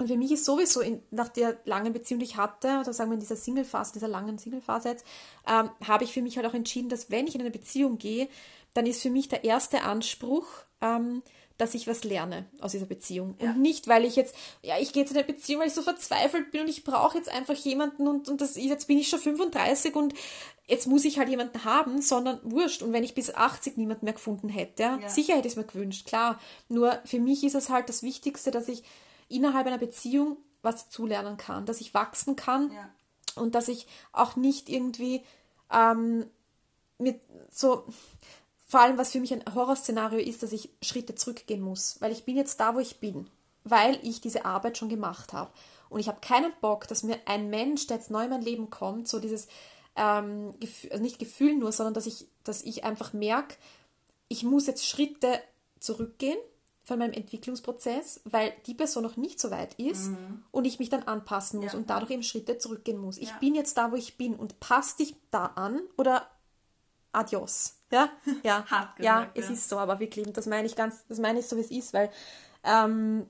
Und 0.00 0.08
für 0.08 0.16
mich 0.16 0.32
ist 0.32 0.44
sowieso 0.44 0.80
in, 0.80 1.00
nach 1.12 1.28
der 1.28 1.58
langen 1.64 1.92
Beziehung, 1.92 2.18
die 2.18 2.26
ich 2.26 2.36
hatte, 2.36 2.80
oder 2.80 2.92
sagen 2.92 3.10
wir 3.10 3.14
in 3.14 3.20
dieser 3.20 3.36
Single-Phase, 3.36 3.92
dieser 3.92 4.08
langen 4.08 4.36
Single-Phase 4.36 4.88
jetzt, 4.88 5.06
ähm, 5.46 5.70
habe 5.86 6.02
ich 6.02 6.12
für 6.12 6.22
mich 6.22 6.36
halt 6.36 6.46
auch 6.46 6.54
entschieden, 6.54 6.88
dass 6.88 7.12
wenn 7.12 7.28
ich 7.28 7.36
in 7.36 7.40
eine 7.40 7.52
Beziehung 7.52 7.98
gehe, 7.98 8.28
dann 8.74 8.84
ist 8.84 9.00
für 9.00 9.10
mich 9.10 9.28
der 9.28 9.44
erste 9.44 9.82
Anspruch, 9.82 10.46
ähm, 10.80 11.22
dass 11.60 11.74
ich 11.74 11.86
was 11.86 12.04
lerne 12.04 12.46
aus 12.60 12.72
dieser 12.72 12.86
Beziehung. 12.86 13.36
Ja. 13.38 13.50
Und 13.50 13.60
nicht, 13.60 13.86
weil 13.86 14.04
ich 14.04 14.16
jetzt, 14.16 14.34
ja, 14.62 14.78
ich 14.78 14.92
gehe 14.92 15.02
jetzt 15.02 15.10
in 15.10 15.18
eine 15.18 15.26
Beziehung, 15.26 15.60
weil 15.60 15.68
ich 15.68 15.74
so 15.74 15.82
verzweifelt 15.82 16.50
bin 16.50 16.62
und 16.62 16.68
ich 16.68 16.84
brauche 16.84 17.18
jetzt 17.18 17.28
einfach 17.28 17.54
jemanden 17.54 18.08
und, 18.08 18.28
und 18.28 18.40
das, 18.40 18.56
jetzt 18.56 18.88
bin 18.88 18.98
ich 18.98 19.08
schon 19.08 19.18
35 19.18 19.94
und 19.94 20.14
jetzt 20.66 20.86
muss 20.86 21.04
ich 21.04 21.18
halt 21.18 21.28
jemanden 21.28 21.64
haben, 21.64 22.00
sondern 22.00 22.40
wurscht. 22.42 22.82
Und 22.82 22.92
wenn 22.92 23.04
ich 23.04 23.14
bis 23.14 23.34
80 23.34 23.76
niemanden 23.76 24.06
mehr 24.06 24.14
gefunden 24.14 24.48
hätte, 24.48 24.82
ja, 24.82 25.08
sicher 25.08 25.34
hätte 25.34 25.48
ich 25.48 25.54
es 25.54 25.56
mir 25.56 25.64
gewünscht, 25.64 26.06
klar. 26.06 26.40
Nur 26.68 26.98
für 27.04 27.20
mich 27.20 27.44
ist 27.44 27.54
es 27.54 27.68
halt 27.68 27.88
das 27.88 28.02
Wichtigste, 28.02 28.50
dass 28.50 28.68
ich 28.68 28.82
innerhalb 29.28 29.66
einer 29.66 29.78
Beziehung 29.78 30.38
was 30.62 30.88
zulernen 30.88 31.36
kann, 31.36 31.66
dass 31.66 31.80
ich 31.80 31.94
wachsen 31.94 32.36
kann 32.36 32.72
ja. 32.72 32.88
und 33.34 33.54
dass 33.54 33.68
ich 33.68 33.86
auch 34.12 34.36
nicht 34.36 34.68
irgendwie 34.68 35.22
ähm, 35.72 36.26
mit 36.98 37.20
so, 37.50 37.84
vor 38.70 38.80
allem 38.80 38.98
was 38.98 39.10
für 39.10 39.18
mich 39.18 39.32
ein 39.32 39.42
Horrorszenario 39.52 40.20
ist, 40.20 40.44
dass 40.44 40.52
ich 40.52 40.70
Schritte 40.80 41.16
zurückgehen 41.16 41.60
muss, 41.60 42.00
weil 42.00 42.12
ich 42.12 42.24
bin 42.24 42.36
jetzt 42.36 42.60
da, 42.60 42.76
wo 42.76 42.78
ich 42.78 43.00
bin, 43.00 43.28
weil 43.64 43.98
ich 44.04 44.20
diese 44.20 44.44
Arbeit 44.44 44.78
schon 44.78 44.88
gemacht 44.88 45.32
habe. 45.32 45.50
Und 45.88 45.98
ich 45.98 46.06
habe 46.06 46.20
keinen 46.20 46.52
Bock, 46.60 46.86
dass 46.86 47.02
mir 47.02 47.18
ein 47.26 47.50
Mensch, 47.50 47.88
der 47.88 47.96
jetzt 47.96 48.12
neu 48.12 48.22
in 48.22 48.30
mein 48.30 48.42
Leben 48.42 48.70
kommt, 48.70 49.08
so 49.08 49.18
dieses, 49.18 49.48
ähm, 49.96 50.52
Gefühl, 50.60 50.92
also 50.92 51.02
nicht 51.02 51.18
Gefühl 51.18 51.56
nur, 51.56 51.72
sondern 51.72 51.94
dass 51.94 52.06
ich, 52.06 52.28
dass 52.44 52.62
ich 52.62 52.84
einfach 52.84 53.12
merke, 53.12 53.56
ich 54.28 54.44
muss 54.44 54.68
jetzt 54.68 54.86
Schritte 54.86 55.40
zurückgehen 55.80 56.38
von 56.84 57.00
meinem 57.00 57.12
Entwicklungsprozess, 57.12 58.20
weil 58.22 58.52
die 58.66 58.74
Person 58.74 59.02
noch 59.02 59.16
nicht 59.16 59.40
so 59.40 59.50
weit 59.50 59.74
ist 59.80 60.10
mhm. 60.10 60.44
und 60.52 60.64
ich 60.64 60.78
mich 60.78 60.90
dann 60.90 61.02
anpassen 61.02 61.58
muss 61.58 61.72
ja. 61.72 61.78
und 61.78 61.90
dadurch 61.90 62.12
eben 62.12 62.22
Schritte 62.22 62.58
zurückgehen 62.58 62.98
muss. 62.98 63.18
Ich 63.18 63.30
ja. 63.30 63.38
bin 63.38 63.56
jetzt 63.56 63.76
da, 63.76 63.90
wo 63.90 63.96
ich 63.96 64.16
bin 64.16 64.36
und 64.36 64.60
passt 64.60 65.00
dich 65.00 65.16
da 65.32 65.46
an 65.56 65.80
oder 65.96 66.30
adios. 67.10 67.79
Ja, 67.90 68.10
ja, 68.42 68.60
gesagt, 68.62 69.00
ja, 69.00 69.30
es 69.34 69.46
ja. 69.46 69.52
ist 69.52 69.68
so, 69.68 69.78
aber 69.78 70.00
wirklich, 70.00 70.32
das 70.32 70.46
meine 70.46 70.66
ich 70.66 70.76
ganz, 70.76 71.04
das 71.08 71.18
meine 71.18 71.40
ich 71.40 71.46
so, 71.46 71.56
wie 71.56 71.60
es 71.60 71.70
ist, 71.70 71.92
weil 71.92 72.10
ähm, 72.64 73.26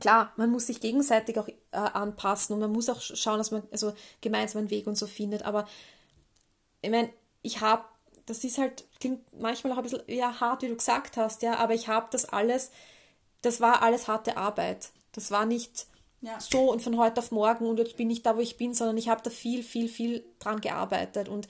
klar, 0.00 0.32
man 0.36 0.50
muss 0.50 0.66
sich 0.66 0.80
gegenseitig 0.80 1.38
auch 1.38 1.48
äh, 1.48 1.76
anpassen 1.76 2.54
und 2.54 2.60
man 2.60 2.72
muss 2.72 2.88
auch 2.88 3.00
schauen, 3.00 3.38
dass 3.38 3.50
man 3.50 3.62
also 3.70 3.92
gemeinsam 4.20 4.60
einen 4.60 4.70
Weg 4.70 4.86
und 4.86 4.96
so 4.96 5.06
findet. 5.06 5.42
Aber 5.42 5.66
ich 6.80 6.90
meine, 6.90 7.10
ich 7.42 7.60
habe, 7.60 7.84
das 8.26 8.42
ist 8.44 8.58
halt, 8.58 8.84
klingt 9.00 9.20
manchmal 9.40 9.72
auch 9.72 9.78
ein 9.78 9.82
bisschen 9.84 10.02
ja, 10.06 10.40
hart, 10.40 10.62
wie 10.62 10.68
du 10.68 10.76
gesagt 10.76 11.16
hast, 11.16 11.42
ja, 11.42 11.56
aber 11.56 11.74
ich 11.74 11.88
habe 11.88 12.08
das 12.10 12.24
alles, 12.24 12.70
das 13.42 13.60
war 13.60 13.82
alles 13.82 14.08
harte 14.08 14.36
Arbeit. 14.36 14.90
Das 15.12 15.30
war 15.30 15.46
nicht 15.46 15.86
ja. 16.20 16.40
so 16.40 16.70
und 16.70 16.82
von 16.82 16.98
heute 16.98 17.20
auf 17.20 17.30
morgen 17.30 17.66
und 17.66 17.78
jetzt 17.78 17.96
bin 17.96 18.10
ich 18.10 18.22
da, 18.22 18.36
wo 18.36 18.40
ich 18.40 18.56
bin, 18.56 18.74
sondern 18.74 18.96
ich 18.96 19.08
habe 19.08 19.22
da 19.22 19.30
viel, 19.30 19.62
viel, 19.62 19.88
viel 19.88 20.24
dran 20.38 20.60
gearbeitet. 20.60 21.28
Und 21.28 21.48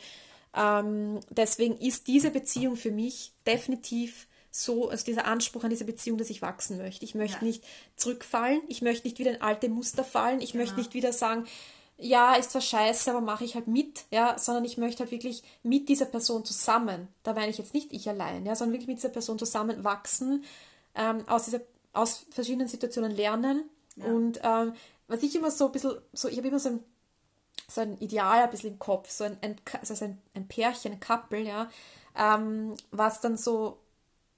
ähm, 0.54 1.20
deswegen 1.30 1.76
ist 1.78 2.06
diese 2.06 2.30
Beziehung 2.30 2.76
für 2.76 2.90
mich 2.90 3.32
definitiv 3.46 4.26
so, 4.50 4.90
also 4.90 5.04
dieser 5.04 5.24
Anspruch 5.24 5.64
an 5.64 5.70
diese 5.70 5.86
Beziehung, 5.86 6.18
dass 6.18 6.28
ich 6.28 6.42
wachsen 6.42 6.76
möchte. 6.76 7.04
Ich 7.04 7.14
möchte 7.14 7.38
ja. 7.38 7.44
nicht 7.44 7.64
zurückfallen, 7.96 8.60
ich 8.68 8.82
möchte 8.82 9.06
nicht 9.06 9.18
wieder 9.18 9.30
in 9.30 9.40
alte 9.40 9.68
Muster 9.70 10.04
fallen, 10.04 10.40
ich 10.40 10.52
genau. 10.52 10.64
möchte 10.64 10.78
nicht 10.78 10.92
wieder 10.92 11.12
sagen, 11.12 11.46
ja, 11.96 12.34
ist 12.34 12.50
zwar 12.50 12.60
scheiße, 12.60 13.10
aber 13.10 13.20
mache 13.20 13.44
ich 13.44 13.54
halt 13.54 13.66
mit, 13.66 14.04
ja, 14.10 14.38
sondern 14.38 14.64
ich 14.64 14.76
möchte 14.76 15.00
halt 15.00 15.10
wirklich 15.10 15.42
mit 15.62 15.88
dieser 15.88 16.06
Person 16.06 16.44
zusammen, 16.44 17.08
da 17.22 17.32
meine 17.32 17.50
ich 17.50 17.58
jetzt 17.58 17.74
nicht 17.74 17.92
ich 17.92 18.08
allein, 18.08 18.44
ja, 18.44 18.54
sondern 18.54 18.74
wirklich 18.74 18.88
mit 18.88 18.98
dieser 18.98 19.08
Person 19.08 19.38
zusammen 19.38 19.84
wachsen, 19.84 20.44
ähm, 20.94 21.26
aus, 21.28 21.44
dieser, 21.44 21.60
aus 21.92 22.26
verschiedenen 22.30 22.68
Situationen 22.68 23.12
lernen 23.12 23.64
ja. 23.96 24.04
und 24.06 24.40
ähm, 24.42 24.74
was 25.06 25.22
ich 25.22 25.34
immer 25.34 25.50
so 25.50 25.66
ein 25.66 25.72
bisschen, 25.72 25.92
so, 26.12 26.28
ich 26.28 26.36
habe 26.36 26.48
immer 26.48 26.58
so 26.58 26.70
ein, 26.70 26.80
so 27.74 27.80
ein 27.80 27.98
Ideal 27.98 28.42
ein 28.42 28.50
bisschen 28.50 28.72
im 28.72 28.78
Kopf, 28.78 29.10
so 29.10 29.24
ein, 29.24 29.36
ein, 29.42 29.56
also 29.80 30.04
ein, 30.04 30.18
ein 30.34 30.48
Pärchen, 30.48 30.92
ein 30.92 31.00
Couple, 31.00 31.40
ja, 31.40 31.70
ähm, 32.16 32.74
was 32.90 33.20
dann 33.20 33.36
so 33.36 33.78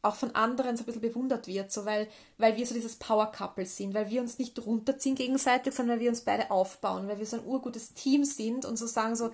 auch 0.04 0.16
von 0.16 0.34
anderen 0.34 0.76
so 0.76 0.82
ein 0.82 0.86
bisschen 0.86 1.00
bewundert 1.00 1.46
wird, 1.46 1.72
so 1.72 1.86
weil, 1.86 2.08
weil 2.36 2.56
wir 2.56 2.66
so 2.66 2.74
dieses 2.74 2.96
Power-Couple 2.96 3.64
sind, 3.66 3.94
weil 3.94 4.10
wir 4.10 4.20
uns 4.20 4.38
nicht 4.38 4.64
runterziehen 4.64 5.14
gegenseitig, 5.14 5.74
sondern 5.74 5.96
weil 5.96 6.04
wir 6.04 6.10
uns 6.10 6.20
beide 6.20 6.50
aufbauen, 6.50 7.08
weil 7.08 7.18
wir 7.18 7.26
so 7.26 7.38
ein 7.38 7.46
urgutes 7.46 7.94
Team 7.94 8.24
sind 8.24 8.66
und 8.66 8.76
so 8.76 8.86
sagen 8.86 9.16
so, 9.16 9.30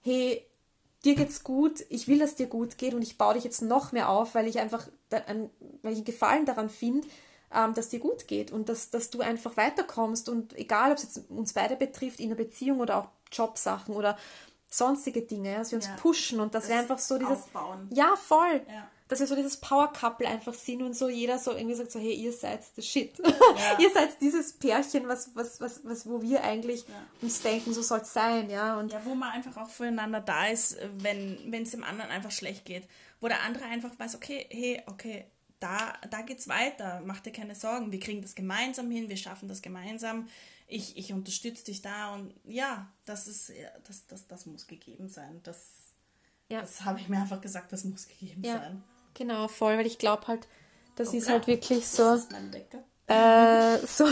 hey, 0.00 0.42
dir 1.04 1.14
geht's 1.14 1.44
gut, 1.44 1.84
ich 1.90 2.08
will, 2.08 2.18
dass 2.18 2.34
dir 2.34 2.46
gut 2.46 2.78
geht 2.78 2.94
und 2.94 3.02
ich 3.02 3.18
baue 3.18 3.34
dich 3.34 3.44
jetzt 3.44 3.60
noch 3.60 3.92
mehr 3.92 4.08
auf, 4.08 4.34
weil 4.34 4.46
ich 4.46 4.58
einfach, 4.58 4.88
weil 5.10 5.92
ich 5.92 5.96
einen 5.96 6.04
Gefallen 6.04 6.46
daran 6.46 6.70
finde, 6.70 7.06
ähm, 7.52 7.74
dass 7.74 7.88
dir 7.88 8.00
gut 8.00 8.28
geht 8.28 8.52
und 8.52 8.68
dass, 8.68 8.90
dass 8.90 9.10
du 9.10 9.20
einfach 9.20 9.56
weiterkommst 9.56 10.28
und 10.28 10.56
egal, 10.56 10.90
ob 10.92 10.98
es 10.98 11.04
jetzt 11.04 11.30
uns 11.30 11.52
beide 11.52 11.76
betrifft, 11.76 12.20
in 12.20 12.26
einer 12.26 12.36
Beziehung 12.36 12.80
oder 12.80 12.98
auch 12.98 13.08
Jobsachen 13.32 13.94
oder 13.94 14.16
sonstige 14.70 15.22
Dinge, 15.22 15.56
dass 15.56 15.70
wir 15.70 15.76
uns 15.76 15.86
ja, 15.86 15.96
pushen 15.96 16.40
und 16.40 16.54
dass 16.54 16.64
das 16.64 16.70
wir 16.70 16.78
einfach 16.78 16.98
so 16.98 17.18
dieses, 17.18 17.32
aufbauen. 17.32 17.88
ja, 17.92 18.14
voll, 18.16 18.62
ja 18.68 18.88
dass 19.08 19.20
wir 19.20 19.26
so 19.26 19.36
dieses 19.36 19.58
Power-Couple 19.58 20.26
einfach 20.26 20.54
sind 20.54 20.82
und 20.82 20.96
so 20.96 21.08
jeder 21.08 21.38
so 21.38 21.52
irgendwie 21.52 21.74
sagt 21.74 21.92
so, 21.92 21.98
hey, 21.98 22.14
ihr 22.14 22.32
seid 22.32 22.60
the 22.74 22.82
shit. 22.82 23.18
Ihr 23.78 23.90
seid 23.90 24.20
dieses 24.20 24.54
Pärchen, 24.54 25.06
was, 25.08 25.30
was, 25.34 25.60
was, 25.60 25.84
was, 25.84 26.08
wo 26.08 26.22
wir 26.22 26.42
eigentlich 26.42 26.84
uns 27.20 27.42
denken, 27.42 27.74
so 27.74 27.82
soll 27.82 28.00
es 28.00 28.12
sein, 28.12 28.48
ja. 28.48 28.78
Und 28.78 28.92
ja, 28.92 29.00
wo 29.04 29.14
man 29.14 29.30
einfach 29.30 29.56
auch 29.58 29.68
füreinander 29.68 30.20
da 30.20 30.46
ist, 30.46 30.78
wenn 30.98 31.52
es 31.52 31.72
dem 31.72 31.84
anderen 31.84 32.10
einfach 32.10 32.30
schlecht 32.30 32.64
geht. 32.64 32.88
Wo 33.20 33.28
der 33.28 33.42
andere 33.42 33.64
einfach 33.66 33.90
weiß, 33.98 34.14
okay, 34.16 34.46
hey, 34.50 34.82
okay, 34.86 35.26
da, 35.60 35.94
da 36.10 36.22
geht's 36.22 36.48
weiter, 36.48 37.02
mach 37.04 37.20
dir 37.20 37.32
keine 37.32 37.54
Sorgen, 37.54 37.92
wir 37.92 38.00
kriegen 38.00 38.22
das 38.22 38.34
gemeinsam 38.34 38.90
hin, 38.90 39.08
wir 39.08 39.16
schaffen 39.16 39.48
das 39.48 39.62
gemeinsam, 39.62 40.28
ich, 40.66 40.96
ich 40.96 41.12
unterstütze 41.12 41.64
dich 41.64 41.82
da 41.82 42.14
und 42.14 42.34
ja, 42.44 42.90
das 43.04 43.28
ist, 43.28 43.52
das, 43.86 44.06
das, 44.06 44.26
das 44.26 44.46
muss 44.46 44.66
gegeben 44.66 45.08
sein. 45.08 45.40
Das, 45.42 45.92
ja. 46.48 46.60
das 46.60 46.84
habe 46.84 47.00
ich 47.00 47.08
mir 47.08 47.18
einfach 47.18 47.40
gesagt, 47.40 47.72
das 47.72 47.84
muss 47.84 48.08
gegeben 48.08 48.42
ja. 48.42 48.58
sein. 48.58 48.82
Genau, 49.14 49.48
voll, 49.48 49.78
weil 49.78 49.86
ich 49.86 49.98
glaube 49.98 50.26
halt, 50.26 50.46
das 50.96 51.08
okay. 51.08 51.18
ist 51.18 51.28
halt 51.28 51.46
wirklich 51.46 51.86
so. 51.86 52.18
Äh, 53.06 53.78
so, 53.86 54.06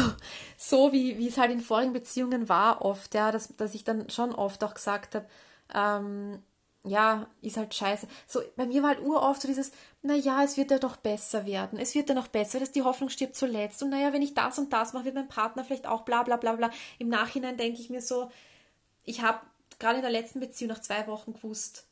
so 0.59 0.93
wie, 0.93 1.17
wie 1.17 1.29
es 1.29 1.39
halt 1.39 1.51
in 1.51 1.61
vorigen 1.61 1.95
Beziehungen 1.95 2.49
war, 2.49 2.83
oft, 2.83 3.15
ja, 3.15 3.33
dass, 3.33 3.57
dass 3.57 3.75
ich 3.75 3.85
dann 3.85 4.11
schon 4.11 4.35
oft 4.35 4.63
auch 4.63 4.75
gesagt 4.75 5.15
habe, 5.15 5.27
ähm, 5.75 6.43
ja, 6.85 7.29
ist 7.41 7.57
halt 7.57 7.75
scheiße. 7.75 8.09
So, 8.27 8.41
bei 8.57 8.67
mir 8.67 8.83
war 8.83 8.91
halt 8.91 9.01
uroft 9.01 9.43
so 9.43 9.49
dieses, 9.49 9.71
naja, 10.03 10.43
es 10.43 10.57
wird 10.57 10.71
ja 10.71 10.79
doch 10.79 10.97
besser 10.97 11.47
werden. 11.47 11.79
Es 11.79 11.95
wird 11.95 12.09
ja 12.09 12.15
noch 12.15 12.29
besser, 12.29 12.59
dass 12.59 12.73
die 12.73 12.83
Hoffnung 12.83 13.09
stirbt 13.09 13.37
zuletzt. 13.37 13.83
Und 13.83 13.91
naja, 13.91 14.13
wenn 14.13 14.23
ich 14.23 14.35
das 14.35 14.59
und 14.59 14.73
das 14.73 14.93
mache, 14.93 15.05
wird 15.05 15.15
mein 15.15 15.29
Partner 15.29 15.65
vielleicht 15.65 15.87
auch 15.87 16.03
bla 16.03 16.25
bla 16.25 16.37
bla 16.37 16.55
bla. 16.55 16.71
Im 16.99 17.09
Nachhinein 17.09 17.57
denke 17.57 17.81
ich 17.81 17.89
mir 17.89 18.03
so, 18.03 18.31
ich 19.05 19.23
habe 19.23 19.41
gerade 19.79 19.97
in 19.97 20.03
der 20.03 20.11
letzten 20.11 20.41
Beziehung 20.41 20.71
nach 20.71 20.81
zwei 20.81 21.07
Wochen 21.07 21.35
gewusst, 21.35 21.87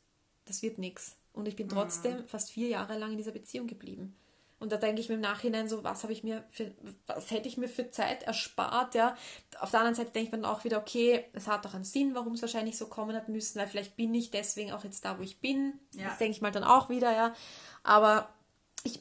das 0.45 0.61
wird 0.61 0.77
nichts. 0.77 1.15
Und 1.33 1.47
ich 1.47 1.55
bin 1.55 1.67
mhm. 1.67 1.71
trotzdem 1.71 2.17
mhm. 2.17 2.27
fast 2.27 2.51
vier 2.51 2.67
Jahre 2.67 2.97
lang 2.97 3.11
in 3.11 3.17
dieser 3.17 3.31
Beziehung 3.31 3.67
geblieben. 3.67 4.15
Und 4.61 4.71
da 4.71 4.77
denke 4.77 5.01
ich 5.01 5.09
mir 5.09 5.15
im 5.15 5.21
Nachhinein 5.21 5.67
so, 5.67 5.83
was 5.83 6.03
habe 6.03 6.13
ich 6.13 6.23
mir 6.23 6.43
für, 6.51 6.71
was 7.07 7.31
hätte 7.31 7.47
ich 7.47 7.57
mir 7.57 7.67
für 7.67 7.89
Zeit 7.89 8.21
erspart, 8.23 8.93
ja. 8.93 9.17
Auf 9.59 9.71
der 9.71 9.79
anderen 9.79 9.95
Seite 9.95 10.11
denke 10.11 10.27
ich 10.27 10.31
mir 10.31 10.41
dann 10.43 10.51
auch 10.51 10.63
wieder, 10.63 10.77
okay, 10.77 11.25
es 11.33 11.47
hat 11.47 11.65
doch 11.65 11.73
einen 11.73 11.83
Sinn, 11.83 12.13
warum 12.13 12.33
es 12.33 12.43
wahrscheinlich 12.43 12.77
so 12.77 12.85
kommen 12.85 13.15
hat 13.15 13.27
müssen, 13.27 13.59
weil 13.59 13.67
vielleicht 13.67 13.95
bin 13.95 14.13
ich 14.13 14.29
deswegen 14.29 14.71
auch 14.71 14.83
jetzt 14.83 15.03
da, 15.03 15.17
wo 15.17 15.23
ich 15.23 15.39
bin. 15.39 15.79
Ja. 15.95 16.09
Das 16.09 16.19
denke 16.19 16.33
ich 16.33 16.41
mal 16.41 16.51
dann 16.51 16.63
auch 16.63 16.89
wieder, 16.89 17.11
ja. 17.11 17.33
Aber 17.81 18.29
ich, 18.83 18.99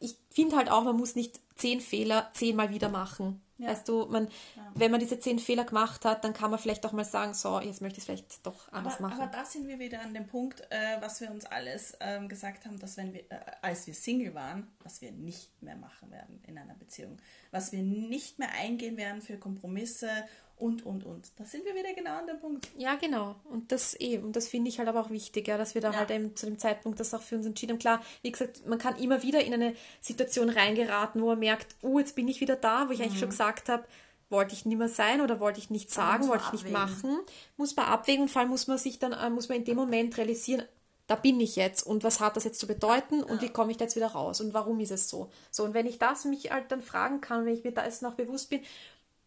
ich 0.00 0.16
finde 0.30 0.56
halt 0.56 0.70
auch, 0.70 0.84
man 0.84 0.96
muss 0.96 1.14
nicht 1.14 1.38
zehn 1.56 1.82
Fehler 1.82 2.30
zehnmal 2.32 2.70
wieder 2.70 2.88
machen. 2.88 3.43
Ja. 3.58 3.68
Weißt 3.68 3.88
du, 3.88 4.06
man, 4.06 4.24
ja. 4.56 4.72
wenn 4.74 4.90
man 4.90 4.98
diese 4.98 5.20
zehn 5.20 5.38
Fehler 5.38 5.64
gemacht 5.64 6.04
hat, 6.04 6.24
dann 6.24 6.32
kann 6.32 6.50
man 6.50 6.58
vielleicht 6.58 6.84
auch 6.86 6.92
mal 6.92 7.04
sagen, 7.04 7.34
so, 7.34 7.60
jetzt 7.60 7.80
möchte 7.82 7.98
ich 7.98 8.02
es 8.02 8.04
vielleicht 8.06 8.46
doch 8.46 8.72
anders 8.72 8.94
aber, 8.94 9.08
machen. 9.08 9.22
Aber 9.22 9.30
da 9.30 9.44
sind 9.44 9.68
wir 9.68 9.78
wieder 9.78 10.00
an 10.00 10.12
dem 10.12 10.26
Punkt, 10.26 10.60
äh, 10.70 11.00
was 11.00 11.20
wir 11.20 11.30
uns 11.30 11.46
alles 11.46 11.96
ähm, 12.00 12.28
gesagt 12.28 12.66
haben, 12.66 12.80
dass 12.80 12.96
wenn 12.96 13.12
wir, 13.12 13.20
äh, 13.30 13.38
als 13.62 13.86
wir 13.86 13.94
Single 13.94 14.34
waren, 14.34 14.66
was 14.82 15.00
wir 15.00 15.12
nicht 15.12 15.62
mehr 15.62 15.76
machen 15.76 16.10
werden 16.10 16.42
in 16.46 16.58
einer 16.58 16.74
Beziehung, 16.74 17.18
was 17.52 17.70
wir 17.70 17.82
nicht 17.82 18.40
mehr 18.40 18.50
eingehen 18.58 18.96
werden 18.96 19.22
für 19.22 19.38
Kompromisse 19.38 20.10
und, 20.56 20.86
und, 20.86 21.04
und. 21.04 21.32
Da 21.36 21.44
sind 21.44 21.64
wir 21.64 21.74
wieder 21.74 21.92
genau 21.94 22.18
an 22.18 22.26
dem 22.26 22.38
Punkt. 22.38 22.68
Ja, 22.76 22.94
genau. 22.94 23.34
Und 23.44 23.72
das 23.72 23.94
eben, 23.94 24.22
eh, 24.22 24.26
und 24.26 24.36
das 24.36 24.48
finde 24.48 24.68
ich 24.68 24.78
halt 24.78 24.88
aber 24.88 25.00
auch 25.00 25.10
wichtig, 25.10 25.48
ja, 25.48 25.58
dass 25.58 25.74
wir 25.74 25.82
da 25.82 25.90
ja. 25.90 25.98
halt 25.98 26.10
eben 26.10 26.36
zu 26.36 26.46
dem 26.46 26.58
Zeitpunkt 26.58 27.00
das 27.00 27.12
auch 27.12 27.22
für 27.22 27.36
uns 27.36 27.46
entschieden 27.46 27.72
haben. 27.72 27.80
Klar, 27.80 28.02
wie 28.22 28.30
gesagt, 28.30 28.66
man 28.66 28.78
kann 28.78 28.96
immer 28.96 29.22
wieder 29.22 29.44
in 29.44 29.52
eine 29.54 29.74
Situation 30.00 30.48
reingeraten, 30.48 31.20
wo 31.20 31.26
man 31.26 31.38
merkt, 31.40 31.74
oh, 31.82 31.98
jetzt 31.98 32.14
bin 32.14 32.28
ich 32.28 32.40
wieder 32.40 32.56
da, 32.56 32.88
wo 32.88 32.92
ich 32.92 32.98
mhm. 32.98 33.06
eigentlich 33.06 33.20
schon 33.20 33.30
gesagt 33.30 33.68
habe, 33.68 33.84
wollte 34.30 34.54
ich 34.54 34.64
nicht 34.64 34.78
mehr 34.78 34.88
sein 34.88 35.20
oder 35.20 35.40
wollte 35.40 35.60
ich 35.60 35.70
nicht 35.70 35.90
sagen, 35.90 36.28
wollte 36.28 36.44
ich 36.46 36.64
nicht 36.64 36.70
machen. 36.70 37.18
Muss 37.56 37.76
man 37.76 37.86
abwägen 37.86 38.22
und 38.22 38.28
vor 38.28 38.40
allem 38.40 38.50
muss 38.50 38.66
man 38.66 38.78
sich 38.78 38.98
dann, 38.98 39.12
äh, 39.12 39.30
muss 39.30 39.48
man 39.48 39.58
in 39.58 39.64
dem 39.64 39.76
Moment 39.76 40.16
realisieren, 40.16 40.64
da 41.06 41.16
bin 41.16 41.38
ich 41.40 41.56
jetzt 41.56 41.82
und 41.82 42.02
was 42.02 42.20
hat 42.20 42.36
das 42.36 42.44
jetzt 42.44 42.58
zu 42.58 42.66
bedeuten 42.66 43.22
und 43.22 43.36
ja. 43.36 43.42
wie 43.42 43.52
komme 43.52 43.70
ich 43.70 43.76
da 43.76 43.84
jetzt 43.84 43.96
wieder 43.96 44.08
raus 44.08 44.40
und 44.40 44.54
warum 44.54 44.80
ist 44.80 44.90
es 44.90 45.10
so? 45.10 45.30
So, 45.50 45.64
und 45.64 45.74
wenn 45.74 45.86
ich 45.86 45.98
das 45.98 46.24
mich 46.24 46.50
halt 46.50 46.72
dann 46.72 46.80
fragen 46.80 47.20
kann, 47.20 47.44
wenn 47.44 47.54
ich 47.54 47.64
mir 47.64 47.72
da 47.72 47.84
jetzt 47.84 48.00
noch 48.00 48.14
bewusst 48.14 48.48
bin, 48.48 48.62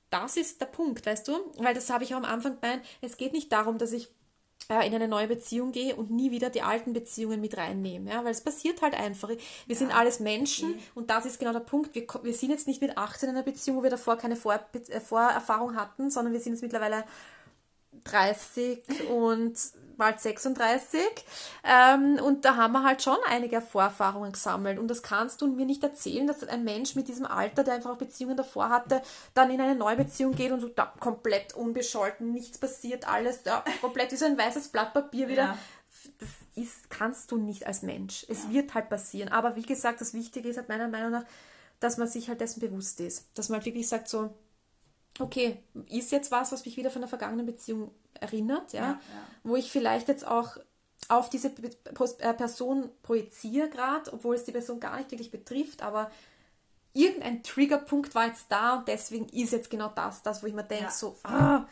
das 0.09 0.37
ist 0.37 0.61
der 0.61 0.67
Punkt, 0.67 1.05
weißt 1.05 1.27
du? 1.27 1.33
Weil 1.57 1.73
das 1.73 1.89
habe 1.89 2.03
ich 2.03 2.13
auch 2.13 2.19
am 2.19 2.25
Anfang 2.25 2.59
gemeint. 2.59 2.83
Es 3.01 3.17
geht 3.17 3.33
nicht 3.33 3.51
darum, 3.51 3.77
dass 3.77 3.91
ich 3.91 4.09
äh, 4.69 4.85
in 4.85 4.93
eine 4.93 5.07
neue 5.07 5.27
Beziehung 5.27 5.71
gehe 5.71 5.95
und 5.95 6.11
nie 6.11 6.31
wieder 6.31 6.49
die 6.49 6.61
alten 6.61 6.93
Beziehungen 6.93 7.39
mit 7.39 7.57
reinnehme. 7.57 8.09
Ja? 8.09 8.23
Weil 8.23 8.31
es 8.31 8.41
passiert 8.41 8.81
halt 8.81 8.93
einfach. 8.93 9.29
Wir 9.29 9.37
ja. 9.67 9.75
sind 9.75 9.95
alles 9.95 10.19
Menschen 10.19 10.71
mhm. 10.71 10.79
und 10.95 11.09
das 11.09 11.25
ist 11.25 11.39
genau 11.39 11.53
der 11.53 11.61
Punkt. 11.61 11.95
Wir, 11.95 12.05
wir 12.23 12.33
sind 12.33 12.49
jetzt 12.49 12.67
nicht 12.67 12.81
mit 12.81 12.97
18 12.97 13.29
in 13.29 13.35
einer 13.35 13.43
Beziehung, 13.43 13.77
wo 13.77 13.83
wir 13.83 13.89
davor 13.89 14.17
keine 14.17 14.35
Vor 14.35 14.53
äh, 14.53 14.99
Vorerfahrung 14.99 15.75
hatten, 15.75 16.09
sondern 16.09 16.33
wir 16.33 16.39
sind 16.39 16.53
jetzt 16.53 16.63
mittlerweile 16.63 17.03
30 18.03 19.09
und 19.09 19.57
bald 19.97 20.19
36. 20.19 21.01
Ähm, 21.63 22.19
und 22.23 22.45
da 22.45 22.55
haben 22.55 22.73
wir 22.73 22.83
halt 22.83 23.01
schon 23.01 23.17
einige 23.27 23.61
Vorerfahrungen 23.61 24.31
gesammelt. 24.31 24.79
Und 24.79 24.87
das 24.87 25.03
kannst 25.03 25.41
du 25.41 25.47
mir 25.47 25.65
nicht 25.65 25.83
erzählen, 25.83 26.27
dass 26.27 26.43
ein 26.43 26.63
Mensch 26.63 26.95
mit 26.95 27.07
diesem 27.07 27.25
Alter, 27.25 27.63
der 27.63 27.75
einfach 27.75 27.91
auch 27.91 27.97
Beziehungen 27.97 28.37
davor 28.37 28.69
hatte, 28.69 29.01
dann 29.33 29.49
in 29.49 29.59
eine 29.59 29.75
neue 29.75 29.97
Beziehung 29.97 30.33
geht 30.35 30.51
und 30.51 30.61
so 30.61 30.69
da, 30.69 30.93
komplett 30.99 31.55
unbescholten, 31.55 32.31
nichts 32.31 32.57
passiert, 32.57 33.07
alles 33.07 33.43
da, 33.43 33.63
komplett 33.81 34.11
wie 34.11 34.17
so 34.17 34.25
ein 34.25 34.37
weißes 34.37 34.69
Blatt 34.69 34.93
Papier 34.93 35.27
wieder. 35.27 35.43
Ja. 35.43 35.57
Das 36.19 36.29
ist, 36.55 36.89
kannst 36.89 37.31
du 37.31 37.37
nicht 37.37 37.65
als 37.67 37.81
Mensch. 37.81 38.25
Es 38.29 38.43
ja. 38.43 38.51
wird 38.51 38.73
halt 38.73 38.89
passieren. 38.89 39.29
Aber 39.29 39.55
wie 39.55 39.63
gesagt, 39.63 39.99
das 39.99 40.13
Wichtige 40.13 40.49
ist 40.49 40.57
halt 40.57 40.69
meiner 40.69 40.87
Meinung 40.87 41.11
nach, 41.11 41.25
dass 41.79 41.97
man 41.97 42.07
sich 42.07 42.29
halt 42.29 42.41
dessen 42.41 42.59
bewusst 42.59 42.99
ist. 42.99 43.27
Dass 43.35 43.49
man 43.49 43.57
halt 43.57 43.65
wirklich 43.65 43.87
sagt 43.87 44.07
so, 44.07 44.33
okay, 45.19 45.57
ist 45.89 46.11
jetzt 46.11 46.31
was, 46.31 46.51
was 46.51 46.65
mich 46.65 46.77
wieder 46.77 46.91
von 46.91 47.01
der 47.01 47.09
vergangenen 47.09 47.45
Beziehung 47.45 47.91
erinnert, 48.13 48.73
ja, 48.73 48.81
ja, 48.81 48.89
ja. 48.91 48.99
wo 49.43 49.55
ich 49.55 49.71
vielleicht 49.71 50.07
jetzt 50.07 50.27
auch 50.27 50.57
auf 51.09 51.29
diese 51.29 51.49
äh, 51.49 52.33
Person 52.33 52.89
projiziere 53.01 53.69
gerade, 53.69 54.11
obwohl 54.13 54.35
es 54.35 54.43
die 54.43 54.51
Person 54.51 54.79
gar 54.79 54.97
nicht 54.97 55.11
wirklich 55.11 55.31
betrifft, 55.31 55.81
aber 55.81 56.11
irgendein 56.93 57.43
Triggerpunkt 57.43 58.15
war 58.15 58.27
jetzt 58.27 58.47
da 58.49 58.77
und 58.77 58.87
deswegen 58.87 59.29
ist 59.29 59.51
jetzt 59.51 59.69
genau 59.69 59.89
das, 59.89 60.23
das, 60.23 60.43
wo 60.43 60.47
ich 60.47 60.53
mir 60.53 60.63
denke, 60.63 60.85
ja. 60.85 60.91
so, 60.91 61.15
ah, 61.23 61.65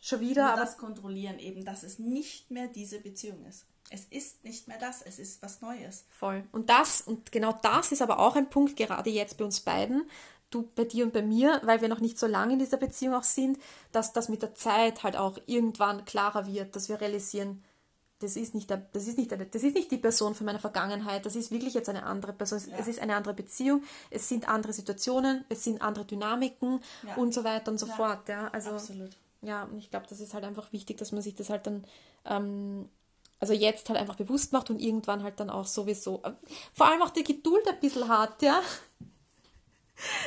schon 0.00 0.20
wieder. 0.20 0.52
aber 0.52 0.62
das 0.62 0.76
kontrollieren 0.76 1.38
eben, 1.38 1.64
dass 1.64 1.82
es 1.82 1.98
nicht 1.98 2.50
mehr 2.50 2.66
diese 2.66 3.00
Beziehung 3.00 3.44
ist. 3.46 3.64
Es 3.90 4.04
ist 4.06 4.44
nicht 4.44 4.68
mehr 4.68 4.78
das, 4.78 5.02
es 5.02 5.18
ist 5.18 5.42
was 5.42 5.60
Neues. 5.60 6.06
Voll. 6.08 6.44
Und 6.50 6.70
das, 6.70 7.02
und 7.02 7.30
genau 7.30 7.58
das 7.62 7.92
ist 7.92 8.02
aber 8.02 8.18
auch 8.18 8.36
ein 8.36 8.48
Punkt, 8.48 8.76
gerade 8.76 9.10
jetzt 9.10 9.36
bei 9.36 9.44
uns 9.44 9.60
beiden, 9.60 10.08
du 10.54 10.68
bei 10.74 10.84
dir 10.84 11.04
und 11.04 11.12
bei 11.12 11.22
mir, 11.22 11.60
weil 11.64 11.80
wir 11.80 11.88
noch 11.88 12.00
nicht 12.00 12.18
so 12.18 12.26
lange 12.26 12.54
in 12.54 12.58
dieser 12.58 12.76
Beziehung 12.76 13.14
auch 13.14 13.22
sind, 13.22 13.58
dass 13.92 14.12
das 14.12 14.28
mit 14.28 14.42
der 14.42 14.54
Zeit 14.54 15.02
halt 15.02 15.16
auch 15.16 15.38
irgendwann 15.46 16.04
klarer 16.04 16.46
wird, 16.46 16.76
dass 16.76 16.88
wir 16.88 17.00
realisieren, 17.00 17.62
das 18.20 18.36
ist 18.36 18.54
nicht, 18.54 18.70
der, 18.70 18.86
das, 18.92 19.08
ist 19.08 19.18
nicht 19.18 19.30
der, 19.30 19.38
das 19.38 19.62
ist 19.62 19.74
nicht 19.74 19.90
die 19.90 19.96
Person 19.98 20.34
von 20.34 20.46
meiner 20.46 20.60
Vergangenheit, 20.60 21.26
das 21.26 21.34
ist 21.34 21.50
wirklich 21.50 21.74
jetzt 21.74 21.88
eine 21.88 22.04
andere 22.04 22.32
Person. 22.32 22.60
Ja. 22.70 22.76
Es 22.78 22.86
ist 22.86 23.00
eine 23.00 23.16
andere 23.16 23.34
Beziehung, 23.34 23.82
es 24.10 24.28
sind 24.28 24.48
andere 24.48 24.72
Situationen, 24.72 25.44
es 25.48 25.64
sind 25.64 25.82
andere 25.82 26.04
Dynamiken 26.04 26.80
ja. 27.06 27.16
und 27.16 27.34
so 27.34 27.42
weiter 27.42 27.72
und 27.72 27.78
so 27.78 27.86
ja. 27.86 27.94
fort. 27.94 28.28
Ja, 28.28 28.48
also, 28.48 28.70
Absolut. 28.70 29.10
Ja, 29.40 29.64
und 29.64 29.78
ich 29.78 29.90
glaube, 29.90 30.06
das 30.08 30.20
ist 30.20 30.34
halt 30.34 30.44
einfach 30.44 30.72
wichtig, 30.72 30.98
dass 30.98 31.10
man 31.10 31.20
sich 31.20 31.34
das 31.34 31.50
halt 31.50 31.66
dann 31.66 31.84
ähm, 32.24 32.88
also 33.42 33.54
jetzt 33.54 33.88
halt 33.88 33.98
einfach 33.98 34.14
bewusst 34.14 34.52
macht 34.52 34.70
und 34.70 34.80
irgendwann 34.80 35.24
halt 35.24 35.40
dann 35.40 35.50
auch 35.50 35.66
sowieso, 35.66 36.22
äh, 36.22 36.30
vor 36.72 36.86
allem 36.86 37.02
auch 37.02 37.10
die 37.10 37.24
Geduld 37.24 37.66
ein 37.68 37.80
bisschen 37.80 38.06
hat, 38.06 38.40
ja. 38.40 38.62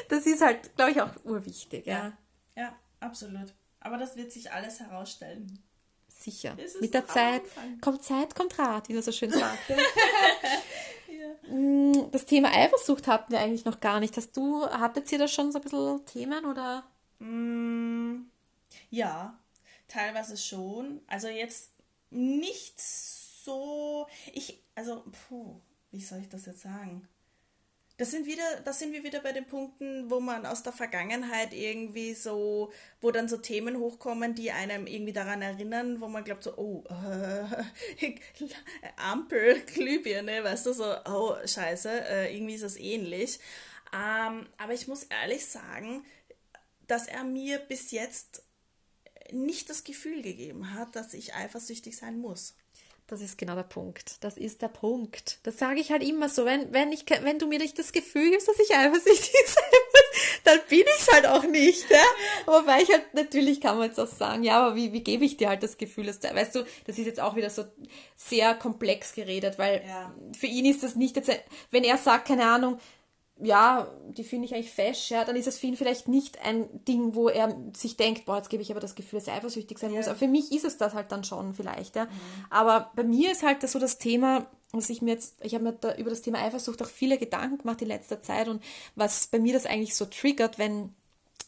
Das 0.09 0.25
ist 0.25 0.41
halt, 0.41 0.75
glaube 0.75 0.91
ich, 0.91 1.01
auch 1.01 1.11
urwichtig, 1.23 1.85
ja. 1.85 1.97
ja. 1.97 2.17
Ja, 2.55 2.75
absolut. 2.99 3.53
Aber 3.79 3.97
das 3.97 4.15
wird 4.15 4.31
sich 4.31 4.51
alles 4.51 4.79
herausstellen. 4.79 5.61
Sicher. 6.07 6.55
Mit 6.79 6.93
der 6.93 7.05
Zeit 7.07 7.43
kommt 7.81 8.03
Zeit, 8.03 8.35
kommt 8.35 8.57
Rat, 8.57 8.87
wie 8.89 8.93
man 8.93 9.03
so 9.03 9.11
schön 9.11 9.31
sagt. 9.31 9.69
ja. 9.69 11.53
Mm, 11.53 12.09
das 12.11 12.25
Thema 12.25 12.51
Eifersucht 12.51 13.07
hatten 13.07 13.31
wir 13.33 13.39
eigentlich 13.39 13.65
noch 13.65 13.79
gar 13.79 13.99
nicht. 13.99 14.15
Hast 14.15 14.35
du, 14.35 14.65
hattet 14.65 15.11
ihr 15.11 15.19
da 15.19 15.27
schon 15.27 15.51
so 15.51 15.59
ein 15.59 15.63
bisschen 15.63 16.05
Themen 16.05 16.45
oder? 16.45 16.85
Mm, 17.19 18.27
ja, 18.89 19.37
teilweise 19.87 20.37
schon. 20.37 21.01
Also 21.07 21.27
jetzt 21.27 21.71
nicht 22.09 22.79
so. 22.79 24.07
Ich, 24.33 24.63
also, 24.73 25.03
puh, 25.27 25.59
wie 25.91 26.01
soll 26.01 26.19
ich 26.19 26.29
das 26.29 26.45
jetzt 26.45 26.61
sagen? 26.61 27.07
Das 27.97 28.11
sind 28.11 28.25
wieder, 28.25 28.43
das 28.65 28.79
sind 28.79 28.91
wir 28.91 29.03
wieder 29.03 29.21
bei 29.21 29.31
den 29.31 29.45
Punkten, 29.45 30.09
wo 30.11 30.19
man 30.19 30.45
aus 30.45 30.63
der 30.63 30.73
Vergangenheit 30.73 31.53
irgendwie 31.53 32.13
so, 32.13 32.71
wo 32.99 33.11
dann 33.11 33.29
so 33.29 33.37
Themen 33.37 33.77
hochkommen, 33.77 34.35
die 34.35 34.51
einem 34.51 34.85
irgendwie 34.85 35.13
daran 35.13 35.41
erinnern, 35.41 36.01
wo 36.01 36.07
man 36.09 36.25
glaubt 36.25 36.43
so, 36.43 36.57
oh, 36.57 36.83
äh, 36.89 38.15
Ampel, 38.97 39.61
Glühbirne, 39.61 40.43
weißt 40.43 40.65
du, 40.65 40.73
so, 40.73 40.93
oh, 41.05 41.35
scheiße, 41.45 41.89
äh, 41.89 42.35
irgendwie 42.35 42.55
ist 42.55 42.65
das 42.65 42.77
ähnlich. 42.77 43.39
Ähm, 43.93 44.47
aber 44.57 44.73
ich 44.73 44.87
muss 44.89 45.03
ehrlich 45.03 45.45
sagen, 45.45 46.03
dass 46.87 47.07
er 47.07 47.23
mir 47.23 47.59
bis 47.59 47.91
jetzt 47.91 48.43
nicht 49.31 49.69
das 49.69 49.85
Gefühl 49.85 50.21
gegeben 50.21 50.73
hat, 50.73 50.95
dass 50.95 51.13
ich 51.13 51.33
eifersüchtig 51.33 51.95
sein 51.95 52.19
muss. 52.19 52.55
Das 53.07 53.21
ist 53.21 53.37
genau 53.37 53.53
der 53.53 53.63
Punkt. 53.63 54.23
Das 54.23 54.35
ist 54.35 54.63
der 54.63 54.67
Punkt. 54.67 55.37
Das 55.43 55.59
sage 55.59 55.79
ich 55.79 55.91
halt 55.91 56.01
immer 56.01 56.27
so. 56.27 56.43
Wenn, 56.45 56.73
wenn, 56.73 56.91
ich, 56.91 57.05
wenn 57.21 57.37
du 57.37 57.45
mir 57.45 57.59
nicht 57.59 57.77
das 57.77 57.91
Gefühl 57.91 58.31
gibst, 58.31 58.47
dass 58.47 58.57
ich 58.57 58.75
eifersüchtig 58.75 59.31
sein 59.45 59.63
muss, 59.91 60.21
dann 60.43 60.59
bin 60.67 60.79
ich 60.79 61.01
es 61.01 61.13
halt 61.13 61.27
auch 61.27 61.43
nicht. 61.43 61.87
Ja? 61.87 62.01
Wobei 62.47 62.81
ich 62.81 62.89
halt, 62.89 63.13
natürlich 63.13 63.61
kann 63.61 63.77
man 63.77 63.87
jetzt 63.89 63.99
auch 63.99 64.07
sagen, 64.07 64.43
ja, 64.43 64.59
aber 64.59 64.75
wie, 64.75 64.91
wie 64.91 65.03
gebe 65.03 65.23
ich 65.23 65.37
dir 65.37 65.49
halt 65.49 65.61
das 65.61 65.77
Gefühl, 65.77 66.07
dass 66.07 66.19
du, 66.19 66.33
weißt 66.33 66.55
du, 66.55 66.65
das 66.87 66.97
ist 66.97 67.05
jetzt 67.05 67.19
auch 67.19 67.35
wieder 67.35 67.51
so 67.51 67.65
sehr 68.15 68.55
komplex 68.55 69.13
geredet, 69.13 69.59
weil 69.59 69.83
ja. 69.87 70.11
für 70.35 70.47
ihn 70.47 70.65
ist 70.65 70.81
das 70.81 70.95
nicht 70.95 71.15
jetzt, 71.15 71.29
wenn 71.69 71.83
er 71.83 71.97
sagt, 71.97 72.27
keine 72.27 72.47
Ahnung, 72.47 72.79
ja, 73.41 73.89
die 74.09 74.23
finde 74.23 74.45
ich 74.45 74.55
eigentlich 74.55 74.71
fesch, 74.71 75.11
ja, 75.11 75.25
dann 75.25 75.35
ist 75.35 75.47
es 75.47 75.59
für 75.59 75.67
ihn 75.67 75.75
vielleicht 75.75 76.07
nicht 76.07 76.39
ein 76.41 76.69
Ding, 76.85 77.15
wo 77.15 77.27
er 77.27 77.55
sich 77.75 77.97
denkt, 77.97 78.25
boah, 78.25 78.37
jetzt 78.37 78.49
gebe 78.49 78.63
ich 78.63 78.71
aber 78.71 78.79
das 78.79 78.95
Gefühl, 78.95 79.19
dass 79.19 79.27
er 79.27 79.35
eifersüchtig 79.35 79.77
sein 79.77 79.91
ja. 79.91 79.97
muss. 79.97 80.07
Aber 80.07 80.17
für 80.17 80.29
mich 80.29 80.53
ist 80.53 80.63
es 80.63 80.77
das 80.77 80.93
halt 80.93 81.11
dann 81.11 81.25
schon 81.25 81.53
vielleicht, 81.53 81.97
ja. 81.97 82.05
Mhm. 82.05 82.09
Aber 82.49 82.91
bei 82.95 83.03
mir 83.03 83.31
ist 83.31 83.43
halt 83.43 83.67
so 83.67 83.77
das 83.77 83.97
Thema, 83.97 84.47
was 84.71 84.89
ich 84.89 85.01
mir 85.01 85.11
jetzt, 85.11 85.35
ich 85.41 85.53
habe 85.53 85.65
mir 85.65 85.73
da 85.73 85.95
über 85.95 86.09
das 86.09 86.21
Thema 86.21 86.39
Eifersucht 86.39 86.81
auch 86.81 86.87
viele 86.87 87.17
Gedanken 87.17 87.57
gemacht 87.57 87.81
in 87.81 87.89
letzter 87.89 88.21
Zeit 88.21 88.47
und 88.47 88.63
was 88.95 89.27
bei 89.27 89.39
mir 89.39 89.53
das 89.53 89.65
eigentlich 89.65 89.95
so 89.95 90.05
triggert, 90.05 90.57
wenn, 90.57 90.93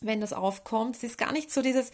wenn 0.01 0.19
das 0.19 0.33
aufkommt, 0.33 0.97
es 0.97 1.03
ist 1.03 1.17
gar 1.17 1.31
nicht 1.31 1.51
so 1.51 1.61
dieses, 1.61 1.91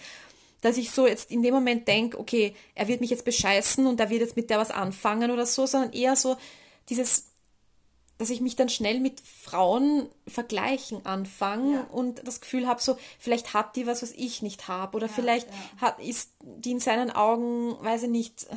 dass 0.62 0.78
ich 0.78 0.90
so 0.90 1.06
jetzt 1.06 1.30
in 1.30 1.44
dem 1.44 1.54
Moment 1.54 1.88
denke, 1.88 2.20
okay, 2.20 2.56
er 2.74 2.88
wird 2.88 3.02
mich 3.02 3.12
jetzt 3.12 3.26
bescheißen 3.26 3.86
und 3.86 4.00
er 4.00 4.10
wird 4.10 4.22
jetzt 4.22 4.36
mit 4.36 4.50
der 4.50 4.58
was 4.58 4.72
anfangen 4.72 5.30
oder 5.30 5.46
so, 5.46 5.68
sondern 5.68 5.94
eher 5.94 6.16
so 6.16 6.36
dieses 6.90 7.28
dass 8.24 8.30
ich 8.30 8.40
mich 8.40 8.56
dann 8.56 8.70
schnell 8.70 9.02
mit 9.02 9.20
Frauen 9.20 10.08
vergleichen 10.30 11.06
anfange 11.06 11.74
ja. 11.74 11.88
und 11.92 12.26
das 12.26 12.40
Gefühl 12.40 12.68
habe, 12.68 12.82
so 12.82 12.96
vielleicht 13.20 13.54
hat 13.54 13.76
die 13.76 13.86
was, 13.86 14.02
was 14.02 14.14
ich 14.14 14.42
nicht 14.42 14.70
habe 14.70 14.96
oder 14.96 15.08
ja, 15.08 15.14
vielleicht 15.14 15.50
ja. 15.50 15.82
hat 15.82 16.00
ist 16.00 16.32
die 16.42 16.72
in 16.72 16.80
seinen 16.80 17.12
Augen, 17.12 17.76
weiß 17.84 18.04
ich 18.04 18.10
nicht, 18.10 18.48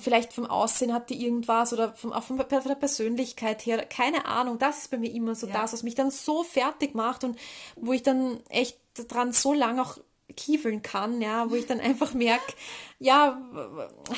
vielleicht 0.00 0.32
vom 0.32 0.46
Aussehen 0.46 0.94
hat 0.94 1.10
die 1.10 1.22
irgendwas 1.22 1.74
oder 1.74 1.92
vom, 1.92 2.14
auch 2.14 2.22
von, 2.22 2.38
der 2.38 2.44
Persönlichkeit 2.46 3.66
her, 3.66 3.84
keine 3.84 4.24
Ahnung. 4.24 4.58
Das 4.58 4.78
ist 4.78 4.90
bei 4.90 4.96
mir 4.96 5.12
immer 5.12 5.34
so 5.34 5.46
das, 5.46 5.74
was 5.74 5.82
mich 5.82 5.94
dann 5.94 6.10
so 6.10 6.42
fertig 6.42 6.94
macht 6.94 7.24
und 7.24 7.38
wo 7.76 7.92
ich 7.92 8.02
dann 8.02 8.40
echt 8.48 8.78
dran 8.94 9.32
so 9.34 9.52
lange 9.52 9.82
auch 9.82 9.98
kiefeln 10.34 10.80
kann, 10.80 11.20
ja, 11.20 11.50
wo 11.50 11.56
ich 11.56 11.66
dann 11.66 11.80
einfach 11.80 12.14
merke, 12.14 12.54
ja, 13.00 13.38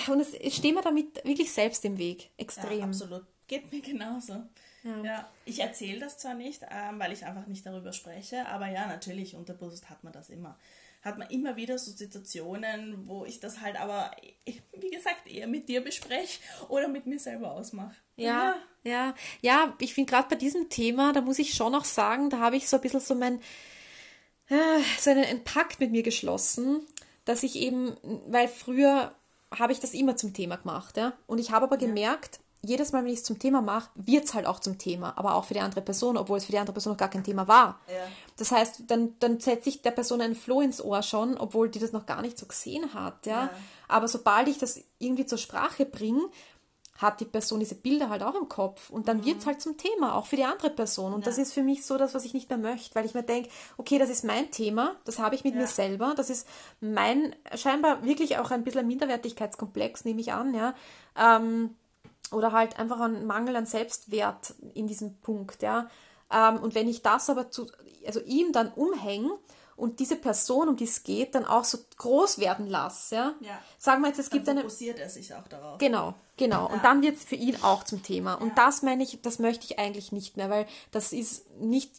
und 0.07 0.21
es, 0.21 0.33
es 0.35 0.55
steht 0.55 0.77
mir 0.77 0.83
damit 0.83 1.25
wirklich 1.25 1.53
selbst 1.53 1.85
im 1.85 1.99
Weg, 1.99 2.31
extrem. 2.37 2.85
Absolut. 2.85 3.25
Geht 3.51 3.73
mir 3.73 3.81
genauso. 3.81 4.45
Ja. 4.85 5.03
ja. 5.03 5.29
ich 5.45 5.59
erzähle 5.59 5.99
das 5.99 6.19
zwar 6.19 6.35
nicht, 6.35 6.63
ähm, 6.71 7.01
weil 7.01 7.11
ich 7.11 7.27
einfach 7.27 7.49
nicht 7.49 7.67
darüber 7.67 7.93
spreche, 7.93 8.47
aber 8.47 8.69
ja, 8.69 8.87
natürlich, 8.87 9.35
unterbewusst 9.35 9.91
hat 9.91 10.05
man 10.05 10.13
das 10.13 10.31
immer. 10.31 10.57
Hat 11.03 11.19
man 11.19 11.29
immer 11.31 11.57
wieder 11.57 11.77
so 11.77 11.91
Situationen, 11.91 13.09
wo 13.09 13.25
ich 13.25 13.41
das 13.41 13.61
halt 13.61 13.81
aber, 13.81 14.13
wie 14.45 14.91
gesagt, 14.91 15.27
eher 15.27 15.49
mit 15.49 15.69
dir 15.69 15.83
bespreche 15.83 16.39
oder 16.69 16.87
mit 16.87 17.07
mir 17.07 17.19
selber 17.19 17.51
ausmache. 17.51 17.97
Ja, 18.15 18.55
ja, 18.85 18.93
ja, 18.93 19.15
ja 19.41 19.77
ich 19.81 19.95
finde 19.95 20.13
gerade 20.13 20.29
bei 20.29 20.37
diesem 20.37 20.69
Thema, 20.69 21.13
da 21.13 21.21
muss 21.21 21.41
ich 21.41 21.55
schon 21.55 21.75
auch 21.75 21.85
sagen, 21.85 22.31
da 22.31 22.39
habe 22.39 22.55
ich 22.55 22.69
so 22.69 22.77
ein 22.77 22.83
bisschen 22.83 23.01
so 23.01 23.17
mein, 23.17 23.41
äh, 24.49 24.81
so 25.01 25.11
einen 25.11 25.43
Pakt 25.43 25.81
mit 25.81 25.91
mir 25.91 26.05
geschlossen, 26.05 26.87
dass 27.25 27.43
ich 27.43 27.57
eben, 27.57 27.97
weil 28.29 28.47
früher 28.47 29.13
habe 29.53 29.73
ich 29.73 29.81
das 29.81 29.93
immer 29.93 30.15
zum 30.15 30.35
Thema 30.35 30.55
gemacht, 30.55 30.97
ja, 30.97 31.15
und 31.27 31.41
ich 31.41 31.51
habe 31.51 31.65
aber 31.65 31.79
gemerkt, 31.79 32.39
jedes 32.63 32.93
Mal, 32.93 33.05
wenn 33.05 33.13
ich 33.13 33.21
es 33.21 33.25
zum 33.25 33.39
Thema 33.39 33.63
mache, 33.63 33.91
wird 33.95 34.25
es 34.25 34.35
halt 34.35 34.47
auch 34.47 34.61
zum 34.61 34.77
Thema, 34.79 35.17
aber 35.17 35.35
auch 35.35 35.45
für 35.45 35.55
die 35.55 35.61
andere 35.61 35.81
Person, 35.81 36.17
obwohl 36.17 36.39
es 36.39 36.45
für 36.45 36.53
die 36.53 36.59
andere 36.59 36.75
Person 36.75 36.93
noch 36.93 36.99
gar 36.99 37.09
kein 37.09 37.25
Thema 37.25 37.49
war. 37.49 37.81
Ja. 37.89 38.07
Das 38.37 38.53
heißt, 38.53 38.85
dann, 38.87 39.15
dann 39.19 39.41
setze 39.41 39.69
ich 39.71 39.83
der 39.83 39.93
Person 39.93 40.21
einen 40.21 40.35
Floh 40.35 40.61
ins 40.61 40.83
Ohr 40.83 41.03
schon, 41.03 41.39
obwohl 41.39 41.71
die 41.71 41.79
das 41.79 41.93
noch 41.93 42.07
gar 42.07 42.21
nicht 42.21 42.39
so 42.39 42.47
gesehen 42.47 42.93
hat. 42.93 43.27
Ja? 43.27 43.45
ja. 43.45 43.51
Aber 43.89 44.09
sobald 44.09 44.49
ich 44.49 44.59
das 44.59 44.81
irgendwie 44.99 45.27
zur 45.27 45.39
Sprache 45.39 45.87
bringe, 45.87 46.23
hat 47.01 47.21
die 47.21 47.25
Person 47.25 47.61
diese 47.61 47.77
Bilder 47.77 48.11
halt 48.11 48.23
auch 48.23 48.35
im 48.35 48.49
Kopf 48.49 48.91
und 48.91 49.09
dann 49.09 49.19
mhm. 49.19 49.25
wird 49.25 49.39
es 49.39 49.47
halt 49.47 49.63
zum 49.63 49.79
Thema, 49.79 50.15
auch 50.15 50.27
für 50.27 50.37
die 50.37 50.45
andere 50.45 50.69
Person. 50.69 51.15
Und 51.15 51.21
ja. 51.21 51.25
das 51.27 51.39
ist 51.39 51.55
für 51.55 51.63
mich 51.63 51.87
so 51.87 51.97
das, 51.97 52.15
was 52.15 52.27
ich 52.27 52.35
nicht 52.35 52.51
mehr 52.51 52.59
möchte, 52.59 52.95
weil 52.95 53.07
ich 53.07 53.15
mir 53.15 53.23
denke, 53.23 53.49
okay, 53.79 53.99
das 53.99 54.11
ist 54.11 54.23
mein 54.23 54.51
Thema, 54.51 54.97
das 55.07 55.19
habe 55.19 55.35
ich 55.35 55.45
mit 55.45 55.55
ja. 55.55 55.63
mir 55.63 55.67
selber, 55.67 56.13
das 56.15 56.29
ist 56.29 56.47
mein, 56.81 57.35
scheinbar 57.55 58.05
wirklich 58.05 58.37
auch 58.37 58.51
ein 58.51 58.65
bisschen 58.65 58.81
ein 58.81 58.87
Minderwertigkeitskomplex, 58.87 60.05
nehme 60.05 60.21
ich 60.21 60.33
an, 60.33 60.55
ja. 60.55 60.75
Ähm, 61.17 61.75
oder 62.33 62.53
halt 62.53 62.79
einfach 62.79 63.01
ein 63.01 63.27
Mangel 63.27 63.57
an 63.57 63.67
Selbstwert 63.67 64.55
in 64.75 64.87
diesem 64.87 65.17
Punkt, 65.19 65.63
ja. 65.63 65.89
Ähm, 66.33 66.59
und 66.59 66.75
wenn 66.75 66.89
ich 66.89 67.03
das 67.03 67.29
aber 67.29 67.51
zu, 67.51 67.71
also 68.07 68.21
ihm 68.21 68.53
dann 68.53 68.73
umhänge 68.73 69.31
und 69.77 69.99
diese 69.99 70.17
Person, 70.17 70.69
um 70.69 70.77
die 70.77 70.85
es 70.85 71.05
geht, 71.05 71.35
dann 71.35 71.47
auch 71.47 71.65
so 71.65 71.79
groß 71.97 72.39
werden 72.39 72.67
lasse, 72.67 73.15
ja. 73.15 73.35
ja. 73.41 73.63
Sagen 73.79 74.03
wir 74.03 74.09
jetzt, 74.09 74.21
es 74.21 74.31
gibt 74.31 74.47
dann 74.47 74.59
fokussiert 74.59 74.99
er 74.99 75.09
sich 75.09 75.35
auch 75.35 75.49
darauf. 75.49 75.79
Genau, 75.79 76.15
genau. 76.37 76.69
Ja. 76.69 76.75
Und 76.75 76.85
dann 76.85 77.03
wird 77.03 77.17
es 77.17 77.25
für 77.25 77.37
ihn 77.37 77.57
auch 77.63 77.83
zum 77.83 78.03
Thema. 78.03 78.35
Und 78.35 78.49
ja. 78.49 78.55
das 78.57 78.83
meine 78.83 79.03
ich, 79.03 79.23
das 79.23 79.39
möchte 79.39 79.65
ich 79.65 79.79
eigentlich 79.79 80.13
nicht 80.13 80.37
mehr, 80.37 80.51
weil 80.51 80.67
das 80.91 81.13
ist 81.13 81.51
nicht, 81.59 81.91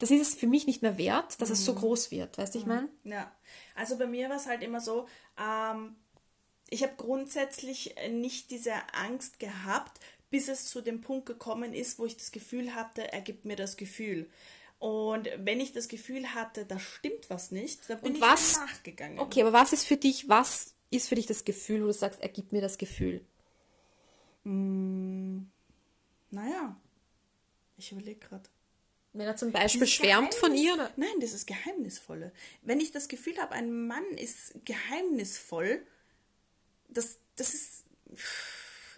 das 0.00 0.10
ist 0.10 0.20
es 0.20 0.34
für 0.34 0.48
mich 0.48 0.66
nicht 0.66 0.82
mehr 0.82 0.98
wert, 0.98 1.40
dass 1.40 1.50
mhm. 1.50 1.54
es 1.54 1.64
so 1.64 1.72
mhm. 1.72 1.76
groß 1.76 2.10
wird, 2.10 2.36
weißt 2.36 2.54
du, 2.54 2.58
ich 2.58 2.66
mhm. 2.66 2.74
meine? 2.74 2.88
Ja. 3.04 3.30
Also 3.76 3.96
bei 3.96 4.06
mir 4.06 4.28
war 4.28 4.36
es 4.36 4.46
halt 4.46 4.62
immer 4.62 4.80
so, 4.80 5.06
ähm, 5.38 5.96
ich 6.70 6.82
habe 6.82 6.94
grundsätzlich 6.96 7.96
äh, 7.98 8.08
nicht 8.08 8.50
diese 8.50 8.72
Angst 8.94 9.38
gehabt, 9.38 10.00
bis 10.30 10.48
es 10.48 10.66
zu 10.66 10.80
dem 10.80 11.00
Punkt 11.00 11.26
gekommen 11.26 11.74
ist, 11.74 11.98
wo 11.98 12.06
ich 12.06 12.16
das 12.16 12.30
Gefühl 12.30 12.74
hatte, 12.74 13.12
er 13.12 13.20
gibt 13.20 13.44
mir 13.44 13.56
das 13.56 13.76
Gefühl. 13.76 14.30
Und 14.78 15.28
wenn 15.36 15.60
ich 15.60 15.72
das 15.72 15.88
Gefühl 15.88 16.34
hatte, 16.34 16.64
da 16.64 16.78
stimmt 16.78 17.28
was 17.28 17.50
nicht, 17.50 17.90
dann 17.90 18.00
bin 18.00 18.14
Und 18.14 18.20
was, 18.20 18.52
ich 18.52 18.56
nachgegangen. 18.58 19.18
Okay, 19.18 19.42
aber 19.42 19.52
was 19.52 19.72
ist 19.72 19.84
für 19.84 19.96
dich, 19.96 20.28
was 20.28 20.72
ist 20.90 21.08
für 21.08 21.16
dich 21.16 21.26
das 21.26 21.44
Gefühl, 21.44 21.82
wo 21.82 21.86
du 21.86 21.92
sagst, 21.92 22.22
er 22.22 22.28
gibt 22.28 22.52
mir 22.52 22.62
das 22.62 22.78
Gefühl? 22.78 23.20
Mm, 24.44 25.42
naja, 26.30 26.76
ich 27.76 27.92
überlege 27.92 28.20
gerade. 28.20 28.48
Wenn 29.12 29.26
er 29.26 29.36
zum 29.36 29.50
Beispiel 29.50 29.88
schwärmt 29.88 30.34
von 30.34 30.54
ihr? 30.54 30.74
Oder? 30.74 30.92
Nein, 30.96 31.18
das 31.20 31.32
ist 31.32 31.46
Geheimnisvolle. 31.46 32.32
Wenn 32.62 32.80
ich 32.80 32.92
das 32.92 33.08
Gefühl 33.08 33.36
habe, 33.38 33.52
ein 33.52 33.88
Mann 33.88 34.06
ist 34.16 34.54
geheimnisvoll, 34.64 35.84
das, 36.92 37.18
das 37.36 37.54
ist. 37.54 37.84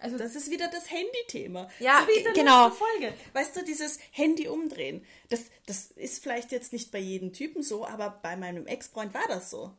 Also 0.01 0.19
das 0.19 0.35
ist 0.35 0.51
wieder 0.51 0.69
das 0.69 0.91
Handy-Thema. 0.91 1.71
Ja, 1.79 2.01
so 2.01 2.09
wie 2.09 2.19
in 2.19 2.25
der 2.25 2.33
genau. 2.33 2.71
Folge. 2.71 3.15
Weißt 3.35 3.57
du, 3.57 3.63
dieses 3.63 4.01
Handy 4.11 4.49
umdrehen. 4.49 5.07
Das, 5.29 5.45
das 5.67 5.93
ist 5.93 6.23
vielleicht 6.23 6.51
jetzt 6.51 6.73
nicht 6.73 6.91
bei 6.91 6.99
jedem 6.99 7.33
Typen 7.33 7.63
so, 7.63 7.87
aber 7.87 8.11
bei 8.11 8.35
meinem 8.35 8.67
Ex-Freund 8.67 9.15
war 9.15 9.29
das 9.29 9.51
so. 9.51 9.73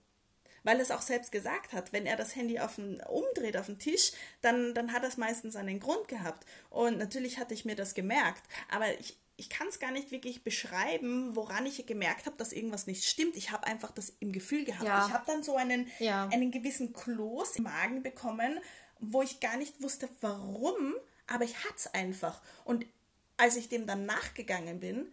Weil 0.64 0.80
es 0.80 0.92
auch 0.92 1.02
selbst 1.02 1.34
gesagt 1.34 1.74
hat, 1.74 1.92
wenn 1.92 2.06
er 2.06 2.16
das 2.16 2.38
Handy 2.38 2.58
auf 2.60 2.76
den, 2.76 3.02
umdreht 3.02 3.58
auf 3.58 3.66
den 3.66 3.80
Tisch, 3.80 4.14
dann, 4.42 4.74
dann 4.74 4.94
hat 4.94 5.04
das 5.04 5.18
meistens 5.18 5.58
einen 5.58 5.82
Grund 5.82 6.08
gehabt. 6.08 6.46
Und 6.70 6.98
natürlich 6.98 7.38
hatte 7.38 7.54
ich 7.54 7.66
mir 7.66 7.76
das 7.76 7.94
gemerkt. 7.94 8.44
Aber 8.72 8.98
ich, 8.98 9.18
ich 9.36 9.50
kann 9.50 9.68
es 9.68 9.80
gar 9.80 9.92
nicht 9.92 10.12
wirklich 10.12 10.44
beschreiben, 10.44 11.36
woran 11.36 11.66
ich 11.66 11.86
gemerkt 11.86 12.26
habe, 12.28 12.38
dass 12.38 12.54
irgendwas 12.54 12.86
nicht 12.88 13.04
stimmt. 13.06 13.36
Ich 13.36 13.52
habe 13.52 13.66
einfach 13.66 13.92
das 13.92 14.14
im 14.20 14.32
Gefühl 14.32 14.64
gehabt. 14.64 14.84
Ja. 14.86 15.08
Ich 15.08 15.14
habe 15.14 15.26
dann 15.26 15.44
so 15.44 15.56
einen, 15.56 15.90
Ja. 16.00 16.28
einen 16.28 16.52
gewissen 16.52 16.94
Kloß 16.94 17.58
im 17.58 17.64
Magen 17.64 18.04
bekommen, 18.04 18.60
wo 19.00 19.22
ich 19.22 19.40
gar 19.40 19.58
nicht 19.58 19.82
wusste, 19.82 20.08
warum, 20.22 20.94
aber 21.28 21.44
ich 21.46 21.58
hatte 21.66 21.76
es 21.78 21.88
einfach. 21.94 22.42
Und 22.64 22.86
als 23.38 23.56
ich 23.56 23.70
dem 23.70 23.88
dann 23.88 24.06
nachgegangen 24.06 24.80
bin, 24.80 25.12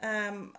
ähm, 0.00 0.54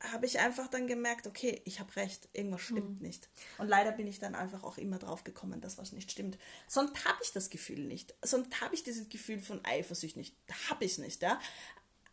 habe 0.00 0.26
ich 0.26 0.40
einfach 0.40 0.66
dann 0.66 0.88
gemerkt, 0.88 1.28
okay, 1.28 1.62
ich 1.64 1.78
habe 1.78 1.94
recht, 1.94 2.28
irgendwas 2.32 2.62
stimmt 2.62 3.00
nicht. 3.00 3.28
Und 3.58 3.68
leider 3.68 3.92
bin 3.92 4.08
ich 4.08 4.18
dann 4.18 4.34
einfach 4.34 4.64
auch 4.64 4.76
immer 4.76 4.98
drauf 4.98 5.22
gekommen, 5.22 5.60
dass 5.60 5.78
was 5.78 5.92
nicht 5.92 6.10
stimmt. 6.10 6.38
Sonst 6.66 7.04
habe 7.04 7.18
ich 7.22 7.30
das 7.32 7.50
Gefühl 7.50 7.84
nicht. 7.84 8.12
Sonst 8.22 8.60
habe 8.60 8.74
ich 8.74 8.82
dieses 8.82 9.08
Gefühl 9.08 9.40
von 9.40 9.64
Eifersucht 9.64 10.16
nicht. 10.16 10.34
Habe 10.68 10.84
ich 10.84 10.98
nicht, 10.98 11.22
ja. 11.22 11.40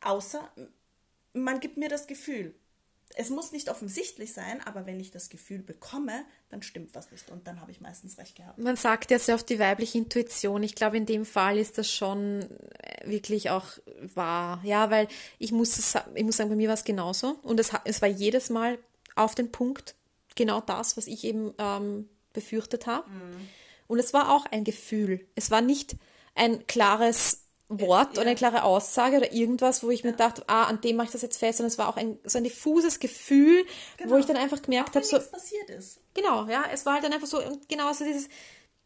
Außer 0.02 0.50
man 1.34 1.60
gibt 1.60 1.78
mir 1.78 1.90
das 1.90 2.08
Gefühl. 2.08 2.54
Es 3.16 3.32
muss 3.32 3.52
nicht 3.52 3.70
offensichtlich 3.70 4.34
sein, 4.34 4.62
aber 4.66 4.86
wenn 4.86 5.00
ich 5.00 5.10
das 5.10 5.30
Gefühl 5.30 5.60
bekomme, 5.60 6.26
dann 6.50 6.62
stimmt 6.62 6.94
was 6.94 7.12
nicht 7.12 7.30
und 7.32 7.48
dann 7.48 7.60
habe 7.60 7.72
ich 7.72 7.82
meistens 7.82 8.20
recht 8.20 8.36
gehabt. 8.36 8.60
Man 8.60 8.76
sagt 8.76 9.10
ja 9.10 9.18
sehr 9.18 9.34
oft 9.36 9.50
die 9.50 9.58
weibliche 9.58 9.98
Intuition. 9.98 10.62
Ich 10.62 10.76
glaube, 10.76 10.98
in 10.98 11.08
dem 11.08 11.26
Fall 11.26 11.58
ist 11.58 11.80
das 11.80 11.92
schon 11.92 12.46
wirklich 13.04 13.50
auch 13.50 13.66
wahr. 14.14 14.62
Ja, 14.64 14.92
weil 14.92 15.08
ich 15.40 15.52
muss, 15.52 15.96
ich 16.14 16.24
muss 16.24 16.38
sagen, 16.38 16.50
bei 16.50 16.56
mir 16.56 16.68
war 16.68 16.76
es 16.76 16.84
genauso. 16.84 17.40
Und 17.42 17.60
es, 17.60 17.72
es 17.84 18.02
war 18.02 18.10
jedes 18.10 18.52
Mal 18.52 18.78
auf 19.16 19.34
den 19.34 19.52
Punkt 19.52 19.96
genau 20.36 20.62
das, 20.62 20.96
was 20.96 21.08
ich 21.08 21.24
eben 21.24 21.54
ähm, 21.58 22.08
befürchtet 22.34 22.86
habe. 22.86 23.10
Und 23.88 23.98
es 23.98 24.14
war 24.14 24.32
auch 24.32 24.46
ein 24.46 24.64
Gefühl. 24.64 25.26
Es 25.34 25.50
war 25.50 25.62
nicht 25.62 25.96
ein 26.36 26.68
klares 26.68 27.39
Wort 27.70 28.16
Ja. 28.16 28.22
oder 28.22 28.30
eine 28.30 28.36
klare 28.36 28.64
Aussage 28.64 29.18
oder 29.18 29.32
irgendwas, 29.32 29.84
wo 29.84 29.90
ich 29.92 30.04
mir 30.04 30.14
dachte, 30.14 30.44
ah, 30.48 30.64
an 30.66 30.82
dem 30.82 30.96
mache 30.96 31.08
ich 31.08 31.12
das 31.12 31.22
jetzt 31.22 31.38
fest, 31.38 31.58
sondern 31.60 31.72
es 31.72 31.78
war 31.78 31.88
auch 31.90 31.98
ein, 31.98 32.18
so 32.26 32.38
ein 32.40 32.44
diffuses 32.44 33.00
Gefühl, 33.00 33.66
Genau. 33.98 34.12
wo 34.14 34.18
ich 34.18 34.26
dann 34.26 34.38
einfach 34.38 34.62
gemerkt 34.62 34.96
habe, 34.96 35.06
so, 35.06 35.20
passiert 35.20 35.70
ist. 35.70 36.00
Genau, 36.16 36.48
ja, 36.48 36.64
es 36.74 36.86
war 36.86 36.94
halt 36.96 37.04
dann 37.04 37.14
einfach 37.14 37.28
so, 37.28 37.44
und 37.44 37.70
genau 37.70 37.94
so 37.94 38.04
dieses 38.06 38.28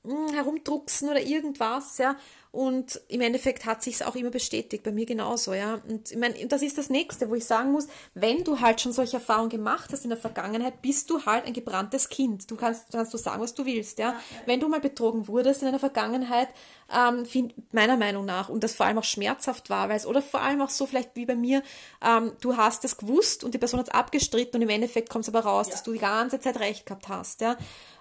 mm, 0.03 0.33
Herumdrucksen 0.33 1.09
oder 1.09 1.21
irgendwas, 1.21 1.97
ja. 1.97 2.15
Und 2.53 3.01
im 3.07 3.21
Endeffekt 3.21 3.65
hat 3.65 3.81
sich's 3.81 4.03
auch 4.03 4.15
immer 4.15 4.29
bestätigt, 4.29 4.83
bei 4.83 4.91
mir 4.91 5.07
genauso, 5.07 5.55
ja. 5.55 5.81
Und 5.89 6.11
ich 6.11 6.17
meine, 6.17 6.35
das 6.45 6.61
ist 6.61 6.77
das 6.77 6.91
Nächste, 6.91 7.27
wo 7.31 7.33
ich 7.33 7.45
sagen 7.45 7.71
muss, 7.71 7.87
wenn 8.13 8.43
du 8.43 8.59
halt 8.59 8.79
schon 8.79 8.93
solche 8.93 9.17
Erfahrungen 9.17 9.49
gemacht 9.49 9.89
hast 9.91 10.03
in 10.03 10.11
der 10.11 10.19
Vergangenheit, 10.19 10.83
bist 10.83 11.09
du 11.09 11.25
halt 11.25 11.47
ein 11.47 11.53
gebranntes 11.53 12.09
Kind. 12.09 12.51
Du 12.51 12.55
kannst, 12.55 12.91
kannst 12.91 13.11
du 13.11 13.17
sagen, 13.17 13.41
was 13.41 13.55
du 13.55 13.65
willst, 13.65 13.97
ja. 13.97 14.15
Wenn 14.45 14.59
du 14.59 14.69
mal 14.69 14.79
betrogen 14.79 15.27
wurdest 15.27 15.63
in 15.63 15.67
einer 15.67 15.79
Vergangenheit, 15.79 16.49
ähm, 16.95 17.25
find, 17.25 17.55
meiner 17.73 17.97
Meinung 17.97 18.23
nach, 18.23 18.49
und 18.49 18.63
das 18.63 18.75
vor 18.75 18.85
allem 18.85 18.99
auch 18.99 19.03
schmerzhaft 19.03 19.71
war, 19.71 19.89
weil 19.89 19.97
es, 19.97 20.05
oder 20.05 20.21
vor 20.21 20.41
allem 20.41 20.61
auch 20.61 20.69
so 20.69 20.85
vielleicht 20.85 21.15
wie 21.15 21.25
bei 21.25 21.35
mir, 21.35 21.63
ähm, 22.05 22.33
du 22.39 22.55
hast 22.55 22.85
es 22.85 22.97
gewusst 22.97 23.43
und 23.43 23.55
die 23.55 23.57
Person 23.57 23.79
hat 23.79 23.87
es 23.87 23.93
abgestritten 23.95 24.57
und 24.57 24.61
im 24.61 24.69
Endeffekt 24.69 25.09
kommt 25.09 25.23
es 25.23 25.29
aber 25.29 25.39
raus, 25.39 25.69
dass 25.69 25.81
du 25.81 25.91
die 25.91 25.97
ganze 25.97 26.39
Zeit 26.39 26.59
recht 26.59 26.85
gehabt 26.85 27.09
hast, 27.09 27.41
ja. 27.41 27.57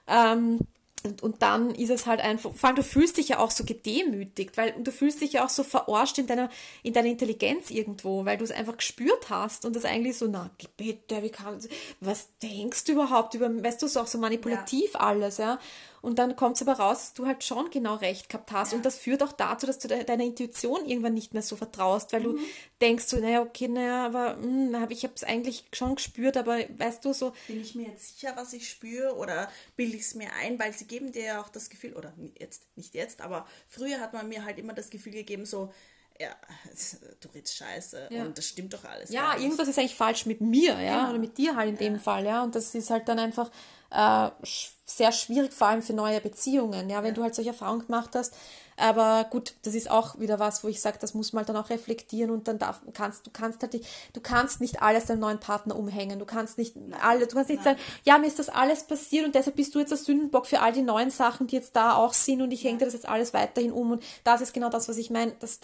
Ähm, 0.07 0.59
und, 1.05 1.23
und 1.23 1.43
dann 1.43 1.75
ist 1.75 1.91
es 1.91 2.07
halt 2.07 2.21
einfach, 2.21 2.55
vor 2.55 2.69
allem 2.69 2.77
du 2.77 2.83
fühlst 2.83 3.17
dich 3.17 3.29
ja 3.29 3.39
auch 3.39 3.51
so 3.51 3.65
gedemütigt, 3.65 4.57
weil 4.57 4.73
du 4.73 4.93
fühlst 4.93 5.21
dich 5.21 5.35
ja 5.35 5.45
auch 5.45 5.49
so 5.49 5.65
verarscht 5.65 6.19
in 6.19 6.27
deiner, 6.27 6.49
in 6.83 6.93
deiner 6.93 7.09
Intelligenz 7.09 7.71
irgendwo, 7.71 8.25
weil 8.25 8.39
du 8.39 8.45
es 8.45 8.53
einfach 8.53 8.77
gespürt 8.77 9.31
hast 9.31 9.65
und 9.65 9.75
das 9.75 9.85
eigentlich 9.85 10.17
so, 10.17 10.29
na 10.29 10.51
bitte, 10.77 11.23
wie 11.23 11.31
kann, 11.31 11.59
was 12.01 12.29
denkst 12.43 12.85
du 12.85 12.93
überhaupt 12.93 13.35
über, 13.35 13.51
weißt 13.63 13.83
du, 13.83 13.89
so 13.89 14.01
auch 14.01 14.07
so 14.07 14.19
manipulativ 14.19 14.95
alles, 14.95 15.39
ja. 15.39 15.59
Und 16.03 16.19
dann 16.19 16.35
kommt 16.37 16.57
es 16.57 16.63
aber 16.63 16.73
raus, 16.83 16.99
dass 16.99 17.13
du 17.15 17.27
halt 17.27 17.45
schon 17.45 17.71
genau 17.71 17.95
recht 17.95 18.29
gehabt 18.29 18.51
hast. 18.51 18.75
Und 18.75 18.85
das 18.85 18.97
führt 18.99 19.23
auch 19.23 19.31
dazu, 19.33 19.67
dass 19.69 19.79
du 19.79 19.87
de 19.89 20.03
deiner 20.03 20.25
Intuition 20.25 20.85
irgendwann 20.85 21.15
nicht 21.15 21.33
mehr 21.33 21.43
so 21.43 21.55
vertraust, 21.55 22.13
weil 22.13 22.25
du 22.25 22.39
denkst 22.81 23.05
so, 23.07 23.19
naja, 23.19 23.41
okay, 23.41 23.69
naja, 23.69 24.05
aber 24.05 24.35
mh, 24.37 24.81
hab- 24.81 24.91
ich 24.91 25.05
habe 25.05 25.15
es 25.15 25.23
eigentlich 25.23 25.65
schon 25.73 25.95
gespürt, 25.95 26.37
aber 26.37 26.59
weißt 26.77 27.05
du, 27.05 27.13
so, 27.13 27.33
Bin 27.47 27.61
ich 27.61 27.77
mir 27.77 27.87
jetzt 27.87 28.19
sicher, 28.19 28.33
was 28.35 28.53
ich 28.53 28.69
spüre 28.69 29.15
oder 29.17 29.49
bilde 29.77 29.97
ich 29.97 30.03
es 30.03 30.15
mir 30.17 30.33
ein, 30.43 30.59
weil 30.59 30.73
sie 30.73 30.87
geben 30.89 31.13
dir 31.13 31.23
ja 31.25 31.41
auch 31.41 31.49
das 31.49 31.71
Gefühl, 31.71 31.93
oder 31.95 32.13
jetzt, 32.37 32.63
nicht 32.77 32.95
jetzt, 32.95 33.21
aber 33.21 33.47
früher 33.69 34.01
hat 34.01 34.13
man 34.13 34.29
mir 34.29 34.45
halt 34.45 34.59
immer 34.59 34.73
das 34.73 34.91
Gefühl 34.91 35.13
gegeben, 35.13 35.47
so, 35.47 35.73
ja, 36.19 36.31
du 37.21 37.29
redest 37.29 37.57
scheiße 37.57 38.09
Ja. 38.11 38.25
und 38.25 38.37
das 38.37 38.47
stimmt 38.49 38.75
doch 38.75 38.85
alles. 38.85 39.11
ja, 39.11 39.37
irgendwas 39.39 39.69
ist 39.69 39.79
eigentlich 39.79 39.95
falsch 39.95 40.27
mit 40.27 40.41
mir, 40.41 40.81
ja, 40.81 40.97
Genau. 40.99 41.11
oder 41.11 41.19
mit 41.21 41.39
dir 41.39 41.55
halt 41.55 41.69
in 41.69 41.77
dem 41.77 42.01
Fall, 42.01 42.25
ja, 42.27 42.43
und 42.43 42.57
das 42.57 42.75
ist 42.75 42.91
halt 42.91 43.07
dann 43.09 43.21
einfach 43.21 43.51
äh, 43.93 44.31
sch- 44.45 44.71
sehr 44.87 45.13
schwierig, 45.13 45.53
vor 45.53 45.69
allem 45.69 45.83
für 45.83 45.95
neue 45.95 46.21
Beziehungen, 46.21 46.91
ja, 46.91 47.03
wenn 47.03 47.15
du 47.15 47.23
halt 47.23 47.35
solche 47.35 47.51
Erfahrungen 47.51 47.87
gemacht 47.87 48.11
hast. 48.15 48.35
Aber 48.77 49.25
gut, 49.31 49.55
das 49.63 49.75
ist 49.75 49.91
auch 49.91 50.19
wieder 50.19 50.39
was, 50.39 50.65
wo 50.65 50.69
ich 50.69 50.81
sage, 50.81 50.99
das 51.01 51.15
muss 51.15 51.33
man 51.33 51.41
halt 51.41 51.49
dann 51.49 51.57
auch 51.57 51.71
reflektieren 51.71 52.31
und 52.31 52.49
dann 52.49 52.59
darf, 52.59 52.81
kannst 52.93 53.27
du 53.27 53.31
kannst 53.31 53.63
halt 53.63 53.75
nicht, 53.75 53.87
du 54.13 54.21
kannst 54.21 54.61
nicht 54.61 54.83
alles 54.83 55.07
deinem 55.07 55.21
neuen 55.21 55.41
Partner 55.41 55.77
umhängen. 55.77 56.19
Du 56.19 56.25
kannst 56.25 56.59
nicht 56.59 56.77
alle, 57.01 57.27
du 57.27 57.35
kannst 57.35 57.51
nicht 57.51 57.63
sagen, 57.63 57.79
ja, 58.05 58.19
mir 58.19 58.27
ist 58.27 58.39
das 58.39 58.49
alles 58.49 58.85
passiert 58.85 59.27
und 59.27 59.35
deshalb 59.35 59.57
bist 59.57 59.75
du 59.75 59.79
jetzt 59.79 59.91
der 59.91 59.99
Sündenbock 59.99 60.47
für 60.47 60.61
all 60.61 60.73
die 60.73 60.83
neuen 60.83 61.11
Sachen, 61.11 61.47
die 61.47 61.57
jetzt 61.57 61.77
da 61.77 61.95
auch 61.95 62.13
sind 62.13 62.43
und 62.43 62.51
ich 62.51 62.65
hänge 62.65 62.79
dir 62.79 62.85
das 62.87 62.95
jetzt 62.95 63.09
alles 63.09 63.35
weiterhin 63.35 63.73
um. 63.73 63.93
Und 63.93 64.03
das 64.25 64.41
ist 64.41 64.53
genau 64.53 64.71
das, 64.71 64.89
was 64.89 64.97
ich 64.97 65.11
meine. 65.11 65.33
Das, 65.41 65.61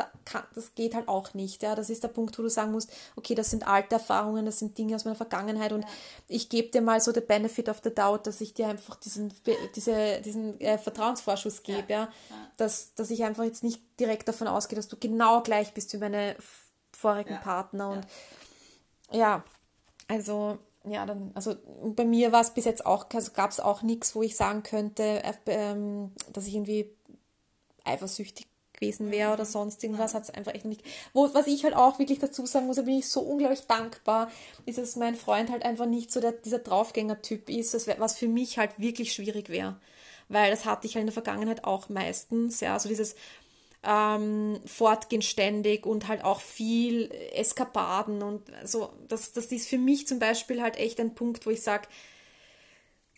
das 0.54 0.74
geht 0.74 0.94
halt 0.94 1.08
auch 1.08 1.34
nicht. 1.34 1.62
Ja, 1.62 1.74
das 1.74 1.90
ist 1.90 2.02
der 2.02 2.08
Punkt, 2.08 2.38
wo 2.38 2.42
du 2.42 2.50
sagen 2.50 2.72
musst, 2.72 2.90
okay, 3.16 3.34
das 3.34 3.50
sind 3.50 3.66
alte 3.66 3.94
Erfahrungen, 3.96 4.46
das 4.46 4.58
sind 4.58 4.76
Dinge 4.78 4.94
aus 4.94 5.04
meiner 5.04 5.16
Vergangenheit 5.16 5.72
und 5.72 5.84
ich 6.28 6.48
gebe 6.48 6.68
dir 6.68 6.82
mal 6.82 7.00
so 7.00 7.12
the 7.12 7.20
benefit 7.20 7.68
of 7.68 7.80
the 7.82 7.94
doubt, 7.94 8.26
dass 8.26 8.40
ich 8.40 8.54
dir 8.54 8.68
einfach 8.68 8.96
diesen, 8.96 9.32
diese, 9.74 10.20
diesen 10.20 10.60
äh, 10.60 10.78
Vertrauensvorschuss 10.78 11.62
gebe, 11.62 11.92
ja, 11.92 12.08
Dass, 12.56 12.94
dass 12.98 13.10
ich 13.10 13.24
einfach 13.24 13.44
jetzt 13.44 13.62
nicht 13.62 13.82
direkt 14.00 14.28
davon 14.28 14.48
ausgehe, 14.48 14.76
dass 14.76 14.88
du 14.88 14.96
genau 14.96 15.42
gleich 15.42 15.72
bist 15.74 15.92
wie 15.92 15.98
meine 15.98 16.36
vorigen 16.92 17.34
Ja. 17.34 17.40
Partner 17.40 17.90
und 17.90 18.06
ja, 19.10 19.44
also 20.08 20.58
ja, 20.84 21.04
dann, 21.06 21.32
also 21.34 21.56
bei 21.82 22.04
mir 22.04 22.32
war 22.32 22.40
es 22.40 22.50
bis 22.50 22.64
jetzt 22.64 22.86
auch, 22.86 23.06
also 23.12 23.32
gab 23.32 23.50
es 23.50 23.60
auch 23.60 23.82
nichts, 23.82 24.14
wo 24.14 24.22
ich 24.22 24.36
sagen 24.36 24.62
könnte, 24.62 25.22
äh, 25.24 25.34
ähm, 25.46 26.12
dass 26.32 26.46
ich 26.46 26.54
irgendwie 26.54 26.90
eifersüchtig 27.84 28.46
gewesen 28.72 29.10
wäre 29.10 29.32
oder 29.32 29.44
sonst 29.44 29.82
irgendwas, 29.82 30.14
hat 30.14 30.22
es 30.22 30.30
einfach 30.30 30.54
echt 30.54 30.64
nicht. 30.64 30.82
Wo, 31.12 31.32
was 31.34 31.46
ich 31.46 31.64
halt 31.64 31.74
auch 31.74 31.98
wirklich 31.98 32.20
dazu 32.20 32.46
sagen 32.46 32.66
muss, 32.66 32.76
da 32.76 32.82
bin 32.82 32.98
ich 32.98 33.08
so 33.08 33.20
unglaublich 33.20 33.66
dankbar, 33.66 34.30
ist, 34.66 34.78
dass 34.78 34.96
mein 34.96 35.16
Freund 35.16 35.50
halt 35.50 35.64
einfach 35.64 35.86
nicht 35.86 36.12
so 36.12 36.20
der, 36.20 36.32
dieser 36.32 36.60
Draufgänger-Typ 36.60 37.50
ist, 37.50 37.74
das 37.74 37.86
wär, 37.86 37.98
was 37.98 38.16
für 38.16 38.28
mich 38.28 38.58
halt 38.58 38.78
wirklich 38.78 39.12
schwierig 39.12 39.48
wäre. 39.48 39.76
Weil 40.28 40.50
das 40.50 40.64
hatte 40.64 40.86
ich 40.86 40.94
halt 40.94 41.02
in 41.02 41.06
der 41.06 41.14
Vergangenheit 41.14 41.64
auch 41.64 41.88
meistens, 41.88 42.60
ja, 42.60 42.78
so 42.78 42.88
dieses 42.88 43.14
ähm, 43.82 44.60
Fortgehen 44.66 45.22
ständig 45.22 45.86
und 45.86 46.08
halt 46.08 46.24
auch 46.24 46.40
viel 46.40 47.10
Eskapaden 47.32 48.22
und 48.22 48.42
so, 48.64 48.92
das, 49.08 49.32
das 49.32 49.46
ist 49.46 49.68
für 49.68 49.78
mich 49.78 50.06
zum 50.06 50.18
Beispiel 50.18 50.60
halt 50.60 50.76
echt 50.76 51.00
ein 51.00 51.14
Punkt, 51.14 51.46
wo 51.46 51.50
ich 51.50 51.62
sage, 51.62 51.88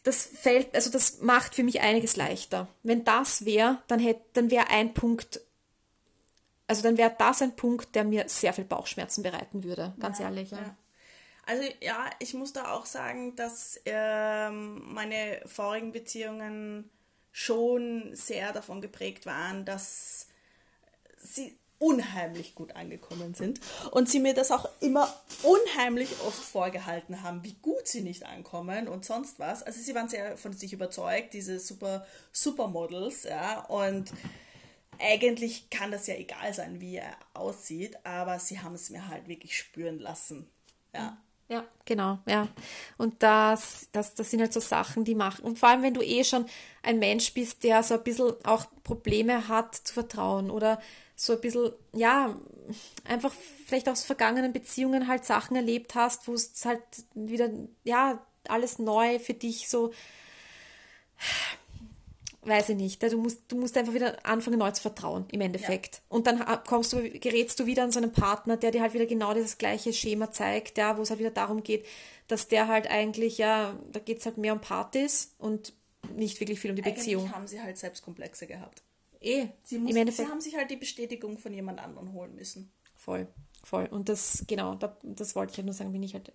das 0.02 0.24
fällt, 0.24 0.74
also 0.74 0.90
das 0.90 1.20
macht 1.20 1.54
für 1.54 1.62
mich 1.62 1.80
einiges 1.80 2.16
leichter. 2.16 2.68
Wenn 2.82 3.04
das 3.04 3.44
wäre, 3.44 3.82
dann 3.86 4.00
hätte, 4.00 4.22
dann 4.32 4.50
wäre 4.50 4.68
ein 4.68 4.94
Punkt, 4.94 5.40
also 6.66 6.82
dann 6.82 6.96
wäre 6.96 7.14
das 7.18 7.42
ein 7.42 7.56
Punkt, 7.56 7.94
der 7.94 8.04
mir 8.04 8.28
sehr 8.28 8.52
viel 8.52 8.64
Bauchschmerzen 8.64 9.22
bereiten 9.22 9.64
würde, 9.64 9.94
ganz 9.98 10.20
ehrlich. 10.20 10.50
Ja. 10.52 10.58
Ja. 10.58 10.76
Also 11.46 11.64
ja, 11.80 12.08
ich 12.18 12.32
muss 12.34 12.52
da 12.52 12.72
auch 12.72 12.86
sagen, 12.86 13.34
dass 13.34 13.80
ähm, 13.84 14.94
meine 14.94 15.42
vorigen 15.46 15.90
Beziehungen 15.90 16.88
schon 17.32 18.14
sehr 18.14 18.52
davon 18.52 18.80
geprägt 18.80 19.26
waren, 19.26 19.64
dass 19.64 20.26
sie 21.16 21.56
unheimlich 21.78 22.54
gut 22.54 22.76
angekommen 22.76 23.32
sind 23.34 23.58
und 23.90 24.08
sie 24.08 24.20
mir 24.20 24.34
das 24.34 24.50
auch 24.50 24.68
immer 24.80 25.12
unheimlich 25.42 26.10
oft 26.26 26.42
vorgehalten 26.42 27.22
haben, 27.22 27.42
wie 27.42 27.54
gut 27.62 27.88
sie 27.88 28.02
nicht 28.02 28.26
ankommen 28.26 28.86
und 28.86 29.06
sonst 29.06 29.38
was. 29.38 29.62
Also 29.62 29.80
sie 29.80 29.94
waren 29.94 30.08
sehr 30.08 30.36
von 30.36 30.52
sich 30.52 30.74
überzeugt, 30.74 31.32
diese 31.32 31.58
super 31.58 32.06
Supermodels, 32.32 33.24
ja, 33.24 33.60
und 33.64 34.12
eigentlich 34.98 35.70
kann 35.70 35.90
das 35.90 36.06
ja 36.06 36.14
egal 36.16 36.52
sein, 36.52 36.82
wie 36.82 36.96
er 36.96 37.16
aussieht, 37.32 37.96
aber 38.04 38.38
sie 38.38 38.60
haben 38.60 38.74
es 38.74 38.90
mir 38.90 39.08
halt 39.08 39.26
wirklich 39.26 39.56
spüren 39.56 39.98
lassen. 39.98 40.46
Ja. 40.92 41.16
Ja, 41.50 41.64
genau, 41.84 42.20
ja. 42.26 42.46
Und 42.96 43.24
das, 43.24 43.88
das, 43.90 44.14
das 44.14 44.30
sind 44.30 44.40
halt 44.40 44.52
so 44.52 44.60
Sachen, 44.60 45.04
die 45.04 45.16
machen. 45.16 45.44
Und 45.44 45.58
vor 45.58 45.68
allem, 45.68 45.82
wenn 45.82 45.94
du 45.94 46.00
eh 46.00 46.22
schon 46.22 46.46
ein 46.84 47.00
Mensch 47.00 47.34
bist, 47.34 47.64
der 47.64 47.82
so 47.82 47.94
ein 47.94 48.04
bisschen 48.04 48.32
auch 48.44 48.66
Probleme 48.84 49.48
hat 49.48 49.74
zu 49.74 49.92
vertrauen 49.94 50.48
oder 50.48 50.80
so 51.16 51.32
ein 51.32 51.40
bisschen, 51.40 51.72
ja, 51.92 52.36
einfach 53.04 53.32
vielleicht 53.66 53.88
aus 53.88 54.04
vergangenen 54.04 54.52
Beziehungen 54.52 55.08
halt 55.08 55.24
Sachen 55.24 55.56
erlebt 55.56 55.96
hast, 55.96 56.28
wo 56.28 56.34
es 56.34 56.64
halt 56.64 56.82
wieder, 57.14 57.50
ja, 57.82 58.20
alles 58.46 58.78
neu 58.78 59.18
für 59.18 59.34
dich 59.34 59.68
so 59.68 59.90
weiß 62.42 62.70
ich 62.70 62.76
nicht. 62.76 63.02
Du 63.02 63.18
musst, 63.18 63.40
du 63.48 63.56
musst 63.56 63.76
einfach 63.76 63.92
wieder 63.92 64.24
anfangen, 64.24 64.58
neu 64.58 64.70
zu 64.70 64.82
vertrauen, 64.82 65.26
im 65.30 65.40
Endeffekt. 65.40 65.96
Ja. 65.96 66.02
Und 66.08 66.26
dann 66.26 66.44
kommst 66.66 66.92
du, 66.92 67.10
gerätst 67.10 67.60
du 67.60 67.66
wieder 67.66 67.84
an 67.84 67.92
so 67.92 68.00
einen 68.00 68.12
Partner, 68.12 68.56
der 68.56 68.70
dir 68.70 68.80
halt 68.80 68.94
wieder 68.94 69.06
genau 69.06 69.34
dieses 69.34 69.58
gleiche 69.58 69.92
Schema 69.92 70.30
zeigt, 70.30 70.78
ja, 70.78 70.96
wo 70.96 71.02
es 71.02 71.10
halt 71.10 71.20
wieder 71.20 71.30
darum 71.30 71.62
geht, 71.62 71.84
dass 72.28 72.48
der 72.48 72.68
halt 72.68 72.90
eigentlich, 72.90 73.38
ja, 73.38 73.78
da 73.92 74.00
geht 74.00 74.18
es 74.18 74.26
halt 74.26 74.38
mehr 74.38 74.52
um 74.52 74.60
Partys 74.60 75.34
und 75.38 75.74
nicht 76.14 76.40
wirklich 76.40 76.60
viel 76.60 76.70
um 76.70 76.76
die 76.76 76.82
eigentlich 76.82 76.96
Beziehung. 76.96 77.32
haben 77.32 77.46
sie 77.46 77.60
halt 77.60 77.76
Selbstkomplexe 77.76 78.46
gehabt. 78.46 78.82
Eh, 79.20 79.48
sie, 79.64 79.78
mussten, 79.78 79.90
im 79.90 79.96
Endeffekt. 80.00 80.26
sie 80.26 80.32
haben 80.32 80.40
sich 80.40 80.56
halt 80.56 80.70
die 80.70 80.76
Bestätigung 80.76 81.36
von 81.36 81.52
jemand 81.52 81.78
anderem 81.78 82.14
holen 82.14 82.34
müssen. 82.34 82.72
Voll, 82.96 83.26
voll. 83.62 83.86
Und 83.86 84.08
das, 84.08 84.44
genau, 84.46 84.78
das 85.02 85.36
wollte 85.36 85.52
ich 85.52 85.58
halt 85.58 85.66
nur 85.66 85.74
sagen, 85.74 85.92
bin 85.92 86.02
ich 86.02 86.14
halt 86.14 86.32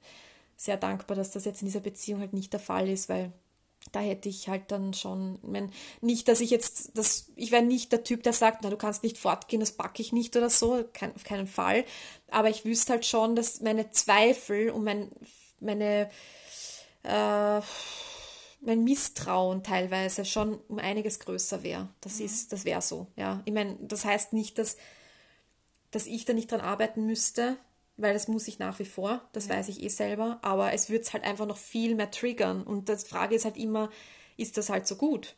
sehr 0.55 0.77
dankbar, 0.77 1.17
dass 1.17 1.31
das 1.31 1.45
jetzt 1.45 1.61
in 1.61 1.67
dieser 1.67 1.79
Beziehung 1.79 2.19
halt 2.19 2.33
nicht 2.33 2.53
der 2.53 2.59
Fall 2.59 2.87
ist, 2.87 3.09
weil 3.09 3.31
da 3.91 3.99
hätte 3.99 4.29
ich 4.29 4.49
halt 4.49 4.71
dann 4.71 4.93
schon, 4.93 5.39
ich 5.41 5.49
mein, 5.49 5.71
nicht, 6.01 6.27
dass 6.27 6.41
ich 6.41 6.49
jetzt, 6.49 6.91
das, 6.97 7.27
ich 7.35 7.51
wäre 7.51 7.63
nicht 7.63 7.91
der 7.91 8.03
Typ, 8.03 8.23
der 8.23 8.33
sagt, 8.33 8.59
na, 8.63 8.69
du 8.69 8.77
kannst 8.77 9.03
nicht 9.03 9.17
fortgehen, 9.17 9.59
das 9.59 9.71
packe 9.71 10.01
ich 10.01 10.11
nicht 10.11 10.35
oder 10.35 10.49
so, 10.49 10.83
kein, 10.93 11.15
auf 11.15 11.23
keinen 11.23 11.47
Fall. 11.47 11.85
Aber 12.31 12.49
ich 12.49 12.65
wüsste 12.65 12.93
halt 12.93 13.05
schon, 13.05 13.35
dass 13.35 13.61
meine 13.61 13.91
Zweifel 13.91 14.69
und 14.69 14.83
mein, 14.83 15.11
meine, 15.59 16.09
äh, 17.03 17.61
mein 18.61 18.83
Misstrauen 18.83 19.63
teilweise 19.63 20.25
schon 20.25 20.59
um 20.67 20.79
einiges 20.79 21.19
größer 21.19 21.63
wäre. 21.63 21.87
Das 22.01 22.19
mhm. 22.19 22.25
ist, 22.25 22.51
das 22.51 22.65
wäre 22.65 22.81
so, 22.81 23.07
ja. 23.15 23.41
Ich 23.45 23.53
meine, 23.53 23.77
das 23.81 24.05
heißt 24.05 24.33
nicht, 24.33 24.57
dass, 24.57 24.77
dass 25.91 26.07
ich 26.07 26.25
da 26.25 26.33
nicht 26.33 26.51
dran 26.51 26.61
arbeiten 26.61 27.05
müsste, 27.05 27.57
weil 27.97 28.13
das 28.13 28.27
muss 28.27 28.47
ich 28.47 28.59
nach 28.59 28.79
wie 28.79 28.85
vor, 28.85 29.21
das 29.31 29.47
ja. 29.47 29.55
weiß 29.55 29.69
ich 29.69 29.81
eh 29.81 29.87
selber, 29.87 30.39
aber 30.41 30.73
es 30.73 30.89
wird 30.89 31.03
es 31.03 31.13
halt 31.13 31.23
einfach 31.23 31.45
noch 31.45 31.57
viel 31.57 31.95
mehr 31.95 32.11
triggern. 32.11 32.63
Und 32.63 32.89
die 32.89 32.95
Frage 32.95 33.35
ist 33.35 33.45
halt 33.45 33.57
immer, 33.57 33.89
ist 34.37 34.57
das 34.57 34.69
halt 34.69 34.87
so 34.87 34.95
gut? 34.95 35.35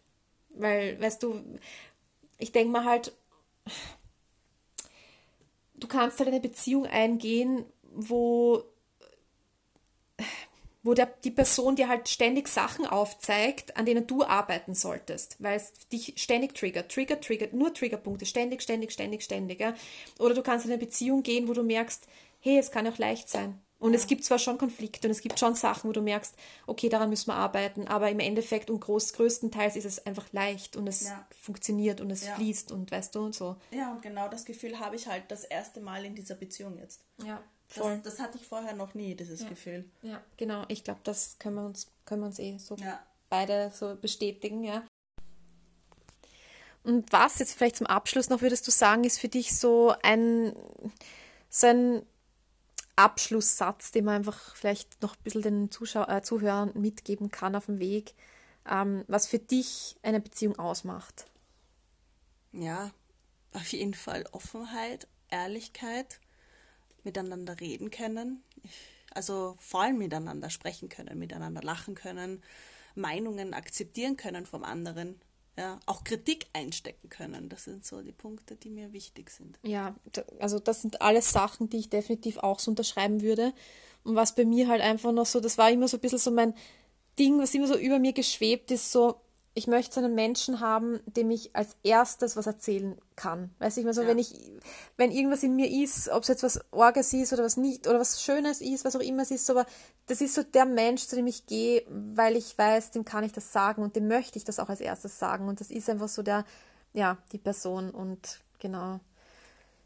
Weil, 0.49 0.99
weißt 0.99 1.21
du, 1.21 1.43
ich 2.39 2.51
denke 2.51 2.71
mal 2.71 2.85
halt, 2.85 3.15
du 5.75 5.87
kannst 5.87 6.19
halt 6.19 6.29
eine 6.29 6.39
Beziehung 6.39 6.87
eingehen, 6.87 7.65
wo, 7.83 8.63
wo 10.81 10.95
der, 10.95 11.07
die 11.23 11.31
Person 11.31 11.75
dir 11.75 11.87
halt 11.87 12.09
ständig 12.09 12.47
Sachen 12.47 12.87
aufzeigt, 12.87 13.77
an 13.77 13.85
denen 13.85 14.07
du 14.07 14.23
arbeiten 14.23 14.73
solltest, 14.73 15.35
weil 15.39 15.57
es 15.57 15.73
dich 15.89 16.13
ständig 16.17 16.55
triggert, 16.55 16.91
triggert, 16.91 17.23
triggert, 17.23 17.53
nur 17.53 17.71
Triggerpunkte, 17.71 18.25
ständig, 18.25 18.63
ständig, 18.63 18.91
ständig, 18.91 19.23
ständig. 19.23 19.59
Ja? 19.59 19.75
Oder 20.17 20.33
du 20.33 20.41
kannst 20.41 20.65
in 20.65 20.71
eine 20.71 20.79
Beziehung 20.79 21.21
gehen, 21.21 21.47
wo 21.47 21.53
du 21.53 21.63
merkst, 21.63 22.07
hey, 22.39 22.57
es 22.57 22.71
kann 22.71 22.87
auch 22.87 22.97
leicht 22.97 23.29
sein. 23.29 23.61
Und 23.79 23.93
ja. 23.93 23.99
es 23.99 24.07
gibt 24.07 24.23
zwar 24.23 24.39
schon 24.39 24.57
Konflikte 24.57 25.07
und 25.07 25.11
es 25.11 25.21
gibt 25.21 25.39
schon 25.39 25.53
Sachen, 25.53 25.87
wo 25.87 25.93
du 25.93 26.01
merkst, 26.01 26.35
okay, 26.65 26.89
daran 26.89 27.09
müssen 27.09 27.27
wir 27.27 27.35
arbeiten, 27.35 27.87
aber 27.87 28.09
im 28.09 28.19
Endeffekt 28.19 28.71
und 28.71 28.79
groß, 28.79 29.13
größtenteils 29.13 29.75
ist 29.75 29.85
es 29.85 30.05
einfach 30.05 30.31
leicht 30.33 30.75
und 30.75 30.87
es 30.87 31.05
ja. 31.05 31.27
funktioniert 31.39 32.01
und 32.01 32.09
es 32.09 32.25
ja. 32.25 32.35
fließt 32.35 32.71
und 32.71 32.91
weißt 32.91 33.13
du 33.13 33.25
und 33.25 33.35
so. 33.35 33.55
Ja, 33.69 33.91
und 33.91 34.01
genau 34.01 34.29
das 34.29 34.45
Gefühl 34.45 34.79
habe 34.79 34.95
ich 34.95 35.07
halt 35.07 35.25
das 35.29 35.43
erste 35.43 35.79
Mal 35.79 36.05
in 36.05 36.15
dieser 36.15 36.33
Beziehung 36.33 36.79
jetzt. 36.79 37.01
Ja, 37.23 37.43
voll. 37.67 37.99
Das, 38.03 38.15
das 38.15 38.25
hatte 38.25 38.39
ich 38.39 38.47
vorher 38.47 38.73
noch 38.73 38.95
nie, 38.95 39.13
dieses 39.13 39.47
Gefühl. 39.47 39.85
Ja, 40.01 40.23
genau. 40.37 40.63
Ich 40.69 40.83
glaube, 40.83 41.01
das 41.03 41.37
können 41.37 41.55
wir 41.55 41.65
uns, 41.65 41.87
können 42.05 42.21
wir 42.21 42.27
uns 42.27 42.39
eh 42.39 42.57
so 42.57 42.77
beide 43.29 43.71
so 43.75 43.95
bestätigen, 43.95 44.63
ja. 44.63 44.83
Und 46.83 47.11
was 47.11 47.37
jetzt 47.39 47.53
vielleicht 47.53 47.75
zum 47.75 47.87
Abschluss 47.87 48.29
noch 48.29 48.41
würdest 48.41 48.65
du 48.65 48.71
sagen, 48.71 49.03
ist 49.03 49.19
für 49.19 49.27
dich 49.27 49.55
so 49.55 49.93
ein, 50.01 50.55
so 51.49 51.67
ein 51.67 52.01
Abschlusssatz, 52.97 53.91
den 53.91 54.05
man 54.05 54.15
einfach 54.15 54.55
vielleicht 54.55 55.01
noch 55.01 55.15
ein 55.15 55.23
bisschen 55.23 55.41
den 55.41 55.71
Zuschau 55.71 56.07
äh, 56.07 56.21
Zuhörern 56.21 56.71
mitgeben 56.73 57.31
kann 57.31 57.55
auf 57.55 57.67
dem 57.67 57.79
Weg, 57.79 58.13
ähm, 58.69 59.05
was 59.07 59.27
für 59.27 59.39
dich 59.39 59.95
eine 60.01 60.19
Beziehung 60.19 60.57
ausmacht? 60.59 61.25
Ja, 62.51 62.91
auf 63.53 63.67
jeden 63.67 63.93
Fall 63.93 64.25
Offenheit, 64.31 65.07
Ehrlichkeit, 65.29 66.19
miteinander 67.03 67.59
reden 67.59 67.91
können, 67.91 68.43
also 69.11 69.55
vor 69.59 69.83
allem 69.83 69.99
miteinander 69.99 70.49
sprechen 70.49 70.89
können, 70.89 71.19
miteinander 71.19 71.61
lachen 71.61 71.95
können, 71.95 72.43
Meinungen 72.95 73.53
akzeptieren 73.53 74.17
können 74.17 74.45
vom 74.45 74.63
anderen 74.63 75.21
ja, 75.57 75.79
auch 75.85 76.03
Kritik 76.03 76.45
einstecken 76.53 77.09
können. 77.09 77.49
Das 77.49 77.63
sind 77.63 77.85
so 77.85 78.01
die 78.01 78.11
Punkte, 78.11 78.55
die 78.55 78.69
mir 78.69 78.93
wichtig 78.93 79.31
sind. 79.31 79.57
Ja, 79.63 79.95
also 80.39 80.59
das 80.59 80.81
sind 80.81 81.01
alles 81.01 81.31
Sachen, 81.31 81.69
die 81.69 81.77
ich 81.77 81.89
definitiv 81.89 82.37
auch 82.37 82.59
so 82.59 82.71
unterschreiben 82.71 83.21
würde. 83.21 83.53
Und 84.03 84.15
was 84.15 84.35
bei 84.35 84.45
mir 84.45 84.67
halt 84.67 84.81
einfach 84.81 85.11
noch 85.11 85.25
so, 85.25 85.39
das 85.39 85.57
war 85.57 85.71
immer 85.71 85.87
so 85.87 85.97
ein 85.97 86.01
bisschen 86.01 86.19
so 86.19 86.31
mein 86.31 86.53
Ding, 87.17 87.39
was 87.39 87.53
immer 87.55 87.67
so 87.67 87.75
über 87.75 87.97
mir 87.97 88.13
geschwebt 88.13 88.69
ist, 88.69 88.91
so, 88.91 89.15
ich 89.57 89.65
möchte 89.65 89.99
einen 89.99 90.13
Menschen 90.13 90.59
haben, 90.59 90.99
dem 91.07 91.31
ich 91.31 91.55
als 91.55 91.77
erstes 91.81 92.35
was 92.37 92.45
erzählen 92.45 92.95
kann. 93.15 93.49
Weiß 93.57 93.75
ich 93.77 93.85
mal 93.85 93.93
so, 93.95 94.03
ja. 94.03 94.07
wenn 94.07 94.19
ich, 94.19 94.35
wenn 94.97 95.09
irgendwas 95.09 95.41
in 95.41 95.55
mir 95.55 95.67
ist, 95.67 96.09
ob 96.09 96.21
es 96.21 96.27
jetzt 96.27 96.43
was 96.43 96.61
Orges 96.69 97.11
ist 97.11 97.33
oder 97.33 97.43
was 97.43 97.57
nicht, 97.57 97.87
oder 97.87 97.99
was 97.99 98.21
Schönes 98.21 98.61
ist, 98.61 98.85
was 98.85 98.95
auch 98.95 99.01
immer 99.01 99.23
es 99.23 99.31
ist, 99.31 99.49
aber 99.49 99.65
das 100.05 100.21
ist 100.21 100.35
so 100.35 100.43
der 100.43 100.65
Mensch, 100.65 101.07
zu 101.07 101.15
dem 101.15 101.25
ich 101.25 101.47
gehe, 101.47 101.83
weil 101.89 102.35
ich 102.35 102.55
weiß, 102.55 102.91
dem 102.91 103.03
kann 103.03 103.23
ich 103.23 103.31
das 103.31 103.51
sagen 103.51 103.81
und 103.81 103.95
dem 103.95 104.07
möchte 104.07 104.37
ich 104.37 104.43
das 104.43 104.59
auch 104.59 104.69
als 104.69 104.79
erstes 104.79 105.17
sagen. 105.17 105.47
Und 105.47 105.59
das 105.59 105.71
ist 105.71 105.89
einfach 105.89 106.07
so 106.07 106.21
der, 106.21 106.45
ja, 106.93 107.17
die 107.31 107.39
Person 107.39 107.89
und 107.89 108.39
genau. 108.59 108.99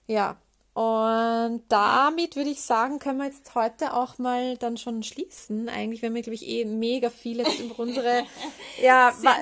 Ja, 0.05 0.35
und 0.73 1.63
damit 1.67 2.37
würde 2.37 2.49
ich 2.49 2.61
sagen, 2.61 2.99
können 2.99 3.17
wir 3.17 3.25
jetzt 3.25 3.55
heute 3.55 3.93
auch 3.93 4.17
mal 4.17 4.55
dann 4.57 4.77
schon 4.77 5.03
schließen. 5.03 5.67
Eigentlich 5.67 6.01
werden 6.01 6.15
wir, 6.15 6.21
glaube 6.21 6.35
ich, 6.35 6.47
eh 6.47 6.63
mega 6.63 7.09
viel 7.09 7.39
jetzt 7.39 7.59
über 7.59 7.77
unsere, 7.79 8.23
ja, 8.81 9.13
war, 9.21 9.37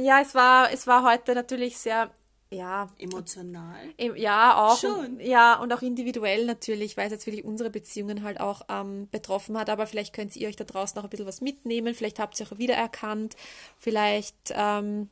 ja, 0.00 0.20
es 0.20 0.34
war, 0.34 0.72
es 0.72 0.86
war 0.88 1.04
heute 1.04 1.36
natürlich 1.36 1.78
sehr, 1.78 2.10
ja. 2.50 2.90
Emotional. 2.98 3.94
Ja, 4.16 4.56
auch. 4.56 4.78
Schon. 4.78 5.20
Ja, 5.20 5.54
und 5.60 5.72
auch 5.72 5.82
individuell 5.82 6.46
natürlich, 6.46 6.96
weil 6.96 7.06
es 7.06 7.12
jetzt 7.12 7.26
wirklich 7.26 7.44
unsere 7.44 7.70
Beziehungen 7.70 8.24
halt 8.24 8.40
auch 8.40 8.62
ähm, 8.68 9.08
betroffen 9.10 9.56
hat. 9.56 9.70
Aber 9.70 9.86
vielleicht 9.86 10.12
könnt 10.12 10.36
ihr 10.36 10.48
euch 10.48 10.56
da 10.56 10.64
draußen 10.64 10.98
auch 10.98 11.04
ein 11.04 11.10
bisschen 11.10 11.26
was 11.26 11.40
mitnehmen. 11.40 11.94
Vielleicht 11.94 12.18
habt 12.18 12.38
ihr 12.38 12.46
auch 12.46 12.58
wiedererkannt. 12.58 13.36
Vielleicht, 13.78 14.52
ähm, 14.54 15.08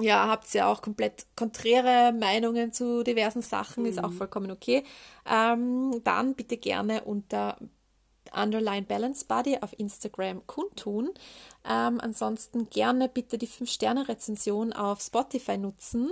ja, 0.00 0.28
habt 0.28 0.54
ihr 0.54 0.66
auch 0.66 0.82
komplett 0.82 1.26
konträre 1.36 2.12
Meinungen 2.12 2.72
zu 2.72 3.02
diversen 3.02 3.42
Sachen, 3.42 3.84
mhm. 3.84 3.90
ist 3.90 4.02
auch 4.02 4.10
mhm. 4.10 4.16
vollkommen 4.16 4.50
okay. 4.50 4.84
Ähm, 5.30 6.00
dann 6.04 6.34
bitte 6.34 6.56
gerne 6.56 7.04
unter 7.04 7.56
Underline 8.32 8.86
Balance 8.86 9.24
Body 9.26 9.58
auf 9.60 9.78
Instagram 9.78 10.46
kundtun. 10.46 11.10
Ähm, 11.68 12.00
ansonsten 12.00 12.68
gerne 12.68 13.08
bitte 13.08 13.38
die 13.38 13.48
5-Sterne-Rezension 13.48 14.72
auf 14.72 15.00
Spotify 15.00 15.56
nutzen. 15.56 16.10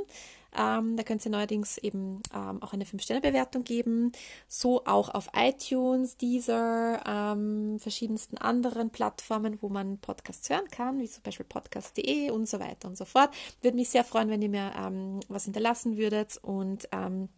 Ähm, 0.57 0.97
da 0.97 1.03
könnt 1.03 1.25
ihr 1.25 1.31
neuerdings 1.31 1.79
eben 1.79 2.23
ähm, 2.35 2.63
auch 2.63 2.73
eine 2.73 2.85
5-Sterne-Bewertung 2.85 3.65
geben. 3.65 4.13
So 4.49 4.85
auch 4.87 5.11
auf 5.11 5.29
iTunes, 5.35 6.17
Deezer, 6.17 7.03
ähm, 7.07 7.79
verschiedensten 7.79 8.39
anderen 8.39 8.91
Plattformen, 8.91 9.59
wo 9.61 9.69
man 9.69 9.99
Podcasts 9.99 10.49
hören 10.49 10.69
kann, 10.71 11.01
wie 11.01 11.09
zum 11.09 11.23
Beispiel 11.23 11.47
podcast.de 11.47 12.31
und 12.31 12.49
so 12.49 12.61
weiter 12.61 12.89
und 12.89 12.97
so 12.97 13.05
fort. 13.05 13.31
Würde 13.61 13.77
mich 13.77 13.91
sehr 13.91 14.05
freuen, 14.05 14.31
wenn 14.31 14.43
ihr 14.43 14.49
mir 14.49 14.73
ähm, 14.79 15.21
was 15.29 15.45
hinterlassen 15.45 15.97
würdet 15.97 16.39
und 16.43 16.89
ähm, 16.93 17.29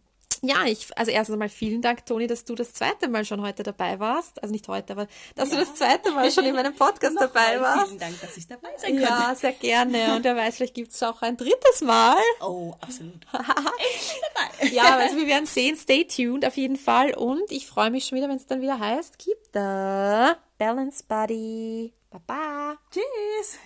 ja, 0.41 0.65
ich, 0.65 0.87
also 0.97 1.11
erstens 1.11 1.33
einmal 1.33 1.49
vielen 1.49 1.81
Dank, 1.81 2.05
Toni, 2.05 2.27
dass 2.27 2.45
du 2.45 2.55
das 2.55 2.73
zweite 2.73 3.07
Mal 3.07 3.25
schon 3.25 3.41
heute 3.41 3.63
dabei 3.63 3.99
warst. 3.99 4.41
Also 4.41 4.51
nicht 4.51 4.67
heute, 4.67 4.93
aber 4.93 5.07
dass 5.35 5.49
ja. 5.49 5.55
du 5.55 5.65
das 5.65 5.75
zweite 5.75 6.11
Mal 6.11 6.31
schon 6.31 6.45
in 6.45 6.55
meinem 6.55 6.73
Podcast 6.73 7.15
dabei 7.19 7.59
warst. 7.59 7.87
Vielen 7.87 7.99
Dank, 7.99 8.21
dass 8.21 8.37
ich 8.37 8.47
dabei 8.47 8.69
sein 8.77 8.91
konnte. 8.91 9.03
Ja, 9.03 9.35
sehr 9.35 9.51
gerne. 9.53 10.15
Und 10.15 10.23
wer 10.23 10.35
weiß, 10.35 10.57
vielleicht 10.57 10.75
gibt 10.75 10.91
es 10.91 11.03
auch 11.03 11.21
ein 11.21 11.37
drittes 11.37 11.81
Mal. 11.81 12.17
Oh, 12.41 12.73
absolut. 12.79 13.25
dabei. 13.31 14.71
ja, 14.71 14.97
also 14.97 15.17
wir 15.17 15.27
werden 15.27 15.45
sehen. 15.45 15.75
Stay 15.75 16.05
tuned 16.05 16.45
auf 16.45 16.55
jeden 16.57 16.77
Fall. 16.77 17.13
Und 17.15 17.51
ich 17.51 17.67
freue 17.67 17.91
mich 17.91 18.05
schon 18.05 18.17
wieder, 18.17 18.29
wenn 18.29 18.37
es 18.37 18.47
dann 18.47 18.61
wieder 18.61 18.79
heißt, 18.79 19.19
keep 19.19 19.37
the 19.53 20.35
balance 20.57 21.03
buddy. 21.07 21.93
Baba. 22.09 22.77
Tschüss. 22.91 23.59